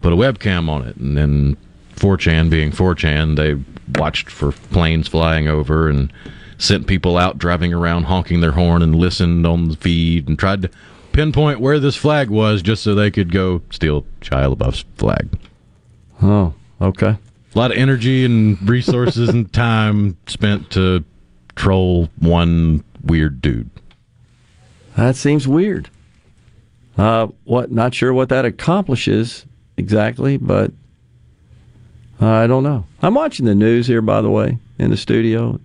put 0.00 0.12
a 0.12 0.16
webcam 0.16 0.68
on 0.68 0.86
it, 0.86 0.96
and 0.96 1.16
then 1.16 1.56
4chan 1.96 2.48
being 2.48 2.70
4chan, 2.70 3.36
they 3.36 3.62
watched 3.96 4.30
for 4.30 4.52
planes 4.52 5.08
flying 5.08 5.48
over 5.48 5.88
and 5.88 6.12
sent 6.58 6.86
people 6.86 7.16
out 7.16 7.38
driving 7.38 7.72
around 7.72 8.04
honking 8.04 8.40
their 8.40 8.52
horn 8.52 8.82
and 8.82 8.94
listened 8.94 9.46
on 9.46 9.68
the 9.68 9.76
feed 9.76 10.28
and 10.28 10.38
tried 10.38 10.62
to 10.62 10.70
pinpoint 11.12 11.60
where 11.60 11.80
this 11.80 11.96
flag 11.96 12.28
was 12.30 12.62
just 12.62 12.82
so 12.82 12.94
they 12.94 13.10
could 13.10 13.32
go 13.32 13.62
steal 13.70 14.04
Shia 14.20 14.54
LaBeouf's 14.54 14.84
flag. 14.96 15.28
Oh, 16.22 16.54
okay. 16.80 17.16
A 17.54 17.58
lot 17.58 17.70
of 17.70 17.78
energy 17.78 18.24
and 18.24 18.60
resources 18.68 19.28
and 19.28 19.50
time 19.52 20.16
spent 20.26 20.70
to 20.72 21.04
troll 21.56 22.08
one 22.18 22.84
weird 23.02 23.40
dude. 23.40 23.70
That 24.96 25.16
seems 25.16 25.48
weird. 25.48 25.88
Uh, 26.98 27.28
what? 27.44 27.70
Not 27.72 27.94
sure 27.94 28.12
what 28.12 28.28
that 28.28 28.44
accomplishes 28.44 29.46
exactly, 29.76 30.36
but 30.36 30.72
I 32.20 32.46
don't 32.46 32.62
know. 32.62 32.84
I'm 33.00 33.14
watching 33.14 33.46
the 33.46 33.54
news 33.54 33.86
here, 33.86 34.02
by 34.02 34.20
the 34.20 34.30
way, 34.30 34.58
in 34.78 34.90
the 34.90 34.96
studio. 34.96 35.58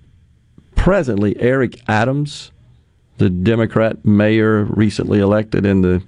Presently, 0.76 1.36
Eric 1.40 1.82
Adams, 1.90 2.52
the 3.18 3.30
Democrat 3.30 4.06
mayor 4.06 4.64
recently 4.64 5.19
elected 5.19 5.65
in 5.65 5.82
the 5.82 6.02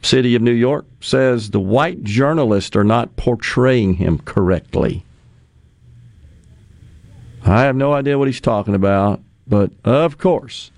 city 0.00 0.36
of 0.36 0.42
New 0.42 0.52
York, 0.52 0.86
says 1.00 1.50
the 1.50 1.60
white 1.60 2.04
journalists 2.04 2.76
are 2.76 2.84
not 2.84 3.16
portraying 3.16 3.94
him 3.94 4.18
correctly. 4.18 5.04
I 7.44 7.62
have 7.62 7.76
no 7.76 7.92
idea 7.92 8.18
what 8.18 8.28
he's 8.28 8.40
talking 8.40 8.74
about, 8.74 9.20
but 9.46 9.72
of 9.84 10.18
course, 10.18 10.70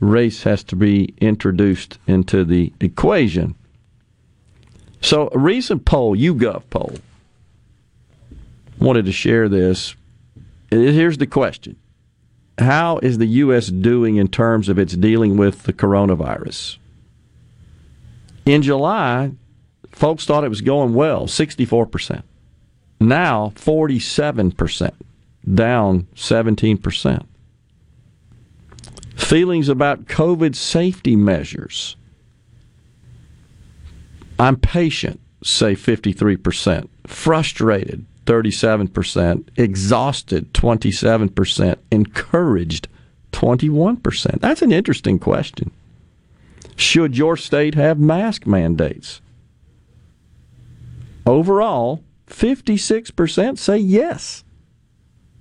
race 0.00 0.44
has 0.44 0.64
to 0.64 0.76
be 0.76 1.14
introduced 1.20 1.98
into 2.06 2.44
the 2.44 2.72
equation. 2.80 3.54
So, 5.00 5.28
a 5.32 5.38
recent 5.38 5.84
poll, 5.84 6.16
YouGov 6.16 6.62
poll, 6.70 6.94
wanted 8.80 9.06
to 9.06 9.12
share 9.12 9.48
this. 9.48 9.94
Here's 10.70 11.18
the 11.18 11.26
question 11.26 11.76
How 12.58 12.98
is 12.98 13.18
the 13.18 13.26
U.S. 13.26 13.68
doing 13.68 14.16
in 14.16 14.28
terms 14.28 14.68
of 14.68 14.78
its 14.78 14.94
dealing 14.94 15.36
with 15.36 15.64
the 15.64 15.72
coronavirus? 15.72 16.78
In 18.46 18.62
July, 18.62 19.32
folks 19.92 20.24
thought 20.24 20.44
it 20.44 20.48
was 20.48 20.62
going 20.62 20.94
well, 20.94 21.26
64%. 21.26 22.22
Now, 23.00 23.52
47%, 23.54 24.92
down 25.54 26.06
17%. 26.14 27.26
Feelings 29.16 29.68
about 29.68 30.06
COVID 30.06 30.54
safety 30.56 31.14
measures. 31.14 31.96
I'm 34.38 34.56
patient, 34.56 35.20
say 35.42 35.74
53%. 35.74 36.88
Frustrated, 37.06 38.06
37%. 38.28 39.48
Exhausted, 39.56 40.52
27%. 40.52 41.78
Encouraged, 41.90 42.86
21%. 43.32 44.40
That's 44.40 44.60
an 44.60 44.70
interesting 44.70 45.18
question. 45.18 45.70
Should 46.76 47.16
your 47.16 47.38
state 47.38 47.74
have 47.74 47.98
mask 47.98 48.46
mandates? 48.46 49.22
Overall, 51.24 52.04
56% 52.26 53.56
say 53.56 53.78
yes. 53.78 54.44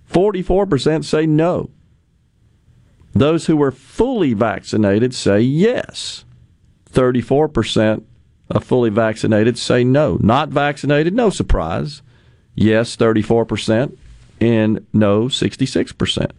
44% 0.10 1.04
say 1.04 1.26
no. 1.26 1.70
Those 3.12 3.48
who 3.48 3.58
were 3.58 3.72
fully 3.72 4.34
vaccinated 4.34 5.14
say 5.14 5.42
yes. 5.42 6.24
34% 6.94 8.04
of 8.50 8.64
fully 8.64 8.90
vaccinated 8.90 9.58
say 9.58 9.84
no. 9.84 10.18
Not 10.22 10.50
vaccinated, 10.50 11.14
no 11.14 11.30
surprise. 11.30 12.02
Yes, 12.60 12.98
34%, 12.98 13.96
and 14.42 14.86
no, 14.92 15.26
66%. 15.26 16.32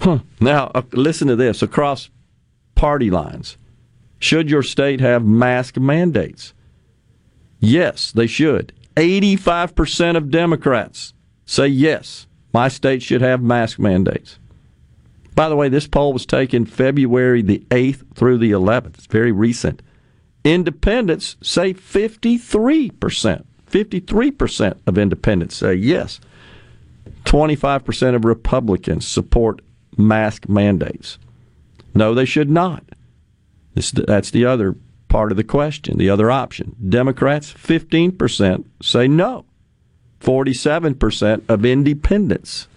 Huh. 0.00 0.18
Now, 0.40 0.70
uh, 0.72 0.82
listen 0.92 1.26
to 1.26 1.34
this 1.34 1.60
across 1.60 2.08
party 2.76 3.10
lines. 3.10 3.58
Should 4.20 4.48
your 4.48 4.62
state 4.62 5.00
have 5.00 5.24
mask 5.24 5.76
mandates? 5.76 6.54
Yes, 7.58 8.12
they 8.12 8.28
should. 8.28 8.72
85% 8.94 10.16
of 10.16 10.30
Democrats 10.30 11.14
say 11.46 11.66
yes, 11.66 12.28
my 12.52 12.68
state 12.68 13.02
should 13.02 13.22
have 13.22 13.42
mask 13.42 13.80
mandates. 13.80 14.38
By 15.34 15.48
the 15.48 15.56
way, 15.56 15.68
this 15.68 15.88
poll 15.88 16.12
was 16.12 16.26
taken 16.26 16.64
February 16.64 17.42
the 17.42 17.66
8th 17.70 18.14
through 18.14 18.38
the 18.38 18.52
11th. 18.52 18.98
It's 18.98 19.06
very 19.06 19.32
recent. 19.32 19.82
Independents 20.44 21.34
say 21.42 21.74
53%. 21.74 23.44
53% 23.74 24.78
of 24.86 24.98
independents 24.98 25.56
say 25.56 25.74
yes. 25.74 26.20
25% 27.24 28.14
of 28.14 28.24
Republicans 28.24 29.06
support 29.06 29.60
mask 29.96 30.48
mandates. 30.48 31.18
No, 31.92 32.14
they 32.14 32.24
should 32.24 32.50
not. 32.50 32.84
This, 33.74 33.90
that's 33.90 34.30
the 34.30 34.44
other 34.44 34.76
part 35.08 35.32
of 35.32 35.36
the 35.36 35.42
question, 35.42 35.98
the 35.98 36.08
other 36.08 36.30
option. 36.30 36.76
Democrats, 36.88 37.52
15% 37.52 38.64
say 38.80 39.08
no. 39.08 39.44
47% 40.20 41.42
of 41.48 41.64
independents 41.64 42.68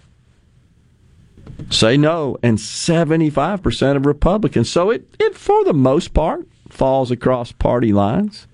say 1.70 1.96
no, 1.96 2.36
and 2.42 2.58
75% 2.58 3.96
of 3.96 4.04
Republicans. 4.04 4.70
So 4.70 4.90
it, 4.90 5.14
it, 5.20 5.36
for 5.36 5.64
the 5.64 5.72
most 5.72 6.12
part, 6.12 6.48
falls 6.68 7.12
across 7.12 7.52
party 7.52 7.92
lines. 7.92 8.48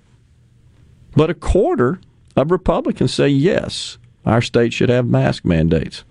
But 1.16 1.30
a 1.30 1.34
quarter 1.34 2.00
of 2.36 2.50
Republicans 2.50 3.14
say 3.14 3.28
yes, 3.28 3.98
our 4.24 4.42
state 4.42 4.72
should 4.72 4.88
have 4.88 5.06
mask 5.06 5.44
mandates. 5.44 6.04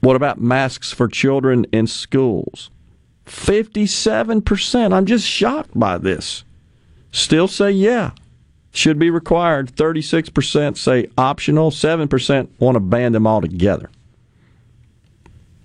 What 0.00 0.16
about 0.16 0.40
masks 0.40 0.92
for 0.92 1.08
children 1.08 1.66
in 1.72 1.86
schools? 1.86 2.70
57%. 3.26 4.92
I'm 4.92 5.06
just 5.06 5.26
shocked 5.26 5.78
by 5.78 5.98
this. 5.98 6.44
Still 7.10 7.48
say 7.48 7.70
yeah, 7.70 8.12
should 8.70 8.98
be 8.98 9.10
required. 9.10 9.74
36% 9.74 10.76
say 10.76 11.08
optional, 11.16 11.70
7% 11.70 12.48
want 12.58 12.76
to 12.76 12.80
ban 12.80 13.12
them 13.12 13.26
altogether. 13.26 13.90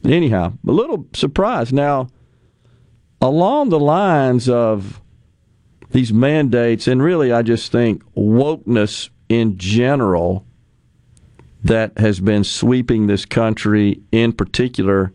Anyhow, 0.04 0.54
a 0.68 0.72
little 0.72 1.06
surprised. 1.14 1.72
Now, 1.72 2.10
along 3.22 3.70
the 3.70 3.80
lines 3.80 4.50
of 4.50 5.00
these 5.92 6.12
mandates, 6.12 6.88
and 6.88 7.02
really, 7.02 7.32
I 7.32 7.42
just 7.42 7.72
think 7.72 8.04
wokeness 8.16 9.10
in 9.30 9.58
general 9.58 10.46
that 11.64 11.98
has 11.98 12.20
been 12.20 12.44
sweeping 12.44 13.08
this 13.08 13.26
country, 13.26 14.02
in 14.12 14.34
particular 14.34 15.14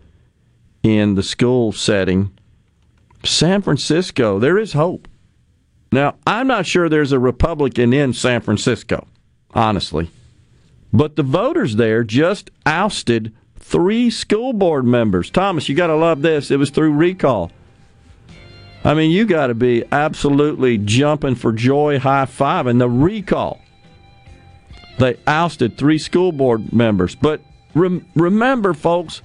in 0.82 1.14
the 1.14 1.22
school 1.22 1.72
setting. 1.72 2.30
San 3.24 3.62
Francisco, 3.62 4.38
there 4.38 4.58
is 4.58 4.72
hope. 4.72 5.08
Now, 5.92 6.16
I'm 6.26 6.46
not 6.46 6.66
sure 6.66 6.88
there's 6.88 7.12
a 7.12 7.18
Republican 7.18 7.92
in 7.92 8.12
San 8.12 8.40
Francisco, 8.40 9.06
honestly. 9.54 10.10
But 10.92 11.16
the 11.16 11.22
voters 11.22 11.76
there 11.76 12.04
just 12.04 12.50
ousted 12.64 13.34
three 13.58 14.10
school 14.10 14.52
board 14.52 14.84
members. 14.84 15.30
Thomas, 15.30 15.68
you 15.68 15.74
got 15.74 15.88
to 15.88 15.96
love 15.96 16.22
this. 16.22 16.50
It 16.50 16.58
was 16.58 16.70
through 16.70 16.92
recall. 16.92 17.50
I 18.84 18.94
mean, 18.94 19.10
you 19.10 19.26
got 19.26 19.48
to 19.48 19.54
be 19.54 19.84
absolutely 19.90 20.78
jumping 20.78 21.34
for 21.34 21.52
joy, 21.52 21.98
high 21.98 22.26
five, 22.26 22.66
and 22.66 22.80
the 22.80 22.88
recall. 22.88 23.60
They 24.98 25.16
ousted 25.26 25.76
three 25.76 25.98
school 25.98 26.32
board 26.32 26.72
members. 26.72 27.14
But 27.14 27.40
rem- 27.74 28.06
remember, 28.14 28.74
folks, 28.74 29.22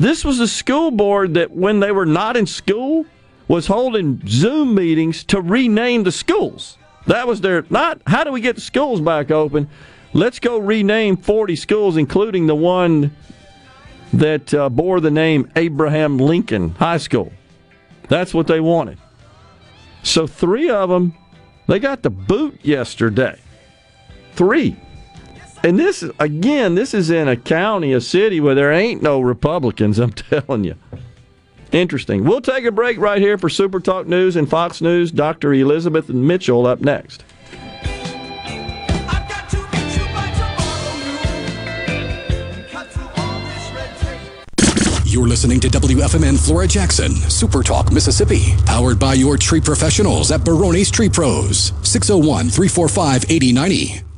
this 0.00 0.24
was 0.24 0.40
a 0.40 0.48
school 0.48 0.90
board 0.90 1.34
that, 1.34 1.52
when 1.52 1.80
they 1.80 1.92
were 1.92 2.06
not 2.06 2.36
in 2.36 2.46
school, 2.46 3.06
was 3.46 3.66
holding 3.66 4.22
Zoom 4.26 4.74
meetings 4.74 5.22
to 5.24 5.40
rename 5.40 6.04
the 6.04 6.12
schools. 6.12 6.78
That 7.06 7.28
was 7.28 7.42
their 7.42 7.64
not. 7.68 8.00
How 8.06 8.24
do 8.24 8.32
we 8.32 8.40
get 8.40 8.56
the 8.56 8.62
schools 8.62 9.00
back 9.00 9.30
open? 9.30 9.68
Let's 10.14 10.38
go 10.38 10.58
rename 10.58 11.16
40 11.16 11.56
schools, 11.56 11.96
including 11.96 12.46
the 12.46 12.54
one 12.54 13.14
that 14.12 14.54
uh, 14.54 14.70
bore 14.70 15.00
the 15.00 15.10
name 15.10 15.50
Abraham 15.56 16.18
Lincoln 16.18 16.70
High 16.70 16.98
School. 16.98 17.32
That's 18.08 18.32
what 18.32 18.46
they 18.46 18.60
wanted. 18.60 18.98
So 20.02 20.26
three 20.26 20.70
of 20.70 20.88
them, 20.88 21.14
they 21.66 21.78
got 21.78 22.02
the 22.02 22.10
boot 22.10 22.60
yesterday. 22.62 23.38
Three. 24.34 24.76
And 25.64 25.78
this 25.78 26.02
is 26.02 26.12
again, 26.18 26.74
this 26.74 26.92
is 26.92 27.08
in 27.08 27.26
a 27.26 27.36
county, 27.36 27.94
a 27.94 28.00
city 28.00 28.38
where 28.38 28.54
there 28.54 28.70
ain't 28.70 29.02
no 29.02 29.20
Republicans. 29.22 29.98
I'm 29.98 30.12
telling 30.12 30.64
you. 30.64 30.74
Interesting. 31.72 32.24
We'll 32.24 32.42
take 32.42 32.66
a 32.66 32.70
break 32.70 32.98
right 32.98 33.20
here 33.20 33.38
for 33.38 33.48
Super 33.48 33.80
Talk 33.80 34.06
News 34.06 34.36
and 34.36 34.48
Fox 34.48 34.82
News. 34.82 35.10
Dr. 35.10 35.54
Elizabeth 35.54 36.10
Mitchell 36.10 36.66
up 36.66 36.82
next. 36.82 37.24
You're 45.06 45.28
listening 45.28 45.60
to 45.60 45.68
WFMN 45.68 46.44
Flora 46.44 46.66
Jackson, 46.66 47.12
Super 47.12 47.62
Talk, 47.62 47.90
Mississippi, 47.90 48.54
powered 48.66 48.98
by 48.98 49.14
your 49.14 49.38
tree 49.38 49.60
professionals 49.60 50.30
at 50.30 50.44
Barone's 50.44 50.90
Tree 50.90 51.08
Pros, 51.08 51.72
601 51.82 52.50
345 52.50 53.24
8090. 53.30 54.13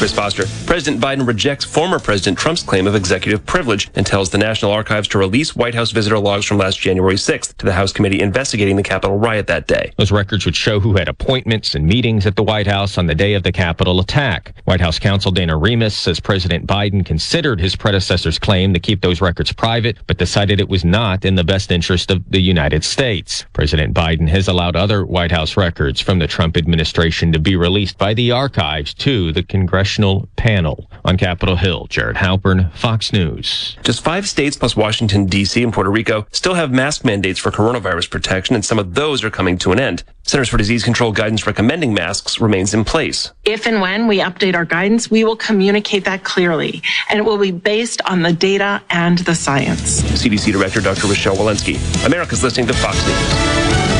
Chris 0.00 0.14
Foster. 0.14 0.46
President 0.64 0.98
Biden 0.98 1.26
rejects 1.26 1.62
former 1.62 1.98
President 1.98 2.38
Trump's 2.38 2.62
claim 2.62 2.86
of 2.86 2.94
executive 2.94 3.44
privilege 3.44 3.90
and 3.94 4.06
tells 4.06 4.30
the 4.30 4.38
National 4.38 4.72
Archives 4.72 5.06
to 5.08 5.18
release 5.18 5.54
White 5.54 5.74
House 5.74 5.90
visitor 5.90 6.18
logs 6.18 6.46
from 6.46 6.56
last 6.56 6.80
January 6.80 7.16
6th 7.16 7.54
to 7.58 7.66
the 7.66 7.74
House 7.74 7.92
committee 7.92 8.22
investigating 8.22 8.76
the 8.76 8.82
Capitol 8.82 9.18
riot 9.18 9.46
that 9.48 9.66
day. 9.66 9.92
Those 9.98 10.10
records 10.10 10.46
would 10.46 10.56
show 10.56 10.80
who 10.80 10.96
had 10.96 11.10
appointments 11.10 11.74
and 11.74 11.86
meetings 11.86 12.24
at 12.24 12.34
the 12.34 12.42
White 12.42 12.66
House 12.66 12.96
on 12.96 13.08
the 13.08 13.14
day 13.14 13.34
of 13.34 13.42
the 13.42 13.52
Capitol 13.52 14.00
attack. 14.00 14.54
White 14.64 14.80
House 14.80 14.98
counsel 14.98 15.32
Dana 15.32 15.54
Remus 15.54 15.94
says 15.94 16.18
President 16.18 16.66
Biden 16.66 17.04
considered 17.04 17.60
his 17.60 17.76
predecessor's 17.76 18.38
claim 18.38 18.72
to 18.72 18.80
keep 18.80 19.02
those 19.02 19.20
records 19.20 19.52
private, 19.52 19.98
but 20.06 20.16
decided 20.16 20.60
it 20.60 20.68
was 20.70 20.82
not 20.82 21.26
in 21.26 21.34
the 21.34 21.44
best 21.44 21.70
interest 21.70 22.10
of 22.10 22.24
the 22.30 22.40
United 22.40 22.84
States. 22.84 23.44
President 23.52 23.92
Biden 23.92 24.30
has 24.30 24.48
allowed 24.48 24.76
other 24.76 25.04
White 25.04 25.30
House 25.30 25.58
records 25.58 26.00
from 26.00 26.20
the 26.20 26.26
Trump 26.26 26.56
administration 26.56 27.32
to 27.32 27.38
be 27.38 27.54
released 27.54 27.98
by 27.98 28.14
the 28.14 28.30
archives 28.30 28.94
to 28.94 29.30
the 29.32 29.42
congressional 29.42 29.89
panel. 30.36 30.90
On 31.04 31.16
Capitol 31.16 31.56
Hill, 31.56 31.86
Jared 31.88 32.16
Halpern, 32.16 32.72
Fox 32.74 33.12
News. 33.12 33.76
Just 33.82 34.02
five 34.02 34.28
states 34.28 34.56
plus 34.56 34.76
Washington, 34.76 35.26
D.C. 35.26 35.62
and 35.62 35.72
Puerto 35.72 35.90
Rico 35.90 36.26
still 36.32 36.54
have 36.54 36.70
mask 36.70 37.04
mandates 37.04 37.38
for 37.38 37.50
coronavirus 37.50 38.10
protection, 38.10 38.54
and 38.54 38.64
some 38.64 38.78
of 38.78 38.94
those 38.94 39.24
are 39.24 39.30
coming 39.30 39.56
to 39.58 39.72
an 39.72 39.80
end. 39.80 40.04
Centers 40.24 40.48
for 40.48 40.58
Disease 40.58 40.84
Control 40.84 41.12
guidance 41.12 41.46
recommending 41.46 41.94
masks 41.94 42.40
remains 42.40 42.74
in 42.74 42.84
place. 42.84 43.32
If 43.44 43.66
and 43.66 43.80
when 43.80 44.06
we 44.06 44.20
update 44.20 44.54
our 44.54 44.64
guidance, 44.64 45.10
we 45.10 45.24
will 45.24 45.36
communicate 45.36 46.04
that 46.04 46.22
clearly, 46.22 46.82
and 47.08 47.18
it 47.18 47.22
will 47.22 47.38
be 47.38 47.50
based 47.50 48.02
on 48.04 48.22
the 48.22 48.32
data 48.32 48.82
and 48.90 49.18
the 49.18 49.34
science. 49.34 50.02
CDC 50.02 50.52
Director 50.52 50.80
Dr. 50.80 51.06
Rochelle 51.06 51.36
Walensky. 51.36 51.78
America's 52.06 52.42
listening 52.44 52.66
to 52.66 52.74
Fox 52.74 52.96
News. 53.06 53.99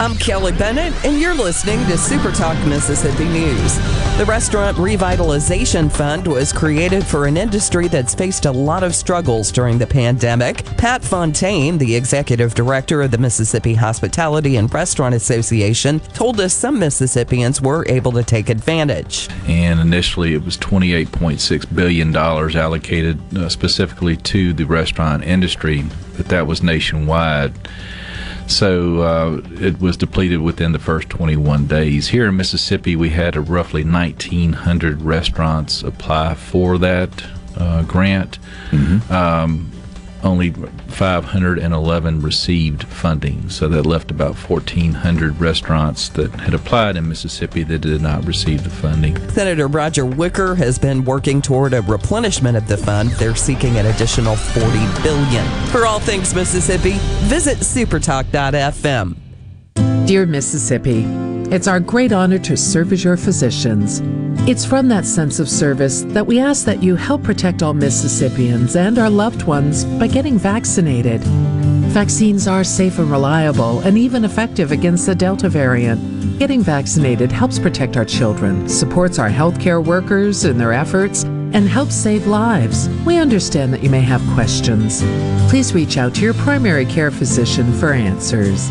I'm 0.00 0.16
Kelly 0.16 0.50
Bennett, 0.50 0.92
and 1.04 1.20
you're 1.20 1.36
listening 1.36 1.78
to 1.86 1.96
Super 1.96 2.32
Talk 2.32 2.58
Mississippi 2.66 3.26
News. 3.26 3.76
The 4.18 4.24
Restaurant 4.26 4.76
Revitalization 4.76 5.90
Fund 5.90 6.26
was 6.26 6.52
created 6.52 7.06
for 7.06 7.26
an 7.26 7.36
industry 7.36 7.86
that's 7.86 8.12
faced 8.12 8.44
a 8.44 8.50
lot 8.50 8.82
of 8.82 8.92
struggles 8.92 9.52
during 9.52 9.78
the 9.78 9.86
pandemic. 9.86 10.64
Pat 10.76 11.04
Fontaine, 11.04 11.78
the 11.78 11.94
executive 11.94 12.54
director 12.54 13.02
of 13.02 13.12
the 13.12 13.18
Mississippi 13.18 13.74
Hospitality 13.74 14.56
and 14.56 14.72
Restaurant 14.74 15.14
Association, 15.14 16.00
told 16.00 16.40
us 16.40 16.52
some 16.52 16.76
Mississippians 16.80 17.62
were 17.62 17.86
able 17.86 18.10
to 18.12 18.24
take 18.24 18.48
advantage. 18.48 19.28
And 19.46 19.78
initially, 19.78 20.34
it 20.34 20.44
was 20.44 20.58
$28.6 20.58 21.72
billion 21.72 22.16
allocated 22.16 23.36
uh, 23.36 23.48
specifically 23.48 24.16
to 24.16 24.52
the 24.54 24.64
restaurant 24.64 25.22
industry, 25.22 25.84
but 26.16 26.26
that 26.26 26.48
was 26.48 26.64
nationwide. 26.64 27.54
So 28.46 29.00
uh, 29.00 29.40
it 29.60 29.80
was 29.80 29.96
depleted 29.96 30.40
within 30.40 30.72
the 30.72 30.78
first 30.78 31.08
21 31.08 31.66
days. 31.66 32.08
Here 32.08 32.28
in 32.28 32.36
Mississippi, 32.36 32.94
we 32.94 33.10
had 33.10 33.36
a 33.36 33.40
roughly 33.40 33.84
1,900 33.84 35.02
restaurants 35.02 35.82
apply 35.82 36.34
for 36.34 36.78
that 36.78 37.24
uh, 37.56 37.82
grant. 37.82 38.38
Um, 39.10 39.70
only 40.24 40.50
511 40.50 42.20
received 42.20 42.84
funding, 42.84 43.48
so 43.48 43.68
that 43.68 43.86
left 43.86 44.10
about 44.10 44.34
1,400 44.34 45.40
restaurants 45.40 46.08
that 46.10 46.32
had 46.40 46.54
applied 46.54 46.96
in 46.96 47.08
Mississippi 47.08 47.62
that 47.64 47.80
did 47.80 48.00
not 48.00 48.24
receive 48.24 48.64
the 48.64 48.70
funding. 48.70 49.16
Senator 49.30 49.66
Roger 49.66 50.06
Wicker 50.06 50.54
has 50.54 50.78
been 50.78 51.04
working 51.04 51.42
toward 51.42 51.74
a 51.74 51.82
replenishment 51.82 52.56
of 52.56 52.66
the 52.68 52.76
fund. 52.76 53.10
They're 53.12 53.36
seeking 53.36 53.76
an 53.76 53.86
additional 53.86 54.36
40 54.36 54.68
billion. 55.02 55.46
For 55.68 55.86
all 55.86 56.00
things 56.00 56.34
Mississippi, 56.34 56.94
visit 57.28 57.58
supertalk.fm. 57.58 59.23
Dear 60.06 60.26
Mississippi, 60.26 61.04
it's 61.50 61.66
our 61.66 61.80
great 61.80 62.12
honor 62.12 62.38
to 62.40 62.58
serve 62.58 62.92
as 62.92 63.02
your 63.02 63.16
physicians. 63.16 64.02
It's 64.46 64.62
from 64.62 64.88
that 64.88 65.06
sense 65.06 65.40
of 65.40 65.48
service 65.48 66.02
that 66.08 66.26
we 66.26 66.38
ask 66.38 66.66
that 66.66 66.82
you 66.82 66.94
help 66.94 67.22
protect 67.22 67.62
all 67.62 67.72
Mississippians 67.72 68.76
and 68.76 68.98
our 68.98 69.08
loved 69.08 69.44
ones 69.44 69.86
by 69.86 70.08
getting 70.08 70.38
vaccinated. 70.38 71.22
Vaccines 71.22 72.46
are 72.46 72.64
safe 72.64 72.98
and 72.98 73.10
reliable 73.10 73.80
and 73.80 73.96
even 73.96 74.26
effective 74.26 74.72
against 74.72 75.06
the 75.06 75.14
Delta 75.14 75.48
variant. 75.48 76.38
Getting 76.38 76.60
vaccinated 76.60 77.32
helps 77.32 77.58
protect 77.58 77.96
our 77.96 78.04
children, 78.04 78.68
supports 78.68 79.18
our 79.18 79.30
healthcare 79.30 79.82
workers 79.82 80.44
in 80.44 80.58
their 80.58 80.74
efforts, 80.74 81.24
and 81.24 81.66
helps 81.66 81.94
save 81.94 82.26
lives. 82.26 82.90
We 83.06 83.16
understand 83.16 83.72
that 83.72 83.82
you 83.82 83.88
may 83.88 84.02
have 84.02 84.20
questions. 84.34 85.02
Please 85.48 85.72
reach 85.72 85.96
out 85.96 86.14
to 86.16 86.20
your 86.20 86.34
primary 86.34 86.84
care 86.84 87.10
physician 87.10 87.72
for 87.72 87.94
answers. 87.94 88.70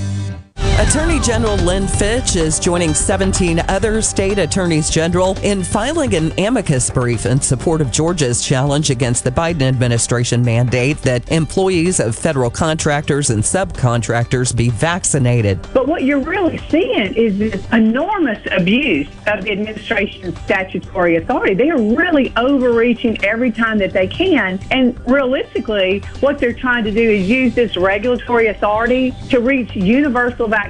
Attorney 0.79 1.19
General 1.19 1.57
Lynn 1.57 1.87
Fitch 1.87 2.35
is 2.35 2.59
joining 2.59 2.95
17 2.95 3.59
other 3.67 4.01
state 4.01 4.39
attorneys 4.39 4.89
general 4.89 5.37
in 5.43 5.63
filing 5.63 6.15
an 6.15 6.31
amicus 6.39 6.89
brief 6.89 7.27
in 7.27 7.39
support 7.39 7.81
of 7.81 7.91
Georgia's 7.91 8.43
challenge 8.43 8.89
against 8.89 9.23
the 9.23 9.29
Biden 9.29 9.61
administration 9.61 10.43
mandate 10.43 10.97
that 11.03 11.31
employees 11.31 11.99
of 11.99 12.15
federal 12.15 12.49
contractors 12.49 13.29
and 13.29 13.43
subcontractors 13.43 14.55
be 14.55 14.69
vaccinated. 14.69 15.61
But 15.71 15.87
what 15.87 16.03
you're 16.03 16.19
really 16.19 16.57
seeing 16.69 17.13
is 17.13 17.37
this 17.37 17.63
enormous 17.71 18.39
abuse 18.49 19.07
of 19.27 19.43
the 19.43 19.51
administration's 19.51 20.39
statutory 20.41 21.17
authority. 21.17 21.53
They 21.53 21.69
are 21.69 21.81
really 21.81 22.33
overreaching 22.37 23.23
every 23.23 23.51
time 23.51 23.77
that 23.79 23.93
they 23.93 24.07
can. 24.07 24.59
And 24.71 24.99
realistically, 25.07 25.99
what 26.21 26.39
they're 26.39 26.53
trying 26.53 26.85
to 26.85 26.91
do 26.91 27.11
is 27.11 27.29
use 27.29 27.53
this 27.53 27.77
regulatory 27.77 28.47
authority 28.47 29.13
to 29.29 29.39
reach 29.39 29.75
universal 29.75 30.47
vaccination. 30.47 30.60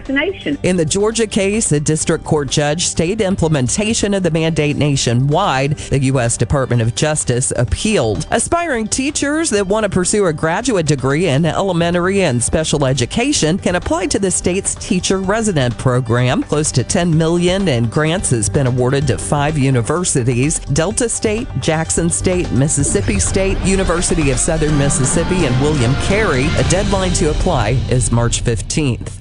In 0.63 0.77
the 0.77 0.85
Georgia 0.85 1.27
case, 1.27 1.69
the 1.69 1.79
district 1.79 2.23
court 2.23 2.49
judge 2.49 2.85
stayed 2.85 3.21
implementation 3.21 4.13
of 4.13 4.23
the 4.23 4.31
mandate 4.31 4.75
nationwide. 4.77 5.77
The 5.77 5.99
U.S. 6.03 6.37
Department 6.37 6.81
of 6.81 6.95
Justice 6.95 7.51
appealed. 7.55 8.27
Aspiring 8.31 8.87
teachers 8.87 9.49
that 9.49 9.67
want 9.67 9.83
to 9.83 9.89
pursue 9.89 10.25
a 10.25 10.33
graduate 10.33 10.85
degree 10.85 11.27
in 11.27 11.45
elementary 11.45 12.21
and 12.21 12.41
special 12.41 12.85
education 12.85 13.57
can 13.57 13.75
apply 13.75 14.07
to 14.07 14.19
the 14.19 14.31
state's 14.31 14.75
teacher 14.75 15.19
resident 15.19 15.77
program. 15.77 16.43
Close 16.43 16.71
to 16.73 16.83
10 16.83 17.17
million 17.17 17.67
in 17.67 17.87
grants 17.87 18.29
has 18.31 18.49
been 18.49 18.67
awarded 18.67 19.07
to 19.07 19.17
five 19.17 19.57
universities: 19.57 20.59
Delta 20.59 21.09
State, 21.09 21.47
Jackson 21.59 22.09
State, 22.09 22.51
Mississippi 22.51 23.19
State, 23.19 23.57
University 23.59 24.31
of 24.31 24.39
Southern 24.39 24.77
Mississippi, 24.77 25.45
and 25.45 25.61
William 25.61 25.93
Carey. 26.03 26.45
A 26.57 26.63
deadline 26.69 27.11
to 27.13 27.29
apply 27.29 27.71
is 27.89 28.11
March 28.11 28.43
15th. 28.43 29.20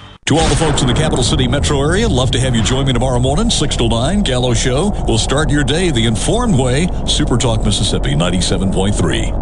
To 0.31 0.37
all 0.37 0.47
the 0.47 0.55
folks 0.55 0.81
in 0.81 0.87
the 0.87 0.93
capital 0.93 1.25
city 1.25 1.45
metro 1.45 1.81
area, 1.81 2.07
love 2.07 2.31
to 2.31 2.39
have 2.39 2.55
you 2.55 2.63
join 2.63 2.87
me 2.87 2.93
tomorrow 2.93 3.19
morning, 3.19 3.49
6 3.49 3.75
to 3.75 3.89
9, 3.89 4.21
Gallo 4.21 4.53
Show. 4.53 4.91
We'll 5.05 5.17
start 5.17 5.49
your 5.49 5.65
day 5.65 5.91
the 5.91 6.05
informed 6.05 6.57
way. 6.57 6.87
Super 7.05 7.37
Talk 7.37 7.65
Mississippi 7.65 8.11
97.3. 8.11 9.33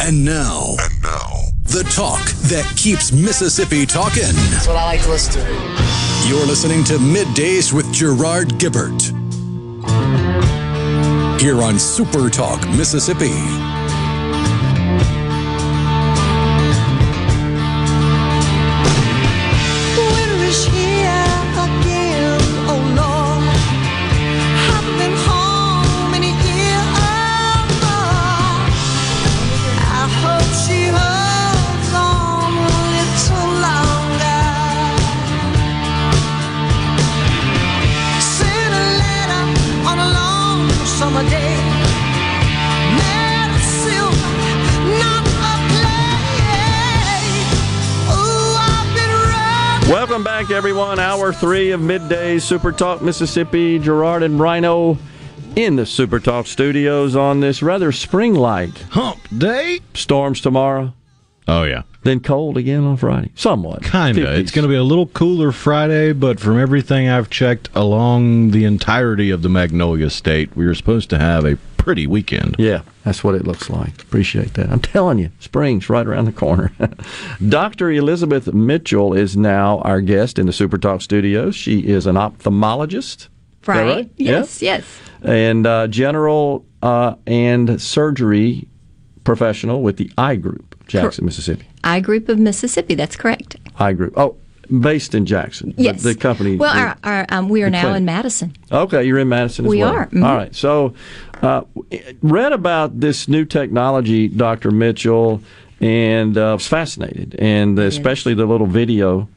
And 0.00 0.24
now, 0.24 0.76
and 0.80 1.02
now, 1.02 1.28
the 1.64 1.82
talk 1.94 2.24
that 2.48 2.64
keeps 2.74 3.12
Mississippi 3.12 3.84
talking. 3.84 4.22
That's 4.22 4.66
what 4.66 4.78
I 4.78 4.84
like 4.86 5.02
to 5.02 5.10
listen 5.10 5.42
to. 5.42 5.48
You're 6.26 6.46
listening 6.46 6.84
to 6.84 6.94
Middays 6.94 7.70
with 7.74 7.92
Gerard 7.92 8.48
Gibert. 8.58 9.10
Here 11.38 11.60
on 11.60 11.78
Super 11.78 12.30
Talk 12.30 12.66
Mississippi. 12.70 13.77
Back, 50.48 50.56
everyone. 50.56 50.98
Hour 50.98 51.32
three 51.32 51.72
of 51.72 51.80
midday 51.80 52.38
Super 52.38 52.72
Talk 52.72 53.02
Mississippi. 53.02 53.78
Gerard 53.78 54.22
and 54.22 54.40
Rhino 54.40 54.96
in 55.56 55.76
the 55.76 55.84
Super 55.84 56.20
Talk 56.20 56.46
studios 56.46 57.14
on 57.16 57.40
this 57.40 57.62
rather 57.62 57.92
spring 57.92 58.34
like 58.34 58.76
hump 58.90 59.20
day. 59.36 59.80
Storms 59.94 60.40
tomorrow, 60.40 60.94
Oh 61.46 61.64
yeah, 61.64 61.82
then 62.02 62.20
cold 62.20 62.56
again 62.56 62.84
on 62.84 62.96
Friday. 62.96 63.30
Somewhat. 63.34 63.82
kinda. 63.82 64.38
It's 64.38 64.50
going 64.50 64.64
to 64.64 64.68
be 64.68 64.74
a 64.76 64.82
little 64.82 65.06
cooler 65.06 65.52
Friday, 65.52 66.12
but 66.12 66.38
from 66.40 66.58
everything 66.58 67.08
I've 67.08 67.30
checked 67.30 67.68
along 67.74 68.50
the 68.50 68.64
entirety 68.64 69.30
of 69.30 69.42
the 69.42 69.48
Magnolia 69.48 70.10
State, 70.10 70.54
we 70.56 70.66
are 70.66 70.74
supposed 70.74 71.10
to 71.10 71.18
have 71.18 71.44
a 71.44 71.58
pretty 71.88 72.06
weekend. 72.06 72.54
Yeah, 72.58 72.82
that's 73.02 73.24
what 73.24 73.34
it 73.34 73.46
looks 73.46 73.70
like. 73.70 74.02
Appreciate 74.02 74.52
that. 74.54 74.68
I'm 74.68 74.78
telling 74.78 75.18
you, 75.18 75.30
spring's 75.40 75.88
right 75.88 76.06
around 76.06 76.26
the 76.26 76.32
corner. 76.32 76.70
Dr. 77.48 77.90
Elizabeth 77.90 78.52
Mitchell 78.52 79.14
is 79.14 79.38
now 79.38 79.78
our 79.78 80.02
guest 80.02 80.38
in 80.38 80.44
the 80.44 80.52
Super 80.52 80.76
Talk 80.76 81.00
studios. 81.00 81.56
She 81.56 81.80
is 81.86 82.04
an 82.04 82.16
ophthalmologist. 82.16 83.28
Right. 83.66 83.86
right? 83.86 84.10
Yes, 84.18 84.60
yes. 84.60 84.84
And 85.22 85.66
uh, 85.66 85.86
general 85.86 86.66
uh, 86.82 87.14
and 87.26 87.80
surgery 87.80 88.68
professional 89.24 89.80
with 89.80 89.96
the 89.96 90.10
Eye 90.18 90.36
Group, 90.36 90.86
Jackson, 90.88 91.24
Mississippi. 91.24 91.64
Eye 91.84 92.00
Group 92.00 92.28
of 92.28 92.38
Mississippi. 92.38 92.96
That's 92.96 93.16
correct. 93.16 93.56
Eye 93.78 93.94
Group. 93.94 94.12
Oh, 94.14 94.36
based 94.80 95.14
in 95.14 95.26
Jackson. 95.26 95.74
Yes. 95.76 96.02
The 96.02 96.14
company. 96.14 96.56
Well, 96.56 96.74
the- 96.74 96.80
our, 96.80 96.96
our, 97.04 97.26
um, 97.30 97.48
we 97.48 97.62
are 97.62 97.70
now 97.70 97.82
clinic. 97.82 97.96
in 97.98 98.04
Madison. 98.04 98.52
Okay, 98.70 99.04
you're 99.04 99.18
in 99.18 99.28
Madison 99.28 99.64
as 99.64 99.68
well. 99.68 99.76
We 99.76 99.82
well. 99.82 99.94
are, 99.94 100.06
mhm. 100.06 100.24
All 100.24 100.36
right. 100.36 100.54
So, 100.54 100.94
uh, 101.42 101.62
read 102.22 102.52
about 102.52 103.00
this 103.00 103.28
new 103.28 103.44
technology, 103.44 104.28
Dr. 104.28 104.70
Mitchell, 104.70 105.40
and 105.80 106.36
uh, 106.36 106.54
was 106.58 106.66
fascinated, 106.66 107.36
and 107.38 107.78
especially 107.78 108.34
the 108.34 108.46
little 108.46 108.66
video 108.66 109.28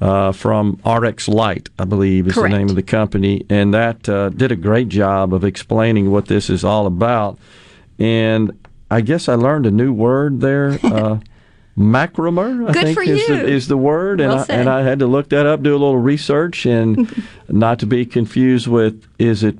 uh, 0.00 0.30
from 0.32 0.78
RX 0.84 1.26
Light, 1.28 1.70
I 1.78 1.84
believe 1.86 2.26
is 2.26 2.34
Correct. 2.34 2.52
the 2.52 2.58
name 2.58 2.68
of 2.68 2.76
the 2.76 2.82
company, 2.82 3.46
and 3.48 3.72
that 3.72 4.06
uh, 4.08 4.28
did 4.28 4.52
a 4.52 4.56
great 4.56 4.88
job 4.88 5.32
of 5.32 5.42
explaining 5.44 6.10
what 6.10 6.26
this 6.26 6.50
is 6.50 6.64
all 6.64 6.86
about. 6.86 7.38
And 7.98 8.52
I 8.90 9.00
guess 9.00 9.26
I 9.28 9.34
learned 9.36 9.64
a 9.64 9.70
new 9.70 9.92
word 9.92 10.40
there. 10.42 10.78
Macromer, 11.78 12.68
I 12.68 12.72
Good 12.72 12.96
think 12.96 13.08
is. 13.08 13.26
The, 13.26 13.46
is 13.46 13.68
the 13.68 13.76
word, 13.76 14.20
and 14.20 14.32
Well 14.32 14.46
I, 14.48 14.54
and 14.54 14.68
I 14.68 14.82
had 14.82 15.00
to 15.00 15.06
look 15.06 15.28
that 15.28 15.44
up, 15.44 15.62
do 15.62 15.72
a 15.72 15.72
little 15.72 15.98
research, 15.98 16.64
and 16.64 17.12
not 17.48 17.78
to 17.80 17.86
be 17.86 18.06
confused 18.06 18.66
with 18.66 19.06
is 19.18 19.42
it 19.44 19.58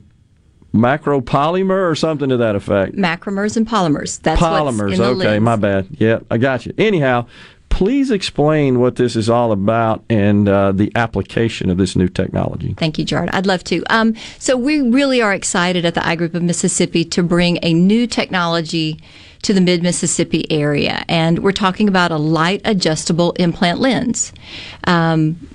macropolymer 0.74 1.90
or 1.90 1.94
something 1.94 2.30
to 2.30 2.38
that 2.38 2.56
effect? 2.56 2.94
Macromers 2.94 3.56
and 3.56 3.68
polymers. 3.68 4.20
That's 4.22 4.40
what's 4.40 4.52
Polymers. 4.52 4.98
Okay, 4.98 5.38
my 5.38 5.56
bad. 5.56 5.88
Yeah, 5.98 6.20
I 6.30 6.38
got 6.38 6.64
you. 6.64 6.72
Anyhow, 6.78 7.26
please 7.68 8.10
explain 8.10 8.80
what 8.80 8.96
this 8.96 9.16
is 9.16 9.28
all 9.28 9.52
about 9.52 10.02
and 10.08 10.48
uh, 10.48 10.72
the 10.72 10.90
application 10.94 11.68
of 11.70 11.76
this 11.76 11.94
new 11.94 12.08
technology. 12.08 12.74
Thank 12.74 12.98
you, 12.98 13.04
Gerard. 13.04 13.30
I'd 13.32 13.46
love 13.46 13.64
to. 13.64 13.84
Um, 13.90 14.14
so 14.38 14.56
we 14.56 14.80
really 14.80 15.20
are 15.20 15.34
excited 15.34 15.84
at 15.84 15.94
the 15.94 16.06
Eye 16.06 16.16
Group 16.16 16.34
of 16.34 16.42
Mississippi 16.42 17.04
to 17.04 17.22
bring 17.22 17.58
a 17.62 17.74
new 17.74 18.06
technology 18.06 18.98
to 19.42 19.52
the 19.52 19.60
mid 19.60 19.82
Mississippi 19.82 20.50
area, 20.50 21.04
and 21.08 21.40
we're 21.40 21.52
talking 21.52 21.88
about 21.88 22.10
a 22.10 22.16
light 22.16 22.62
adjustable 22.64 23.32
implant 23.32 23.78
lens. 23.78 24.32
Um, 24.84 25.48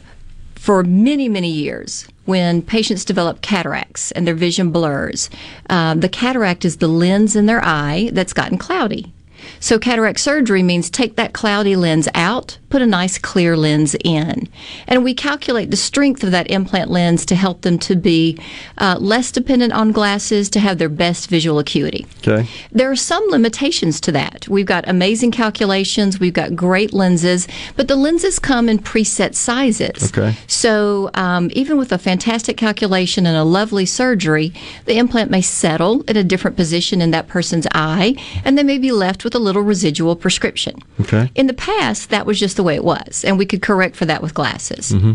for 0.55 0.83
many, 0.83 1.27
many 1.27 1.49
years, 1.49 2.07
when 2.25 2.61
patients 2.61 3.03
develop 3.03 3.41
cataracts 3.41 4.11
and 4.11 4.27
their 4.27 4.35
vision 4.35 4.71
blurs, 4.71 5.29
um, 5.69 6.01
the 6.01 6.07
cataract 6.07 6.63
is 6.65 6.77
the 6.77 6.87
lens 6.87 7.35
in 7.35 7.47
their 7.47 7.65
eye 7.65 8.11
that's 8.13 8.31
gotten 8.31 8.57
cloudy. 8.59 9.11
So, 9.59 9.79
cataract 9.79 10.19
surgery 10.19 10.63
means 10.63 10.89
take 10.89 11.15
that 11.15 11.33
cloudy 11.33 11.75
lens 11.75 12.07
out, 12.13 12.57
put 12.71 12.81
a 12.81 12.87
nice 12.87 13.17
clear 13.17 13.55
lens 13.55 13.95
in. 14.03 14.47
And 14.87 15.03
we 15.03 15.13
calculate 15.13 15.69
the 15.69 15.77
strength 15.77 16.23
of 16.23 16.31
that 16.31 16.49
implant 16.49 16.89
lens 16.89 17.25
to 17.27 17.35
help 17.35 17.61
them 17.61 17.77
to 17.79 17.95
be 17.95 18.39
uh, 18.77 18.97
less 18.99 19.31
dependent 19.31 19.73
on 19.73 19.91
glasses 19.91 20.49
to 20.51 20.59
have 20.59 20.77
their 20.77 20.89
best 20.89 21.29
visual 21.29 21.59
acuity. 21.59 22.07
Okay. 22.25 22.47
There 22.71 22.89
are 22.89 22.95
some 22.95 23.23
limitations 23.29 23.99
to 24.01 24.11
that. 24.13 24.47
We've 24.47 24.65
got 24.65 24.87
amazing 24.87 25.31
calculations, 25.31 26.19
we've 26.19 26.33
got 26.33 26.55
great 26.55 26.93
lenses, 26.93 27.47
but 27.75 27.87
the 27.87 27.95
lenses 27.95 28.39
come 28.39 28.69
in 28.69 28.79
preset 28.79 29.35
sizes. 29.35 30.11
Okay. 30.11 30.35
So 30.47 31.11
um, 31.13 31.49
even 31.53 31.77
with 31.77 31.91
a 31.91 31.97
fantastic 31.97 32.57
calculation 32.57 33.25
and 33.25 33.35
a 33.35 33.43
lovely 33.43 33.85
surgery, 33.85 34.53
the 34.85 34.97
implant 34.97 35.29
may 35.29 35.41
settle 35.41 36.01
in 36.03 36.15
a 36.15 36.23
different 36.23 36.55
position 36.55 37.01
in 37.01 37.11
that 37.11 37.27
person's 37.27 37.67
eye, 37.73 38.15
and 38.45 38.57
they 38.57 38.63
may 38.63 38.77
be 38.77 38.91
left 38.91 39.23
with 39.23 39.35
a 39.35 39.39
little 39.39 39.61
residual 39.61 40.15
prescription. 40.15 40.79
Okay. 41.01 41.29
In 41.35 41.47
the 41.47 41.53
past, 41.53 42.09
that 42.09 42.25
was 42.25 42.39
just 42.39 42.55
the 42.55 42.60
way 42.63 42.75
it 42.75 42.83
was, 42.83 43.23
and 43.25 43.37
we 43.37 43.45
could 43.45 43.61
correct 43.61 43.95
for 43.95 44.05
that 44.05 44.21
with 44.21 44.33
glasses. 44.33 44.91
Mm-hmm. 44.91 45.13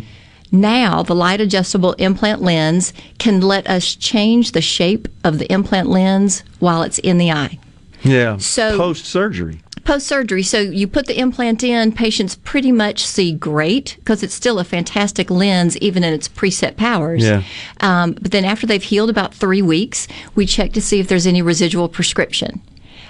Now, 0.53 1.03
the 1.03 1.15
light 1.15 1.41
adjustable 1.41 1.93
implant 1.95 2.41
lens 2.41 2.93
can 3.19 3.41
let 3.41 3.69
us 3.69 3.95
change 3.95 4.53
the 4.53 4.61
shape 4.61 5.09
of 5.25 5.39
the 5.39 5.51
implant 5.53 5.89
lens 5.89 6.45
while 6.61 6.83
it's 6.83 6.99
in 6.99 7.19
the 7.19 7.33
eye. 7.33 7.59
Yeah. 8.03 8.37
So- 8.39 8.77
post 8.77 9.07
surgery. 9.07 9.61
Post 9.85 10.09
surgery, 10.09 10.43
so 10.43 10.59
you 10.59 10.89
put 10.89 11.07
the 11.07 11.17
implant 11.17 11.63
in, 11.63 11.93
patients 11.93 12.35
pretty 12.35 12.73
much 12.73 13.07
see 13.07 13.31
great 13.33 13.95
because 14.01 14.25
it's 14.25 14.35
still 14.35 14.59
a 14.59 14.65
fantastic 14.65 15.31
lens, 15.31 15.77
even 15.79 16.03
in 16.03 16.13
its 16.13 16.29
preset 16.29 16.77
powers. 16.77 17.23
Yeah. 17.23 17.45
Um, 17.81 18.15
but 18.15 18.33
then 18.33 18.45
after 18.45 18.67
they've 18.67 18.83
healed 18.83 19.11
about 19.11 19.33
three 19.33 19.63
weeks, 19.63 20.09
we 20.35 20.45
check 20.45 20.73
to 20.73 20.83
see 20.83 20.99
if 20.99 21.07
there's 21.07 21.25
any 21.25 21.41
residual 21.41 21.89
prescription. 21.89 22.61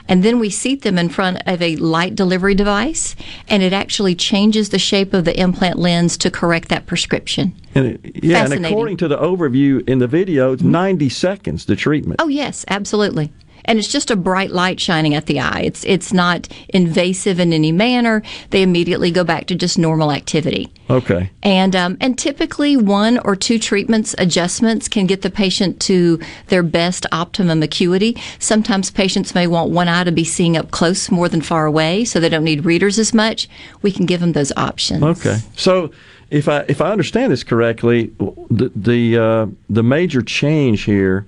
And 0.08 0.22
then 0.22 0.38
we 0.38 0.50
seat 0.50 0.82
them 0.82 0.98
in 0.98 1.08
front 1.08 1.42
of 1.46 1.60
a 1.60 1.76
light 1.76 2.14
delivery 2.14 2.54
device, 2.54 3.16
and 3.48 3.62
it 3.62 3.72
actually 3.72 4.14
changes 4.14 4.68
the 4.68 4.78
shape 4.78 5.12
of 5.12 5.24
the 5.24 5.38
implant 5.38 5.78
lens 5.78 6.16
to 6.18 6.30
correct 6.30 6.68
that 6.68 6.86
prescription. 6.86 7.54
And 7.74 7.86
it- 7.86 8.24
yeah, 8.24 8.44
and 8.44 8.64
according 8.64 8.98
to 8.98 9.08
the 9.08 9.18
overview 9.18 9.86
in 9.88 9.98
the 9.98 10.06
video, 10.06 10.52
it's 10.52 10.62
mm-hmm. 10.62 10.72
90 10.72 11.08
seconds 11.08 11.64
the 11.66 11.76
treatment. 11.76 12.20
Oh 12.22 12.28
yes, 12.28 12.64
absolutely. 12.68 13.32
And 13.66 13.78
it's 13.78 13.88
just 13.88 14.10
a 14.10 14.16
bright 14.16 14.50
light 14.50 14.80
shining 14.80 15.14
at 15.14 15.26
the 15.26 15.40
eye. 15.40 15.60
It's 15.60 15.84
it's 15.84 16.12
not 16.12 16.48
invasive 16.70 17.38
in 17.38 17.52
any 17.52 17.72
manner. 17.72 18.22
They 18.50 18.62
immediately 18.62 19.10
go 19.10 19.24
back 19.24 19.46
to 19.48 19.54
just 19.54 19.78
normal 19.78 20.10
activity. 20.12 20.72
Okay. 20.88 21.30
And 21.42 21.76
um, 21.76 21.96
and 22.00 22.18
typically 22.18 22.76
one 22.76 23.18
or 23.18 23.36
two 23.36 23.58
treatments 23.58 24.14
adjustments 24.18 24.88
can 24.88 25.06
get 25.06 25.22
the 25.22 25.30
patient 25.30 25.80
to 25.82 26.20
their 26.46 26.62
best 26.62 27.06
optimum 27.12 27.62
acuity. 27.62 28.16
Sometimes 28.38 28.90
patients 28.90 29.34
may 29.34 29.46
want 29.46 29.70
one 29.70 29.88
eye 29.88 30.04
to 30.04 30.12
be 30.12 30.24
seeing 30.24 30.56
up 30.56 30.70
close 30.70 31.10
more 31.10 31.28
than 31.28 31.40
far 31.40 31.66
away, 31.66 32.04
so 32.04 32.20
they 32.20 32.28
don't 32.28 32.44
need 32.44 32.64
readers 32.64 32.98
as 32.98 33.12
much. 33.12 33.48
We 33.82 33.92
can 33.92 34.06
give 34.06 34.20
them 34.20 34.32
those 34.32 34.52
options. 34.56 35.02
Okay. 35.02 35.38
So 35.56 35.90
if 36.30 36.48
I 36.48 36.64
if 36.68 36.80
I 36.80 36.90
understand 36.90 37.32
this 37.32 37.44
correctly, 37.44 38.12
the 38.50 38.70
the 38.74 39.18
uh, 39.18 39.46
the 39.68 39.82
major 39.82 40.22
change 40.22 40.82
here 40.82 41.26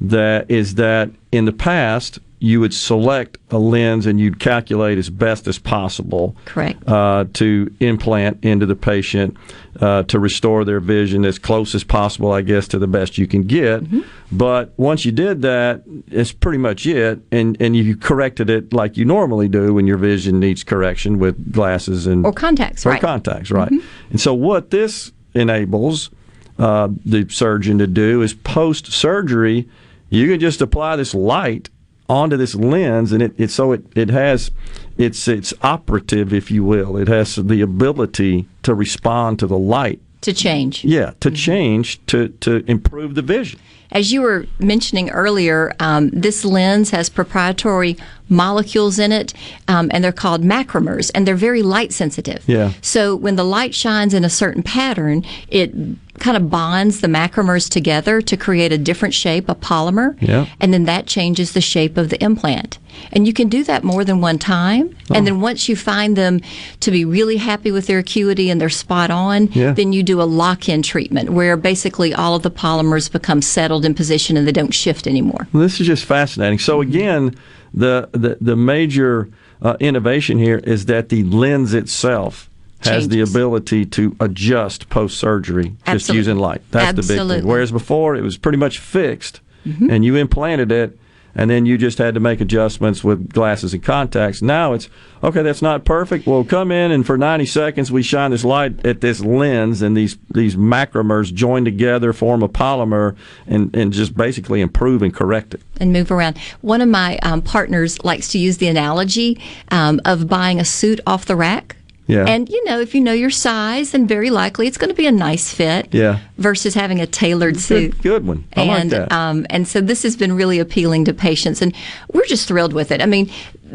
that 0.00 0.50
is 0.50 0.74
that 0.74 1.10
in 1.36 1.44
the 1.44 1.52
past 1.52 2.18
you 2.38 2.60
would 2.60 2.74
select 2.74 3.38
a 3.50 3.58
lens 3.58 4.04
and 4.04 4.20
you'd 4.20 4.38
calculate 4.38 4.98
as 4.98 5.08
best 5.08 5.48
as 5.48 5.58
possible 5.58 6.36
Correct. 6.44 6.86
uh, 6.86 7.24
to 7.32 7.74
implant 7.80 8.44
into 8.44 8.66
the 8.66 8.76
patient 8.76 9.34
uh, 9.80 10.02
to 10.04 10.18
restore 10.18 10.62
their 10.64 10.78
vision 10.78 11.24
as 11.24 11.38
close 11.38 11.74
as 11.74 11.82
possible, 11.82 12.32
I 12.32 12.42
guess, 12.42 12.68
to 12.68 12.78
the 12.78 12.86
best 12.86 13.16
you 13.16 13.26
can 13.26 13.42
get. 13.42 13.82
But 14.30 14.74
once 14.76 15.06
you 15.06 15.12
did 15.12 15.40
that, 15.42 15.82
it's 16.08 16.30
pretty 16.30 16.58
much 16.58 16.86
it, 16.86 17.20
and 17.32 17.56
and 17.58 17.74
you 17.74 17.96
corrected 17.96 18.50
it 18.50 18.72
like 18.72 18.98
you 18.98 19.06
normally 19.06 19.48
do 19.48 19.72
when 19.72 19.86
your 19.86 19.98
vision 19.98 20.38
needs 20.38 20.62
correction 20.62 21.18
with 21.18 21.52
glasses 21.52 22.06
and 22.06 22.24
Or 22.26 22.32
contacts, 22.32 22.84
or 22.84 22.90
right. 22.90 23.00
contacts, 23.00 23.50
right? 23.50 23.72
And 24.10 24.20
so 24.20 24.34
what 24.34 24.70
this 24.70 25.10
enables 25.34 26.10
uh, 26.58 26.88
the 27.04 27.26
surgeon 27.30 27.78
to 27.78 27.86
do 27.86 28.22
is 28.22 28.34
post 28.34 28.92
surgery, 28.92 29.68
you 30.08 30.28
can 30.28 30.40
just 30.40 30.60
apply 30.60 30.96
this 30.96 31.14
light 31.14 31.68
onto 32.08 32.36
this 32.36 32.54
lens, 32.54 33.12
and 33.12 33.22
it, 33.22 33.34
it 33.36 33.50
so 33.50 33.72
it, 33.72 33.84
it 33.94 34.10
has 34.10 34.50
it's 34.96 35.28
it's 35.28 35.52
operative, 35.62 36.32
if 36.32 36.50
you 36.50 36.64
will. 36.64 36.96
It 36.96 37.08
has 37.08 37.36
the 37.36 37.60
ability 37.60 38.48
to 38.62 38.74
respond 38.74 39.38
to 39.40 39.46
the 39.46 39.58
light. 39.58 40.00
To 40.22 40.32
change. 40.32 40.84
Yeah, 40.84 41.12
to 41.20 41.30
change 41.30 42.04
to 42.06 42.28
to 42.28 42.64
improve 42.66 43.14
the 43.14 43.22
vision. 43.22 43.60
As 43.92 44.12
you 44.12 44.20
were 44.22 44.46
mentioning 44.58 45.10
earlier, 45.10 45.72
um, 45.78 46.10
this 46.10 46.44
lens 46.44 46.90
has 46.90 47.08
proprietary 47.08 47.96
molecules 48.28 48.98
in 48.98 49.12
it, 49.12 49.32
um, 49.68 49.90
and 49.92 50.02
they're 50.02 50.12
called 50.12 50.42
macromers, 50.42 51.10
and 51.14 51.26
they're 51.26 51.36
very 51.36 51.62
light 51.62 51.92
sensitive. 51.92 52.42
Yeah. 52.48 52.72
So 52.82 53.14
when 53.14 53.36
the 53.36 53.44
light 53.44 53.74
shines 53.74 54.12
in 54.12 54.24
a 54.24 54.30
certain 54.30 54.64
pattern, 54.64 55.24
it 55.48 55.72
kind 56.18 56.36
of 56.36 56.50
bonds 56.50 57.00
the 57.00 57.06
macromers 57.08 57.68
together 57.68 58.20
to 58.22 58.36
create 58.36 58.72
a 58.72 58.78
different 58.78 59.14
shape, 59.14 59.48
a 59.48 59.54
polymer, 59.54 60.16
Yeah. 60.20 60.46
and 60.60 60.72
then 60.72 60.84
that 60.84 61.06
changes 61.06 61.52
the 61.52 61.60
shape 61.60 61.96
of 61.96 62.08
the 62.10 62.22
implant. 62.22 62.78
And 63.12 63.26
you 63.26 63.32
can 63.34 63.48
do 63.48 63.62
that 63.64 63.84
more 63.84 64.04
than 64.04 64.20
one 64.22 64.38
time. 64.38 64.96
Oh. 65.10 65.14
And 65.14 65.26
then 65.26 65.40
once 65.40 65.68
you 65.68 65.76
find 65.76 66.16
them 66.16 66.40
to 66.80 66.90
be 66.90 67.04
really 67.04 67.36
happy 67.36 67.70
with 67.70 67.86
their 67.86 67.98
acuity 67.98 68.48
and 68.48 68.58
they're 68.60 68.70
spot 68.70 69.10
on, 69.10 69.48
Yeah. 69.52 69.72
then 69.72 69.92
you 69.92 70.02
do 70.02 70.20
a 70.22 70.24
lock 70.24 70.68
in 70.68 70.82
treatment 70.82 71.30
where 71.30 71.56
basically 71.56 72.14
all 72.14 72.34
of 72.34 72.42
the 72.42 72.50
polymers 72.50 73.10
become 73.12 73.42
settled 73.42 73.84
in 73.84 73.92
position 73.94 74.36
and 74.36 74.46
they 74.46 74.52
don't 74.52 74.72
shift 74.74 75.06
anymore. 75.06 75.46
Well, 75.52 75.62
this 75.62 75.80
is 75.80 75.86
just 75.86 76.04
fascinating. 76.06 76.58
So 76.58 76.80
again, 76.80 77.34
the 77.74 78.08
the, 78.12 78.38
the 78.40 78.56
major 78.56 79.28
uh, 79.60 79.76
innovation 79.80 80.38
here 80.38 80.58
is 80.64 80.86
that 80.86 81.08
the 81.10 81.22
lens 81.24 81.74
itself 81.74 82.48
has 82.86 83.08
the 83.08 83.20
ability 83.20 83.84
to 83.86 84.16
adjust 84.20 84.88
post 84.88 85.18
surgery 85.18 85.64
just 85.70 85.86
Absolutely. 85.86 86.16
using 86.18 86.36
light. 86.38 86.62
That's 86.70 86.94
the 87.06 87.14
big 87.16 87.28
thing. 87.28 87.46
Whereas 87.46 87.70
before 87.72 88.16
it 88.16 88.22
was 88.22 88.36
pretty 88.36 88.58
much 88.58 88.78
fixed, 88.78 89.40
Mhm. 89.66 89.90
and 89.90 90.04
you 90.04 90.16
implanted 90.16 90.70
it. 90.72 90.98
And 91.38 91.50
then 91.50 91.66
you 91.66 91.76
just 91.76 91.98
had 91.98 92.14
to 92.14 92.20
make 92.20 92.40
adjustments 92.40 93.04
with 93.04 93.30
glasses 93.30 93.74
and 93.74 93.82
contacts. 93.82 94.40
Now 94.40 94.72
it's 94.72 94.88
okay. 95.22 95.42
That's 95.42 95.60
not 95.60 95.84
perfect. 95.84 96.26
Well, 96.26 96.44
come 96.44 96.72
in 96.72 96.90
and 96.90 97.04
for 97.04 97.18
90 97.18 97.44
seconds 97.44 97.92
we 97.92 98.02
shine 98.02 98.30
this 98.30 98.42
light 98.42 98.86
at 98.86 99.02
this 99.02 99.20
lens, 99.22 99.82
and 99.82 99.94
these 99.94 100.16
these 100.32 100.56
macromers 100.56 101.34
join 101.34 101.62
together, 101.66 102.14
form 102.14 102.42
a 102.42 102.48
polymer, 102.48 103.16
and 103.46 103.68
and 103.76 103.92
just 103.92 104.16
basically 104.16 104.62
improve 104.62 105.02
and 105.02 105.12
correct 105.14 105.52
it. 105.52 105.60
and 105.78 105.92
move 105.92 106.10
around. 106.10 106.38
One 106.62 106.80
of 106.80 106.88
my 106.88 107.18
um, 107.18 107.42
partners 107.42 108.02
likes 108.02 108.28
to 108.28 108.38
use 108.38 108.56
the 108.56 108.68
analogy 108.68 109.38
um, 109.70 110.00
of 110.06 110.26
buying 110.28 110.58
a 110.58 110.64
suit 110.64 111.00
off 111.06 111.26
the 111.26 111.36
rack. 111.36 111.76
Yeah. 112.08 112.24
And 112.26 112.48
you 112.48 112.64
know, 112.64 112.78
if 112.80 112.94
you 112.94 113.00
know 113.00 113.12
your 113.12 113.30
size, 113.30 113.90
then 113.90 114.06
very 114.06 114.30
likely 114.30 114.66
it's 114.68 114.78
going 114.78 114.90
to 114.90 114.94
be 114.96 115.06
a 115.06 115.12
nice 115.12 115.52
fit 115.52 115.88
Yeah. 115.92 116.20
versus 116.38 116.74
having 116.74 117.00
a 117.00 117.06
tailored 117.06 117.58
suit. 117.58 117.92
Good, 117.94 118.02
good 118.02 118.26
one. 118.26 118.44
I 118.56 118.62
and 118.62 118.92
like 118.92 119.08
that. 119.08 119.12
um, 119.12 119.44
and 119.50 119.66
so 119.66 119.80
this 119.80 120.02
has 120.04 120.16
been 120.16 120.34
really 120.36 120.58
appealing 120.60 121.04
to 121.06 121.12
patients, 121.14 121.60
and 121.62 121.74
we're 122.12 122.26
just 122.26 122.46
thrilled 122.46 122.72
with 122.72 122.92
it. 122.92 123.02
I 123.02 123.06
mean, 123.06 123.30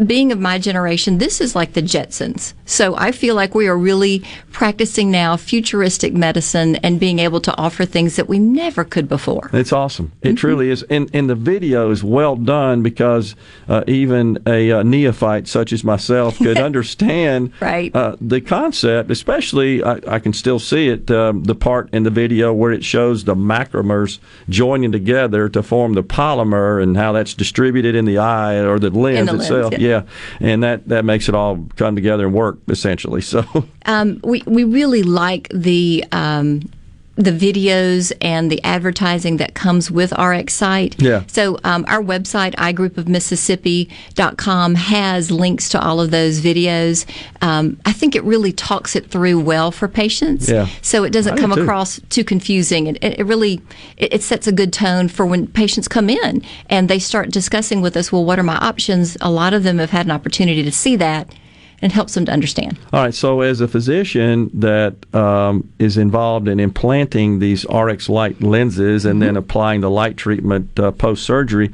being 0.05 0.31
of 0.31 0.39
my 0.39 0.57
generation, 0.57 1.17
this 1.17 1.41
is 1.41 1.55
like 1.55 1.73
the 1.73 1.81
Jetsons. 1.81 2.53
So 2.65 2.95
I 2.95 3.11
feel 3.11 3.35
like 3.35 3.53
we 3.53 3.67
are 3.67 3.77
really 3.77 4.23
practicing 4.51 5.11
now 5.11 5.37
futuristic 5.37 6.13
medicine 6.13 6.77
and 6.77 6.99
being 6.99 7.19
able 7.19 7.41
to 7.41 7.57
offer 7.57 7.85
things 7.85 8.15
that 8.15 8.27
we 8.29 8.39
never 8.39 8.83
could 8.83 9.07
before. 9.09 9.49
It's 9.53 9.73
awesome. 9.73 10.07
Mm-hmm. 10.21 10.27
It 10.29 10.35
truly 10.37 10.69
is. 10.69 10.83
And, 10.83 11.09
and 11.13 11.29
the 11.29 11.35
video 11.35 11.91
is 11.91 12.03
well 12.03 12.35
done 12.35 12.81
because 12.83 13.35
uh, 13.67 13.83
even 13.87 14.37
a 14.47 14.71
uh, 14.71 14.83
neophyte 14.83 15.47
such 15.47 15.73
as 15.73 15.83
myself 15.83 16.37
could 16.37 16.57
understand 16.69 17.51
Right. 17.59 17.93
uh, 17.95 18.15
the 18.21 18.41
concept, 18.41 19.11
especially, 19.11 19.83
I, 19.83 19.99
I 20.07 20.19
can 20.19 20.33
still 20.33 20.59
see 20.59 20.89
it, 20.89 21.09
um, 21.11 21.43
the 21.43 21.55
part 21.55 21.89
in 21.93 22.03
the 22.03 22.09
video 22.09 22.53
where 22.53 22.71
it 22.71 22.83
shows 22.83 23.23
the 23.25 23.35
macromers 23.35 24.19
joining 24.49 24.91
together 24.91 25.49
to 25.49 25.61
form 25.63 25.93
the 25.93 26.03
polymer 26.03 26.81
and 26.81 26.95
how 26.97 27.11
that's 27.11 27.33
distributed 27.33 27.95
in 27.95 28.05
the 28.05 28.17
eye 28.17 28.55
or 28.55 28.79
the 28.79 28.89
lens 28.89 29.27
the 29.27 29.33
lens, 29.33 29.41
itself. 29.49 29.73
yeah. 29.73 29.80
Yeah. 29.81 30.03
And 30.39 30.61
that, 30.63 30.87
that 30.89 31.05
makes 31.05 31.27
it 31.27 31.35
all 31.35 31.67
come 31.75 31.95
together 31.95 32.27
and 32.27 32.33
work, 32.35 32.59
essentially. 32.67 33.21
So, 33.21 33.43
Um, 33.85 34.19
we 34.23 34.43
we 34.45 34.63
really 34.63 35.03
like 35.03 35.49
the 35.49 36.05
um, 36.11 36.69
the 37.15 37.31
videos 37.31 38.11
and 38.21 38.51
the 38.51 38.63
advertising 38.63 39.37
that 39.37 39.53
comes 39.53 39.91
with 39.91 40.09
RxSight. 40.11 41.01
Yeah. 41.01 41.23
So 41.27 41.59
um, 41.63 41.85
our 41.87 42.01
website, 42.01 42.55
igroupofmississippi.com, 42.55 44.75
has 44.75 45.29
links 45.29 45.67
to 45.69 45.81
all 45.81 45.99
of 45.99 46.11
those 46.11 46.39
videos. 46.39 47.05
Um, 47.41 47.77
I 47.85 47.91
think 47.91 48.15
it 48.15 48.23
really 48.23 48.53
talks 48.53 48.95
it 48.95 49.11
through 49.11 49.41
well 49.41 49.71
for 49.71 49.89
patients. 49.89 50.49
Yeah. 50.49 50.67
So 50.81 51.03
it 51.03 51.11
doesn't 51.11 51.35
do 51.35 51.41
come 51.41 51.53
too. 51.53 51.61
across 51.61 51.99
too 52.09 52.23
confusing. 52.23 52.87
It, 52.87 53.03
it, 53.03 53.19
it 53.19 53.25
really 53.25 53.61
it, 53.97 54.13
it 54.13 54.23
sets 54.23 54.47
a 54.47 54.53
good 54.53 54.71
tone 54.71 55.09
for 55.09 55.25
when 55.25 55.47
patients 55.47 55.89
come 55.89 56.09
in 56.09 56.41
and 56.69 56.89
they 56.89 56.99
start 56.99 57.31
discussing 57.31 57.81
with 57.81 57.97
us. 57.97 58.11
Well, 58.11 58.23
what 58.23 58.39
are 58.39 58.43
my 58.43 58.57
options? 58.57 59.17
A 59.19 59.29
lot 59.29 59.53
of 59.53 59.63
them 59.63 59.79
have 59.79 59.91
had 59.91 60.05
an 60.05 60.11
opportunity 60.11 60.63
to 60.63 60.71
see 60.71 60.95
that, 60.95 61.35
and 61.81 61.91
helps 61.91 62.13
them 62.13 62.25
to 62.25 62.31
understand. 62.31 62.77
All 62.93 63.01
right. 63.03 63.13
So, 63.13 63.41
as 63.41 63.61
a 63.61 63.67
physician 63.67 64.49
that 64.53 64.95
um, 65.15 65.67
is 65.79 65.97
involved 65.97 66.47
in 66.47 66.59
implanting 66.59 67.39
these 67.39 67.65
RX 67.69 68.09
light 68.09 68.41
lenses 68.41 69.05
and 69.05 69.11
Mm-hmm. 69.11 69.19
then 69.27 69.37
applying 69.37 69.81
the 69.81 69.89
light 69.89 70.17
treatment 70.17 70.79
uh, 70.79 70.91
post 70.91 71.23
surgery, 71.23 71.71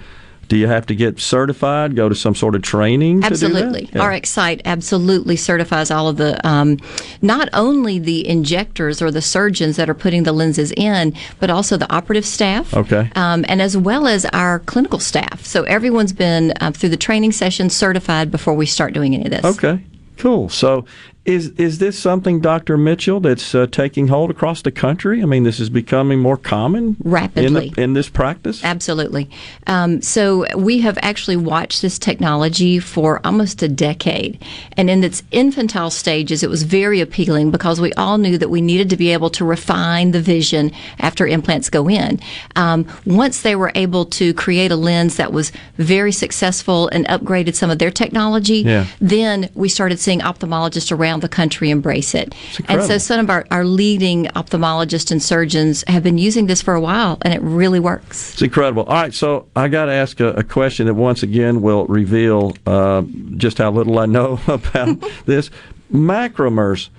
do 0.49 0.55
you 0.55 0.67
have 0.67 0.85
to 0.85 0.95
get 0.95 1.19
certified? 1.19 1.95
Go 1.95 2.07
to 2.07 2.15
some 2.15 2.33
sort 2.33 2.55
of 2.55 2.61
training? 2.61 3.21
to 3.21 3.29
do 3.29 3.35
that? 3.35 3.45
Absolutely. 3.45 3.89
Yeah. 3.93 4.05
RX 4.07 4.29
site 4.29 4.61
absolutely 4.63 5.35
certifies 5.35 5.91
all 5.91 6.07
of 6.07 6.15
the, 6.15 6.39
um, 6.47 6.77
not 7.21 7.49
only 7.53 7.99
the 7.99 8.25
injectors 8.27 9.01
or 9.01 9.11
the 9.11 9.21
surgeons 9.21 9.75
that 9.75 9.89
are 9.89 9.93
putting 9.93 10.23
the 10.23 10.31
lenses 10.31 10.71
in, 10.77 11.13
but 11.41 11.49
also 11.49 11.75
the 11.75 11.91
operative 11.93 12.25
staff. 12.25 12.73
Okay. 12.73 13.11
Um, 13.15 13.43
and 13.49 13.61
as 13.61 13.75
well 13.75 14.07
as 14.07 14.25
our 14.31 14.59
clinical 14.59 14.99
staff. 14.99 15.45
So 15.45 15.63
everyone's 15.63 16.13
been 16.13 16.53
um, 16.61 16.71
through 16.71 16.89
the 16.89 16.97
training 16.97 17.33
session 17.33 17.69
certified 17.69 18.31
before 18.31 18.53
we 18.53 18.65
start 18.65 18.93
doing 18.93 19.15
any 19.15 19.25
of 19.25 19.31
this. 19.31 19.43
Okay. 19.43 19.83
Cool. 20.17 20.49
So, 20.49 20.85
is 21.27 21.49
is 21.57 21.77
this 21.79 21.99
something, 21.99 22.39
Dr. 22.39 22.77
Mitchell, 22.77 23.19
that's 23.19 23.53
uh, 23.53 23.67
taking 23.69 24.07
hold 24.07 24.31
across 24.31 24.61
the 24.61 24.71
country? 24.71 25.21
I 25.21 25.25
mean, 25.25 25.43
this 25.43 25.59
is 25.59 25.69
becoming 25.69 26.19
more 26.19 26.37
common 26.37 26.95
Rapidly. 27.03 27.45
in, 27.45 27.53
the, 27.73 27.81
in 27.81 27.93
this 27.93 28.07
practice. 28.07 28.63
Absolutely. 28.63 29.29
Um, 29.67 30.01
so 30.01 30.45
we 30.55 30.79
have 30.79 30.97
actually 31.01 31.35
watched 31.35 31.81
this 31.81 31.99
technology 31.99 32.79
for 32.79 33.19
almost 33.25 33.61
a 33.61 33.67
decade. 33.67 34.41
And 34.77 34.89
in 34.89 35.03
its 35.03 35.21
infantile 35.31 35.89
stages, 35.89 36.43
it 36.43 36.49
was 36.49 36.63
very 36.63 37.01
appealing 37.01 37.51
because 37.51 37.81
we 37.81 37.91
all 37.93 38.17
knew 38.17 38.37
that 38.37 38.49
we 38.49 38.61
needed 38.61 38.89
to 38.91 38.97
be 38.97 39.11
able 39.11 39.29
to 39.31 39.43
refine 39.43 40.11
the 40.11 40.21
vision 40.21 40.71
after 40.97 41.27
implants 41.27 41.69
go 41.69 41.89
in. 41.89 42.21
Um, 42.55 42.87
once 43.05 43.41
they 43.41 43.55
were 43.57 43.73
able 43.75 44.05
to 44.05 44.33
create 44.33 44.71
a 44.71 44.77
lens 44.77 45.17
that 45.17 45.33
was 45.33 45.51
very 45.77 46.13
successful 46.13 46.87
and 46.87 47.05
upgraded 47.07 47.53
some 47.55 47.69
of 47.69 47.79
their 47.79 47.91
technology, 47.91 48.59
Yeah. 48.59 48.85
then 49.01 49.49
we 49.55 49.67
started 49.67 49.99
seeing 49.99 50.21
ophthalmologists 50.21 50.89
around 50.89 51.16
the 51.21 51.29
country 51.29 51.69
embrace 51.69 52.15
it. 52.15 52.33
And 52.67 52.83
so 52.83 52.97
some 52.97 53.19
of 53.19 53.29
our, 53.29 53.45
our 53.51 53.65
leading 53.65 54.25
ophthalmologists 54.25 55.11
and 55.11 55.21
surgeons 55.21 55.83
have 55.87 56.03
been 56.03 56.17
using 56.17 56.47
this 56.47 56.61
for 56.61 56.73
a 56.73 56.81
while, 56.81 57.17
and 57.21 57.33
it 57.33 57.41
really 57.41 57.79
works. 57.79 58.33
It's 58.33 58.41
incredible. 58.41 58.83
All 58.83 58.93
right, 58.93 59.13
so 59.13 59.47
I 59.55 59.67
got 59.67 59.85
to 59.85 59.93
ask 59.93 60.19
a, 60.19 60.29
a 60.29 60.43
question 60.43 60.87
that 60.87 60.93
once 60.93 61.23
again 61.23 61.61
will 61.61 61.85
reveal 61.87 62.55
uh, 62.65 63.03
just 63.35 63.57
how 63.57 63.71
little 63.71 63.99
I 63.99 64.05
know 64.05 64.39
about 64.47 65.03
this. 65.25 65.49
Macromers 65.91 66.89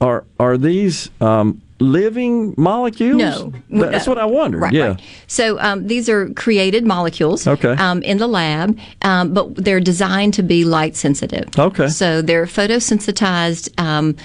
are 0.00 0.24
are 0.38 0.58
these 0.58 1.10
um, 1.20 1.62
living 1.80 2.54
molecules? 2.56 3.18
No. 3.18 3.52
that's 3.90 4.06
No. 4.06 4.12
what 4.12 4.18
I 4.18 4.24
wondered. 4.24 4.60
Right, 4.62 4.72
yeah. 4.72 4.86
right. 4.88 5.00
So 5.26 5.58
um, 5.60 5.86
these 5.86 6.08
are 6.08 6.28
created 6.34 6.84
molecules 6.86 7.46
Okay. 7.46 7.72
um, 7.72 8.02
in 8.02 8.18
the 8.18 8.26
lab, 8.28 8.78
um, 9.02 9.34
but 9.34 9.56
they're 9.56 9.80
designed 9.80 10.34
to 10.34 10.42
be 10.42 10.64
light 10.64 10.96
sensitive. 10.96 11.46
Okay. 11.58 11.88
So 11.88 12.22
they're 12.22 12.46
photosensitized 12.46 13.68
um, 13.80 14.16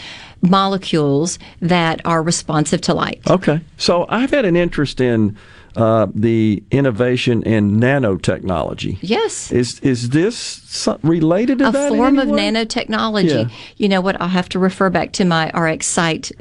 molecules 0.41 1.39
that 1.61 2.01
are 2.05 2.21
responsive 2.23 2.81
to 2.81 2.93
light. 2.93 3.21
Okay. 3.29 3.61
So 3.77 4.05
I've 4.09 4.31
had 4.31 4.45
an 4.45 4.55
interest 4.55 5.01
in 5.01 5.35
uh, 5.79 6.07
the 6.13 6.61
innovation 6.71 7.41
in 7.43 7.79
nanotechnology. 7.79 8.97
Yes. 9.01 9.49
Is 9.49 9.79
is 9.79 10.09
this 10.09 10.87
related 11.03 11.59
to 11.59 11.69
a 11.69 11.71
that? 11.71 11.91
in 11.93 11.97
form 11.97 12.19
of 12.19 12.27
nanotechnology. 12.27 13.49
Yeah. 13.49 13.55
You 13.77 13.87
know 13.87 14.01
what? 14.01 14.19
I'll 14.19 14.27
have 14.27 14.49
to 14.49 14.59
refer 14.59 14.89
back 14.89 15.13
to 15.13 15.25
my 15.25 15.49
RxSight 15.53 16.33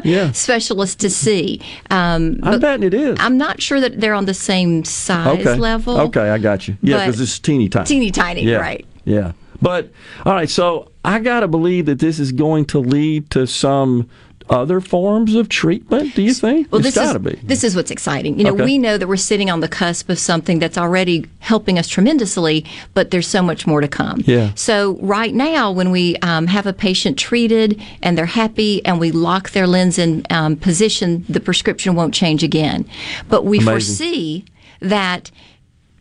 Yeah. 0.04 0.32
specialist 0.32 0.98
to 1.00 1.10
see. 1.10 1.60
Um, 1.90 2.40
I 2.42 2.56
bet 2.56 2.82
it 2.82 2.94
is. 2.94 3.18
I'm 3.20 3.36
not 3.36 3.60
sure 3.60 3.80
that 3.80 4.00
they're 4.00 4.14
on 4.14 4.24
the 4.24 4.34
same 4.34 4.82
size 4.84 5.40
okay. 5.40 5.56
level. 5.56 6.00
Okay, 6.00 6.30
I 6.30 6.38
got 6.38 6.66
you. 6.66 6.78
Yeah, 6.80 7.04
because 7.04 7.20
it's 7.20 7.38
teeny 7.38 7.68
tiny. 7.68 7.86
Teeny 7.86 8.10
tiny, 8.10 8.42
yeah. 8.44 8.56
right. 8.56 8.86
Yeah. 9.04 9.32
But 9.60 9.90
all 10.24 10.32
right, 10.32 10.48
so 10.48 10.90
I 11.04 11.18
got 11.18 11.40
to 11.40 11.48
believe 11.48 11.86
that 11.86 11.98
this 11.98 12.18
is 12.18 12.32
going 12.32 12.64
to 12.66 12.78
lead 12.78 13.30
to 13.30 13.46
some 13.46 14.08
other 14.48 14.80
forms 14.80 15.34
of 15.34 15.48
treatment. 15.48 16.14
Do 16.14 16.22
you 16.22 16.32
think? 16.34 16.70
Well, 16.70 16.78
it's 16.80 16.88
this 16.88 16.94
got 16.94 17.06
is 17.06 17.12
to 17.14 17.18
be. 17.18 17.34
this 17.42 17.64
is 17.64 17.74
what's 17.74 17.90
exciting. 17.90 18.38
You 18.38 18.44
know, 18.44 18.54
Okay. 18.54 18.64
we 18.64 18.78
know 18.78 18.96
that 18.98 19.06
we're 19.08 19.16
sitting 19.16 19.50
on 19.50 19.60
the 19.60 19.68
cusp 19.68 20.08
of 20.08 20.18
something 20.18 20.58
that's 20.58 20.78
already 20.78 21.26
helping 21.40 21.78
us 21.78 21.88
tremendously, 21.88 22.64
but 22.94 23.10
there's 23.10 23.26
so 23.26 23.42
much 23.42 23.66
more 23.66 23.80
to 23.80 23.88
come. 23.88 24.22
Yeah. 24.24 24.52
So 24.54 24.98
right 25.00 25.34
now, 25.34 25.70
when 25.72 25.90
we 25.90 26.16
um, 26.18 26.46
have 26.46 26.66
a 26.66 26.72
patient 26.72 27.18
treated 27.18 27.80
and 28.02 28.16
they're 28.16 28.26
happy, 28.26 28.84
and 28.84 29.00
we 29.00 29.10
lock 29.10 29.50
their 29.50 29.66
lens 29.66 29.98
in 29.98 30.24
um, 30.30 30.56
position, 30.56 31.24
the 31.28 31.40
prescription 31.40 31.94
won't 31.94 32.14
change 32.14 32.42
again. 32.42 32.86
But 33.28 33.44
we 33.44 33.58
Amazing. 33.58 33.72
foresee 33.72 34.44
that 34.80 35.30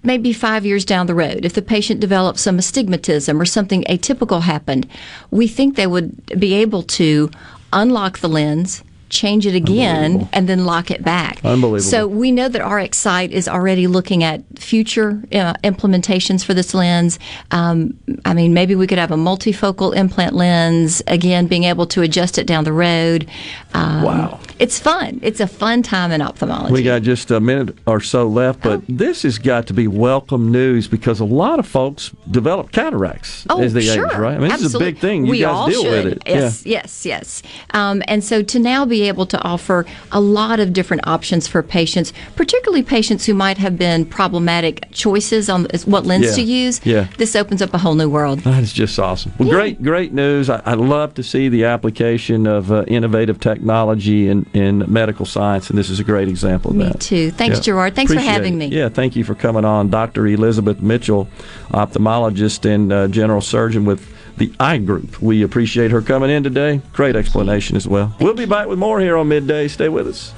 maybe 0.04 0.32
five 0.34 0.66
years 0.68 0.86
down 0.86 1.08
the 1.08 1.16
road, 1.16 1.46
if 1.46 1.54
the 1.54 1.62
patient 1.64 2.00
develops 2.00 2.42
some 2.42 2.60
astigmatism 2.60 3.42
or 3.42 3.46
something 3.46 3.84
atypical 3.86 4.44
happened, 4.44 4.88
we 5.32 5.48
think 5.48 5.76
they 5.76 5.88
would 5.88 6.24
be 6.40 6.54
able 6.54 6.84
to 6.84 7.32
unlock 7.74 8.20
the 8.20 8.30
lens. 8.30 8.84
Change 9.16 9.48
it 9.48 9.56
again 9.56 10.28
and 10.34 10.50
then 10.50 10.66
lock 10.66 10.92
it 10.92 11.02
back. 11.02 11.40
Unbelievable. 11.46 11.80
So 11.90 12.06
we 12.06 12.32
know 12.34 12.50
that 12.50 12.62
RxSight 12.62 13.30
is 13.32 13.48
already 13.48 13.88
looking 13.88 14.26
at 14.26 14.44
future 14.60 15.24
uh, 15.32 15.54
implementations 15.64 16.44
for 16.44 16.54
this 16.54 16.74
lens. 16.74 17.18
Um, 17.52 17.98
I 18.26 18.34
mean, 18.34 18.54
maybe 18.54 18.76
we 18.76 18.88
could 18.88 18.98
have 18.98 19.12
a 19.12 19.16
multifocal 19.16 19.96
implant 19.96 20.36
lens. 20.36 21.02
Again, 21.08 21.48
being 21.48 21.64
able 21.64 21.86
to 21.88 22.02
adjust 22.02 22.38
it 22.38 22.46
down 22.46 22.66
the 22.66 22.74
road. 22.74 23.30
Um, 23.74 24.04
Wow. 24.04 24.40
It's 24.60 24.80
fun. 24.80 25.20
It's 25.22 25.40
a 25.42 25.48
fun 25.48 25.84
time 25.84 26.12
in 26.12 26.22
ophthalmology. 26.22 26.72
We 26.74 26.84
got 26.84 27.02
just 27.02 27.30
a 27.32 27.40
minute 27.42 27.78
or 27.86 28.00
so 28.02 28.26
left, 28.28 28.62
but 28.62 28.80
Oh. 28.80 28.84
this 28.88 29.24
has 29.24 29.38
got 29.38 29.68
to 29.68 29.74
be 29.74 29.88
welcome 29.88 30.50
news 30.52 30.88
because 30.88 31.20
a 31.20 31.26
lot 31.26 31.60
of 31.60 31.68
folks 31.68 32.12
develop 32.32 32.72
cataracts 32.72 33.46
Oh, 33.50 33.62
as 33.62 33.74
they 33.74 33.82
sure. 33.82 34.08
age, 34.08 34.14
right? 34.16 34.36
I 34.36 34.40
mean, 34.40 34.50
this 34.50 34.62
is 34.62 34.76
a 34.76 34.80
big 34.80 35.00
thing. 35.00 35.26
You 35.26 35.32
we 35.32 35.40
guys 35.40 35.48
all 35.56 35.68
deal 35.70 35.84
should. 35.84 36.04
with 36.06 36.14
it. 36.14 36.24
Yes, 36.26 36.66
yes, 36.66 37.06
yes. 37.06 37.44
Um, 37.74 38.02
and 38.08 38.24
so 38.24 38.42
to 38.44 38.60
now 38.60 38.86
be 38.86 39.05
able 39.08 39.26
to 39.28 39.42
offer 39.44 39.86
a 40.12 40.20
lot 40.20 40.60
of 40.60 40.74
different 40.74 41.08
options 41.08 41.48
for 41.48 41.62
patients, 41.64 42.14
particularly 42.36 42.84
patients 42.84 43.26
who 43.26 43.34
might 43.34 43.58
have 43.58 43.78
been 43.78 44.06
problematic 44.06 44.86
choices 44.92 45.50
on 45.50 45.68
what 45.86 46.06
lens 46.06 46.26
Yeah. 46.26 46.32
to 46.34 46.42
use, 46.42 46.82
Yeah. 46.84 47.08
this 47.18 47.36
opens 47.36 47.62
up 47.62 47.74
a 47.74 47.78
whole 47.78 47.96
new 47.96 48.10
world. 48.10 48.40
That 48.40 48.64
is 48.64 48.74
just 48.74 48.98
awesome. 49.00 49.34
Well, 49.38 49.50
great, 49.50 49.82
great 49.84 50.14
news. 50.14 50.50
I, 50.50 50.62
I 50.66 50.74
love 50.74 51.14
to 51.16 51.24
see 51.24 51.50
the 51.50 51.66
application 51.66 52.48
of 52.48 52.72
uh, 52.72 52.84
innovative 52.88 53.40
technology 53.40 54.28
in, 54.28 54.46
in 54.54 54.84
medical 54.88 55.26
science, 55.26 55.70
and 55.70 55.78
this 55.78 55.90
is 55.90 56.00
a 56.00 56.04
great 56.04 56.28
example 56.28 56.72
of 56.72 56.78
Me 56.78 56.86
that. 56.86 57.00
too. 57.00 57.32
Thanks, 57.32 57.58
Yeah. 57.58 57.64
Gerard. 57.64 57.96
Thanks 57.96 58.14
for 58.14 58.20
having 58.20 58.54
it. 58.56 58.58
me. 58.58 58.68
Yeah, 58.78 58.90
thank 58.90 59.16
you 59.16 59.24
for 59.24 59.36
coming 59.36 59.66
on. 59.66 59.90
Dr. 59.90 60.28
Elizabeth 60.28 60.82
Mitchell, 60.82 61.28
ophthalmologist 61.72 62.66
and 62.66 62.92
uh, 62.92 63.08
general 63.08 63.42
surgeon 63.42 63.86
with 63.86 64.15
the 64.38 64.54
Eye 64.60 64.78
Group. 64.78 65.22
We 65.22 65.42
appreciate 65.42 65.92
her 65.92 66.02
coming 66.02 66.30
in 66.30 66.44
today. 66.44 66.82
Great 66.94 67.16
explanation 67.16 67.76
as 67.76 67.88
well. 67.88 68.16
We'll 68.20 68.34
be 68.34 68.46
back 68.46 68.68
with 68.68 68.80
more 68.80 69.00
here 69.00 69.18
on 69.18 69.28
midday. 69.28 69.68
Stay 69.68 69.90
with 69.90 70.08
us. 70.08 70.34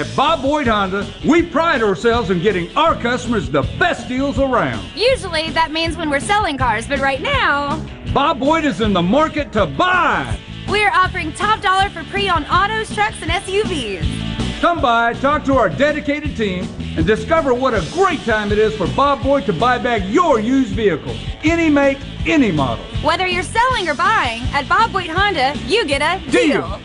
At 0.00 0.06
Bob 0.16 0.40
Boyd 0.40 0.66
Honda, 0.66 1.06
we 1.28 1.42
pride 1.42 1.82
ourselves 1.82 2.30
in 2.30 2.40
getting 2.40 2.74
our 2.74 2.94
customers 2.94 3.50
the 3.50 3.62
best 3.78 4.08
deals 4.08 4.38
around. 4.38 4.82
Usually 4.94 5.50
that 5.50 5.72
means 5.72 5.96
when 5.96 6.08
we're 6.08 6.20
selling 6.20 6.56
cars, 6.56 6.86
but 6.86 7.00
right 7.00 7.20
now, 7.20 7.84
Bob 8.14 8.40
Boyd 8.40 8.64
is 8.64 8.80
in 8.80 8.92
the 8.94 9.02
market 9.02 9.52
to 9.52 9.66
buy. 9.66 10.38
We 10.70 10.84
are 10.84 10.92
offering 10.92 11.32
top 11.32 11.60
dollar 11.60 11.90
for 11.90 12.04
pre-owned 12.04 12.46
autos, 12.48 12.94
trucks, 12.94 13.20
and 13.22 13.30
SUVs. 13.30 14.60
Come 14.60 14.80
by, 14.80 15.14
talk 15.14 15.44
to 15.46 15.54
our 15.54 15.68
dedicated 15.68 16.36
team, 16.36 16.68
and 16.96 17.06
discover 17.06 17.54
what 17.54 17.74
a 17.74 17.84
great 17.92 18.20
time 18.24 18.52
it 18.52 18.58
is 18.58 18.76
for 18.76 18.86
Bob 18.88 19.22
Boyd 19.22 19.46
to 19.46 19.52
buy 19.52 19.78
back 19.78 20.02
your 20.06 20.38
used 20.38 20.74
vehicle. 20.74 21.14
Any 21.42 21.70
make, 21.70 21.98
any 22.26 22.52
model. 22.52 22.84
Whether 23.02 23.26
you're 23.26 23.42
selling 23.42 23.88
or 23.88 23.94
buying, 23.94 24.42
at 24.52 24.68
Bob 24.68 24.92
Boyd 24.92 25.08
Honda, 25.08 25.54
you 25.66 25.84
get 25.86 26.02
a 26.02 26.30
deal. 26.30 26.80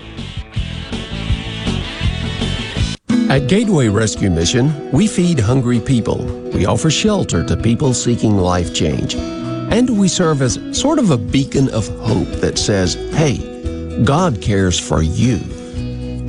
At 3.30 3.48
Gateway 3.48 3.90
Rescue 3.90 4.30
Mission, 4.30 4.92
we 4.92 5.08
feed 5.08 5.40
hungry 5.40 5.80
people. 5.80 6.24
We 6.54 6.66
offer 6.66 6.90
shelter 6.90 7.44
to 7.44 7.58
people 7.58 7.94
seeking 7.94 8.38
life 8.38 8.74
change. 8.74 9.16
And 9.16 10.00
we 10.00 10.08
serve 10.08 10.42
as 10.42 10.60
sort 10.72 11.00
of 11.00 11.12
a 11.12 11.18
beacon 11.18 11.70
of 11.70 11.88
hope 12.00 12.30
that 12.40 12.58
says, 12.58 12.94
hey, 13.16 13.55
God 14.04 14.42
cares 14.42 14.78
for 14.78 15.02
you. 15.02 15.38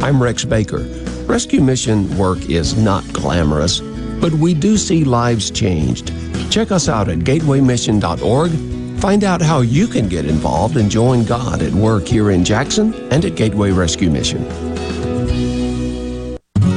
I'm 0.01 0.22
Rex 0.22 0.44
Baker. 0.44 0.86
Rescue 1.26 1.60
Mission 1.60 2.16
work 2.16 2.48
is 2.48 2.76
not 2.76 3.05
glamorous, 3.12 3.80
but 4.20 4.32
we 4.32 4.55
do 4.55 4.76
see 4.76 5.02
lives 5.02 5.51
changed. 5.51 6.12
Check 6.51 6.70
us 6.70 6.88
out 6.88 7.09
at 7.09 7.18
gatewaymission.org. 7.18 9.01
Find 9.01 9.24
out 9.24 9.43
how 9.43 9.60
you 9.62 9.88
can 9.88 10.09
get 10.09 10.26
involved 10.26 10.76
and 10.76 10.88
join 10.90 11.24
God 11.24 11.60
at 11.60 11.72
work 11.72 12.06
here 12.06 12.30
in 12.30 12.44
Jackson 12.44 12.94
and 13.12 13.24
at 13.24 13.34
Gateway 13.34 13.72
Rescue 13.72 14.10
Mission. 14.10 14.65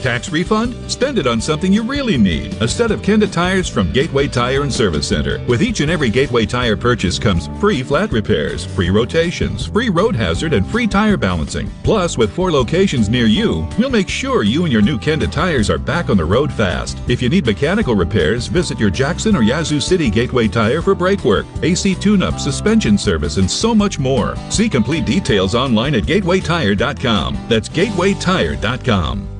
Tax 0.00 0.30
refund? 0.30 0.74
Spend 0.90 1.18
it 1.18 1.26
on 1.26 1.40
something 1.40 1.72
you 1.72 1.82
really 1.82 2.16
need. 2.16 2.54
A 2.62 2.68
set 2.68 2.90
of 2.90 3.02
Kenda 3.02 3.30
tires 3.30 3.68
from 3.68 3.92
Gateway 3.92 4.28
Tire 4.28 4.62
and 4.62 4.72
Service 4.72 5.06
Center. 5.06 5.44
With 5.46 5.62
each 5.62 5.80
and 5.80 5.90
every 5.90 6.10
Gateway 6.10 6.46
tire 6.46 6.76
purchase 6.76 7.18
comes 7.18 7.48
free 7.60 7.82
flat 7.82 8.10
repairs, 8.12 8.64
free 8.64 8.90
rotations, 8.90 9.66
free 9.66 9.88
road 9.88 10.16
hazard, 10.16 10.52
and 10.52 10.66
free 10.66 10.86
tire 10.86 11.16
balancing. 11.16 11.70
Plus, 11.84 12.16
with 12.16 12.32
four 12.32 12.50
locations 12.50 13.08
near 13.08 13.26
you, 13.26 13.68
we'll 13.78 13.90
make 13.90 14.08
sure 14.08 14.42
you 14.42 14.64
and 14.64 14.72
your 14.72 14.82
new 14.82 14.98
Kenda 14.98 15.30
tires 15.30 15.70
are 15.70 15.78
back 15.78 16.08
on 16.10 16.16
the 16.16 16.24
road 16.24 16.52
fast. 16.52 16.98
If 17.08 17.20
you 17.20 17.28
need 17.28 17.46
mechanical 17.46 17.94
repairs, 17.94 18.46
visit 18.46 18.78
your 18.78 18.90
Jackson 18.90 19.36
or 19.36 19.42
Yazoo 19.42 19.80
City 19.80 20.10
Gateway 20.10 20.48
Tire 20.48 20.82
for 20.82 20.94
brake 20.94 21.24
work, 21.24 21.46
AC 21.62 21.94
tune-up, 21.94 22.38
suspension 22.38 22.96
service, 22.96 23.36
and 23.36 23.50
so 23.50 23.74
much 23.74 23.98
more. 23.98 24.36
See 24.50 24.68
complete 24.68 25.04
details 25.04 25.54
online 25.54 25.94
at 25.94 26.04
gatewaytire.com. 26.04 27.38
That's 27.48 27.68
gatewaytire.com. 27.68 29.39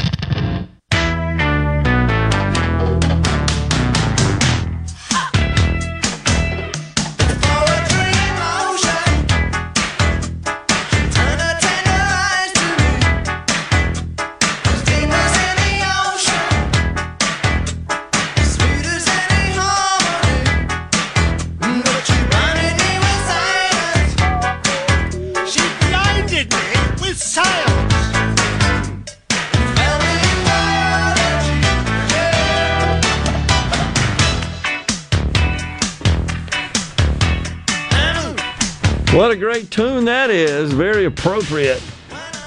What 39.31 39.37
a 39.37 39.39
great 39.39 39.71
tune 39.71 40.03
that 40.03 40.29
is. 40.29 40.73
Very 40.73 41.05
appropriate. 41.05 41.81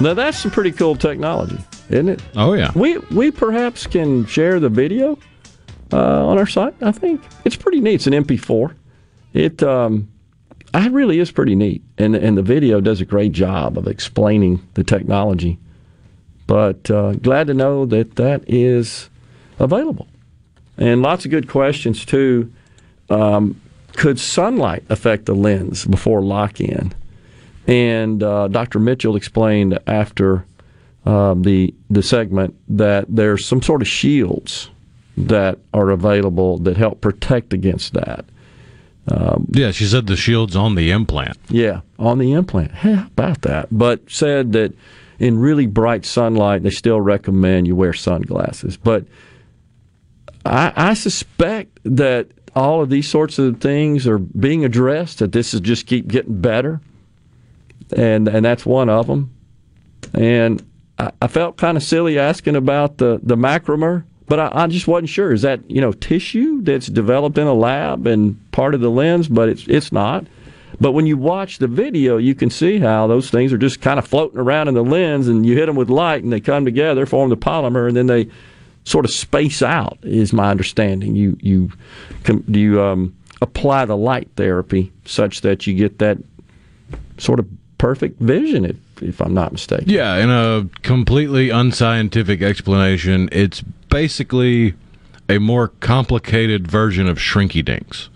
Now 0.02 0.12
that's 0.12 0.36
some 0.36 0.51
pretty 0.51 0.70
cool 0.70 0.94
technology, 0.94 1.59
isn't 1.89 2.11
it? 2.11 2.23
Oh 2.36 2.52
yeah. 2.52 2.73
We 2.74 2.98
we 2.98 3.31
perhaps 3.31 3.86
can 3.86 4.27
share 4.27 4.61
the 4.61 4.69
video 4.69 5.19
uh, 5.94 6.27
on 6.27 6.36
our 6.36 6.47
site. 6.47 6.74
I 6.82 6.93
think 6.93 7.23
it's 7.47 7.56
pretty 7.56 7.81
neat. 7.81 7.94
It's 7.94 8.06
an 8.06 8.12
MP4. 8.12 8.74
It 9.32 9.62
um, 9.62 10.12
it 10.74 10.93
really 10.93 11.20
is 11.20 11.32
pretty 11.32 11.55
neat, 11.55 11.82
and 11.97 12.15
and 12.15 12.36
the 12.36 12.43
video 12.43 12.82
does 12.82 13.01
a 13.01 13.06
great 13.06 13.32
job 13.32 13.78
of 13.78 13.86
explaining 13.86 14.61
the 14.74 14.85
technology. 14.85 15.59
But 16.47 16.90
uh, 16.90 17.12
glad 17.15 17.47
to 17.47 17.55
know 17.55 17.86
that 17.86 18.16
that 18.16 18.44
is 18.47 19.09
available, 19.59 20.06
and 20.77 21.01
lots 21.01 21.24
of 21.24 21.31
good 21.31 21.48
questions 21.48 22.05
too. 22.05 22.52
Um, 23.09 23.59
could 23.95 24.19
sunlight 24.19 24.85
affect 24.89 25.27
the 25.27 25.35
lens 25.35 25.85
before 25.85 26.23
lock 26.23 26.61
in? 26.61 26.93
And 27.66 28.23
uh, 28.23 28.49
Dr. 28.49 28.79
Mitchell 28.79 29.16
explained 29.16 29.79
after 29.87 30.45
um, 31.07 31.43
the 31.43 31.75
the 31.91 32.03
segment 32.03 32.55
that 32.69 33.07
there's 33.09 33.47
some 33.47 33.62
sort 33.62 33.83
of 33.83 33.89
shields 33.89 34.71
that 35.16 35.59
are 35.73 35.91
available 35.91 36.59
that 36.59 36.77
help 36.77 37.01
protect 37.01 37.53
against 37.53 37.95
that. 37.95 38.25
Um, 39.07 39.47
yeah, 39.51 39.71
she 39.71 39.85
said 39.85 40.07
the 40.07 40.16
shield's 40.16 40.57
on 40.57 40.75
the 40.75 40.91
implant. 40.91 41.37
Yeah, 41.49 41.81
on 41.99 42.19
the 42.19 42.33
implant. 42.33 42.73
Hey, 42.73 42.95
how 42.95 43.07
about 43.07 43.43
that? 43.43 43.69
But 43.71 44.11
said 44.11 44.53
that 44.53 44.75
in 45.18 45.39
really 45.39 45.67
bright 45.67 46.05
sunlight, 46.05 46.62
they 46.62 46.70
still 46.70 47.01
recommend 47.01 47.67
you 47.67 47.77
wear 47.77 47.93
sunglasses. 47.93 48.77
But 48.77 49.05
I, 50.44 50.73
I 50.75 50.94
suspect 50.94 51.81
that 51.85 52.28
all 52.55 52.83
of 52.83 52.91
these 52.91 53.08
sorts 53.08 53.39
of 53.39 53.60
things 53.60 54.07
are 54.07 54.18
being 54.18 54.65
addressed. 54.65 55.18
That 55.18 55.33
this 55.33 55.55
is 55.55 55.60
just 55.60 55.86
keep 55.86 56.08
getting 56.08 56.41
better, 56.41 56.81
and 57.94 58.28
and 58.28 58.44
that's 58.44 58.65
one 58.65 58.89
of 58.89 59.07
them. 59.07 59.34
And 60.12 60.65
I, 60.99 61.10
I 61.23 61.26
felt 61.26 61.57
kind 61.57 61.76
of 61.76 61.83
silly 61.83 62.18
asking 62.18 62.57
about 62.57 62.99
the 62.99 63.20
the 63.23 63.36
macromer, 63.36 64.05
but 64.26 64.39
I, 64.39 64.50
I 64.52 64.66
just 64.66 64.86
wasn't 64.86 65.08
sure. 65.08 65.33
Is 65.33 65.42
that 65.42 65.68
you 65.70 65.81
know 65.81 65.92
tissue 65.92 66.62
that's 66.62 66.86
developed 66.86 67.39
in 67.39 67.47
a 67.47 67.55
lab 67.55 68.07
and 68.07 68.39
part 68.52 68.74
of 68.74 68.81
the 68.81 68.91
lens? 68.91 69.28
But 69.28 69.49
it's 69.49 69.66
it's 69.68 69.92
not. 69.92 70.26
But 70.81 70.92
when 70.92 71.07
you 71.07 71.16
watch 71.16 71.58
the 71.58 71.68
video, 71.68 72.16
you 72.16 72.34
can 72.34 72.50
see 72.50 72.78
how 72.78 73.07
those 73.07 73.31
things 73.31 73.52
are 73.52 73.58
just 73.58 73.81
kind 73.81 73.99
of 73.99 74.07
floating 74.07 74.41
around 74.41 74.68
in 74.68 74.74
the 74.74 74.84
lens, 74.84 75.28
and 75.28 75.47
you 75.47 75.57
hit 75.57 75.66
them 75.66 75.76
with 75.76 75.89
light, 75.89 76.24
and 76.24 76.33
they 76.33 76.41
come 76.41 76.65
together, 76.65 77.07
form 77.07 77.31
the 77.31 77.36
polymer, 77.36 77.86
and 77.86 77.97
then 77.97 78.07
they 78.07 78.28
sort 78.85 79.05
of 79.05 79.11
space 79.11 79.63
out. 79.63 79.99
Is 80.03 80.33
my 80.33 80.51
understanding. 80.51 81.17
You 81.17 81.37
you 81.41 81.71
you 82.47 82.83
um, 82.83 83.15
apply 83.43 83.85
the 83.85 83.97
light 83.97 84.29
therapy 84.37 84.93
such 85.05 85.41
that 85.43 85.67
you 85.67 85.75
get 85.75 85.99
that 85.99 86.19
sort 87.19 87.39
of 87.39 87.47
perfect 87.79 88.21
vision, 88.21 88.65
if 88.65 88.77
if 89.03 89.21
I'm 89.21 89.35
not 89.35 89.53
mistaken. 89.53 89.89
Yeah, 89.89 90.17
in 90.17 90.31
a 90.31 90.69
completely 90.83 91.51
unscientific 91.51 92.43
explanation, 92.43 93.29
it's 93.33 93.63
basically 93.91 94.75
a 95.29 95.39
more 95.39 95.69
complicated 95.69 96.67
version 96.67 97.09
of 97.09 97.19
Shrinky 97.19 97.65
Dinks, 97.65 98.09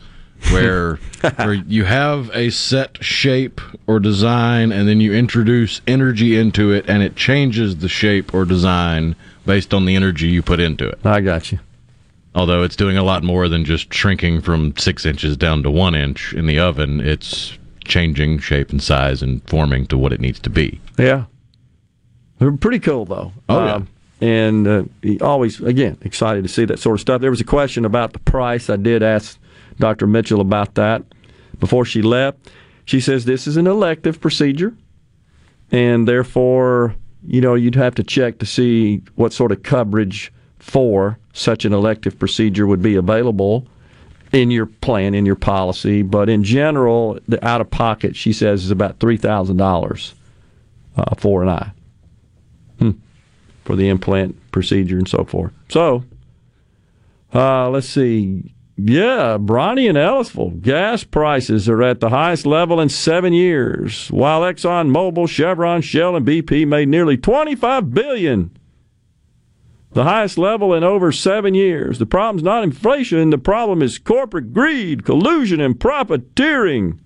where 0.50 0.96
where 1.36 1.54
you 1.54 1.84
have 1.84 2.30
a 2.34 2.50
set 2.50 3.02
shape 3.02 3.60
or 3.86 4.00
design, 4.00 4.72
and 4.72 4.88
then 4.88 5.00
you 5.00 5.12
introduce 5.12 5.80
energy 5.86 6.38
into 6.38 6.72
it, 6.72 6.88
and 6.88 7.02
it 7.02 7.16
changes 7.16 7.76
the 7.76 7.88
shape 7.88 8.34
or 8.34 8.44
design 8.44 9.16
based 9.48 9.72
on 9.72 9.86
the 9.86 9.96
energy 9.96 10.28
you 10.28 10.42
put 10.42 10.60
into 10.60 10.86
it. 10.86 10.98
I 11.06 11.22
got 11.22 11.50
you. 11.50 11.58
Although 12.34 12.64
it's 12.64 12.76
doing 12.76 12.98
a 12.98 13.02
lot 13.02 13.24
more 13.24 13.48
than 13.48 13.64
just 13.64 13.92
shrinking 13.92 14.42
from 14.42 14.76
six 14.76 15.06
inches 15.06 15.38
down 15.38 15.62
to 15.62 15.70
one 15.70 15.94
inch 15.94 16.34
in 16.34 16.46
the 16.46 16.58
oven, 16.58 17.00
it's 17.00 17.56
changing 17.82 18.40
shape 18.40 18.68
and 18.68 18.82
size 18.82 19.22
and 19.22 19.42
forming 19.48 19.86
to 19.86 19.96
what 19.96 20.12
it 20.12 20.20
needs 20.20 20.38
to 20.40 20.50
be. 20.50 20.78
Yeah. 20.98 21.24
They're 22.38 22.52
pretty 22.52 22.78
cool, 22.78 23.06
though. 23.06 23.32
Oh, 23.48 23.64
yeah. 23.64 23.74
Um, 23.76 23.88
and 24.20 24.68
uh, 24.68 24.82
he 25.00 25.18
always, 25.20 25.62
again, 25.62 25.96
excited 26.02 26.42
to 26.42 26.48
see 26.48 26.66
that 26.66 26.78
sort 26.78 26.96
of 26.96 27.00
stuff. 27.00 27.22
There 27.22 27.30
was 27.30 27.40
a 27.40 27.44
question 27.44 27.86
about 27.86 28.12
the 28.12 28.18
price. 28.18 28.68
I 28.68 28.76
did 28.76 29.02
ask 29.02 29.38
Dr. 29.78 30.06
Mitchell 30.06 30.42
about 30.42 30.74
that 30.74 31.04
before 31.58 31.86
she 31.86 32.02
left. 32.02 32.50
She 32.84 33.00
says 33.00 33.24
this 33.24 33.46
is 33.46 33.56
an 33.56 33.66
elective 33.66 34.20
procedure, 34.20 34.76
and 35.72 36.06
therefore, 36.06 36.94
you 37.28 37.42
know, 37.42 37.54
you'd 37.54 37.74
have 37.74 37.94
to 37.96 38.02
check 38.02 38.38
to 38.38 38.46
see 38.46 39.02
what 39.16 39.34
sort 39.34 39.52
of 39.52 39.62
coverage 39.62 40.32
for 40.58 41.18
such 41.34 41.66
an 41.66 41.74
elective 41.74 42.18
procedure 42.18 42.66
would 42.66 42.82
be 42.82 42.96
available 42.96 43.66
in 44.32 44.50
your 44.50 44.64
plan, 44.66 45.14
in 45.14 45.26
your 45.26 45.36
policy. 45.36 46.00
But 46.02 46.30
in 46.30 46.42
general, 46.42 47.18
the 47.28 47.44
out 47.46 47.60
of 47.60 47.70
pocket, 47.70 48.16
she 48.16 48.32
says, 48.32 48.64
is 48.64 48.70
about 48.70 48.98
$3,000 48.98 50.14
uh, 50.96 51.14
for 51.16 51.42
an 51.42 51.50
eye 51.50 51.70
hmm. 52.78 52.90
for 53.64 53.76
the 53.76 53.90
implant 53.90 54.50
procedure 54.50 54.96
and 54.96 55.08
so 55.08 55.24
forth. 55.24 55.52
So, 55.68 56.04
uh, 57.34 57.68
let's 57.68 57.88
see. 57.88 58.54
Yeah, 58.80 59.38
Ronnie 59.40 59.88
and 59.88 59.98
Ellisville. 59.98 60.50
Gas 60.50 61.02
prices 61.02 61.68
are 61.68 61.82
at 61.82 61.98
the 61.98 62.10
highest 62.10 62.46
level 62.46 62.80
in 62.80 62.88
seven 62.88 63.32
years, 63.32 64.08
while 64.12 64.42
Exxon 64.42 64.90
Mobil, 64.90 65.28
Chevron, 65.28 65.82
Shell, 65.82 66.14
and 66.14 66.24
BP 66.24 66.64
made 66.64 66.88
nearly 66.88 67.16
25 67.16 67.92
billion. 67.92 68.56
The 69.94 70.04
highest 70.04 70.38
level 70.38 70.74
in 70.74 70.84
over 70.84 71.10
seven 71.10 71.54
years. 71.54 71.98
The 71.98 72.06
problem's 72.06 72.44
not 72.44 72.62
inflation. 72.62 73.30
The 73.30 73.38
problem 73.38 73.82
is 73.82 73.98
corporate 73.98 74.52
greed, 74.52 75.04
collusion, 75.04 75.60
and 75.60 75.80
profiteering. 75.80 77.00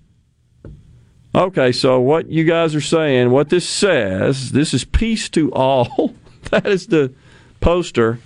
Okay, 1.35 1.73
so 1.73 1.99
what 1.99 2.29
you 2.29 2.45
guys 2.45 2.75
are 2.75 2.83
saying, 2.83 3.31
what 3.31 3.49
this 3.49 3.67
says, 3.67 4.53
this 4.53 4.75
is 4.75 4.85
peace 4.85 5.31
to 5.31 5.51
all. 5.55 6.15
that 6.51 6.67
is 6.67 6.89
the 6.89 7.15
poster. 7.61 8.19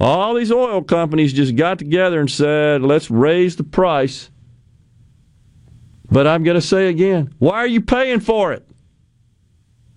All 0.00 0.34
these 0.34 0.52
oil 0.52 0.82
companies 0.82 1.32
just 1.32 1.56
got 1.56 1.78
together 1.78 2.20
and 2.20 2.30
said, 2.30 2.82
let's 2.82 3.10
raise 3.10 3.56
the 3.56 3.64
price. 3.64 4.30
But 6.10 6.26
I'm 6.26 6.44
going 6.44 6.54
to 6.54 6.60
say 6.60 6.88
again, 6.88 7.34
why 7.38 7.56
are 7.56 7.66
you 7.66 7.80
paying 7.80 8.20
for 8.20 8.52
it? 8.52 8.66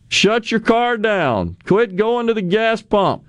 Shut 0.09 0.51
your 0.51 0.59
car 0.59 0.97
down. 0.97 1.55
Quit 1.65 1.95
going 1.95 2.27
to 2.27 2.33
the 2.33 2.41
gas 2.41 2.81
pump. 2.81 3.23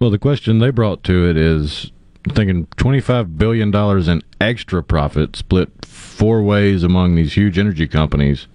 Well, 0.00 0.10
the 0.10 0.18
question 0.18 0.58
they 0.58 0.70
brought 0.70 1.02
to 1.04 1.30
it 1.30 1.36
is 1.36 1.92
thinking 2.28 2.66
$25 2.76 3.38
billion 3.38 3.74
in 4.10 4.22
extra 4.40 4.82
profit 4.82 5.36
split 5.36 5.70
four 5.84 6.42
ways 6.42 6.82
among 6.82 7.14
these 7.14 7.34
huge 7.34 7.58
energy 7.58 7.86
companies. 7.86 8.48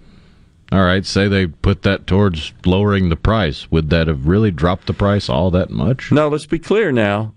All 0.70 0.84
right, 0.84 1.04
say 1.04 1.26
they 1.26 1.46
put 1.46 1.82
that 1.82 2.06
towards 2.06 2.52
lowering 2.64 3.08
the 3.08 3.16
price. 3.16 3.70
Would 3.70 3.90
that 3.90 4.06
have 4.06 4.26
really 4.26 4.50
dropped 4.50 4.86
the 4.86 4.94
price 4.94 5.28
all 5.28 5.50
that 5.50 5.70
much? 5.70 6.12
No, 6.12 6.28
let's 6.28 6.46
be 6.46 6.58
clear 6.58 6.92
now. 6.92 7.34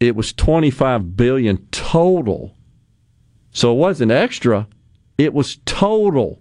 It 0.00 0.14
was 0.14 0.32
25 0.32 1.16
billion 1.16 1.66
total. 1.70 2.54
So 3.50 3.72
it 3.72 3.76
wasn't 3.76 4.12
extra, 4.12 4.68
it 5.16 5.34
was 5.34 5.58
total. 5.64 6.40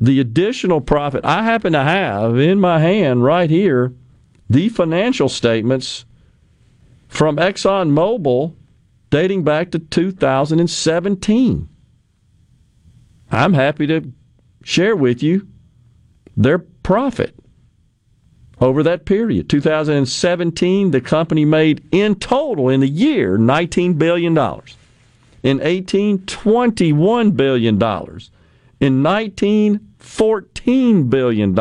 The 0.00 0.20
additional 0.20 0.80
profit 0.80 1.24
I 1.24 1.42
happen 1.44 1.72
to 1.74 1.82
have 1.82 2.38
in 2.38 2.60
my 2.60 2.78
hand 2.78 3.22
right 3.22 3.50
here 3.50 3.94
the 4.48 4.68
financial 4.68 5.28
statements 5.28 6.04
from 7.08 7.36
ExxonMobil 7.36 8.54
dating 9.10 9.44
back 9.44 9.70
to 9.70 9.78
2017. 9.78 11.68
I'm 13.30 13.54
happy 13.54 13.86
to 13.86 14.12
share 14.62 14.96
with 14.96 15.22
you 15.22 15.48
their 16.36 16.58
profit 16.58 17.36
over 18.60 18.82
that 18.82 19.04
period. 19.04 19.48
2017, 19.48 20.90
the 20.90 21.00
company 21.00 21.44
made 21.44 21.86
in 21.90 22.14
total 22.14 22.68
in 22.68 22.80
the 22.80 22.88
year 22.88 23.38
$19 23.38 23.98
billion. 23.98 24.36
In 25.42 25.60
18, 25.60 26.18
$21 26.20 27.36
billion. 27.36 28.20
In 28.80 29.02
19, 29.02 29.80
$14 29.98 31.10
billion. 31.10 31.58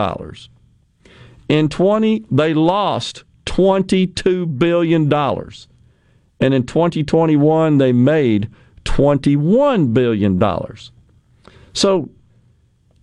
In 1.49 1.69
20, 1.69 2.25
they 2.31 2.53
lost 2.53 3.23
$22 3.45 4.57
billion. 4.57 5.13
And 5.13 6.53
in 6.53 6.65
2021, 6.65 7.77
they 7.77 7.91
made 7.91 8.49
$21 8.85 9.93
billion. 9.93 10.39
So 11.73 12.09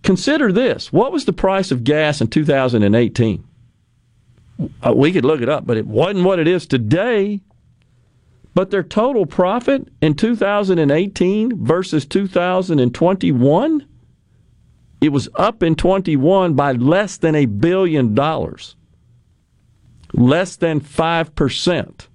consider 0.03 0.51
this. 0.51 0.91
What 0.91 1.11
was 1.11 1.25
the 1.25 1.33
price 1.33 1.71
of 1.71 1.83
gas 1.83 2.21
in 2.21 2.27
2018? 2.27 3.43
Uh, 4.85 4.93
we 4.95 5.11
could 5.11 5.25
look 5.25 5.41
it 5.41 5.49
up, 5.49 5.65
but 5.65 5.77
it 5.77 5.87
wasn't 5.87 6.25
what 6.25 6.39
it 6.39 6.47
is 6.47 6.65
today. 6.67 7.41
But 8.53 8.69
their 8.69 8.83
total 8.83 9.25
profit 9.25 9.87
in 10.01 10.13
2018 10.13 11.63
versus 11.63 12.05
2021, 12.05 13.87
it 14.99 15.09
was 15.09 15.29
up 15.35 15.63
in 15.63 15.75
21 15.75 16.53
by 16.53 16.73
less 16.73 17.15
than 17.17 17.33
a 17.33 17.45
billion 17.45 18.13
dollars, 18.13 18.75
less 20.13 20.57
than 20.57 20.81
5%. 20.81 22.07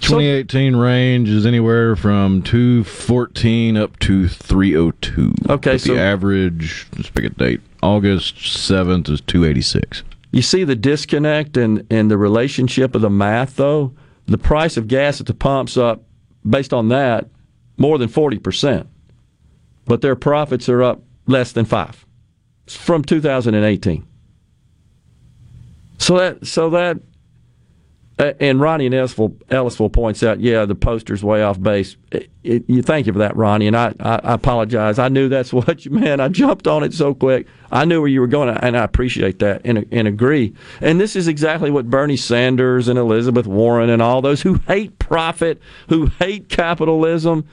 2018 0.00 0.76
range 0.76 1.28
is 1.28 1.44
anywhere 1.44 1.96
from 1.96 2.40
214 2.42 3.76
up 3.76 3.98
to 3.98 4.28
302. 4.28 5.34
Okay, 5.48 5.76
so- 5.76 5.94
the 5.94 6.00
average, 6.00 6.86
let's 6.96 7.10
pick 7.10 7.24
a 7.24 7.30
date, 7.30 7.60
August 7.82 8.36
7th 8.36 9.08
is 9.10 9.20
286. 9.22 10.04
You 10.30 10.42
see 10.42 10.64
the 10.64 10.76
disconnect 10.76 11.56
and 11.56 11.86
and 11.90 12.10
the 12.10 12.18
relationship 12.18 12.94
of 12.94 13.00
the 13.00 13.10
math, 13.10 13.56
though. 13.56 13.94
The 14.26 14.38
price 14.38 14.76
of 14.76 14.88
gas 14.88 15.20
at 15.20 15.26
the 15.26 15.34
pumps 15.34 15.76
up 15.76 16.02
based 16.48 16.74
on 16.74 16.88
that 16.88 17.28
more 17.78 17.96
than 17.96 18.08
forty 18.08 18.38
percent, 18.38 18.86
but 19.86 20.02
their 20.02 20.16
profits 20.16 20.68
are 20.68 20.82
up 20.82 21.02
less 21.26 21.52
than 21.52 21.64
five 21.64 22.04
from 22.66 23.02
2018. 23.02 24.06
So 25.98 26.18
that 26.18 26.46
so 26.46 26.70
that 26.70 26.98
Uh, 28.18 28.32
and 28.40 28.60
Ronnie 28.60 28.86
and 28.86 28.94
Ellisville, 28.94 29.36
Ellisville 29.48 29.92
points 29.92 30.24
out, 30.24 30.40
yeah, 30.40 30.64
the 30.64 30.74
poster's 30.74 31.22
way 31.22 31.40
off 31.42 31.62
base. 31.62 31.96
It, 32.10 32.28
it, 32.42 32.64
you 32.66 32.82
thank 32.82 33.06
you 33.06 33.12
for 33.12 33.20
that, 33.20 33.36
Ronnie, 33.36 33.68
and 33.68 33.76
I, 33.76 33.94
I, 34.00 34.16
I 34.16 34.34
apologize. 34.34 34.98
I 34.98 35.08
knew 35.08 35.28
that's 35.28 35.52
what 35.52 35.84
you 35.84 35.92
meant. 35.92 36.20
I 36.20 36.28
jumped 36.28 36.66
on 36.66 36.82
it 36.82 36.92
so 36.92 37.14
quick. 37.14 37.46
I 37.70 37.84
knew 37.84 38.00
where 38.00 38.08
you 38.08 38.20
were 38.20 38.26
going, 38.26 38.48
and 38.48 38.76
I 38.76 38.82
appreciate 38.82 39.38
that 39.38 39.62
and, 39.64 39.86
and 39.92 40.08
agree. 40.08 40.52
And 40.80 41.00
this 41.00 41.14
is 41.14 41.28
exactly 41.28 41.70
what 41.70 41.90
Bernie 41.90 42.16
Sanders 42.16 42.88
and 42.88 42.98
Elizabeth 42.98 43.46
Warren 43.46 43.88
and 43.88 44.02
all 44.02 44.20
those 44.20 44.42
who 44.42 44.54
hate 44.66 44.98
profit, 44.98 45.60
who 45.88 46.06
hate 46.06 46.48
capitalism. 46.48 47.46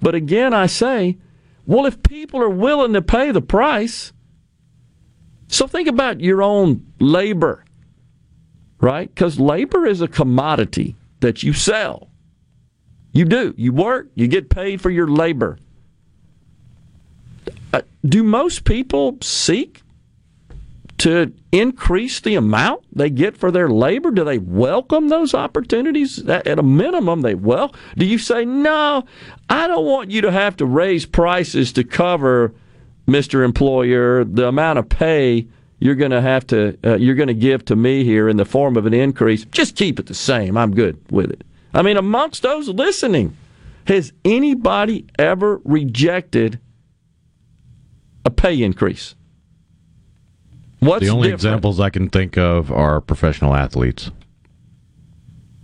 But 0.00 0.14
again, 0.14 0.54
I 0.54 0.66
say, 0.66 1.18
well, 1.66 1.86
if 1.86 2.02
people 2.04 2.40
are 2.40 2.50
willing 2.50 2.92
to 2.92 3.02
pay 3.02 3.32
the 3.32 3.42
price, 3.42 4.12
so 5.48 5.66
think 5.66 5.88
about 5.88 6.20
your 6.20 6.40
own 6.40 6.86
labor 7.00 7.63
right? 8.84 9.08
Because 9.14 9.40
labor 9.40 9.86
is 9.86 10.02
a 10.02 10.08
commodity 10.08 10.94
that 11.20 11.42
you 11.42 11.54
sell. 11.54 12.10
You 13.12 13.24
do. 13.24 13.54
You 13.56 13.72
work, 13.72 14.10
you 14.14 14.28
get 14.28 14.50
paid 14.50 14.82
for 14.82 14.90
your 14.90 15.08
labor. 15.08 15.58
Uh, 17.72 17.80
do 18.04 18.22
most 18.22 18.64
people 18.64 19.16
seek 19.22 19.80
to 20.98 21.32
increase 21.50 22.20
the 22.20 22.34
amount 22.34 22.84
they 22.92 23.08
get 23.08 23.38
for 23.38 23.50
their 23.50 23.70
labor? 23.70 24.10
Do 24.10 24.22
they 24.22 24.36
welcome 24.36 25.08
those 25.08 25.32
opportunities? 25.32 26.28
At 26.28 26.58
a 26.58 26.62
minimum, 26.62 27.22
they 27.22 27.34
well. 27.34 27.74
Do 27.96 28.04
you 28.04 28.18
say 28.18 28.44
no? 28.44 29.04
I 29.48 29.66
don't 29.66 29.86
want 29.86 30.10
you 30.10 30.20
to 30.20 30.30
have 30.30 30.58
to 30.58 30.66
raise 30.66 31.06
prices 31.06 31.72
to 31.72 31.84
cover, 31.84 32.52
Mister 33.06 33.44
Employer, 33.44 34.24
the 34.24 34.46
amount 34.46 34.78
of 34.78 34.90
pay 34.90 35.48
you're 35.78 35.94
going 35.94 36.10
to 36.10 36.20
have 36.20 36.46
to 36.48 36.78
uh, 36.84 36.96
you're 36.96 37.14
going 37.14 37.28
to 37.28 37.34
give 37.34 37.64
to 37.66 37.76
me 37.76 38.04
here 38.04 38.28
in 38.28 38.36
the 38.36 38.44
form 38.44 38.76
of 38.76 38.86
an 38.86 38.94
increase. 38.94 39.44
Just 39.46 39.76
keep 39.76 39.98
it 39.98 40.06
the 40.06 40.14
same. 40.14 40.56
I'm 40.56 40.74
good 40.74 40.98
with 41.10 41.30
it. 41.30 41.44
I 41.72 41.82
mean, 41.82 41.96
amongst 41.96 42.42
those 42.42 42.68
listening, 42.68 43.36
has 43.86 44.12
anybody 44.24 45.06
ever 45.18 45.60
rejected 45.64 46.60
a 48.24 48.30
pay 48.30 48.62
increase? 48.62 49.14
What's 50.80 51.04
the 51.04 51.10
only 51.10 51.28
different? 51.28 51.34
examples 51.34 51.80
I 51.80 51.90
can 51.90 52.08
think 52.08 52.36
of 52.36 52.70
are 52.70 53.00
professional 53.00 53.54
athletes, 53.54 54.10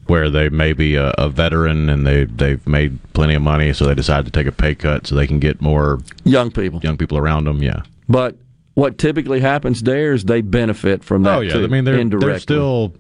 where 0.06 0.30
they 0.30 0.48
may 0.48 0.72
be 0.72 0.97
a, 0.97 1.10
a 1.18 1.28
veteran 1.28 1.89
and 1.89 2.06
they 2.06 2.24
they've 2.24 2.66
made 2.66 2.98
plenty 3.12 3.34
of 3.34 3.42
money, 3.42 3.72
so 3.72 3.86
they 3.86 3.94
decide 3.94 4.24
to 4.24 4.30
take 4.30 4.47
a 4.47 4.52
pay 4.52 4.74
cut 4.74 5.06
so 5.06 5.14
they 5.14 5.26
can 5.26 5.39
get 5.39 5.60
more 5.60 6.00
young 6.24 6.50
people 6.50 6.80
young 6.82 6.97
people 6.97 7.18
around 7.18 7.44
them. 7.44 7.62
Yeah. 7.62 7.82
But 8.08 8.36
what 8.74 8.99
typically 8.99 9.40
happens 9.40 9.82
there 9.82 10.12
is 10.12 10.24
they 10.24 10.40
benefit 10.40 11.02
from 11.05 11.23
that 11.24 11.39
oh 11.39 11.40
yeah, 11.40 11.52
too, 11.52 11.65
I 11.65 11.66
mean 11.66 11.84
they're 11.84 11.99
indirectly. 11.99 12.31
they're 12.32 12.39
still 12.40 12.94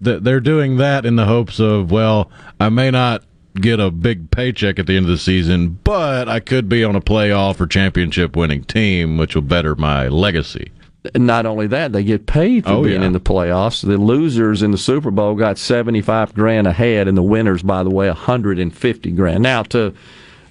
they're 0.00 0.40
doing 0.40 0.76
that 0.78 1.06
in 1.06 1.16
the 1.16 1.24
hopes 1.24 1.58
of 1.60 1.90
well, 1.90 2.30
I 2.60 2.68
may 2.68 2.90
not 2.90 3.24
get 3.60 3.78
a 3.80 3.90
big 3.90 4.30
paycheck 4.30 4.78
at 4.78 4.86
the 4.86 4.96
end 4.96 5.06
of 5.06 5.10
the 5.10 5.16
season, 5.18 5.78
but 5.84 6.28
I 6.28 6.40
could 6.40 6.68
be 6.68 6.82
on 6.84 6.96
a 6.96 7.00
playoff 7.00 7.60
or 7.60 7.66
championship 7.66 8.36
winning 8.36 8.64
team, 8.64 9.16
which 9.16 9.34
will 9.34 9.42
better 9.42 9.74
my 9.76 10.08
legacy. 10.08 10.72
Not 11.14 11.46
only 11.46 11.66
that, 11.68 11.92
they 11.92 12.02
get 12.02 12.26
paid 12.26 12.64
for 12.64 12.70
Oh, 12.70 12.82
being 12.82 13.02
yeah. 13.02 13.06
in 13.06 13.12
the 13.12 13.20
playoffs. 13.20 13.86
The 13.86 13.96
losers 13.98 14.62
in 14.62 14.72
the 14.72 14.78
Super 14.78 15.10
Bowl 15.10 15.34
got 15.36 15.58
seventy 15.58 16.00
five 16.00 16.34
grand 16.34 16.66
ahead, 16.66 17.08
and 17.08 17.16
the 17.16 17.22
winners, 17.22 17.62
by 17.62 17.82
the 17.82 17.90
way, 17.90 18.08
hundred 18.08 18.58
and 18.58 18.74
fifty 18.74 19.12
grand. 19.12 19.42
Now, 19.42 19.62
to 19.64 19.94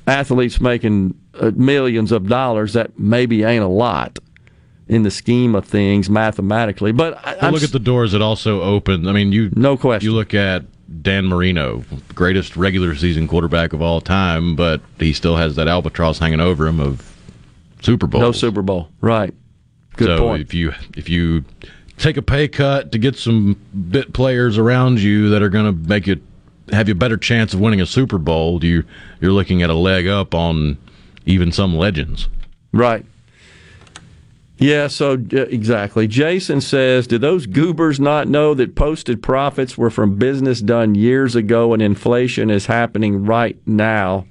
athletes 0.07 0.61
making 0.61 1.15
uh, 1.39 1.51
millions 1.55 2.11
of 2.11 2.27
dollars, 2.27 2.73
that 2.73 2.97
maybe 2.97 3.43
ain't 3.43 3.63
a 3.63 3.67
lot 3.67 4.19
in 4.87 5.03
the 5.03 5.11
scheme 5.11 5.55
of 5.55 5.65
things 5.65 6.09
mathematically. 6.09 6.91
But 6.91 7.19
I, 7.25 7.49
look 7.49 7.63
at 7.63 7.71
the 7.71 7.79
doors 7.79 8.13
it 8.13 8.21
also 8.21 8.61
opens. 8.61 9.07
I 9.07 9.11
mean, 9.11 9.31
you 9.31 9.49
no 9.55 9.77
question. 9.77 10.09
You 10.09 10.15
look 10.15 10.33
at 10.33 10.65
Dan 11.01 11.25
Marino, 11.25 11.83
greatest 12.13 12.55
regular 12.55 12.95
season 12.95 13.27
quarterback 13.27 13.73
of 13.73 13.81
all 13.81 14.01
time, 14.01 14.55
but 14.55 14.81
he 14.99 15.13
still 15.13 15.37
has 15.37 15.55
that 15.55 15.67
albatross 15.67 16.19
hanging 16.19 16.39
over 16.39 16.67
him 16.67 16.79
of 16.79 17.15
Super 17.81 18.07
Bowl. 18.07 18.21
No 18.21 18.31
Super 18.31 18.61
Bowl, 18.61 18.89
right? 19.01 19.33
Good 19.95 20.07
so 20.07 20.17
point. 20.19 20.41
if 20.41 20.53
you 20.53 20.73
if 20.95 21.09
you 21.09 21.45
take 21.97 22.17
a 22.17 22.21
pay 22.21 22.47
cut 22.47 22.91
to 22.91 22.97
get 22.97 23.15
some 23.15 23.59
bit 23.89 24.13
players 24.13 24.57
around 24.57 24.99
you 24.99 25.29
that 25.29 25.41
are 25.41 25.49
going 25.49 25.65
to 25.65 25.87
make 25.87 26.07
you 26.07 26.21
have 26.71 26.87
you 26.87 26.93
a 26.93 26.95
better 26.95 27.17
chance 27.17 27.53
of 27.53 27.59
winning 27.59 27.81
a 27.81 27.85
Super 27.85 28.17
Bowl, 28.17 28.63
you 28.63 28.83
you're 29.21 29.31
looking 29.31 29.61
at 29.61 29.69
a 29.69 29.75
leg 29.75 30.07
up 30.07 30.33
on 30.33 30.77
even 31.25 31.51
some 31.51 31.75
legends. 31.75 32.27
Right. 32.71 33.05
Yeah, 34.63 34.87
so 34.87 35.21
exactly. 35.31 36.07
Jason 36.07 36.61
says, 36.61 37.05
Do 37.05 37.17
those 37.17 37.47
goobers 37.47 37.99
not 37.99 38.29
know 38.29 38.53
that 38.53 38.75
posted 38.75 39.21
profits 39.21 39.77
were 39.77 39.89
from 39.89 40.15
business 40.15 40.61
done 40.61 40.95
years 40.95 41.35
ago 41.35 41.73
and 41.73 41.81
inflation 41.81 42.49
is 42.49 42.67
happening 42.67 43.25
right 43.25 43.57
now? 43.65 44.25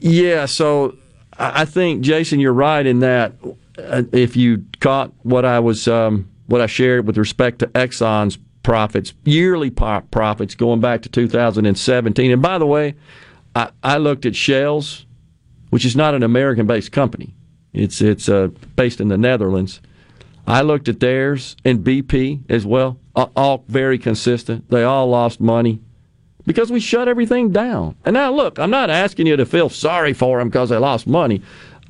Yeah, 0.00 0.46
so 0.46 0.96
I 1.38 1.62
I 1.62 1.64
think, 1.64 2.00
Jason, 2.00 2.40
you're 2.40 2.52
right 2.52 2.84
in 2.84 2.98
that. 2.98 3.34
Uh, 3.78 4.02
If 4.10 4.34
you 4.36 4.64
caught 4.80 5.12
what 5.22 5.44
I 5.44 5.60
was, 5.60 5.86
um, 5.86 6.28
what 6.46 6.60
I 6.60 6.66
shared 6.66 7.06
with 7.06 7.18
respect 7.18 7.60
to 7.60 7.68
Exxon's 7.68 8.36
profits, 8.64 9.14
yearly 9.24 9.70
profits 9.70 10.56
going 10.56 10.80
back 10.80 11.02
to 11.02 11.08
2017. 11.08 12.32
And 12.32 12.42
by 12.42 12.58
the 12.58 12.66
way, 12.66 12.96
I, 13.54 13.70
I 13.84 13.98
looked 13.98 14.26
at 14.26 14.34
Shell's, 14.34 15.06
which 15.70 15.84
is 15.84 15.94
not 15.94 16.14
an 16.14 16.24
American 16.24 16.66
based 16.66 16.90
company. 16.90 17.36
It's 17.78 18.00
it's 18.00 18.28
uh, 18.28 18.48
based 18.76 19.00
in 19.00 19.08
the 19.08 19.18
Netherlands. 19.18 19.80
I 20.46 20.62
looked 20.62 20.88
at 20.88 21.00
theirs 21.00 21.56
and 21.64 21.84
BP 21.84 22.50
as 22.50 22.64
well. 22.64 22.98
All 23.14 23.64
very 23.68 23.98
consistent. 23.98 24.70
They 24.70 24.82
all 24.82 25.08
lost 25.08 25.40
money 25.40 25.80
because 26.46 26.72
we 26.72 26.80
shut 26.80 27.08
everything 27.08 27.52
down. 27.52 27.94
And 28.04 28.14
now 28.14 28.32
look, 28.32 28.58
I'm 28.58 28.70
not 28.70 28.88
asking 28.88 29.26
you 29.26 29.36
to 29.36 29.44
feel 29.44 29.68
sorry 29.68 30.14
for 30.14 30.38
them 30.38 30.48
because 30.48 30.70
they 30.70 30.78
lost 30.78 31.06
money. 31.06 31.42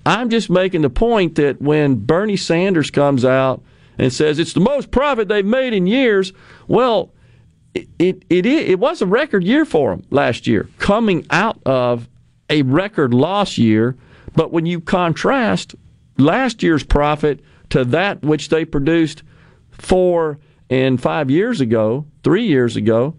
I'm 0.05 0.31
just 0.31 0.51
making 0.51 0.83
the 0.83 0.91
point 0.91 1.37
that 1.37 1.63
when 1.63 1.95
Bernie 1.97 2.37
Sanders 2.37 2.91
comes 2.91 3.25
out 3.25 3.63
and 3.99 4.13
says 4.13 4.39
it's 4.39 4.55
the 4.55 4.61
most 4.61 4.91
profit 4.91 5.29
they've 5.29 5.45
made 5.45 5.73
in 5.73 5.87
years, 5.87 6.33
well, 6.67 7.13
it 7.75 7.89
it 7.99 8.25
it, 8.29 8.47
it 8.47 8.79
was 8.79 9.01
a 9.01 9.07
record 9.07 9.45
year 9.45 9.65
for 9.65 9.91
them 9.91 10.05
last 10.11 10.47
year, 10.47 10.69
coming 10.79 11.27
out 11.31 11.61
of 11.65 12.09
a 12.51 12.63
record 12.63 13.15
loss 13.15 13.57
year. 13.57 13.97
But 14.35 14.53
when 14.53 14.67
you 14.67 14.81
contrast 14.81 15.75
last 16.17 16.63
year's 16.63 16.85
profit 16.85 17.41
to 17.71 17.85
that 17.87 18.23
which 18.23 18.49
they 18.49 18.65
produced 18.65 19.23
four 19.71 20.39
and 20.71 21.01
five 21.01 21.31
years 21.31 21.61
ago, 21.61 22.07
three 22.23 22.47
years 22.47 22.77
ago, 22.77 23.17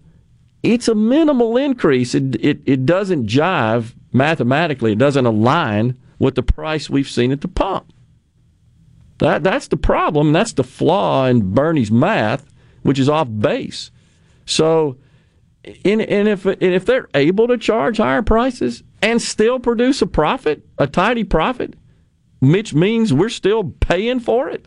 it's 0.62 0.88
a 0.88 0.94
minimal 0.94 1.56
increase. 1.56 2.14
It, 2.14 2.36
it, 2.44 2.60
it 2.66 2.86
doesn't 2.86 3.26
jive 3.26 3.94
mathematically, 4.12 4.92
it 4.92 4.98
doesn't 4.98 5.26
align 5.26 5.98
with 6.18 6.34
the 6.34 6.42
price 6.42 6.90
we've 6.90 7.08
seen 7.08 7.32
at 7.32 7.40
the 7.40 7.48
pump. 7.48 7.92
That, 9.18 9.42
that's 9.42 9.68
the 9.68 9.76
problem. 9.76 10.32
That's 10.32 10.52
the 10.52 10.64
flaw 10.64 11.26
in 11.26 11.52
Bernie's 11.52 11.90
math, 11.90 12.50
which 12.82 12.98
is 12.98 13.08
off 13.08 13.28
base. 13.30 13.90
So, 14.46 14.96
and, 15.84 16.00
and 16.00 16.26
if 16.26 16.46
and 16.46 16.62
if 16.62 16.86
they're 16.86 17.08
able 17.14 17.46
to 17.48 17.58
charge 17.58 17.98
higher 17.98 18.22
prices 18.22 18.82
and 19.02 19.20
still 19.20 19.58
produce 19.58 20.02
a 20.02 20.06
profit, 20.06 20.66
a 20.78 20.86
tidy 20.86 21.24
profit, 21.24 21.74
which 22.40 22.74
means 22.74 23.12
we're 23.12 23.28
still 23.28 23.64
paying 23.64 24.20
for 24.20 24.48
it. 24.48 24.66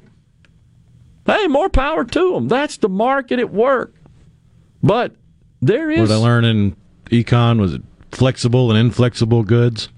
Hey, 1.25 1.47
more 1.47 1.69
power 1.69 2.03
to 2.03 2.33
them. 2.33 2.47
That's 2.47 2.77
the 2.77 2.89
market 2.89 3.39
at 3.39 3.53
work. 3.53 3.93
But 4.81 5.15
there 5.61 5.87
What 5.87 5.99
is, 5.99 6.11
I 6.11 6.15
learned 6.15 6.45
in 6.45 6.75
econ 7.05 7.59
was 7.59 7.73
it 7.73 7.81
flexible 8.11 8.69
and 8.69 8.79
inflexible 8.79 9.43
goods. 9.43 9.89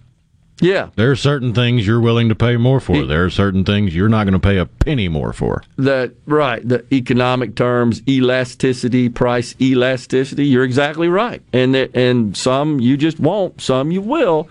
Yeah, 0.62 0.90
There 0.96 1.12
are 1.12 1.16
certain 1.18 1.54
things 1.54 1.86
you're 1.86 2.00
willing 2.00 2.30
to 2.30 2.36
pay 2.36 2.56
more 2.56 2.80
for. 2.80 3.06
There 3.06 3.26
are 3.26 3.30
certain 3.30 3.66
things 3.66 3.94
you're 3.94 4.08
not 4.08 4.24
going 4.24 4.34
to 4.34 4.40
pay 4.40 4.58
a 4.58 4.66
penny 4.66 5.10
more 5.10 5.34
for. 5.34 5.64
that 5.78 6.14
right. 6.26 6.66
The 6.68 6.86
economic 6.94 7.56
terms, 7.56 8.02
elasticity, 8.08 9.10
price 9.10 9.54
elasticity. 9.60 10.46
You're 10.46 10.64
exactly 10.64 11.10
right. 11.10 11.42
And 11.52 11.76
that, 11.76 11.94
and 11.96 12.38
some 12.38 12.80
you 12.80 12.96
just 12.96 13.20
won't, 13.20 13.60
some 13.60 13.92
you 13.92 14.02
will. 14.02 14.48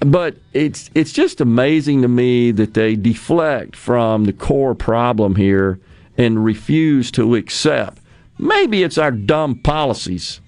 But 0.00 0.36
it's 0.52 0.90
it's 0.94 1.12
just 1.12 1.40
amazing 1.40 2.02
to 2.02 2.08
me 2.08 2.50
that 2.50 2.74
they 2.74 2.96
deflect 2.96 3.76
from 3.76 4.24
the 4.24 4.32
core 4.32 4.74
problem 4.74 5.36
here 5.36 5.78
and 6.18 6.44
refuse 6.44 7.10
to 7.12 7.36
accept. 7.36 7.98
Maybe 8.38 8.82
it's 8.82 8.98
our 8.98 9.12
dumb 9.12 9.54
policies. 9.54 10.40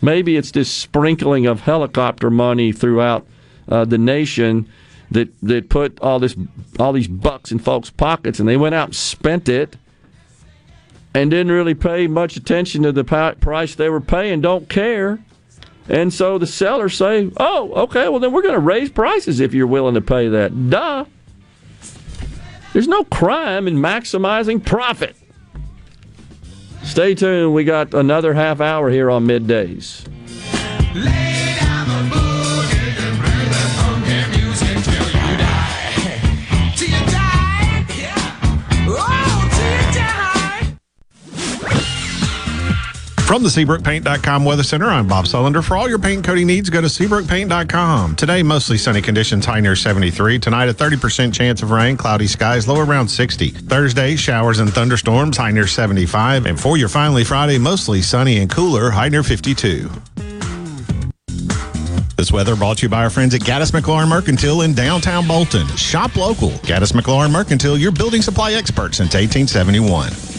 Maybe 0.00 0.36
it's 0.36 0.50
this 0.50 0.70
sprinkling 0.70 1.46
of 1.46 1.60
helicopter 1.60 2.30
money 2.30 2.72
throughout 2.72 3.26
uh, 3.68 3.84
the 3.84 3.98
nation 3.98 4.68
that 5.10 5.28
that 5.42 5.68
put 5.68 6.00
all 6.00 6.18
this 6.18 6.36
all 6.78 6.92
these 6.92 7.08
bucks 7.08 7.52
in 7.52 7.58
folks' 7.58 7.90
pockets, 7.90 8.38
and 8.38 8.48
they 8.48 8.56
went 8.56 8.74
out 8.74 8.88
and 8.88 8.96
spent 8.96 9.48
it, 9.48 9.76
and 11.14 11.30
didn't 11.30 11.52
really 11.52 11.74
pay 11.74 12.06
much 12.06 12.36
attention 12.36 12.82
to 12.82 12.92
the 12.92 13.04
price 13.04 13.74
they 13.74 13.88
were 13.88 14.00
paying. 14.00 14.40
Don't 14.40 14.68
care, 14.68 15.20
and 15.88 16.12
so 16.12 16.38
the 16.38 16.46
sellers 16.46 16.96
say, 16.96 17.30
"Oh, 17.36 17.72
okay, 17.84 18.08
well 18.08 18.20
then 18.20 18.32
we're 18.32 18.42
going 18.42 18.54
to 18.54 18.60
raise 18.60 18.90
prices 18.90 19.40
if 19.40 19.54
you're 19.54 19.66
willing 19.66 19.94
to 19.94 20.00
pay 20.00 20.28
that." 20.28 20.70
Duh. 20.70 21.04
There's 22.72 22.88
no 22.88 23.04
crime 23.04 23.68
in 23.68 23.76
maximizing 23.76 24.64
profit. 24.64 25.14
Stay 26.82 27.14
tuned. 27.14 27.54
We 27.54 27.62
got 27.62 27.94
another 27.94 28.34
half 28.34 28.60
hour 28.60 28.90
here 28.90 29.12
on 29.12 29.26
middays. 29.26 30.04
From 43.26 43.42
the 43.42 43.48
SeabrookPaint.com 43.48 44.44
Weather 44.44 44.62
Center, 44.62 44.84
I'm 44.84 45.08
Bob 45.08 45.24
Sullender. 45.24 45.64
For 45.64 45.78
all 45.78 45.88
your 45.88 45.98
paint 45.98 46.22
coating 46.24 46.46
needs, 46.46 46.68
go 46.68 46.82
to 46.82 46.88
SeabrookPaint.com. 46.88 48.16
Today, 48.16 48.42
mostly 48.42 48.76
sunny 48.76 49.00
conditions, 49.00 49.46
high 49.46 49.60
near 49.60 49.74
73. 49.74 50.38
Tonight, 50.38 50.68
a 50.68 50.74
30% 50.74 51.32
chance 51.32 51.62
of 51.62 51.70
rain, 51.70 51.96
cloudy 51.96 52.26
skies, 52.26 52.68
low 52.68 52.78
around 52.78 53.08
60. 53.08 53.48
Thursday, 53.48 54.14
showers 54.14 54.58
and 54.58 54.70
thunderstorms, 54.70 55.38
high 55.38 55.52
near 55.52 55.66
75. 55.66 56.44
And 56.44 56.60
for 56.60 56.76
your 56.76 56.90
finally 56.90 57.24
Friday, 57.24 57.56
mostly 57.56 58.02
sunny 58.02 58.40
and 58.40 58.50
cooler, 58.50 58.90
high 58.90 59.08
near 59.08 59.22
52. 59.22 59.90
This 62.16 62.30
weather 62.30 62.54
brought 62.54 62.76
to 62.78 62.82
you 62.82 62.88
by 62.90 63.04
our 63.04 63.10
friends 63.10 63.34
at 63.34 63.40
Gaddis 63.40 63.72
McLaurin 63.72 64.08
Mercantile 64.08 64.60
in 64.60 64.74
downtown 64.74 65.26
Bolton. 65.26 65.66
Shop 65.76 66.14
local. 66.14 66.50
Gaddis 66.50 66.92
McLaurin 66.92 67.32
Mercantile, 67.32 67.78
your 67.78 67.90
building 67.90 68.20
supply 68.20 68.52
expert 68.52 68.94
since 68.94 69.14
1871. 69.14 70.33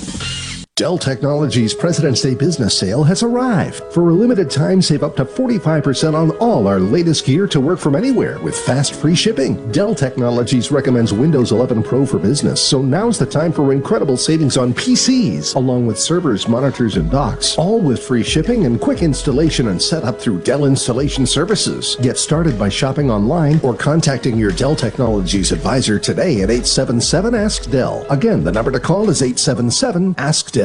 Dell 0.78 0.98
Technologies 0.98 1.74
President's 1.74 2.20
Day 2.20 2.36
business 2.36 2.78
sale 2.78 3.02
has 3.02 3.24
arrived. 3.24 3.82
For 3.94 4.10
a 4.10 4.14
limited 4.14 4.52
time, 4.52 4.82
save 4.82 5.04
up 5.04 5.16
to 5.16 5.24
45% 5.24 6.16
on 6.16 6.32
all 6.32 6.68
our 6.68 6.82
latest 6.82 7.26
gear 7.26 7.48
to 7.48 7.62
work 7.62 7.80
from 7.80 7.96
anywhere 7.96 8.40
with 8.40 8.60
fast 8.60 8.94
free 8.94 9.16
shipping. 9.16 9.72
Dell 9.72 9.96
Technologies 9.96 10.74
recommends 10.74 11.14
Windows 11.14 11.54
11 11.54 11.82
Pro 11.82 12.06
for 12.06 12.20
business, 12.20 12.62
so 12.62 12.82
now's 12.82 13.18
the 13.18 13.26
time 13.26 13.54
for 13.54 13.72
incredible 13.72 14.18
savings 14.18 14.58
on 14.58 14.74
PCs, 14.74 15.56
along 15.56 15.88
with 15.88 15.98
servers, 15.98 16.50
monitors, 16.50 16.98
and 16.98 17.10
docks, 17.10 17.58
all 17.58 17.80
with 17.80 18.06
free 18.06 18.22
shipping 18.22 18.66
and 18.66 18.82
quick 18.82 19.02
installation 19.02 19.70
and 19.70 19.82
setup 19.82 20.20
through 20.20 20.42
Dell 20.42 20.66
Installation 20.66 21.26
Services. 21.26 21.96
Get 22.02 22.18
started 22.18 22.60
by 22.60 22.68
shopping 22.68 23.10
online 23.10 23.62
or 23.64 23.76
contacting 23.76 24.38
your 24.38 24.52
Dell 24.52 24.76
Technologies 24.76 25.54
advisor 25.54 26.00
today 26.00 26.42
at 26.42 26.52
877 26.52 27.34
Ask 27.34 27.72
Dell. 27.72 28.06
Again, 28.10 28.44
the 28.44 28.52
number 28.52 28.72
to 28.72 28.80
call 28.82 29.10
is 29.10 29.22
877 29.22 30.16
Ask 30.18 30.52
Dell. 30.52 30.65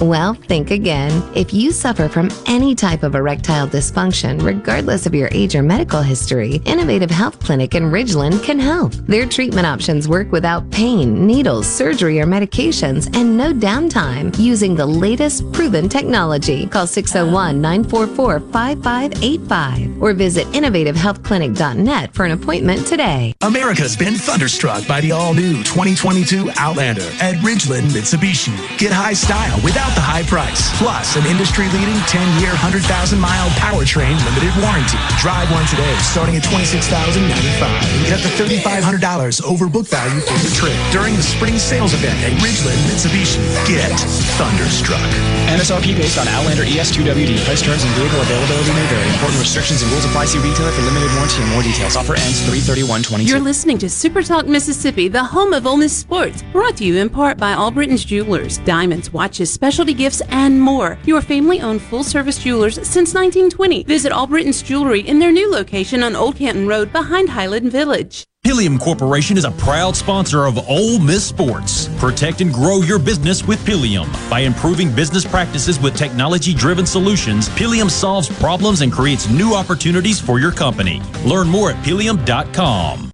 Well, 0.00 0.34
think 0.34 0.70
again. 0.72 1.22
If 1.36 1.54
you 1.54 1.70
suffer 1.70 2.08
from 2.08 2.28
any 2.46 2.74
type 2.74 3.04
of 3.04 3.14
erectile 3.14 3.68
dysfunction, 3.68 4.42
regardless 4.42 5.06
of 5.06 5.14
your 5.14 5.28
age 5.30 5.54
or 5.54 5.62
medical 5.62 6.02
history, 6.02 6.56
Innovative 6.64 7.10
Health 7.10 7.38
Clinic 7.38 7.74
in 7.74 7.84
Ridgeland 7.84 8.42
can 8.42 8.58
help. 8.58 8.92
Their 8.92 9.24
treatment 9.24 9.66
options 9.66 10.08
work 10.08 10.32
without 10.32 10.68
pain, 10.70 11.26
needles, 11.26 11.66
surgery, 11.66 12.20
or 12.20 12.26
medications, 12.26 13.06
and 13.16 13.36
no 13.36 13.52
downtime 13.52 14.36
using 14.38 14.74
the 14.74 14.84
latest 14.84 15.50
proven 15.52 15.88
technology. 15.88 16.66
Call 16.66 16.88
601 16.88 17.60
944 17.60 18.40
5585 18.40 20.02
or 20.02 20.12
visit 20.12 20.46
innovativehealthclinic.net 20.48 22.12
for 22.12 22.24
an 22.24 22.32
appointment 22.32 22.84
today. 22.86 23.32
America's 23.42 23.96
been 23.96 24.14
thunderstruck 24.14 24.86
by 24.88 25.00
the 25.00 25.12
all-new 25.12 25.62
2022 25.62 26.50
Outlander 26.58 27.08
at 27.20 27.36
Ridgeland 27.36 27.90
Mitsubishi. 27.92 28.54
Get 28.78 28.92
high 28.92 29.12
style 29.12 29.56
without 29.62 29.83
without 29.84 29.94
the 29.96 30.04
high 30.04 30.24
price. 30.24 30.72
Plus, 30.80 31.16
an 31.16 31.26
industry-leading 31.28 32.00
10-year, 32.08 32.56
100,000-mile 32.56 33.48
powertrain 33.60 34.16
limited 34.24 34.52
warranty. 34.64 34.96
Drive 35.20 35.50
one 35.52 35.68
today, 35.68 35.92
starting 36.00 36.36
at 36.36 36.44
$26,095. 36.48 37.68
And 37.68 38.00
get 38.08 38.16
up 38.16 38.24
to 38.24 38.32
$3,500 38.32 39.44
over 39.44 39.68
book 39.68 39.86
value 39.86 40.20
for 40.24 40.38
the 40.40 40.52
trip 40.56 40.76
during 40.88 41.14
the 41.16 41.24
spring 41.24 41.60
sales 41.60 41.92
event 41.92 42.16
at 42.24 42.32
Ridgeland 42.40 42.80
Mitsubishi. 42.88 43.40
Get 43.68 43.92
thunderstruck. 44.40 45.04
MSRP 45.52 45.96
based 45.96 46.16
on 46.16 46.26
Outlander 46.28 46.64
E 46.64 46.80
ES2WD. 46.80 47.44
Price 47.44 47.60
terms 47.60 47.84
and 47.84 47.92
vehicle 47.94 48.20
availability 48.20 48.72
may 48.72 48.86
vary. 48.88 49.08
Important 49.12 49.40
restrictions 49.40 49.82
and 49.82 49.90
rules 49.92 50.04
apply. 50.08 50.24
See 50.24 50.40
retailer 50.40 50.72
for 50.72 50.82
limited 50.82 51.12
warranty 51.12 51.42
and 51.44 51.50
more 51.52 51.62
details. 51.62 51.96
Offer 51.96 52.16
ends 52.16 52.40
331.22. 52.48 53.28
You're 53.28 53.40
listening 53.40 53.78
to 53.78 53.90
Super 53.90 54.22
Talk 54.22 54.46
Mississippi, 54.46 55.08
the 55.08 55.22
home 55.22 55.52
of 55.52 55.66
Ole 55.66 55.76
Miss 55.76 55.94
sports. 55.94 56.42
Brought 56.52 56.76
to 56.78 56.84
you 56.84 56.96
in 56.96 57.10
part 57.10 57.36
by 57.36 57.52
Albritton's 57.52 58.04
Jewelers, 58.04 58.58
diamonds, 58.58 59.12
watches, 59.12 59.52
specialty 59.74 59.94
gifts, 59.94 60.22
and 60.30 60.60
more. 60.60 60.96
Your 61.04 61.20
family-owned 61.20 61.82
full-service 61.82 62.38
jewelers 62.38 62.76
since 62.76 63.12
1920. 63.12 63.82
Visit 63.82 64.12
Albritton's 64.12 64.62
Jewelry 64.62 65.00
in 65.00 65.18
their 65.18 65.32
new 65.32 65.50
location 65.50 66.04
on 66.04 66.14
Old 66.14 66.36
Canton 66.36 66.68
Road 66.68 66.92
behind 66.92 67.28
Highland 67.28 67.72
Village. 67.72 68.24
Pilium 68.46 68.78
Corporation 68.78 69.36
is 69.36 69.44
a 69.44 69.50
proud 69.52 69.96
sponsor 69.96 70.44
of 70.44 70.58
Ole 70.68 70.98
Miss 70.98 71.26
Sports. 71.26 71.88
Protect 71.98 72.40
and 72.40 72.52
grow 72.52 72.82
your 72.82 72.98
business 72.98 73.42
with 73.42 73.58
Pilium. 73.64 74.06
By 74.30 74.40
improving 74.40 74.94
business 74.94 75.24
practices 75.24 75.80
with 75.80 75.96
technology 75.96 76.54
driven 76.54 76.86
solutions, 76.86 77.48
Pilium 77.48 77.90
solves 77.90 78.28
problems 78.38 78.82
and 78.82 78.92
creates 78.92 79.30
new 79.30 79.54
opportunities 79.54 80.20
for 80.20 80.38
your 80.38 80.52
company. 80.52 81.00
Learn 81.24 81.48
more 81.48 81.70
at 81.70 81.82
pilium.com. 81.82 83.13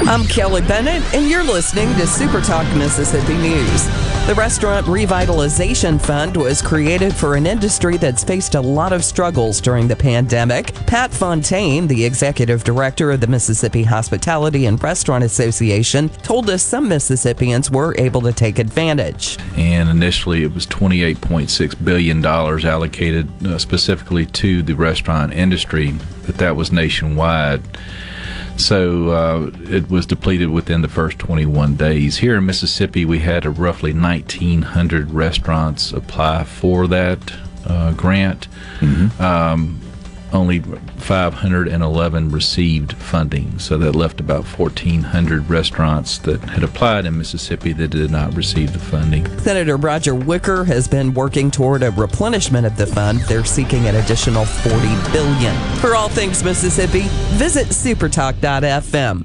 I'm 0.00 0.24
Kelly 0.26 0.62
Bennett, 0.62 1.02
and 1.14 1.28
you're 1.28 1.44
listening 1.44 1.92
to 1.96 2.06
Super 2.06 2.40
Talk 2.40 2.64
Mississippi 2.76 3.34
News. 3.34 3.84
The 4.26 4.34
Restaurant 4.36 4.86
Revitalization 4.86 6.00
Fund 6.00 6.36
was 6.36 6.62
created 6.62 7.14
for 7.14 7.34
an 7.34 7.46
industry 7.46 7.96
that's 7.96 8.22
faced 8.24 8.54
a 8.54 8.60
lot 8.60 8.92
of 8.92 9.04
struggles 9.04 9.60
during 9.60 9.88
the 9.88 9.96
pandemic. 9.96 10.72
Pat 10.86 11.10
Fontaine, 11.12 11.86
the 11.88 12.04
executive 12.04 12.64
director 12.64 13.10
of 13.10 13.20
the 13.20 13.26
Mississippi 13.26 13.82
Hospitality 13.82 14.66
and 14.66 14.82
Restaurant 14.82 15.24
Association, 15.24 16.08
told 16.08 16.48
us 16.48 16.62
some 16.62 16.88
Mississippians 16.88 17.70
were 17.70 17.94
able 17.98 18.20
to 18.22 18.32
take 18.32 18.58
advantage. 18.58 19.36
and 19.56 19.88
initially 19.88 20.42
it 20.42 20.54
was 20.54 20.66
$28.6 20.66 21.84
billion 21.84 22.24
allocated 22.24 23.46
uh, 23.46 23.58
specifically 23.58 24.26
to 24.26 24.62
the 24.62 24.74
restaurant 24.74 25.32
industry, 25.32 25.94
but 26.24 26.36
that 26.38 26.54
was 26.56 26.70
nationwide. 26.72 27.62
So 28.58 29.10
uh, 29.10 29.50
it 29.70 29.88
was 29.88 30.04
depleted 30.04 30.50
within 30.50 30.82
the 30.82 30.88
first 30.88 31.18
21 31.20 31.76
days. 31.76 32.18
Here 32.18 32.36
in 32.36 32.44
Mississippi, 32.44 33.04
we 33.04 33.20
had 33.20 33.46
a 33.46 33.50
roughly 33.50 33.92
1,900 33.92 35.12
restaurants 35.12 35.92
apply 35.92 36.44
for 36.44 36.86
that 36.88 37.32
uh, 37.64 37.92
grant. 37.92 38.48
Um, 39.20 39.80
only 40.32 40.60
511 40.60 42.30
received 42.30 42.92
funding, 42.94 43.58
so 43.58 43.78
that 43.78 43.94
left 43.94 44.20
about 44.20 44.44
1,400 44.44 45.48
restaurants 45.48 46.18
that 46.18 46.40
had 46.42 46.62
applied 46.62 47.06
in 47.06 47.18
Mississippi 47.18 47.72
that 47.74 47.88
did 47.88 48.10
not 48.10 48.34
receive 48.34 48.72
the 48.72 48.78
funding. 48.78 49.26
Senator 49.38 49.76
Roger 49.76 50.14
Wicker 50.14 50.64
has 50.64 50.88
been 50.88 51.14
working 51.14 51.50
toward 51.50 51.82
a 51.82 51.90
replenishment 51.92 52.66
of 52.66 52.76
the 52.76 52.86
fund. 52.86 53.20
They're 53.20 53.44
seeking 53.44 53.86
an 53.86 53.96
additional 53.96 54.44
40 54.44 54.78
billion. 55.12 55.54
For 55.76 55.94
all 55.94 56.08
things 56.08 56.44
Mississippi, 56.44 57.04
visit 57.36 57.68
supertalk.fm. 57.68 59.24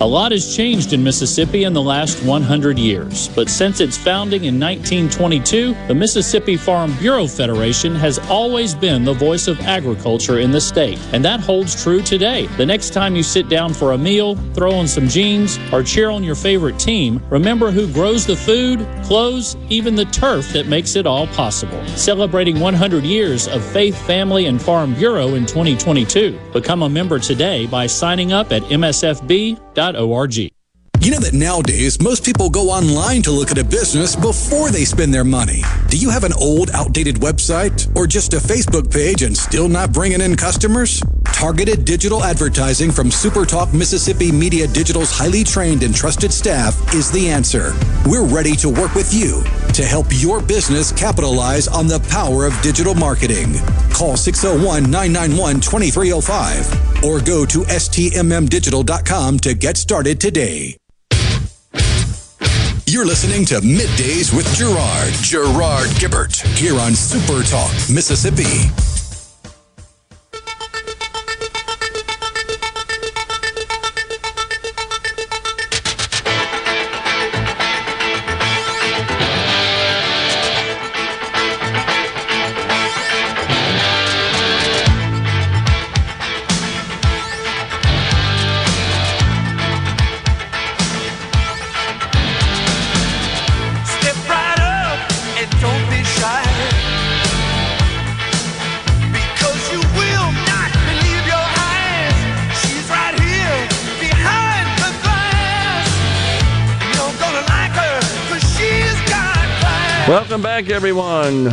A 0.00 0.06
lot 0.06 0.30
has 0.30 0.54
changed 0.54 0.92
in 0.92 1.02
Mississippi 1.02 1.64
in 1.64 1.72
the 1.72 1.82
last 1.82 2.22
100 2.22 2.78
years, 2.78 3.26
but 3.34 3.48
since 3.48 3.80
its 3.80 3.98
founding 3.98 4.44
in 4.44 4.54
1922, 4.60 5.74
the 5.88 5.94
Mississippi 5.94 6.56
Farm 6.56 6.96
Bureau 6.98 7.26
Federation 7.26 7.96
has 7.96 8.20
always 8.30 8.76
been 8.76 9.04
the 9.04 9.12
voice 9.12 9.48
of 9.48 9.58
agriculture 9.62 10.38
in 10.38 10.52
the 10.52 10.60
state, 10.60 11.00
and 11.12 11.24
that 11.24 11.40
holds 11.40 11.82
true 11.82 12.00
today. 12.00 12.46
The 12.58 12.64
next 12.64 12.90
time 12.90 13.16
you 13.16 13.24
sit 13.24 13.48
down 13.48 13.74
for 13.74 13.90
a 13.90 13.98
meal, 13.98 14.36
throw 14.54 14.72
on 14.72 14.86
some 14.86 15.08
jeans, 15.08 15.58
or 15.72 15.82
cheer 15.82 16.10
on 16.10 16.22
your 16.22 16.36
favorite 16.36 16.78
team, 16.78 17.20
remember 17.28 17.72
who 17.72 17.92
grows 17.92 18.24
the 18.24 18.36
food, 18.36 18.86
clothes, 19.02 19.56
even 19.68 19.96
the 19.96 20.04
turf 20.04 20.52
that 20.52 20.68
makes 20.68 20.94
it 20.94 21.08
all 21.08 21.26
possible. 21.26 21.84
Celebrating 21.88 22.60
100 22.60 23.02
years 23.02 23.48
of 23.48 23.64
Faith, 23.64 24.00
Family, 24.06 24.46
and 24.46 24.62
Farm 24.62 24.94
Bureau 24.94 25.34
in 25.34 25.44
2022. 25.44 26.38
Become 26.52 26.84
a 26.84 26.88
member 26.88 27.18
today 27.18 27.66
by 27.66 27.88
signing 27.88 28.32
up 28.32 28.52
at 28.52 28.62
You 31.00 31.12
know 31.12 31.20
that 31.20 31.32
nowadays 31.32 32.02
most 32.02 32.24
people 32.24 32.50
go 32.50 32.70
online 32.70 33.22
to 33.22 33.30
look 33.30 33.50
at 33.50 33.58
a 33.58 33.64
business 33.64 34.16
before 34.16 34.70
they 34.70 34.84
spend 34.84 35.14
their 35.14 35.24
money. 35.24 35.62
Do 35.88 35.96
you 35.96 36.10
have 36.10 36.24
an 36.24 36.32
old, 36.32 36.70
outdated 36.74 37.16
website 37.16 37.94
or 37.96 38.06
just 38.06 38.34
a 38.34 38.38
Facebook 38.38 38.90
page 38.90 39.22
and 39.22 39.36
still 39.36 39.68
not 39.68 39.92
bringing 39.92 40.20
in 40.20 40.36
customers? 40.36 41.00
Targeted 41.38 41.84
digital 41.84 42.24
advertising 42.24 42.90
from 42.90 43.10
SuperTalk 43.10 43.72
Mississippi 43.72 44.32
Media 44.32 44.66
Digital's 44.66 45.12
highly 45.12 45.44
trained 45.44 45.84
and 45.84 45.94
trusted 45.94 46.32
staff 46.32 46.92
is 46.92 47.12
the 47.12 47.28
answer. 47.28 47.74
We're 48.06 48.24
ready 48.24 48.56
to 48.56 48.68
work 48.68 48.96
with 48.96 49.14
you 49.14 49.44
to 49.74 49.84
help 49.84 50.06
your 50.10 50.42
business 50.42 50.90
capitalize 50.90 51.68
on 51.68 51.86
the 51.86 52.00
power 52.10 52.44
of 52.44 52.60
digital 52.60 52.92
marketing. 52.92 53.54
Call 53.92 54.16
601 54.16 54.90
991 54.90 55.60
2305 55.60 57.04
or 57.04 57.20
go 57.20 57.46
to 57.46 57.60
stmmdigital.com 57.60 59.38
to 59.38 59.54
get 59.54 59.76
started 59.76 60.20
today. 60.20 60.76
You're 62.86 63.06
listening 63.06 63.44
to 63.44 63.60
Middays 63.60 64.34
with 64.34 64.52
Gerard, 64.56 65.12
Gerard 65.22 65.86
Gibert, 66.00 66.34
here 66.56 66.80
on 66.80 66.96
Super 66.96 67.44
Talk, 67.44 67.70
Mississippi. 67.88 68.97
Welcome 110.08 110.40
back, 110.40 110.70
everyone. 110.70 111.44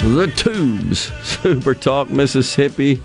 The 0.00 0.32
Tubes, 0.34 1.12
Super 1.22 1.72
Talk, 1.72 2.10
Mississippi. 2.10 3.00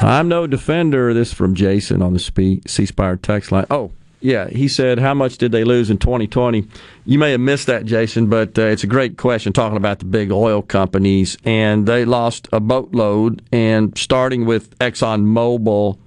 I'm 0.00 0.28
no 0.28 0.46
defender. 0.46 1.12
This 1.12 1.32
from 1.32 1.56
Jason 1.56 2.00
on 2.00 2.12
the 2.12 2.60
C 2.68 2.86
Spire 2.86 3.16
text 3.16 3.50
line. 3.50 3.66
Oh, 3.72 3.90
yeah, 4.20 4.48
he 4.48 4.68
said, 4.68 5.00
how 5.00 5.14
much 5.14 5.36
did 5.36 5.50
they 5.50 5.64
lose 5.64 5.90
in 5.90 5.98
2020? 5.98 6.64
You 7.04 7.18
may 7.18 7.32
have 7.32 7.40
missed 7.40 7.66
that, 7.66 7.86
Jason, 7.86 8.28
but 8.28 8.56
uh, 8.56 8.62
it's 8.62 8.84
a 8.84 8.86
great 8.86 9.18
question 9.18 9.52
talking 9.52 9.76
about 9.76 9.98
the 9.98 10.04
big 10.04 10.30
oil 10.30 10.62
companies. 10.62 11.36
And 11.42 11.88
they 11.88 12.04
lost 12.04 12.46
a 12.52 12.60
boatload, 12.60 13.42
and 13.50 13.98
starting 13.98 14.46
with 14.46 14.78
ExxonMobil, 14.78 15.98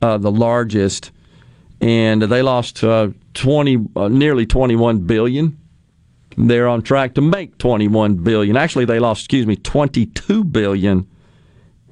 uh, 0.00 0.18
the 0.18 0.30
largest, 0.30 1.10
and 1.80 2.22
they 2.22 2.42
lost 2.42 2.84
uh, 2.84 3.08
20, 3.38 3.78
uh, 3.94 4.08
nearly 4.08 4.44
21 4.46 5.06
billion. 5.06 5.56
They're 6.36 6.68
on 6.68 6.82
track 6.82 7.14
to 7.14 7.20
make 7.20 7.56
21 7.58 8.16
billion. 8.16 8.56
Actually, 8.56 8.84
they 8.84 8.98
lost, 8.98 9.20
excuse 9.22 9.46
me, 9.46 9.54
22 9.54 10.42
billion 10.44 11.06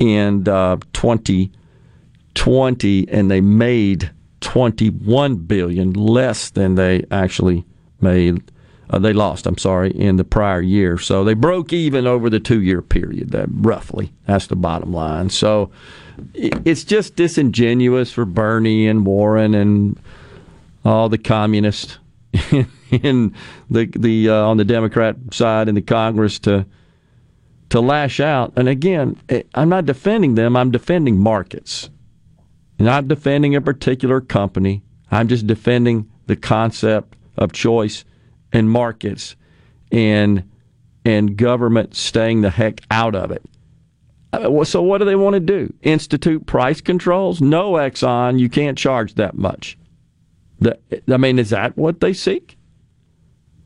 in 0.00 0.48
uh, 0.48 0.78
2020, 0.92 3.08
and 3.08 3.30
they 3.30 3.40
made 3.40 4.10
21 4.40 5.36
billion 5.36 5.92
less 5.92 6.50
than 6.50 6.74
they 6.74 7.04
actually 7.12 7.64
made. 8.00 8.50
Uh, 8.90 8.98
they 8.98 9.12
lost, 9.12 9.46
I'm 9.46 9.58
sorry, 9.58 9.92
in 9.92 10.16
the 10.16 10.24
prior 10.24 10.60
year. 10.60 10.98
So 10.98 11.22
they 11.22 11.34
broke 11.34 11.72
even 11.72 12.08
over 12.08 12.28
the 12.28 12.40
two 12.40 12.60
year 12.60 12.82
period, 12.82 13.30
that 13.30 13.46
roughly. 13.50 14.12
That's 14.26 14.48
the 14.48 14.56
bottom 14.56 14.92
line. 14.92 15.30
So 15.30 15.70
it's 16.34 16.82
just 16.82 17.14
disingenuous 17.14 18.10
for 18.12 18.24
Bernie 18.24 18.88
and 18.88 19.06
Warren 19.06 19.54
and 19.54 19.96
all 20.86 21.08
the 21.08 21.18
communists 21.18 21.98
in 22.90 23.34
the 23.68 23.86
the 23.86 24.28
uh, 24.30 24.34
on 24.46 24.56
the 24.56 24.64
Democrat 24.64 25.16
side 25.32 25.68
in 25.68 25.74
the 25.74 25.82
Congress 25.82 26.38
to 26.40 26.64
to 27.70 27.80
lash 27.80 28.20
out. 28.20 28.52
And 28.56 28.68
again, 28.68 29.20
eh, 29.28 29.42
I'm 29.54 29.68
not 29.68 29.86
defending 29.86 30.36
them. 30.36 30.56
I'm 30.56 30.70
defending 30.70 31.18
markets. 31.18 31.90
Not 32.78 33.08
defending 33.08 33.56
a 33.56 33.60
particular 33.60 34.20
company. 34.20 34.82
I'm 35.10 35.28
just 35.28 35.46
defending 35.46 36.08
the 36.26 36.36
concept 36.36 37.16
of 37.36 37.52
choice 37.52 38.04
and 38.52 38.70
markets 38.70 39.34
and 39.90 40.48
and 41.04 41.36
government 41.36 41.94
staying 41.96 42.42
the 42.42 42.50
heck 42.50 42.80
out 42.90 43.14
of 43.14 43.30
it. 43.32 43.42
Uh, 44.32 44.64
So 44.64 44.82
what 44.82 44.98
do 44.98 45.04
they 45.04 45.16
want 45.16 45.34
to 45.34 45.40
do? 45.40 45.72
Institute 45.82 46.46
price 46.46 46.80
controls? 46.80 47.40
No, 47.40 47.72
Exxon, 47.72 48.38
you 48.38 48.48
can't 48.48 48.78
charge 48.78 49.14
that 49.14 49.36
much. 49.36 49.78
I 50.64 51.16
mean, 51.16 51.38
is 51.38 51.50
that 51.50 51.76
what 51.76 52.00
they 52.00 52.12
seek? 52.12 52.56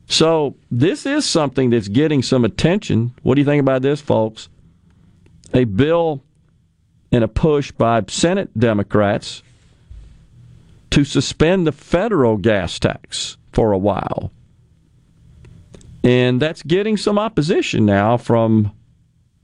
So 0.07 0.55
this 0.69 1.05
is 1.05 1.25
something 1.25 1.69
that's 1.69 1.87
getting 1.87 2.21
some 2.21 2.43
attention. 2.43 3.13
What 3.23 3.35
do 3.35 3.41
you 3.41 3.45
think 3.45 3.61
about 3.61 3.81
this, 3.81 4.01
folks? 4.01 4.49
A 5.53 5.63
bill 5.63 6.21
and 7.11 7.23
a 7.23 7.27
push 7.27 7.71
by 7.71 8.03
Senate 8.07 8.49
Democrats 8.57 9.41
to 10.89 11.05
suspend 11.05 11.65
the 11.65 11.71
federal 11.71 12.37
gas 12.37 12.77
tax 12.77 13.37
for 13.53 13.71
a 13.71 13.77
while. 13.77 14.31
And 16.03 16.41
that's 16.41 16.63
getting 16.63 16.97
some 16.97 17.17
opposition 17.17 17.85
now 17.85 18.17
from 18.17 18.71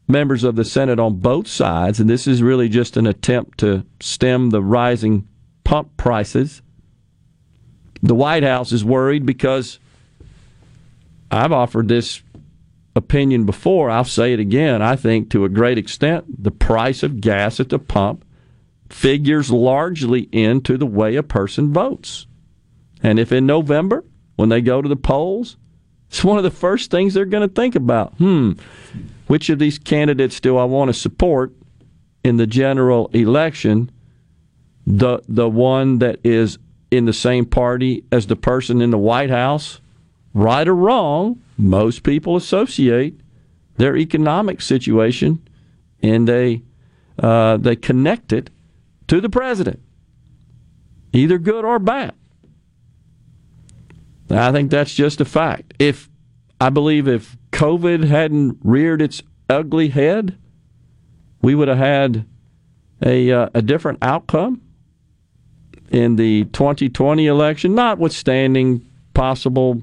members 0.07 0.43
of 0.43 0.55
the 0.55 0.65
Senate 0.65 0.99
on 0.99 1.19
both 1.19 1.47
sides. 1.47 1.99
And 1.99 2.09
this 2.09 2.27
is 2.27 2.41
really 2.41 2.67
just 2.69 2.97
an 2.97 3.07
attempt 3.07 3.59
to 3.59 3.85
stem 3.99 4.49
the 4.49 4.61
rising 4.61 5.27
pump 5.63 5.95
prices. 5.97 6.61
The 8.07 8.15
White 8.15 8.43
House 8.43 8.71
is 8.71 8.85
worried 8.85 9.25
because 9.25 9.79
I've 11.29 11.51
offered 11.51 11.89
this 11.89 12.21
opinion 12.95 13.45
before. 13.45 13.89
I'll 13.89 14.05
say 14.05 14.31
it 14.31 14.39
again. 14.39 14.81
I 14.81 14.95
think 14.95 15.29
to 15.31 15.43
a 15.43 15.49
great 15.49 15.77
extent, 15.77 16.41
the 16.41 16.51
price 16.51 17.03
of 17.03 17.19
gas 17.19 17.59
at 17.59 17.67
the 17.67 17.79
pump 17.79 18.23
figures 18.89 19.51
largely 19.51 20.21
into 20.31 20.77
the 20.77 20.85
way 20.85 21.17
a 21.17 21.23
person 21.23 21.73
votes. 21.73 22.27
And 23.03 23.19
if 23.19 23.33
in 23.33 23.45
November, 23.45 24.05
when 24.37 24.47
they 24.47 24.61
go 24.61 24.81
to 24.81 24.87
the 24.87 24.95
polls, 24.95 25.57
it's 26.07 26.23
one 26.23 26.37
of 26.37 26.45
the 26.45 26.49
first 26.49 26.89
things 26.89 27.13
they're 27.13 27.25
going 27.25 27.47
to 27.47 27.53
think 27.53 27.75
about. 27.75 28.13
Hmm, 28.13 28.53
which 29.27 29.49
of 29.49 29.59
these 29.59 29.77
candidates 29.77 30.39
do 30.39 30.55
I 30.55 30.63
want 30.63 30.87
to 30.87 30.93
support 30.93 31.51
in 32.23 32.37
the 32.37 32.47
general 32.47 33.07
election? 33.07 33.91
The 34.85 35.19
the 35.27 35.49
one 35.49 35.99
that 35.99 36.21
is 36.23 36.57
in 36.91 37.05
the 37.05 37.13
same 37.13 37.45
party 37.45 38.03
as 38.11 38.27
the 38.27 38.35
person 38.35 38.81
in 38.81 38.91
the 38.91 38.97
White 38.97 39.29
House, 39.29 39.81
right 40.33 40.67
or 40.67 40.75
wrong, 40.75 41.41
most 41.57 42.03
people 42.03 42.35
associate 42.35 43.19
their 43.77 43.95
economic 43.97 44.61
situation 44.61 45.47
and 46.01 46.27
they 46.27 46.61
uh, 47.19 47.57
they 47.57 47.75
connect 47.75 48.31
it 48.31 48.51
to 49.07 49.19
the 49.19 49.29
president, 49.29 49.81
either 51.13 51.37
good 51.37 51.65
or 51.65 51.79
bad. 51.79 52.13
I 54.29 54.51
think 54.51 54.69
that's 54.69 54.93
just 54.93 55.21
a 55.21 55.25
fact. 55.25 55.73
If 55.79 56.09
I 56.59 56.69
believe 56.69 57.07
if 57.07 57.37
COVID 57.51 58.03
hadn't 58.03 58.59
reared 58.61 59.01
its 59.01 59.23
ugly 59.49 59.89
head, 59.89 60.37
we 61.41 61.55
would 61.55 61.67
have 61.67 61.77
had 61.77 62.25
a 63.03 63.31
uh, 63.31 63.49
a 63.53 63.61
different 63.61 63.99
outcome 64.01 64.61
in 65.89 66.15
the 66.15 66.45
2020 66.45 67.27
election, 67.27 67.75
notwithstanding 67.75 68.85
possible 69.13 69.81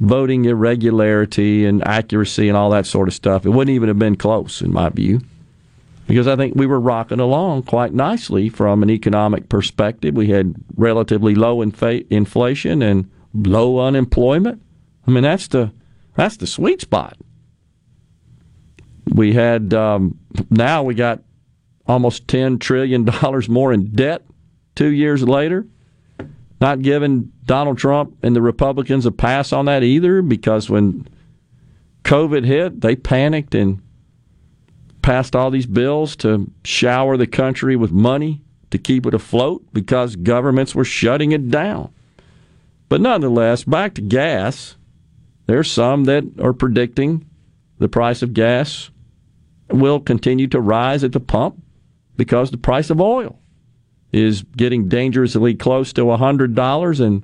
voting 0.00 0.46
irregularity 0.46 1.66
and 1.66 1.86
accuracy 1.86 2.48
and 2.48 2.56
all 2.56 2.70
that 2.70 2.86
sort 2.86 3.08
of 3.08 3.14
stuff. 3.14 3.44
It 3.44 3.50
wouldn't 3.50 3.74
even 3.74 3.88
have 3.88 3.98
been 3.98 4.16
close, 4.16 4.62
in 4.62 4.72
my 4.72 4.88
view, 4.88 5.20
because 6.06 6.26
I 6.26 6.36
think 6.36 6.54
we 6.56 6.66
were 6.66 6.80
rocking 6.80 7.20
along 7.20 7.64
quite 7.64 7.92
nicely 7.92 8.48
from 8.48 8.82
an 8.82 8.90
economic 8.90 9.48
perspective. 9.48 10.14
We 10.14 10.28
had 10.28 10.54
relatively 10.76 11.34
low 11.34 11.60
inflation 11.60 12.82
and 12.82 13.10
low 13.34 13.78
unemployment. 13.78 14.62
I 15.06 15.10
mean, 15.10 15.22
that's 15.22 15.48
the 15.48 15.72
that's 16.14 16.38
the 16.38 16.46
sweet 16.46 16.80
spot. 16.80 17.16
We 19.12 19.34
had 19.34 19.74
um, 19.74 20.18
now 20.48 20.82
we 20.82 20.94
got 20.94 21.22
almost 21.86 22.26
ten 22.26 22.58
trillion 22.58 23.04
dollars 23.04 23.48
more 23.48 23.72
in 23.72 23.92
debt 23.92 24.22
two 24.80 24.90
years 24.90 25.22
later. 25.22 25.66
Not 26.58 26.80
giving 26.80 27.30
Donald 27.44 27.76
Trump 27.76 28.16
and 28.22 28.34
the 28.34 28.40
Republicans 28.40 29.04
a 29.04 29.12
pass 29.12 29.52
on 29.52 29.66
that 29.66 29.82
either, 29.82 30.22
because 30.22 30.70
when 30.70 31.06
COVID 32.04 32.46
hit, 32.46 32.80
they 32.80 32.96
panicked 32.96 33.54
and 33.54 33.82
passed 35.02 35.36
all 35.36 35.50
these 35.50 35.66
bills 35.66 36.16
to 36.16 36.50
shower 36.64 37.18
the 37.18 37.26
country 37.26 37.76
with 37.76 37.92
money 37.92 38.40
to 38.70 38.78
keep 38.78 39.04
it 39.04 39.12
afloat 39.12 39.62
because 39.74 40.16
governments 40.16 40.74
were 40.74 40.84
shutting 40.84 41.32
it 41.32 41.50
down. 41.50 41.92
But 42.88 43.02
nonetheless, 43.02 43.64
back 43.64 43.94
to 43.94 44.00
gas, 44.00 44.76
there's 45.46 45.70
some 45.70 46.04
that 46.04 46.24
are 46.40 46.54
predicting 46.54 47.26
the 47.78 47.88
price 47.88 48.22
of 48.22 48.32
gas 48.32 48.90
will 49.68 50.00
continue 50.00 50.46
to 50.48 50.60
rise 50.60 51.04
at 51.04 51.12
the 51.12 51.20
pump 51.20 51.62
because 52.16 52.50
the 52.50 52.56
price 52.56 52.88
of 52.88 52.98
oil 52.98 53.40
is 54.12 54.42
getting 54.56 54.88
dangerously 54.88 55.54
close 55.54 55.92
to 55.92 56.02
$100 56.02 57.00
and 57.00 57.22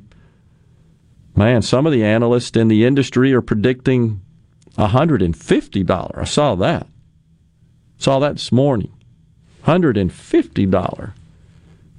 man 1.34 1.62
some 1.62 1.86
of 1.86 1.92
the 1.92 2.04
analysts 2.04 2.56
in 2.56 2.68
the 2.68 2.84
industry 2.84 3.32
are 3.32 3.42
predicting 3.42 4.20
$150 4.78 6.18
i 6.18 6.24
saw 6.24 6.54
that. 6.54 6.86
Saw 7.98 8.18
that 8.18 8.32
this 8.34 8.52
morning. 8.52 8.92
$150 9.64 11.12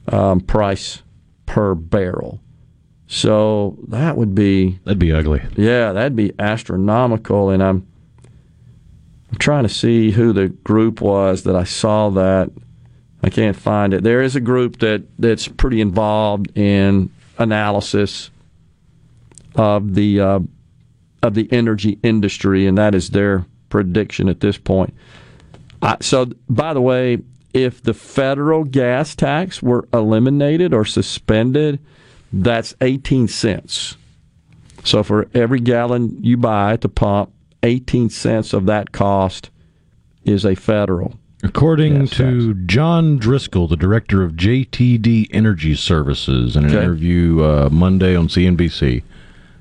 um, 0.10 0.40
price 0.42 1.02
per 1.46 1.74
barrel. 1.76 2.40
So 3.08 3.78
that 3.88 4.16
would 4.16 4.36
be 4.36 4.80
that'd 4.84 5.00
be 5.00 5.12
ugly. 5.12 5.42
Yeah 5.56 5.94
that'd 5.94 6.16
be 6.16 6.34
astronomical 6.40 7.50
and 7.50 7.64
i'm 7.64 7.88
i'm 9.32 9.38
trying 9.40 9.64
to 9.64 9.70
see 9.70 10.12
who 10.12 10.34
the 10.34 10.50
group 10.50 11.02
was 11.02 11.44
that 11.44 11.56
i 11.56 11.64
saw 11.64 12.10
that 12.10 12.52
I 13.24 13.30
can't 13.30 13.56
find 13.56 13.94
it. 13.94 14.04
There 14.04 14.22
is 14.22 14.36
a 14.36 14.42
group 14.42 14.80
that, 14.80 15.04
that's 15.18 15.48
pretty 15.48 15.82
involved 15.82 16.56
in 16.58 17.12
analysis 17.38 18.30
of 19.56 19.96
the 19.96 20.22
uh, 20.22 20.40
of 21.24 21.34
the 21.34 21.52
energy 21.52 22.00
industry, 22.04 22.68
and 22.68 22.78
that 22.78 22.94
is 22.94 23.10
their 23.10 23.46
prediction 23.70 24.30
at 24.30 24.40
this 24.40 24.58
point. 24.58 24.94
I, 25.82 25.98
so, 26.02 26.28
by 26.48 26.74
the 26.74 26.82
way, 26.82 27.20
if 27.54 27.82
the 27.82 27.94
federal 27.94 28.64
gas 28.64 29.16
tax 29.16 29.62
were 29.62 29.88
eliminated 29.94 30.74
or 30.74 30.86
suspended, 30.86 31.80
that's 32.32 32.76
18 32.82 33.28
cents. 33.28 33.98
So, 34.84 35.04
for 35.04 35.28
every 35.34 35.60
gallon 35.60 36.24
you 36.24 36.38
buy 36.38 36.74
at 36.74 36.82
the 36.82 36.90
pump, 36.90 37.34
18 37.64 38.10
cents 38.10 38.54
of 38.54 38.68
that 38.68 38.92
cost 38.92 39.50
is 40.24 40.46
a 40.46 40.56
federal. 40.56 41.16
According 41.44 42.08
to 42.08 42.56
John 42.66 43.18
Driscoll, 43.18 43.68
the 43.68 43.76
director 43.76 44.24
of 44.24 44.34
JTD 44.34 45.28
Energy 45.32 45.76
Services, 45.76 46.56
in 46.56 46.66
an 46.66 46.72
Okay. 46.72 46.84
interview 46.84 47.44
uh, 47.44 47.70
Monday 47.72 48.16
on 48.16 48.28
CNBC, 48.28 49.04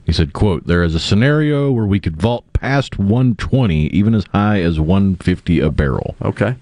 he 0.06 0.12
said, 0.12 0.32
"quote 0.32 0.66
There 0.66 0.82
is 0.82 0.94
a 0.94 1.00
scenario 1.00 1.70
where 1.70 1.84
we 1.84 2.00
could 2.00 2.16
vault 2.16 2.44
past 2.54 2.98
120, 2.98 3.88
even 3.88 4.14
as 4.14 4.24
high 4.32 4.60
as 4.62 4.80
150 4.80 5.60
a 5.60 5.70
barrel." 5.70 6.14
Okay. 6.22 6.54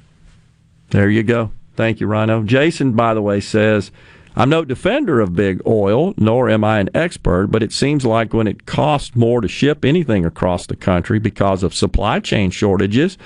There 0.90 1.08
you 1.08 1.22
go. 1.22 1.52
Thank 1.76 2.00
you, 2.00 2.06
Rhino. 2.08 2.42
Jason, 2.42 2.92
by 2.92 3.14
the 3.14 3.22
way, 3.22 3.40
says, 3.40 3.90
I'm 4.36 4.48
no 4.50 4.64
defender 4.64 5.20
of 5.20 5.34
big 5.36 5.60
oil, 5.66 6.14
nor 6.16 6.48
am 6.50 6.64
I 6.64 6.80
an 6.80 6.90
expert, 6.94 7.48
but 7.48 7.62
it 7.62 7.72
seems 7.72 8.04
like 8.04 8.32
when 8.32 8.46
it 8.48 8.66
costs 8.66 9.14
more 9.14 9.40
to 9.40 9.48
ship 9.48 9.84
anything 9.84 10.24
across 10.24 10.66
the 10.66 10.76
country 10.76 11.18
because 11.20 11.62
of 11.62 11.72
supply 11.74 12.18
chain 12.20 12.50
shortages, 12.50 13.16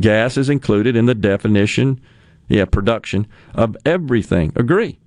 gas 0.00 0.36
is 0.36 0.48
included 0.48 0.96
in 0.96 1.06
the 1.06 1.14
definition, 1.14 2.00
yeah, 2.48 2.64
production 2.64 3.26
of 3.54 3.76
everything. 3.84 4.52
Agree. 4.56 4.98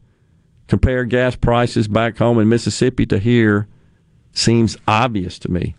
Compare 0.68 1.06
gas 1.06 1.36
prices 1.36 1.88
back 1.88 2.18
home 2.18 2.40
in 2.40 2.50
Mississippi 2.50 3.06
to 3.08 3.18
here 3.18 3.68
seems 4.34 4.78
obvious 4.88 5.40
to 5.40 5.52
me. 5.52 5.76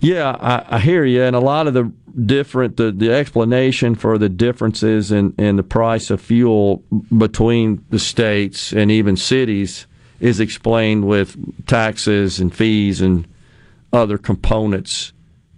Yeah, 0.00 0.36
I, 0.40 0.76
I 0.76 0.78
hear 0.80 1.04
you, 1.04 1.22
and 1.22 1.36
a 1.36 1.40
lot 1.40 1.68
of 1.68 1.74
the 1.74 1.92
different 2.26 2.76
the, 2.76 2.90
the 2.90 3.12
explanation 3.12 3.94
for 3.94 4.18
the 4.18 4.28
differences 4.28 5.12
in, 5.12 5.34
in 5.38 5.56
the 5.56 5.62
price 5.62 6.10
of 6.10 6.20
fuel 6.20 6.82
between 7.16 7.84
the 7.90 7.98
states 7.98 8.72
and 8.72 8.90
even 8.90 9.16
cities 9.16 9.86
is 10.20 10.40
explained 10.40 11.06
with 11.06 11.36
taxes 11.66 12.38
and 12.38 12.54
fees 12.54 13.00
and 13.00 13.26
other 13.92 14.18
components 14.18 15.12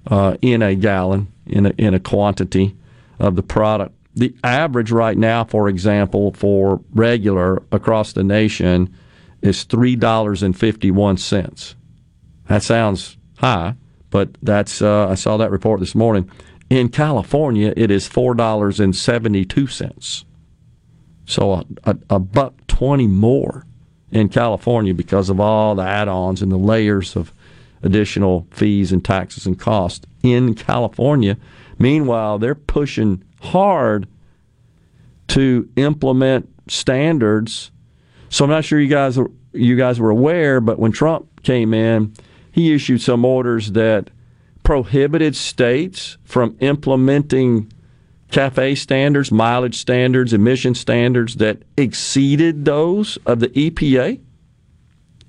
uh, 0.06 0.36
in 0.42 0.62
a 0.62 0.74
gallon 0.74 1.32
in 1.46 1.66
a, 1.66 1.70
in 1.78 1.94
a 1.94 2.00
quantity 2.00 2.76
of 3.18 3.36
the 3.36 3.42
product. 3.42 3.94
The 4.14 4.34
average 4.44 4.92
right 4.92 5.18
now, 5.18 5.44
for 5.44 5.68
example, 5.68 6.32
for 6.32 6.80
regular 6.92 7.62
across 7.72 8.12
the 8.12 8.22
nation 8.22 8.94
is 9.42 9.64
three 9.64 9.96
dollars 9.96 10.42
and 10.42 10.56
fifty 10.56 10.90
one 10.90 11.16
cents. 11.16 11.74
That 12.48 12.62
sounds 12.62 13.16
high, 13.38 13.74
but 14.10 14.30
that's 14.42 14.80
uh, 14.80 15.08
I 15.08 15.16
saw 15.16 15.36
that 15.36 15.50
report 15.50 15.80
this 15.80 15.94
morning. 15.94 16.30
In 16.70 16.88
California, 16.88 17.74
it 17.76 17.90
is 17.90 18.06
four 18.06 18.34
dollars 18.34 18.80
and 18.80 18.94
seventy 18.94 19.44
two 19.44 19.66
cents. 19.66 20.24
So 21.26 21.52
a, 21.52 21.64
a, 21.84 21.96
a 22.10 22.18
buck 22.18 22.54
twenty 22.68 23.06
more 23.06 23.66
in 24.12 24.28
California 24.28 24.94
because 24.94 25.28
of 25.28 25.40
all 25.40 25.74
the 25.74 25.82
add-ons 25.82 26.40
and 26.40 26.52
the 26.52 26.56
layers 26.56 27.16
of 27.16 27.32
additional 27.84 28.46
fees 28.50 28.90
and 28.90 29.04
taxes 29.04 29.46
and 29.46 29.58
costs 29.58 30.06
in 30.22 30.54
California. 30.54 31.36
Meanwhile, 31.78 32.38
they're 32.38 32.54
pushing 32.54 33.22
hard 33.40 34.08
to 35.28 35.68
implement 35.76 36.48
standards. 36.68 37.70
So 38.30 38.44
I'm 38.44 38.50
not 38.50 38.64
sure 38.64 38.80
you 38.80 38.88
guys 38.88 39.18
you 39.52 39.76
guys 39.76 40.00
were 40.00 40.10
aware, 40.10 40.60
but 40.60 40.78
when 40.78 40.90
Trump 40.90 41.42
came 41.44 41.72
in, 41.72 42.12
he 42.50 42.74
issued 42.74 43.00
some 43.00 43.24
orders 43.24 43.72
that 43.72 44.10
prohibited 44.64 45.36
states 45.36 46.16
from 46.24 46.56
implementing 46.60 47.70
cafe 48.30 48.74
standards, 48.74 49.30
mileage 49.30 49.76
standards, 49.76 50.32
emission 50.32 50.74
standards 50.74 51.36
that 51.36 51.62
exceeded 51.76 52.64
those 52.64 53.16
of 53.26 53.38
the 53.38 53.48
EPA. 53.50 54.20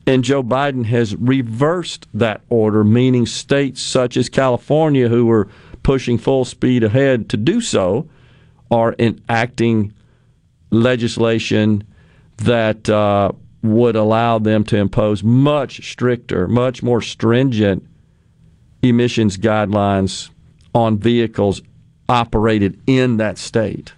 And 0.08 0.24
Joe 0.24 0.43
Biden 0.43 0.85
has 0.85 1.16
reversed 1.16 2.08
that 2.14 2.42
order, 2.50 2.84
meaning 2.84 3.25
states 3.25 3.82
such 3.82 4.17
as 4.17 4.30
California, 4.30 5.09
who 5.09 5.25
were 5.25 5.48
pushing 5.82 6.17
full 6.17 6.45
speed 6.45 6.84
ahead 6.84 7.30
to 7.30 7.38
do 7.38 7.59
so, 7.59 8.08
are 8.69 8.95
enacting 9.00 9.93
legislation 10.69 11.84
that 12.38 12.88
uh, 12.90 13.32
would 13.64 13.95
allow 13.95 14.38
them 14.38 14.64
to 14.66 14.77
impose 14.77 15.24
much 15.24 15.90
stricter, 15.92 16.48
much 16.48 16.84
more 16.84 17.01
stringent 17.01 17.88
emissions 18.82 19.38
guidelines 19.38 20.30
on 20.74 20.98
vehicles 21.00 21.61
operated 22.08 22.80
in 22.85 23.17
that 23.17 23.38
state. 23.38 23.93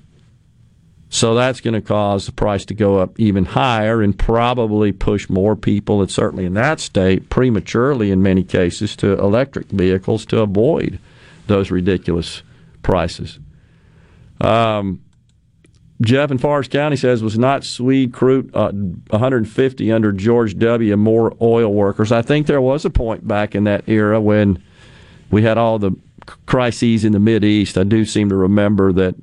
So 1.10 1.36
that's 1.36 1.62
going 1.62 1.74
to 1.74 1.82
cause 1.82 2.26
the 2.26 2.34
price 2.34 2.66
to 2.66 2.74
go 2.74 2.98
up 2.98 3.18
even 3.18 3.46
higher 3.46 4.02
and 4.02 4.18
probably 4.18 4.92
push 4.92 5.30
more 5.30 5.56
people, 5.56 6.02
and 6.02 6.12
certainly 6.12 6.46
in 6.46 6.54
that 6.56 6.80
state, 6.80 7.30
prematurely 7.30 8.12
in 8.12 8.22
many 8.22 8.44
cases, 8.44 8.96
to 8.98 9.14
electric 9.14 9.68
vehicles 9.68 10.26
to 10.28 10.42
avoid 10.42 11.00
those 11.48 11.72
ridiculous 11.72 12.44
prices. 12.84 13.40
Um, 14.42 15.02
Jeff 16.02 16.30
in 16.30 16.38
Forrest 16.38 16.72
County 16.72 16.96
says 16.96 17.24
was 17.24 17.40
not 17.40 17.64
sweet 17.64 18.14
crude 18.14 18.56
uh, 18.56 18.72
150 18.72 19.92
under 19.92 20.12
George 20.12 20.58
W. 20.60 20.96
More 20.96 21.36
oil 21.42 21.74
workers. 21.74 22.12
I 22.12 22.22
think 22.22 22.48
there 22.48 22.62
was 22.62 22.86
a 22.86 22.90
point 22.90 23.28
back 23.28 23.56
in 23.56 23.64
that 23.64 23.88
era 23.88 24.22
when 24.22 24.62
we 25.32 25.42
had 25.42 25.58
all 25.58 25.80
the 25.80 25.94
crises 26.46 27.04
in 27.04 27.14
the 27.14 27.20
Mid 27.20 27.44
East. 27.44 27.78
I 27.78 27.84
do 27.84 28.06
seem 28.06 28.30
to 28.30 28.36
remember 28.36 28.92
that. 28.94 29.16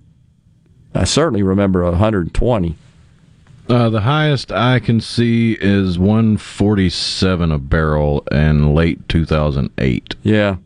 I 0.95 1.05
certainly 1.05 1.43
remember 1.43 1.83
120. 1.85 2.77
Uh, 3.69 3.89
the 3.89 4.03
highest 4.03 4.53
I 4.53 4.79
can 4.79 5.01
see 5.01 5.57
is 5.59 5.99
147 5.99 7.51
a 7.51 7.59
barrel 7.59 8.27
in 8.31 8.75
late 8.75 9.09
2008. 9.09 10.15
Yeah. 10.23 10.57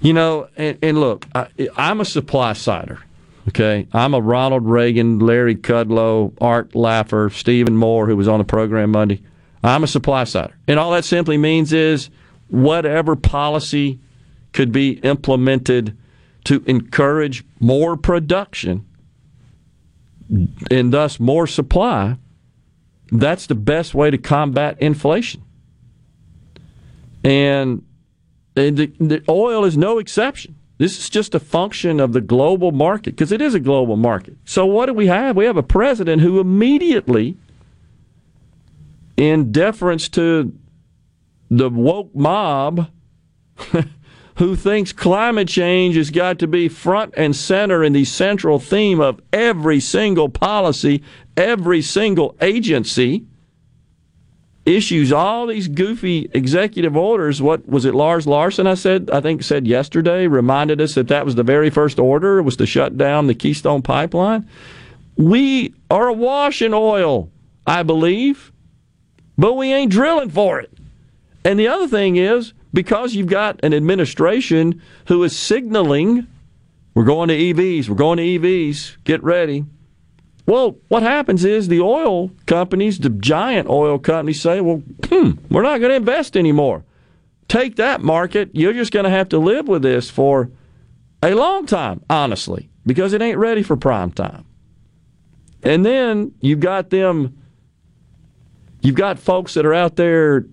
You 0.00 0.12
know, 0.12 0.48
and, 0.56 0.78
and 0.82 0.98
look, 0.98 1.26
I, 1.34 1.48
I'm 1.76 2.00
a 2.00 2.04
supply 2.04 2.54
sider. 2.54 3.00
Okay, 3.48 3.88
I'm 3.92 4.14
a 4.14 4.20
Ronald 4.20 4.66
Reagan, 4.66 5.18
Larry 5.18 5.56
Kudlow, 5.56 6.32
Art 6.40 6.72
Laffer, 6.72 7.30
Stephen 7.32 7.76
Moore, 7.76 8.06
who 8.06 8.16
was 8.16 8.28
on 8.28 8.38
the 8.38 8.44
program 8.44 8.92
Monday. 8.92 9.20
I'm 9.64 9.82
a 9.82 9.88
supply 9.88 10.24
sider, 10.24 10.54
and 10.68 10.78
all 10.78 10.92
that 10.92 11.04
simply 11.04 11.36
means 11.36 11.72
is 11.72 12.08
whatever 12.48 13.16
policy 13.16 13.98
could 14.52 14.70
be 14.70 14.92
implemented 15.00 15.96
to 16.44 16.62
encourage 16.66 17.44
more 17.58 17.96
production 17.96 18.86
and 20.70 20.92
thus 20.92 21.20
more 21.20 21.46
supply, 21.46 22.16
that's 23.10 23.46
the 23.46 23.54
best 23.54 23.94
way 23.94 24.10
to 24.10 24.18
combat 24.18 24.80
inflation. 24.80 25.42
And, 27.22 27.84
the, 28.54 28.70
the 28.70 29.22
oil 29.28 29.64
is 29.64 29.76
no 29.76 29.98
exception. 29.98 30.56
This 30.78 30.98
is 30.98 31.08
just 31.08 31.34
a 31.34 31.40
function 31.40 32.00
of 32.00 32.12
the 32.12 32.20
global 32.20 32.72
market 32.72 33.12
because 33.12 33.32
it 33.32 33.40
is 33.40 33.54
a 33.54 33.60
global 33.60 33.96
market. 33.96 34.36
So, 34.44 34.66
what 34.66 34.86
do 34.86 34.94
we 34.94 35.06
have? 35.06 35.36
We 35.36 35.44
have 35.44 35.56
a 35.56 35.62
president 35.62 36.22
who 36.22 36.40
immediately, 36.40 37.36
in 39.16 39.52
deference 39.52 40.08
to 40.10 40.52
the 41.50 41.70
woke 41.70 42.14
mob, 42.14 42.90
who 44.42 44.56
thinks 44.56 44.92
climate 44.92 45.46
change 45.46 45.94
has 45.94 46.10
got 46.10 46.40
to 46.40 46.48
be 46.48 46.66
front 46.68 47.14
and 47.16 47.36
center 47.36 47.84
in 47.84 47.92
the 47.92 48.04
central 48.04 48.58
theme 48.58 48.98
of 48.98 49.20
every 49.32 49.78
single 49.78 50.28
policy, 50.28 51.00
every 51.36 51.80
single 51.80 52.34
agency, 52.40 53.24
issues 54.66 55.12
all 55.12 55.46
these 55.46 55.68
goofy 55.68 56.28
executive 56.34 56.96
orders. 56.96 57.40
What 57.40 57.68
was 57.68 57.84
it, 57.84 57.94
Lars 57.94 58.26
Larson? 58.26 58.66
I 58.66 58.74
said, 58.74 59.10
I 59.12 59.20
think 59.20 59.44
said 59.44 59.64
yesterday, 59.64 60.26
reminded 60.26 60.80
us 60.80 60.96
that 60.96 61.06
that 61.06 61.24
was 61.24 61.36
the 61.36 61.44
very 61.44 61.70
first 61.70 62.00
order 62.00 62.42
was 62.42 62.56
to 62.56 62.66
shut 62.66 62.98
down 62.98 63.28
the 63.28 63.36
Keystone 63.36 63.80
Pipeline. 63.80 64.48
We 65.16 65.72
are 65.88 66.08
awash 66.08 66.62
in 66.62 66.74
oil, 66.74 67.30
I 67.64 67.84
believe, 67.84 68.50
but 69.38 69.52
we 69.52 69.72
ain't 69.72 69.92
drilling 69.92 70.30
for 70.30 70.58
it. 70.58 70.76
And 71.44 71.60
the 71.60 71.68
other 71.68 71.86
thing 71.86 72.16
is, 72.16 72.54
because 72.72 73.14
you've 73.14 73.28
got 73.28 73.60
an 73.62 73.74
administration 73.74 74.80
who 75.08 75.22
is 75.24 75.36
signaling, 75.36 76.26
we're 76.94 77.04
going 77.04 77.28
to 77.28 77.36
EVs, 77.36 77.88
we're 77.88 77.94
going 77.94 78.18
to 78.18 78.38
EVs, 78.38 78.96
get 79.04 79.22
ready. 79.22 79.64
Well, 80.46 80.76
what 80.88 81.02
happens 81.02 81.44
is 81.44 81.68
the 81.68 81.80
oil 81.80 82.30
companies, 82.46 82.98
the 82.98 83.10
giant 83.10 83.68
oil 83.68 83.98
companies 83.98 84.40
say, 84.40 84.60
well, 84.60 84.82
hmm, 85.04 85.32
we're 85.50 85.62
not 85.62 85.78
going 85.78 85.90
to 85.90 85.96
invest 85.96 86.36
anymore. 86.36 86.84
Take 87.48 87.76
that 87.76 88.00
market. 88.00 88.50
You're 88.52 88.72
just 88.72 88.92
going 88.92 89.04
to 89.04 89.10
have 89.10 89.28
to 89.30 89.38
live 89.38 89.68
with 89.68 89.82
this 89.82 90.10
for 90.10 90.50
a 91.22 91.34
long 91.34 91.66
time, 91.66 92.02
honestly, 92.10 92.70
because 92.84 93.12
it 93.12 93.22
ain't 93.22 93.38
ready 93.38 93.62
for 93.62 93.76
prime 93.76 94.10
time. 94.10 94.44
And 95.62 95.86
then 95.86 96.34
you've 96.40 96.60
got 96.60 96.90
them 96.90 97.42
You've 98.82 98.96
got 98.96 99.20
folks 99.20 99.54
that 99.54 99.64
are 99.64 99.74
out 99.74 99.94
there 99.94 100.44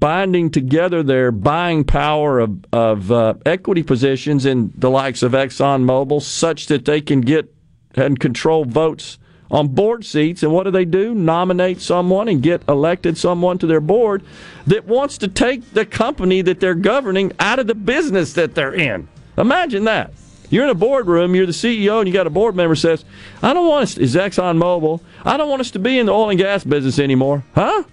binding 0.00 0.50
together 0.50 1.02
their 1.02 1.30
buying 1.30 1.84
power 1.84 2.40
of, 2.40 2.64
of 2.72 3.12
uh, 3.12 3.34
equity 3.44 3.82
positions 3.82 4.46
in 4.46 4.72
the 4.76 4.90
likes 4.90 5.22
of 5.22 5.32
ExxonMobil 5.32 6.22
such 6.22 6.66
that 6.66 6.86
they 6.86 7.00
can 7.00 7.20
get 7.20 7.54
and 7.94 8.18
control 8.18 8.64
votes 8.64 9.18
on 9.50 9.68
board 9.68 10.04
seats. 10.04 10.42
And 10.42 10.52
what 10.52 10.64
do 10.64 10.70
they 10.70 10.84
do? 10.84 11.14
Nominate 11.14 11.80
someone 11.80 12.28
and 12.28 12.42
get 12.42 12.62
elected 12.68 13.18
someone 13.18 13.58
to 13.58 13.66
their 13.66 13.80
board 13.80 14.22
that 14.66 14.86
wants 14.86 15.18
to 15.18 15.28
take 15.28 15.72
the 15.72 15.84
company 15.84 16.40
that 16.42 16.60
they're 16.60 16.74
governing 16.74 17.32
out 17.38 17.58
of 17.58 17.66
the 17.66 17.74
business 17.74 18.32
that 18.34 18.54
they're 18.54 18.74
in. 18.74 19.08
Imagine 19.36 19.84
that. 19.84 20.12
You're 20.50 20.64
in 20.64 20.70
a 20.70 20.74
boardroom, 20.74 21.34
you're 21.34 21.46
the 21.46 21.52
CEO, 21.52 21.98
and 21.98 22.08
you 22.08 22.12
got 22.12 22.26
a 22.26 22.30
board 22.30 22.56
member 22.56 22.74
says, 22.74 23.04
I 23.40 23.54
don't 23.54 23.68
want 23.68 23.84
us, 23.84 23.98
is 23.98 24.16
ExxonMobil, 24.16 25.00
I 25.24 25.36
don't 25.36 25.48
want 25.48 25.60
us 25.60 25.70
to 25.72 25.78
be 25.78 25.98
in 25.98 26.06
the 26.06 26.12
oil 26.12 26.30
and 26.30 26.38
gas 26.38 26.64
business 26.64 26.98
anymore. 26.98 27.44
Huh? 27.54 27.84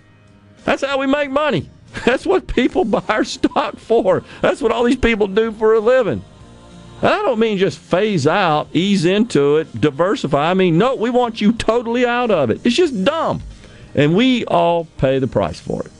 That's 0.65 0.83
how 0.83 0.97
we 0.97 1.05
make 1.05 1.29
money. 1.29 1.69
That's 2.05 2.25
what 2.25 2.47
people 2.47 2.85
buy 2.85 3.03
our 3.07 3.23
stock 3.23 3.77
for. 3.77 4.23
That's 4.41 4.61
what 4.61 4.71
all 4.71 4.83
these 4.83 4.97
people 4.97 5.27
do 5.27 5.51
for 5.51 5.73
a 5.73 5.79
living. 5.79 6.23
And 7.01 7.11
I 7.11 7.21
don't 7.21 7.39
mean 7.39 7.57
just 7.57 7.77
phase 7.77 8.25
out, 8.25 8.69
ease 8.73 9.05
into 9.05 9.57
it, 9.57 9.79
diversify. 9.79 10.49
I 10.49 10.53
mean, 10.53 10.77
no, 10.77 10.95
we 10.95 11.09
want 11.09 11.41
you 11.41 11.53
totally 11.53 12.05
out 12.05 12.31
of 12.31 12.49
it. 12.49 12.65
It's 12.65 12.75
just 12.75 13.03
dumb. 13.03 13.41
And 13.93 14.15
we 14.15 14.45
all 14.45 14.85
pay 14.97 15.19
the 15.19 15.27
price 15.27 15.59
for 15.59 15.81
it. 15.83 15.91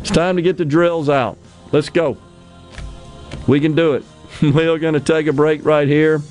It's 0.00 0.10
time 0.10 0.36
to 0.36 0.42
get 0.42 0.58
the 0.58 0.64
drills 0.64 1.08
out. 1.08 1.38
Let's 1.72 1.88
go. 1.88 2.16
We 3.46 3.58
can 3.58 3.74
do 3.74 3.94
it. 3.94 4.04
We're 4.42 4.78
going 4.78 4.94
to 4.94 5.00
take 5.00 5.26
a 5.26 5.32
break 5.32 5.64
right 5.64 5.88
here 5.88 6.22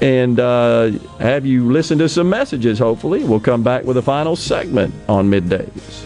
and 0.00 0.38
uh, 0.38 0.90
have 1.18 1.46
you 1.46 1.70
listen 1.70 1.98
to 1.98 2.08
some 2.08 2.28
messages, 2.28 2.78
hopefully. 2.78 3.24
We'll 3.24 3.40
come 3.40 3.62
back 3.62 3.84
with 3.84 3.96
a 3.96 4.02
final 4.02 4.36
segment 4.36 4.94
on 5.08 5.30
middays. 5.30 6.05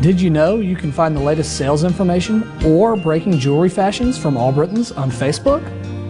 Did 0.00 0.18
you 0.18 0.30
know 0.30 0.60
you 0.60 0.76
can 0.76 0.92
find 0.92 1.14
the 1.14 1.20
latest 1.20 1.58
sales 1.58 1.84
information 1.84 2.50
or 2.64 2.96
breaking 2.96 3.38
jewelry 3.38 3.68
fashions 3.68 4.16
from 4.16 4.38
Albritton's 4.38 4.92
on 4.92 5.10
Facebook? 5.10 5.62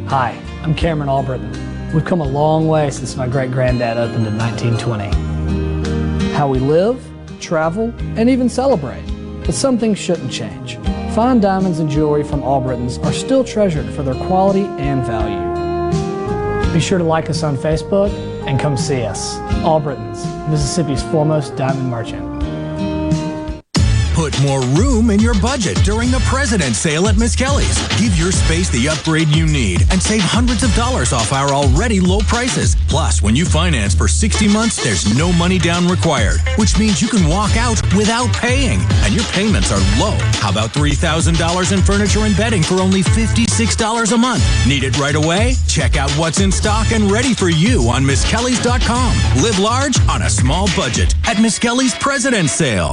Hi, 0.09 0.41
I'm 0.62 0.77
Cameron 0.77 1.09
Albritton. 1.09 1.93
We've 1.93 2.05
come 2.05 2.20
a 2.20 2.27
long 2.27 2.69
way 2.69 2.89
since 2.91 3.17
my 3.17 3.27
great 3.27 3.51
granddad 3.51 3.97
opened 3.97 4.28
in 4.28 4.39
1920. 4.39 6.31
How 6.35 6.47
we 6.47 6.60
live, 6.60 7.05
travel, 7.41 7.93
and 8.17 8.31
even 8.31 8.49
celebrate. 8.49 9.02
But 9.44 9.57
some 9.57 9.77
things 9.77 9.99
shouldn't 9.99 10.31
change. 10.31 10.77
Fine 11.12 11.41
diamonds 11.41 11.81
and 11.81 11.91
jewelry 11.91 12.23
from 12.23 12.44
Albritton's 12.44 12.99
are 12.99 13.12
still 13.12 13.43
treasured 13.43 13.93
for 13.93 14.05
their 14.05 14.15
quality 14.28 14.67
and 14.78 15.05
value. 15.05 16.73
Be 16.73 16.78
sure 16.78 16.99
to 16.99 17.05
like 17.05 17.28
us 17.28 17.43
on 17.43 17.57
Facebook 17.57 18.12
and 18.47 18.60
come 18.60 18.77
see 18.77 19.02
us. 19.02 19.36
Albritton's, 19.65 20.25
Mississippi's 20.49 21.02
foremost 21.02 21.57
diamond 21.57 21.91
merchant. 21.91 22.40
Put 24.20 24.39
more 24.42 24.60
room 24.76 25.08
in 25.08 25.18
your 25.18 25.32
budget 25.40 25.78
during 25.82 26.10
the 26.10 26.20
President's 26.26 26.78
Sale 26.78 27.08
at 27.08 27.16
Miss 27.16 27.34
Kelly's. 27.34 27.78
Give 27.97 28.15
your 28.18 28.32
space 28.32 28.68
the 28.68 28.86
upgrade 28.86 29.28
you 29.28 29.47
need 29.47 29.81
and 29.90 30.02
save 30.02 30.20
hundreds 30.20 30.62
of 30.62 30.74
dollars 30.74 31.15
off 31.15 31.32
our 31.32 31.49
already 31.49 32.00
low 32.00 32.18
prices. 32.20 32.76
Plus, 32.86 33.23
when 33.23 33.34
you 33.34 33.47
finance 33.47 33.94
for 33.94 34.08
60 34.08 34.47
months, 34.47 34.76
there's 34.84 35.16
no 35.16 35.32
money 35.32 35.58
down 35.58 35.89
required, 35.89 36.39
which 36.58 36.78
means 36.78 37.00
you 37.00 37.08
can 37.08 37.26
walk 37.31 37.57
out 37.57 37.81
without 37.97 38.31
paying, 38.34 38.81
and 39.05 39.15
your 39.15 39.24
payments 39.32 39.73
are 39.73 39.81
low. 39.99 40.18
How 40.42 40.50
about 40.50 40.68
$3,000 40.74 41.73
in 41.73 41.81
furniture 41.81 42.26
and 42.26 42.36
bedding 42.36 42.62
for 42.62 42.74
only 42.82 43.02
$56 43.02 44.12
a 44.12 44.18
month? 44.18 44.44
Need 44.68 44.84
it 44.84 44.99
right 44.99 45.15
away? 45.15 45.55
Check 45.66 45.97
out 45.97 46.10
what's 46.18 46.40
in 46.40 46.52
stock 46.52 46.92
and 46.92 47.10
ready 47.10 47.32
for 47.32 47.49
you 47.49 47.89
on 47.89 48.05
MissKellys.com. 48.05 49.42
Live 49.42 49.58
large 49.58 49.99
on 50.10 50.20
a 50.20 50.28
small 50.28 50.68
budget 50.76 51.15
at 51.24 51.40
Miss 51.40 51.58
Kelly's 51.58 51.94
President's 51.94 52.52
Sale. 52.52 52.92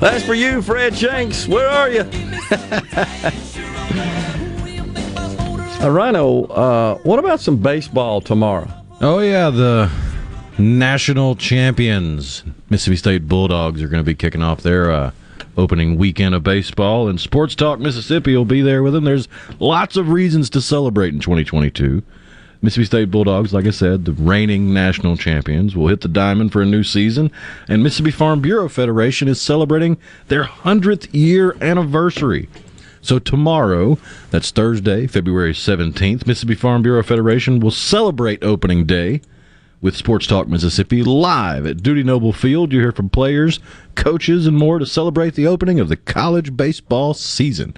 That's 0.00 0.24
for 0.24 0.32
you, 0.32 0.62
Fred 0.62 0.96
Shanks. 0.96 1.46
Where 1.46 1.68
are 1.68 1.90
you? 1.90 2.00
uh, 5.82 5.90
Rhino, 5.90 6.44
uh, 6.44 6.94
what 7.02 7.18
about 7.18 7.40
some 7.40 7.58
baseball 7.58 8.22
tomorrow? 8.22 8.66
Oh 9.02 9.18
yeah, 9.18 9.50
the 9.50 9.90
national 10.56 11.36
champions 11.36 12.44
Mississippi 12.70 12.96
State 12.96 13.28
Bulldogs 13.28 13.82
are 13.82 13.88
going 13.88 14.02
to 14.02 14.06
be 14.06 14.14
kicking 14.14 14.42
off 14.42 14.62
their 14.62 14.90
uh, 14.90 15.10
opening 15.58 15.98
weekend 15.98 16.34
of 16.34 16.42
baseball, 16.42 17.08
and 17.08 17.20
Sports 17.20 17.54
Talk 17.54 17.78
Mississippi 17.78 18.34
will 18.34 18.46
be 18.46 18.62
there 18.62 18.82
with 18.82 18.94
them. 18.94 19.04
There's 19.04 19.28
lots 19.58 19.96
of 19.98 20.08
reasons 20.08 20.48
to 20.50 20.62
celebrate 20.62 21.12
in 21.12 21.20
2022. 21.20 22.02
Mississippi 22.62 22.84
State 22.84 23.10
Bulldogs, 23.10 23.54
like 23.54 23.66
I 23.66 23.70
said, 23.70 24.04
the 24.04 24.12
reigning 24.12 24.74
national 24.74 25.16
champions, 25.16 25.74
will 25.74 25.88
hit 25.88 26.02
the 26.02 26.08
diamond 26.08 26.52
for 26.52 26.60
a 26.60 26.66
new 26.66 26.84
season, 26.84 27.30
and 27.68 27.82
Mississippi 27.82 28.10
Farm 28.10 28.40
Bureau 28.40 28.68
Federation 28.68 29.28
is 29.28 29.40
celebrating 29.40 29.96
their 30.28 30.44
100th 30.44 31.08
year 31.12 31.56
anniversary. 31.62 32.48
So 33.02 33.18
tomorrow, 33.18 33.96
that's 34.30 34.50
Thursday, 34.50 35.06
February 35.06 35.54
17th, 35.54 36.26
Mississippi 36.26 36.54
Farm 36.54 36.82
Bureau 36.82 37.02
Federation 37.02 37.60
will 37.60 37.70
celebrate 37.70 38.44
opening 38.44 38.84
day 38.84 39.22
with 39.80 39.96
Sports 39.96 40.26
Talk 40.26 40.46
Mississippi 40.48 41.02
live 41.02 41.64
at 41.64 41.82
Dudy 41.82 42.02
Noble 42.02 42.34
Field. 42.34 42.72
You 42.72 42.80
hear 42.80 42.92
from 42.92 43.08
players, 43.08 43.58
coaches, 43.94 44.46
and 44.46 44.58
more 44.58 44.78
to 44.78 44.84
celebrate 44.84 45.34
the 45.34 45.46
opening 45.46 45.80
of 45.80 45.88
the 45.88 45.96
college 45.96 46.56
baseball 46.56 47.14
season. 47.14 47.74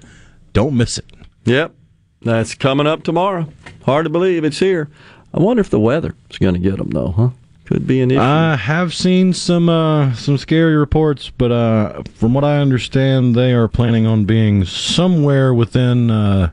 Don't 0.51 0.75
miss 0.75 0.97
it. 0.97 1.05
Yep, 1.45 1.73
that's 2.21 2.55
coming 2.55 2.87
up 2.87 3.03
tomorrow. 3.03 3.47
Hard 3.83 4.05
to 4.05 4.09
believe 4.09 4.43
it's 4.43 4.59
here. 4.59 4.89
I 5.33 5.39
wonder 5.39 5.61
if 5.61 5.69
the 5.69 5.79
weather 5.79 6.15
is 6.29 6.37
going 6.37 6.53
to 6.53 6.59
get 6.59 6.77
them, 6.77 6.89
though, 6.91 7.11
huh? 7.11 7.29
Could 7.65 7.87
be 7.87 8.01
an 8.01 8.11
issue. 8.11 8.19
I 8.19 8.55
have 8.57 8.93
seen 8.93 9.31
some 9.33 9.69
uh, 9.69 10.13
some 10.15 10.37
scary 10.37 10.75
reports, 10.75 11.29
but 11.29 11.51
uh, 11.51 12.03
from 12.15 12.33
what 12.33 12.43
I 12.43 12.57
understand, 12.57 13.35
they 13.35 13.53
are 13.53 13.69
planning 13.69 14.05
on 14.05 14.25
being 14.25 14.65
somewhere 14.65 15.53
within 15.53 16.11
uh, 16.11 16.51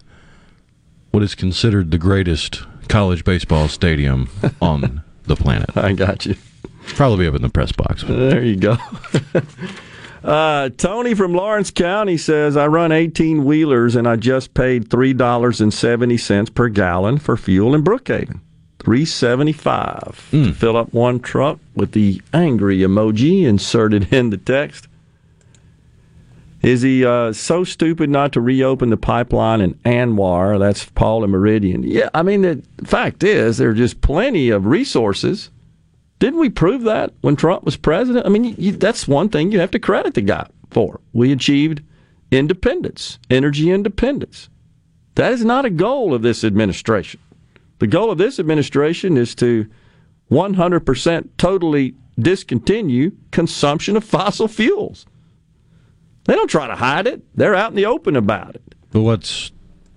what 1.10 1.25
is 1.25 1.34
considered 1.34 1.91
the 1.91 1.99
greatest 1.99 2.62
college 2.89 3.25
baseball 3.25 3.67
stadium 3.67 4.28
on 4.62 5.02
the 5.25 5.34
planet. 5.34 5.76
I 5.76 5.94
got 5.94 6.26
you. 6.26 6.36
Probably 6.94 7.26
up 7.26 7.34
in 7.34 7.42
the 7.42 7.49
press 7.49 7.73
box. 7.73 8.05
There 8.05 8.42
you 8.42 8.57
go. 8.57 8.76
Uh, 10.23 10.69
Tony 10.77 11.15
from 11.15 11.33
Lawrence 11.33 11.71
County 11.71 12.19
says, 12.19 12.57
I 12.57 12.67
run 12.67 12.93
18 12.93 13.45
wheelers 13.45 13.97
and 13.97 14.07
I 14.07 14.17
just 14.17 14.53
paid 14.53 14.91
$3.70 14.91 16.55
per 16.55 16.69
gallon 16.69 17.19
for 17.19 17.37
fuel 17.37 17.75
in 17.75 17.83
Brookhaven. 17.83 18.41
375 18.81 20.29
to 20.31 20.53
fill 20.55 20.77
up 20.77 20.93
one 20.95 21.21
truck 21.21 21.59
with 21.75 21.93
the 21.93 22.23
angry 22.33 22.79
emoji 22.79 23.45
inserted 23.45 24.13
in 24.13 24.31
the 24.31 24.39
text. 24.39 24.89
Is 26.63 26.83
he 26.83 27.05
uh, 27.05 27.33
so 27.33 27.65
stupid 27.65 28.11
not 28.11 28.33
to 28.33 28.41
reopen 28.41 28.91
the 28.91 28.97
pipeline 28.97 29.61
in 29.61 29.75
ANWR? 29.85 30.59
That's 30.59 30.85
Paul 30.85 31.25
and 31.25 31.33
Meridian. 31.33 31.83
Yeah, 31.83 32.11
I 32.13 32.23
mean, 32.23 32.43
the 32.43 32.63
fact 32.85 33.23
is, 33.23 33.59
there 33.59 33.71
are 33.71 33.75
just 33.75 34.01
plenty 34.03 34.51
of 34.51 34.67
resources. 34.67 35.51
Didn't 36.21 36.39
we 36.39 36.51
prove 36.51 36.83
that 36.83 37.15
when 37.23 37.35
Trump 37.35 37.65
was 37.65 37.77
president? 37.77 38.27
I 38.27 38.29
mean, 38.29 38.55
you, 38.57 38.73
that's 38.73 39.09
one 39.09 39.31
thing 39.31 39.51
you 39.51 39.59
have 39.59 39.71
to 39.73 39.79
credit 39.79 40.15
the 40.15 40.21
guy 40.21 40.47
for. 40.71 41.01
We 41.15 41.33
achieved 41.33 41.83
independence, 42.31 43.19
energy 43.31 43.71
independence. 43.71 44.51
That 45.15 45.33
is 45.33 45.45
not 45.45 45.65
a 45.65 45.71
goal 45.71 46.15
of 46.15 46.23
this 46.23 46.45
administration. 46.45 47.21
The 47.79 47.87
goal 47.87 48.11
of 48.11 48.19
this 48.19 48.39
administration 48.39 49.17
is 49.17 49.35
to 49.37 49.67
100% 50.31 51.29
totally 51.39 51.95
discontinue 52.19 53.13
consumption 53.31 53.97
of 53.97 54.05
fossil 54.05 54.47
fuels. 54.47 55.07
They 56.25 56.35
don't 56.35 56.51
try 56.51 56.67
to 56.67 56.77
hide 56.77 57.07
it. 57.07 57.23
They're 57.35 57.55
out 57.55 57.71
in 57.71 57.77
the 57.77 57.87
open 57.87 58.15
about 58.15 58.57
it. 58.57 58.75
But 58.93 59.01
what's 59.01 59.53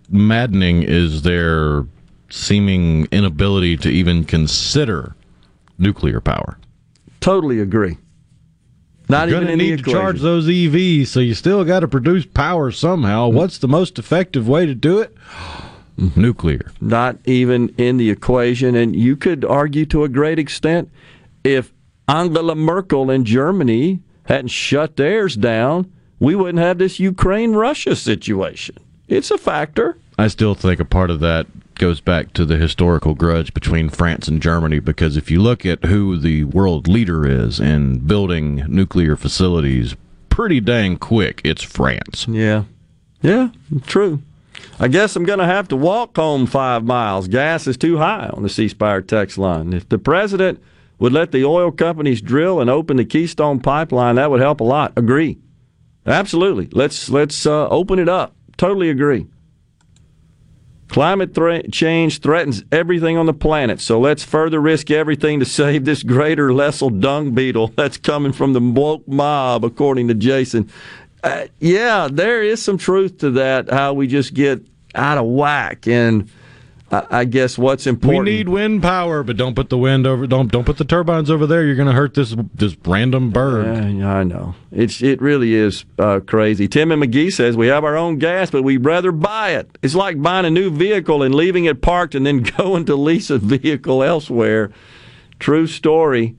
maddening 0.10 0.84
is 0.84 1.24
their 1.24 1.86
seeming 2.30 3.10
inability 3.12 3.76
to 3.78 3.90
even 3.90 4.24
consider 4.24 5.16
nuclear 5.78 6.20
power. 6.20 6.58
Totally 7.20 7.60
agree. 7.60 7.98
Not 9.10 9.28
You're 9.28 9.38
even 9.38 9.48
gonna 9.48 9.54
in 9.54 9.60
the 9.60 9.70
need 9.72 9.84
to 9.84 9.92
charge 9.92 10.22
those 10.22 10.48
EVs, 10.48 11.08
so 11.08 11.20
you 11.20 11.34
still 11.34 11.64
got 11.64 11.82
to 11.82 11.88
produce 11.88 12.26
power 12.26 12.72
somehow. 12.72 13.28
Mm-hmm. 13.28 13.38
What's 13.38 13.58
the 13.58 13.68
most 13.68 14.00
effective 14.00 14.48
way 14.48 14.66
to 14.66 14.74
do 14.76 15.00
it? 15.00 15.16
Mm-hmm. 15.98 16.22
Nuclear. 16.22 16.72
Not 16.82 17.18
even 17.26 17.70
in 17.78 17.98
the 17.98 18.10
equation. 18.10 18.76
And 18.76 18.96
you 18.96 19.16
could 19.16 19.46
argue 19.46 19.86
to 19.88 20.04
a 20.04 20.10
great 20.10 20.40
extent 20.40 20.90
if 21.44 21.74
Angela 22.08 22.56
Merkel 22.56 23.12
in 23.12 23.26
Germany 23.26 24.02
hadn't 24.24 24.50
shut 24.50 24.96
theirs 24.96 25.36
down, 25.36 25.92
we 26.20 26.36
wouldn't 26.36 26.64
have 26.64 26.78
this 26.78 27.00
Ukraine 27.00 27.54
Russia 27.54 27.96
situation. 27.96 28.78
It's 29.08 29.32
a 29.32 29.38
factor. 29.38 29.98
I 30.18 30.28
still 30.28 30.56
think 30.56 30.80
a 30.80 30.86
part 30.86 31.10
of 31.10 31.20
that 31.20 31.48
goes 31.84 32.00
back 32.00 32.32
to 32.32 32.46
the 32.46 32.56
historical 32.56 33.14
grudge 33.14 33.54
between 33.54 33.90
France 33.90 34.30
and 34.30 34.42
Germany 34.42 34.80
because 34.80 35.18
if 35.18 35.30
you 35.30 35.42
look 35.42 35.66
at 35.66 35.84
who 35.84 36.18
the 36.18 36.46
world 36.46 36.88
leader 36.88 37.28
is 37.28 37.60
in 37.60 38.00
building 38.00 38.64
nuclear 38.70 39.18
facilities 39.18 39.94
pretty 40.30 40.62
dang 40.62 40.96
quick, 40.96 41.42
it's 41.44 41.62
France. 41.62 42.26
Yeah. 42.30 42.64
Yeah, 43.22 43.50
true. 43.86 44.22
I 44.80 44.88
guess 44.88 45.18
I'm 45.18 45.26
going 45.26 45.40
to 45.40 45.46
have 45.46 45.68
to 45.68 45.76
walk 45.76 46.16
home 46.16 46.46
five 46.46 46.86
miles. 46.86 47.28
Gas 47.28 47.68
is 47.68 47.76
too 47.76 47.98
high 47.98 48.30
on 48.32 48.44
the 48.44 48.50
C 48.50 48.70
Spire 48.70 49.02
text 49.02 49.38
line. 49.38 49.74
If 49.74 49.90
the 49.90 50.00
president 50.00 50.64
would 51.00 51.12
let 51.12 51.34
the 51.34 51.44
oil 51.44 51.70
companies 51.70 52.22
drill 52.22 52.62
and 52.62 52.70
open 52.70 52.96
the 52.96 53.04
Keystone 53.04 53.60
pipeline, 53.60 54.16
that 54.16 54.32
would 54.32 54.40
help 54.40 54.62
a 54.62 54.64
lot. 54.64 54.94
Agree. 54.96 55.38
Absolutely. 56.06 56.70
Let's 56.72 57.10
let's 57.10 57.46
uh, 57.46 57.68
open 57.68 58.00
it 58.00 58.08
up. 58.08 58.38
Totally 58.56 58.90
agree. 58.90 59.28
Climate 60.94 61.34
thre- 61.34 61.68
change 61.72 62.20
threatens 62.20 62.64
everything 62.72 63.18
on 63.18 63.26
the 63.26 63.34
planet, 63.34 63.82
so 63.82 64.00
let's 64.00 64.24
further 64.24 64.62
risk 64.62 64.92
everything 64.92 65.40
to 65.40 65.46
save 65.46 65.86
this 65.86 66.04
greater 66.04 66.54
Lessel 66.54 66.92
dung 66.92 67.32
beetle 67.32 67.70
that's 67.76 67.98
coming 67.98 68.32
from 68.32 68.54
the 68.54 68.60
woke 68.60 69.08
mob, 69.08 69.66
according 69.66 70.08
to 70.10 70.14
Jason. 70.14 70.70
Uh, 71.24 71.48
yeah, 71.60 72.08
there 72.12 72.44
is 72.44 72.62
some 72.62 72.78
truth 72.78 73.18
to 73.18 73.32
that. 73.32 73.72
How 73.72 73.94
we 73.94 74.06
just 74.06 74.36
get 74.36 74.68
out 74.94 75.18
of 75.18 75.26
whack, 75.26 75.88
and 75.88 76.30
I, 76.94 77.06
I 77.10 77.26
guess 77.26 77.58
what's 77.58 77.88
important. 77.88 78.26
We 78.26 78.32
need 78.32 78.50
wind 78.50 78.84
power, 78.84 79.24
but 79.24 79.36
don't 79.36 79.56
put 79.56 79.70
the 79.70 79.78
wind 79.78 80.06
over. 80.06 80.28
Don't 80.28 80.52
don't 80.52 80.64
put 80.64 80.78
the 80.78 80.86
turbines 80.86 81.32
over 81.32 81.48
there. 81.48 81.66
You're 81.66 81.76
going 81.76 81.88
to 81.88 81.94
hurt 81.94 82.14
this 82.14 82.36
this 82.54 82.78
random 82.86 83.32
bird. 83.32 83.66
Yeah, 83.66 84.14
I 84.14 84.24
know. 84.24 84.54
It's 84.72 85.02
it 85.02 85.20
really 85.20 85.56
is 85.56 85.86
uh, 85.98 86.20
crazy. 86.20 86.68
Tim 86.68 86.92
and 86.92 87.00
Magee 87.00 87.32
says 87.32 87.58
we 87.58 87.68
have 87.68 87.84
our 87.84 87.98
own 87.98 88.20
gas, 88.20 88.52
but 88.52 88.62
we'd 88.62 88.86
rather 88.86 89.12
buy 89.12 89.52
it. 89.52 89.76
It's 89.82 89.96
like 89.96 90.22
buying 90.22 90.46
a 90.46 90.52
new 90.52 90.70
vehicle 90.70 91.24
and 91.24 91.34
leaving 91.34 91.66
it 91.66 91.82
parked 91.82 92.14
and 92.14 92.26
then 92.26 92.44
going 92.58 92.86
to 92.86 92.96
lease 92.96 93.32
a 93.32 93.40
vehicle 93.40 94.04
elsewhere. 94.04 94.72
True 95.40 95.66
story. 95.66 96.36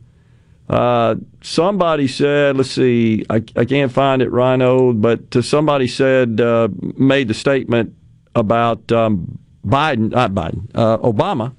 Uh, 0.68 1.16
somebody 1.42 2.08
said, 2.08 2.57
let's 2.57 2.70
see, 2.70 3.23
I, 3.28 3.42
I 3.55 3.66
can't 3.66 3.92
find 3.92 4.23
it, 4.23 4.31
Rhino, 4.31 4.94
but 4.94 5.31
to 5.33 5.42
somebody 5.42 5.86
said, 5.86 6.41
uh, 6.41 6.68
made 6.97 7.28
the 7.28 7.34
statement 7.34 7.94
about 8.34 8.91
um, 8.91 9.39
Biden, 9.67 10.10
not 10.10 10.33
Biden, 10.33 10.68
uh, 10.75 10.99
Obama, 10.99 11.55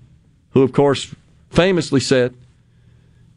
who, 0.52 0.62
of 0.62 0.72
course, 0.72 1.14
famously 1.50 2.00
said 2.00 2.36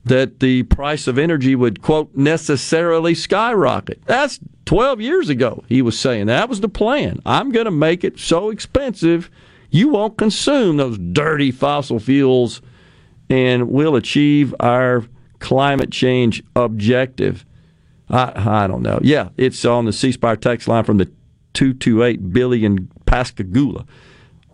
that 0.05 0.41
the 0.41 0.63
price 0.65 1.07
of 1.07 1.19
energy 1.19 1.55
would, 1.55 1.83
quote, 1.83 2.15
necessarily 2.15 3.15
skyrocket. 3.15 4.01
That's 4.07 4.39
12 4.65 5.01
years 5.01 5.29
ago, 5.29 5.65
he 5.69 5.83
was 5.83 5.99
saying. 5.99 6.27
That 6.27 6.49
was 6.49 6.61
the 6.61 6.69
plan. 6.69 7.21
I'm 7.27 7.51
going 7.51 7.65
to 7.67 7.71
make 7.71 8.05
it 8.05 8.19
so 8.19 8.51
expensive 8.51 9.31
you 9.71 9.89
won't 9.89 10.17
consume 10.17 10.77
those 10.77 10.99
dirty 10.99 11.51
fossil 11.51 11.99
fuels 11.99 12.63
and 13.29 13.69
we'll 13.69 13.97
achieve 13.97 14.55
our 14.61 15.05
climate 15.41 15.91
change 15.93 16.43
objective. 16.57 17.45
I, 18.09 18.63
I 18.65 18.67
don't 18.67 18.83
know. 18.83 18.99
Yeah, 19.03 19.29
it's 19.37 19.65
on 19.65 19.85
the 19.85 19.93
C 19.93 20.13
Spire 20.13 20.37
text 20.37 20.67
line 20.69 20.85
from 20.85 20.97
the 20.97 21.07
228 21.55 22.33
billion 22.33 22.91
Pascagoula. 23.05 23.85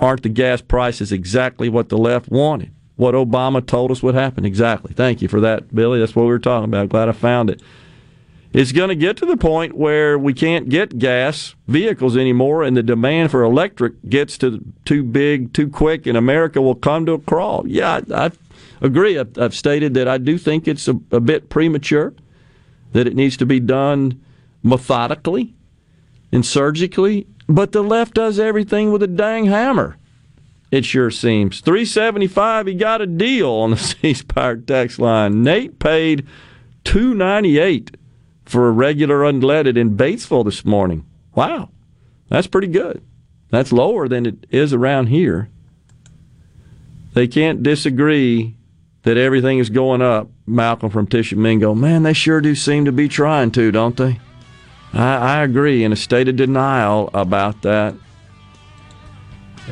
Aren't 0.05 0.23
the 0.23 0.29
gas 0.29 0.61
prices 0.61 1.13
exactly 1.13 1.71
what 1.71 1.89
the 1.89 1.97
left 1.97 2.29
wanted? 2.29 2.73
What 2.97 3.15
Obama 3.15 3.67
told 3.67 3.91
us 3.91 4.03
would 4.03 4.15
happen? 4.15 4.45
Exactly. 4.45 4.93
Thank 4.93 5.23
you 5.23 5.29
for 5.29 5.41
that, 5.41 5.75
Billy. 5.75 5.99
That's 5.99 6.15
what 6.15 6.25
we 6.25 6.29
were 6.29 6.39
talking 6.39 6.67
about. 6.67 6.91
Glad 6.91 7.09
I 7.09 7.13
found 7.13 7.49
it. 7.49 7.63
It's 8.53 8.71
going 8.71 8.91
to 8.91 8.97
get 8.97 9.17
to 9.17 9.25
the 9.25 9.39
point 9.39 9.79
where 9.79 10.19
we 10.19 10.35
can't 10.35 10.69
get 10.69 10.99
gas 10.99 11.55
vehicles 11.69 12.19
anymore, 12.19 12.63
and 12.63 12.77
the 12.77 12.83
demand 12.83 13.31
for 13.31 13.43
electric 13.43 13.95
gets 14.11 14.37
to 14.39 14.63
too 14.85 15.05
big, 15.05 15.55
too 15.55 15.71
quick, 15.71 16.07
and 16.07 16.19
America 16.19 16.61
will 16.61 16.75
come 16.75 17.07
to 17.07 17.13
a 17.13 17.19
crawl. 17.19 17.67
Yeah, 17.67 18.03
I, 18.13 18.27
I 18.27 18.31
agree. 18.83 19.19
I've, 19.19 19.39
I've 19.39 19.55
stated 19.55 19.95
that 19.95 20.07
I 20.07 20.19
do 20.19 20.37
think 20.37 20.69
it's 20.69 20.87
a, 20.87 21.01
a 21.13 21.21
bit 21.21 21.49
premature, 21.49 22.13
that 22.93 23.07
it 23.07 23.17
needs 23.17 23.39
to 23.39 23.47
be 23.47 23.59
done 23.59 24.23
methodically 24.63 25.55
and 26.31 26.45
surgically, 26.45 27.27
but 27.49 27.73
the 27.73 27.83
left 27.83 28.15
does 28.15 28.39
everything 28.39 28.93
with 28.93 29.03
a 29.03 29.09
dang 29.09 29.47
hammer. 29.47 29.97
It 30.71 30.85
sure 30.85 31.11
seems. 31.11 31.61
375, 31.61 32.67
he 32.67 32.75
got 32.75 33.01
a 33.01 33.07
deal 33.07 33.51
on 33.51 33.71
the 33.71 33.77
C 33.77 34.15
Spire 34.15 34.57
text 34.57 34.99
line. 34.99 35.43
Nate 35.43 35.79
paid 35.79 36.27
298 36.85 37.97
for 38.45 38.69
a 38.69 38.73
regular 38.73 39.21
unleaded 39.21 39.77
in 39.77 39.97
Batesville 39.97 40.45
this 40.45 40.65
morning. 40.65 41.07
Wow, 41.35 41.71
that's 42.29 42.47
pretty 42.47 42.69
good. 42.69 43.03
That's 43.51 43.73
lower 43.73 44.09
than 44.09 44.27
it 44.27 44.47
is 44.51 44.73
around 44.73 45.07
here. 45.07 45.49
They 47.15 47.29
can't 47.29 47.63
disagree 47.63 48.57
that 49.03 49.17
everything 49.17 49.59
is 49.59 49.71
going 49.71 50.03
up. 50.03 50.29
Malcolm 50.47 50.91
from 50.91 51.07
Tishomingo, 51.07 51.75
man, 51.75 52.03
they 52.03 52.13
sure 52.13 52.41
do 52.41 52.55
seem 52.55 52.85
to 52.85 52.93
be 52.93 53.09
trying 53.09 53.51
to, 53.53 53.71
don't 53.71 53.97
they? 53.97 54.21
I, 54.95 55.17
I 55.17 55.43
agree, 55.43 55.85
in 55.85 55.93
a 55.93 55.97
state 55.97 56.29
of 56.29 56.37
denial 56.37 57.11
about 57.13 57.63
that. 57.63 57.95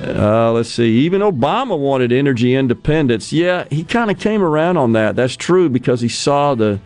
Uh, 0.00 0.52
let's 0.52 0.70
see. 0.70 0.98
Even 1.00 1.20
Obama 1.20 1.78
wanted 1.78 2.12
energy 2.12 2.54
independence. 2.54 3.32
Yeah, 3.32 3.66
he 3.70 3.84
kind 3.84 4.10
of 4.10 4.18
came 4.18 4.42
around 4.42 4.76
on 4.78 4.92
that. 4.92 5.16
That's 5.16 5.36
true 5.36 5.68
because 5.68 6.00
he 6.00 6.08
saw 6.08 6.54
the 6.54 6.80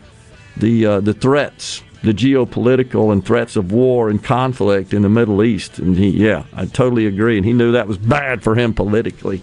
the 0.56 0.86
uh, 0.86 1.00
the 1.00 1.14
threats, 1.14 1.82
the 2.02 2.12
geopolitical 2.12 3.12
and 3.12 3.24
threats 3.24 3.56
of 3.56 3.72
war 3.72 4.10
and 4.10 4.22
conflict 4.22 4.92
in 4.92 5.02
the 5.02 5.08
Middle 5.08 5.42
East. 5.42 5.78
And 5.78 5.96
he, 5.96 6.10
yeah, 6.10 6.44
I 6.52 6.66
totally 6.66 7.06
agree. 7.06 7.36
And 7.36 7.46
he 7.46 7.52
knew 7.52 7.72
that 7.72 7.86
was 7.86 7.98
bad 7.98 8.42
for 8.42 8.54
him 8.56 8.74
politically. 8.74 9.40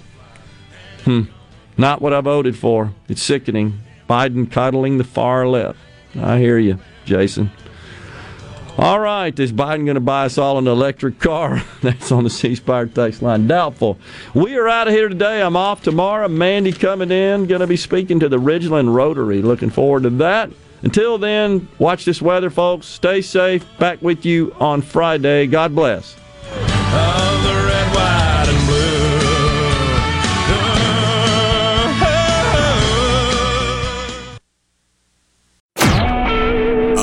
Hmm. 1.06 1.24
Not 1.78 2.02
what 2.02 2.14
I 2.14 2.22
voted 2.22 2.58
for. 2.58 2.94
It's 3.08 3.24
sickening. 3.24 3.80
Biden 4.10 4.52
coddling 4.52 4.98
the 4.98 5.04
far 5.04 5.48
left. 5.48 5.80
I 6.16 6.38
hear 6.38 6.60
you, 6.60 6.80
Jason. 7.06 7.50
All 8.76 9.00
right, 9.00 9.38
is 9.40 9.54
Biden 9.54 9.86
going 9.86 9.96
to 9.96 10.00
buy 10.00 10.26
us 10.26 10.40
all 10.40 10.58
an 10.58 10.68
electric 10.68 11.20
car? 11.20 11.62
That's 11.82 12.12
on 12.12 12.24
the 12.24 12.30
C 12.30 12.56
Spire 12.56 12.88
text 12.88 13.22
line. 13.22 13.48
Doubtful. 13.48 14.00
We 14.34 14.56
are 14.58 14.68
out 14.68 14.88
of 14.88 14.94
here 14.94 15.10
today. 15.10 15.42
I'm 15.42 15.56
off 15.56 15.84
tomorrow. 15.84 16.28
Mandy 16.28 16.72
coming 16.72 17.12
in, 17.12 17.46
going 17.46 17.62
to 17.62 17.68
be 17.68 17.78
speaking 17.78 18.20
to 18.20 18.30
the 18.30 18.40
Ridgeland 18.40 18.94
Rotary. 18.94 19.44
Looking 19.44 19.70
forward 19.70 20.04
to 20.04 20.10
that. 20.12 20.50
Until 20.82 21.18
then, 21.20 21.68
watch 21.78 22.04
this 22.04 22.22
weather, 22.22 22.50
folks. 22.50 22.88
Stay 22.88 23.22
safe. 23.22 23.66
Back 23.78 24.02
with 24.02 24.26
you 24.26 24.56
on 24.60 24.82
Friday. 24.82 25.46
God 25.48 25.76
bless. 25.76 26.16
Oh. 26.52 27.33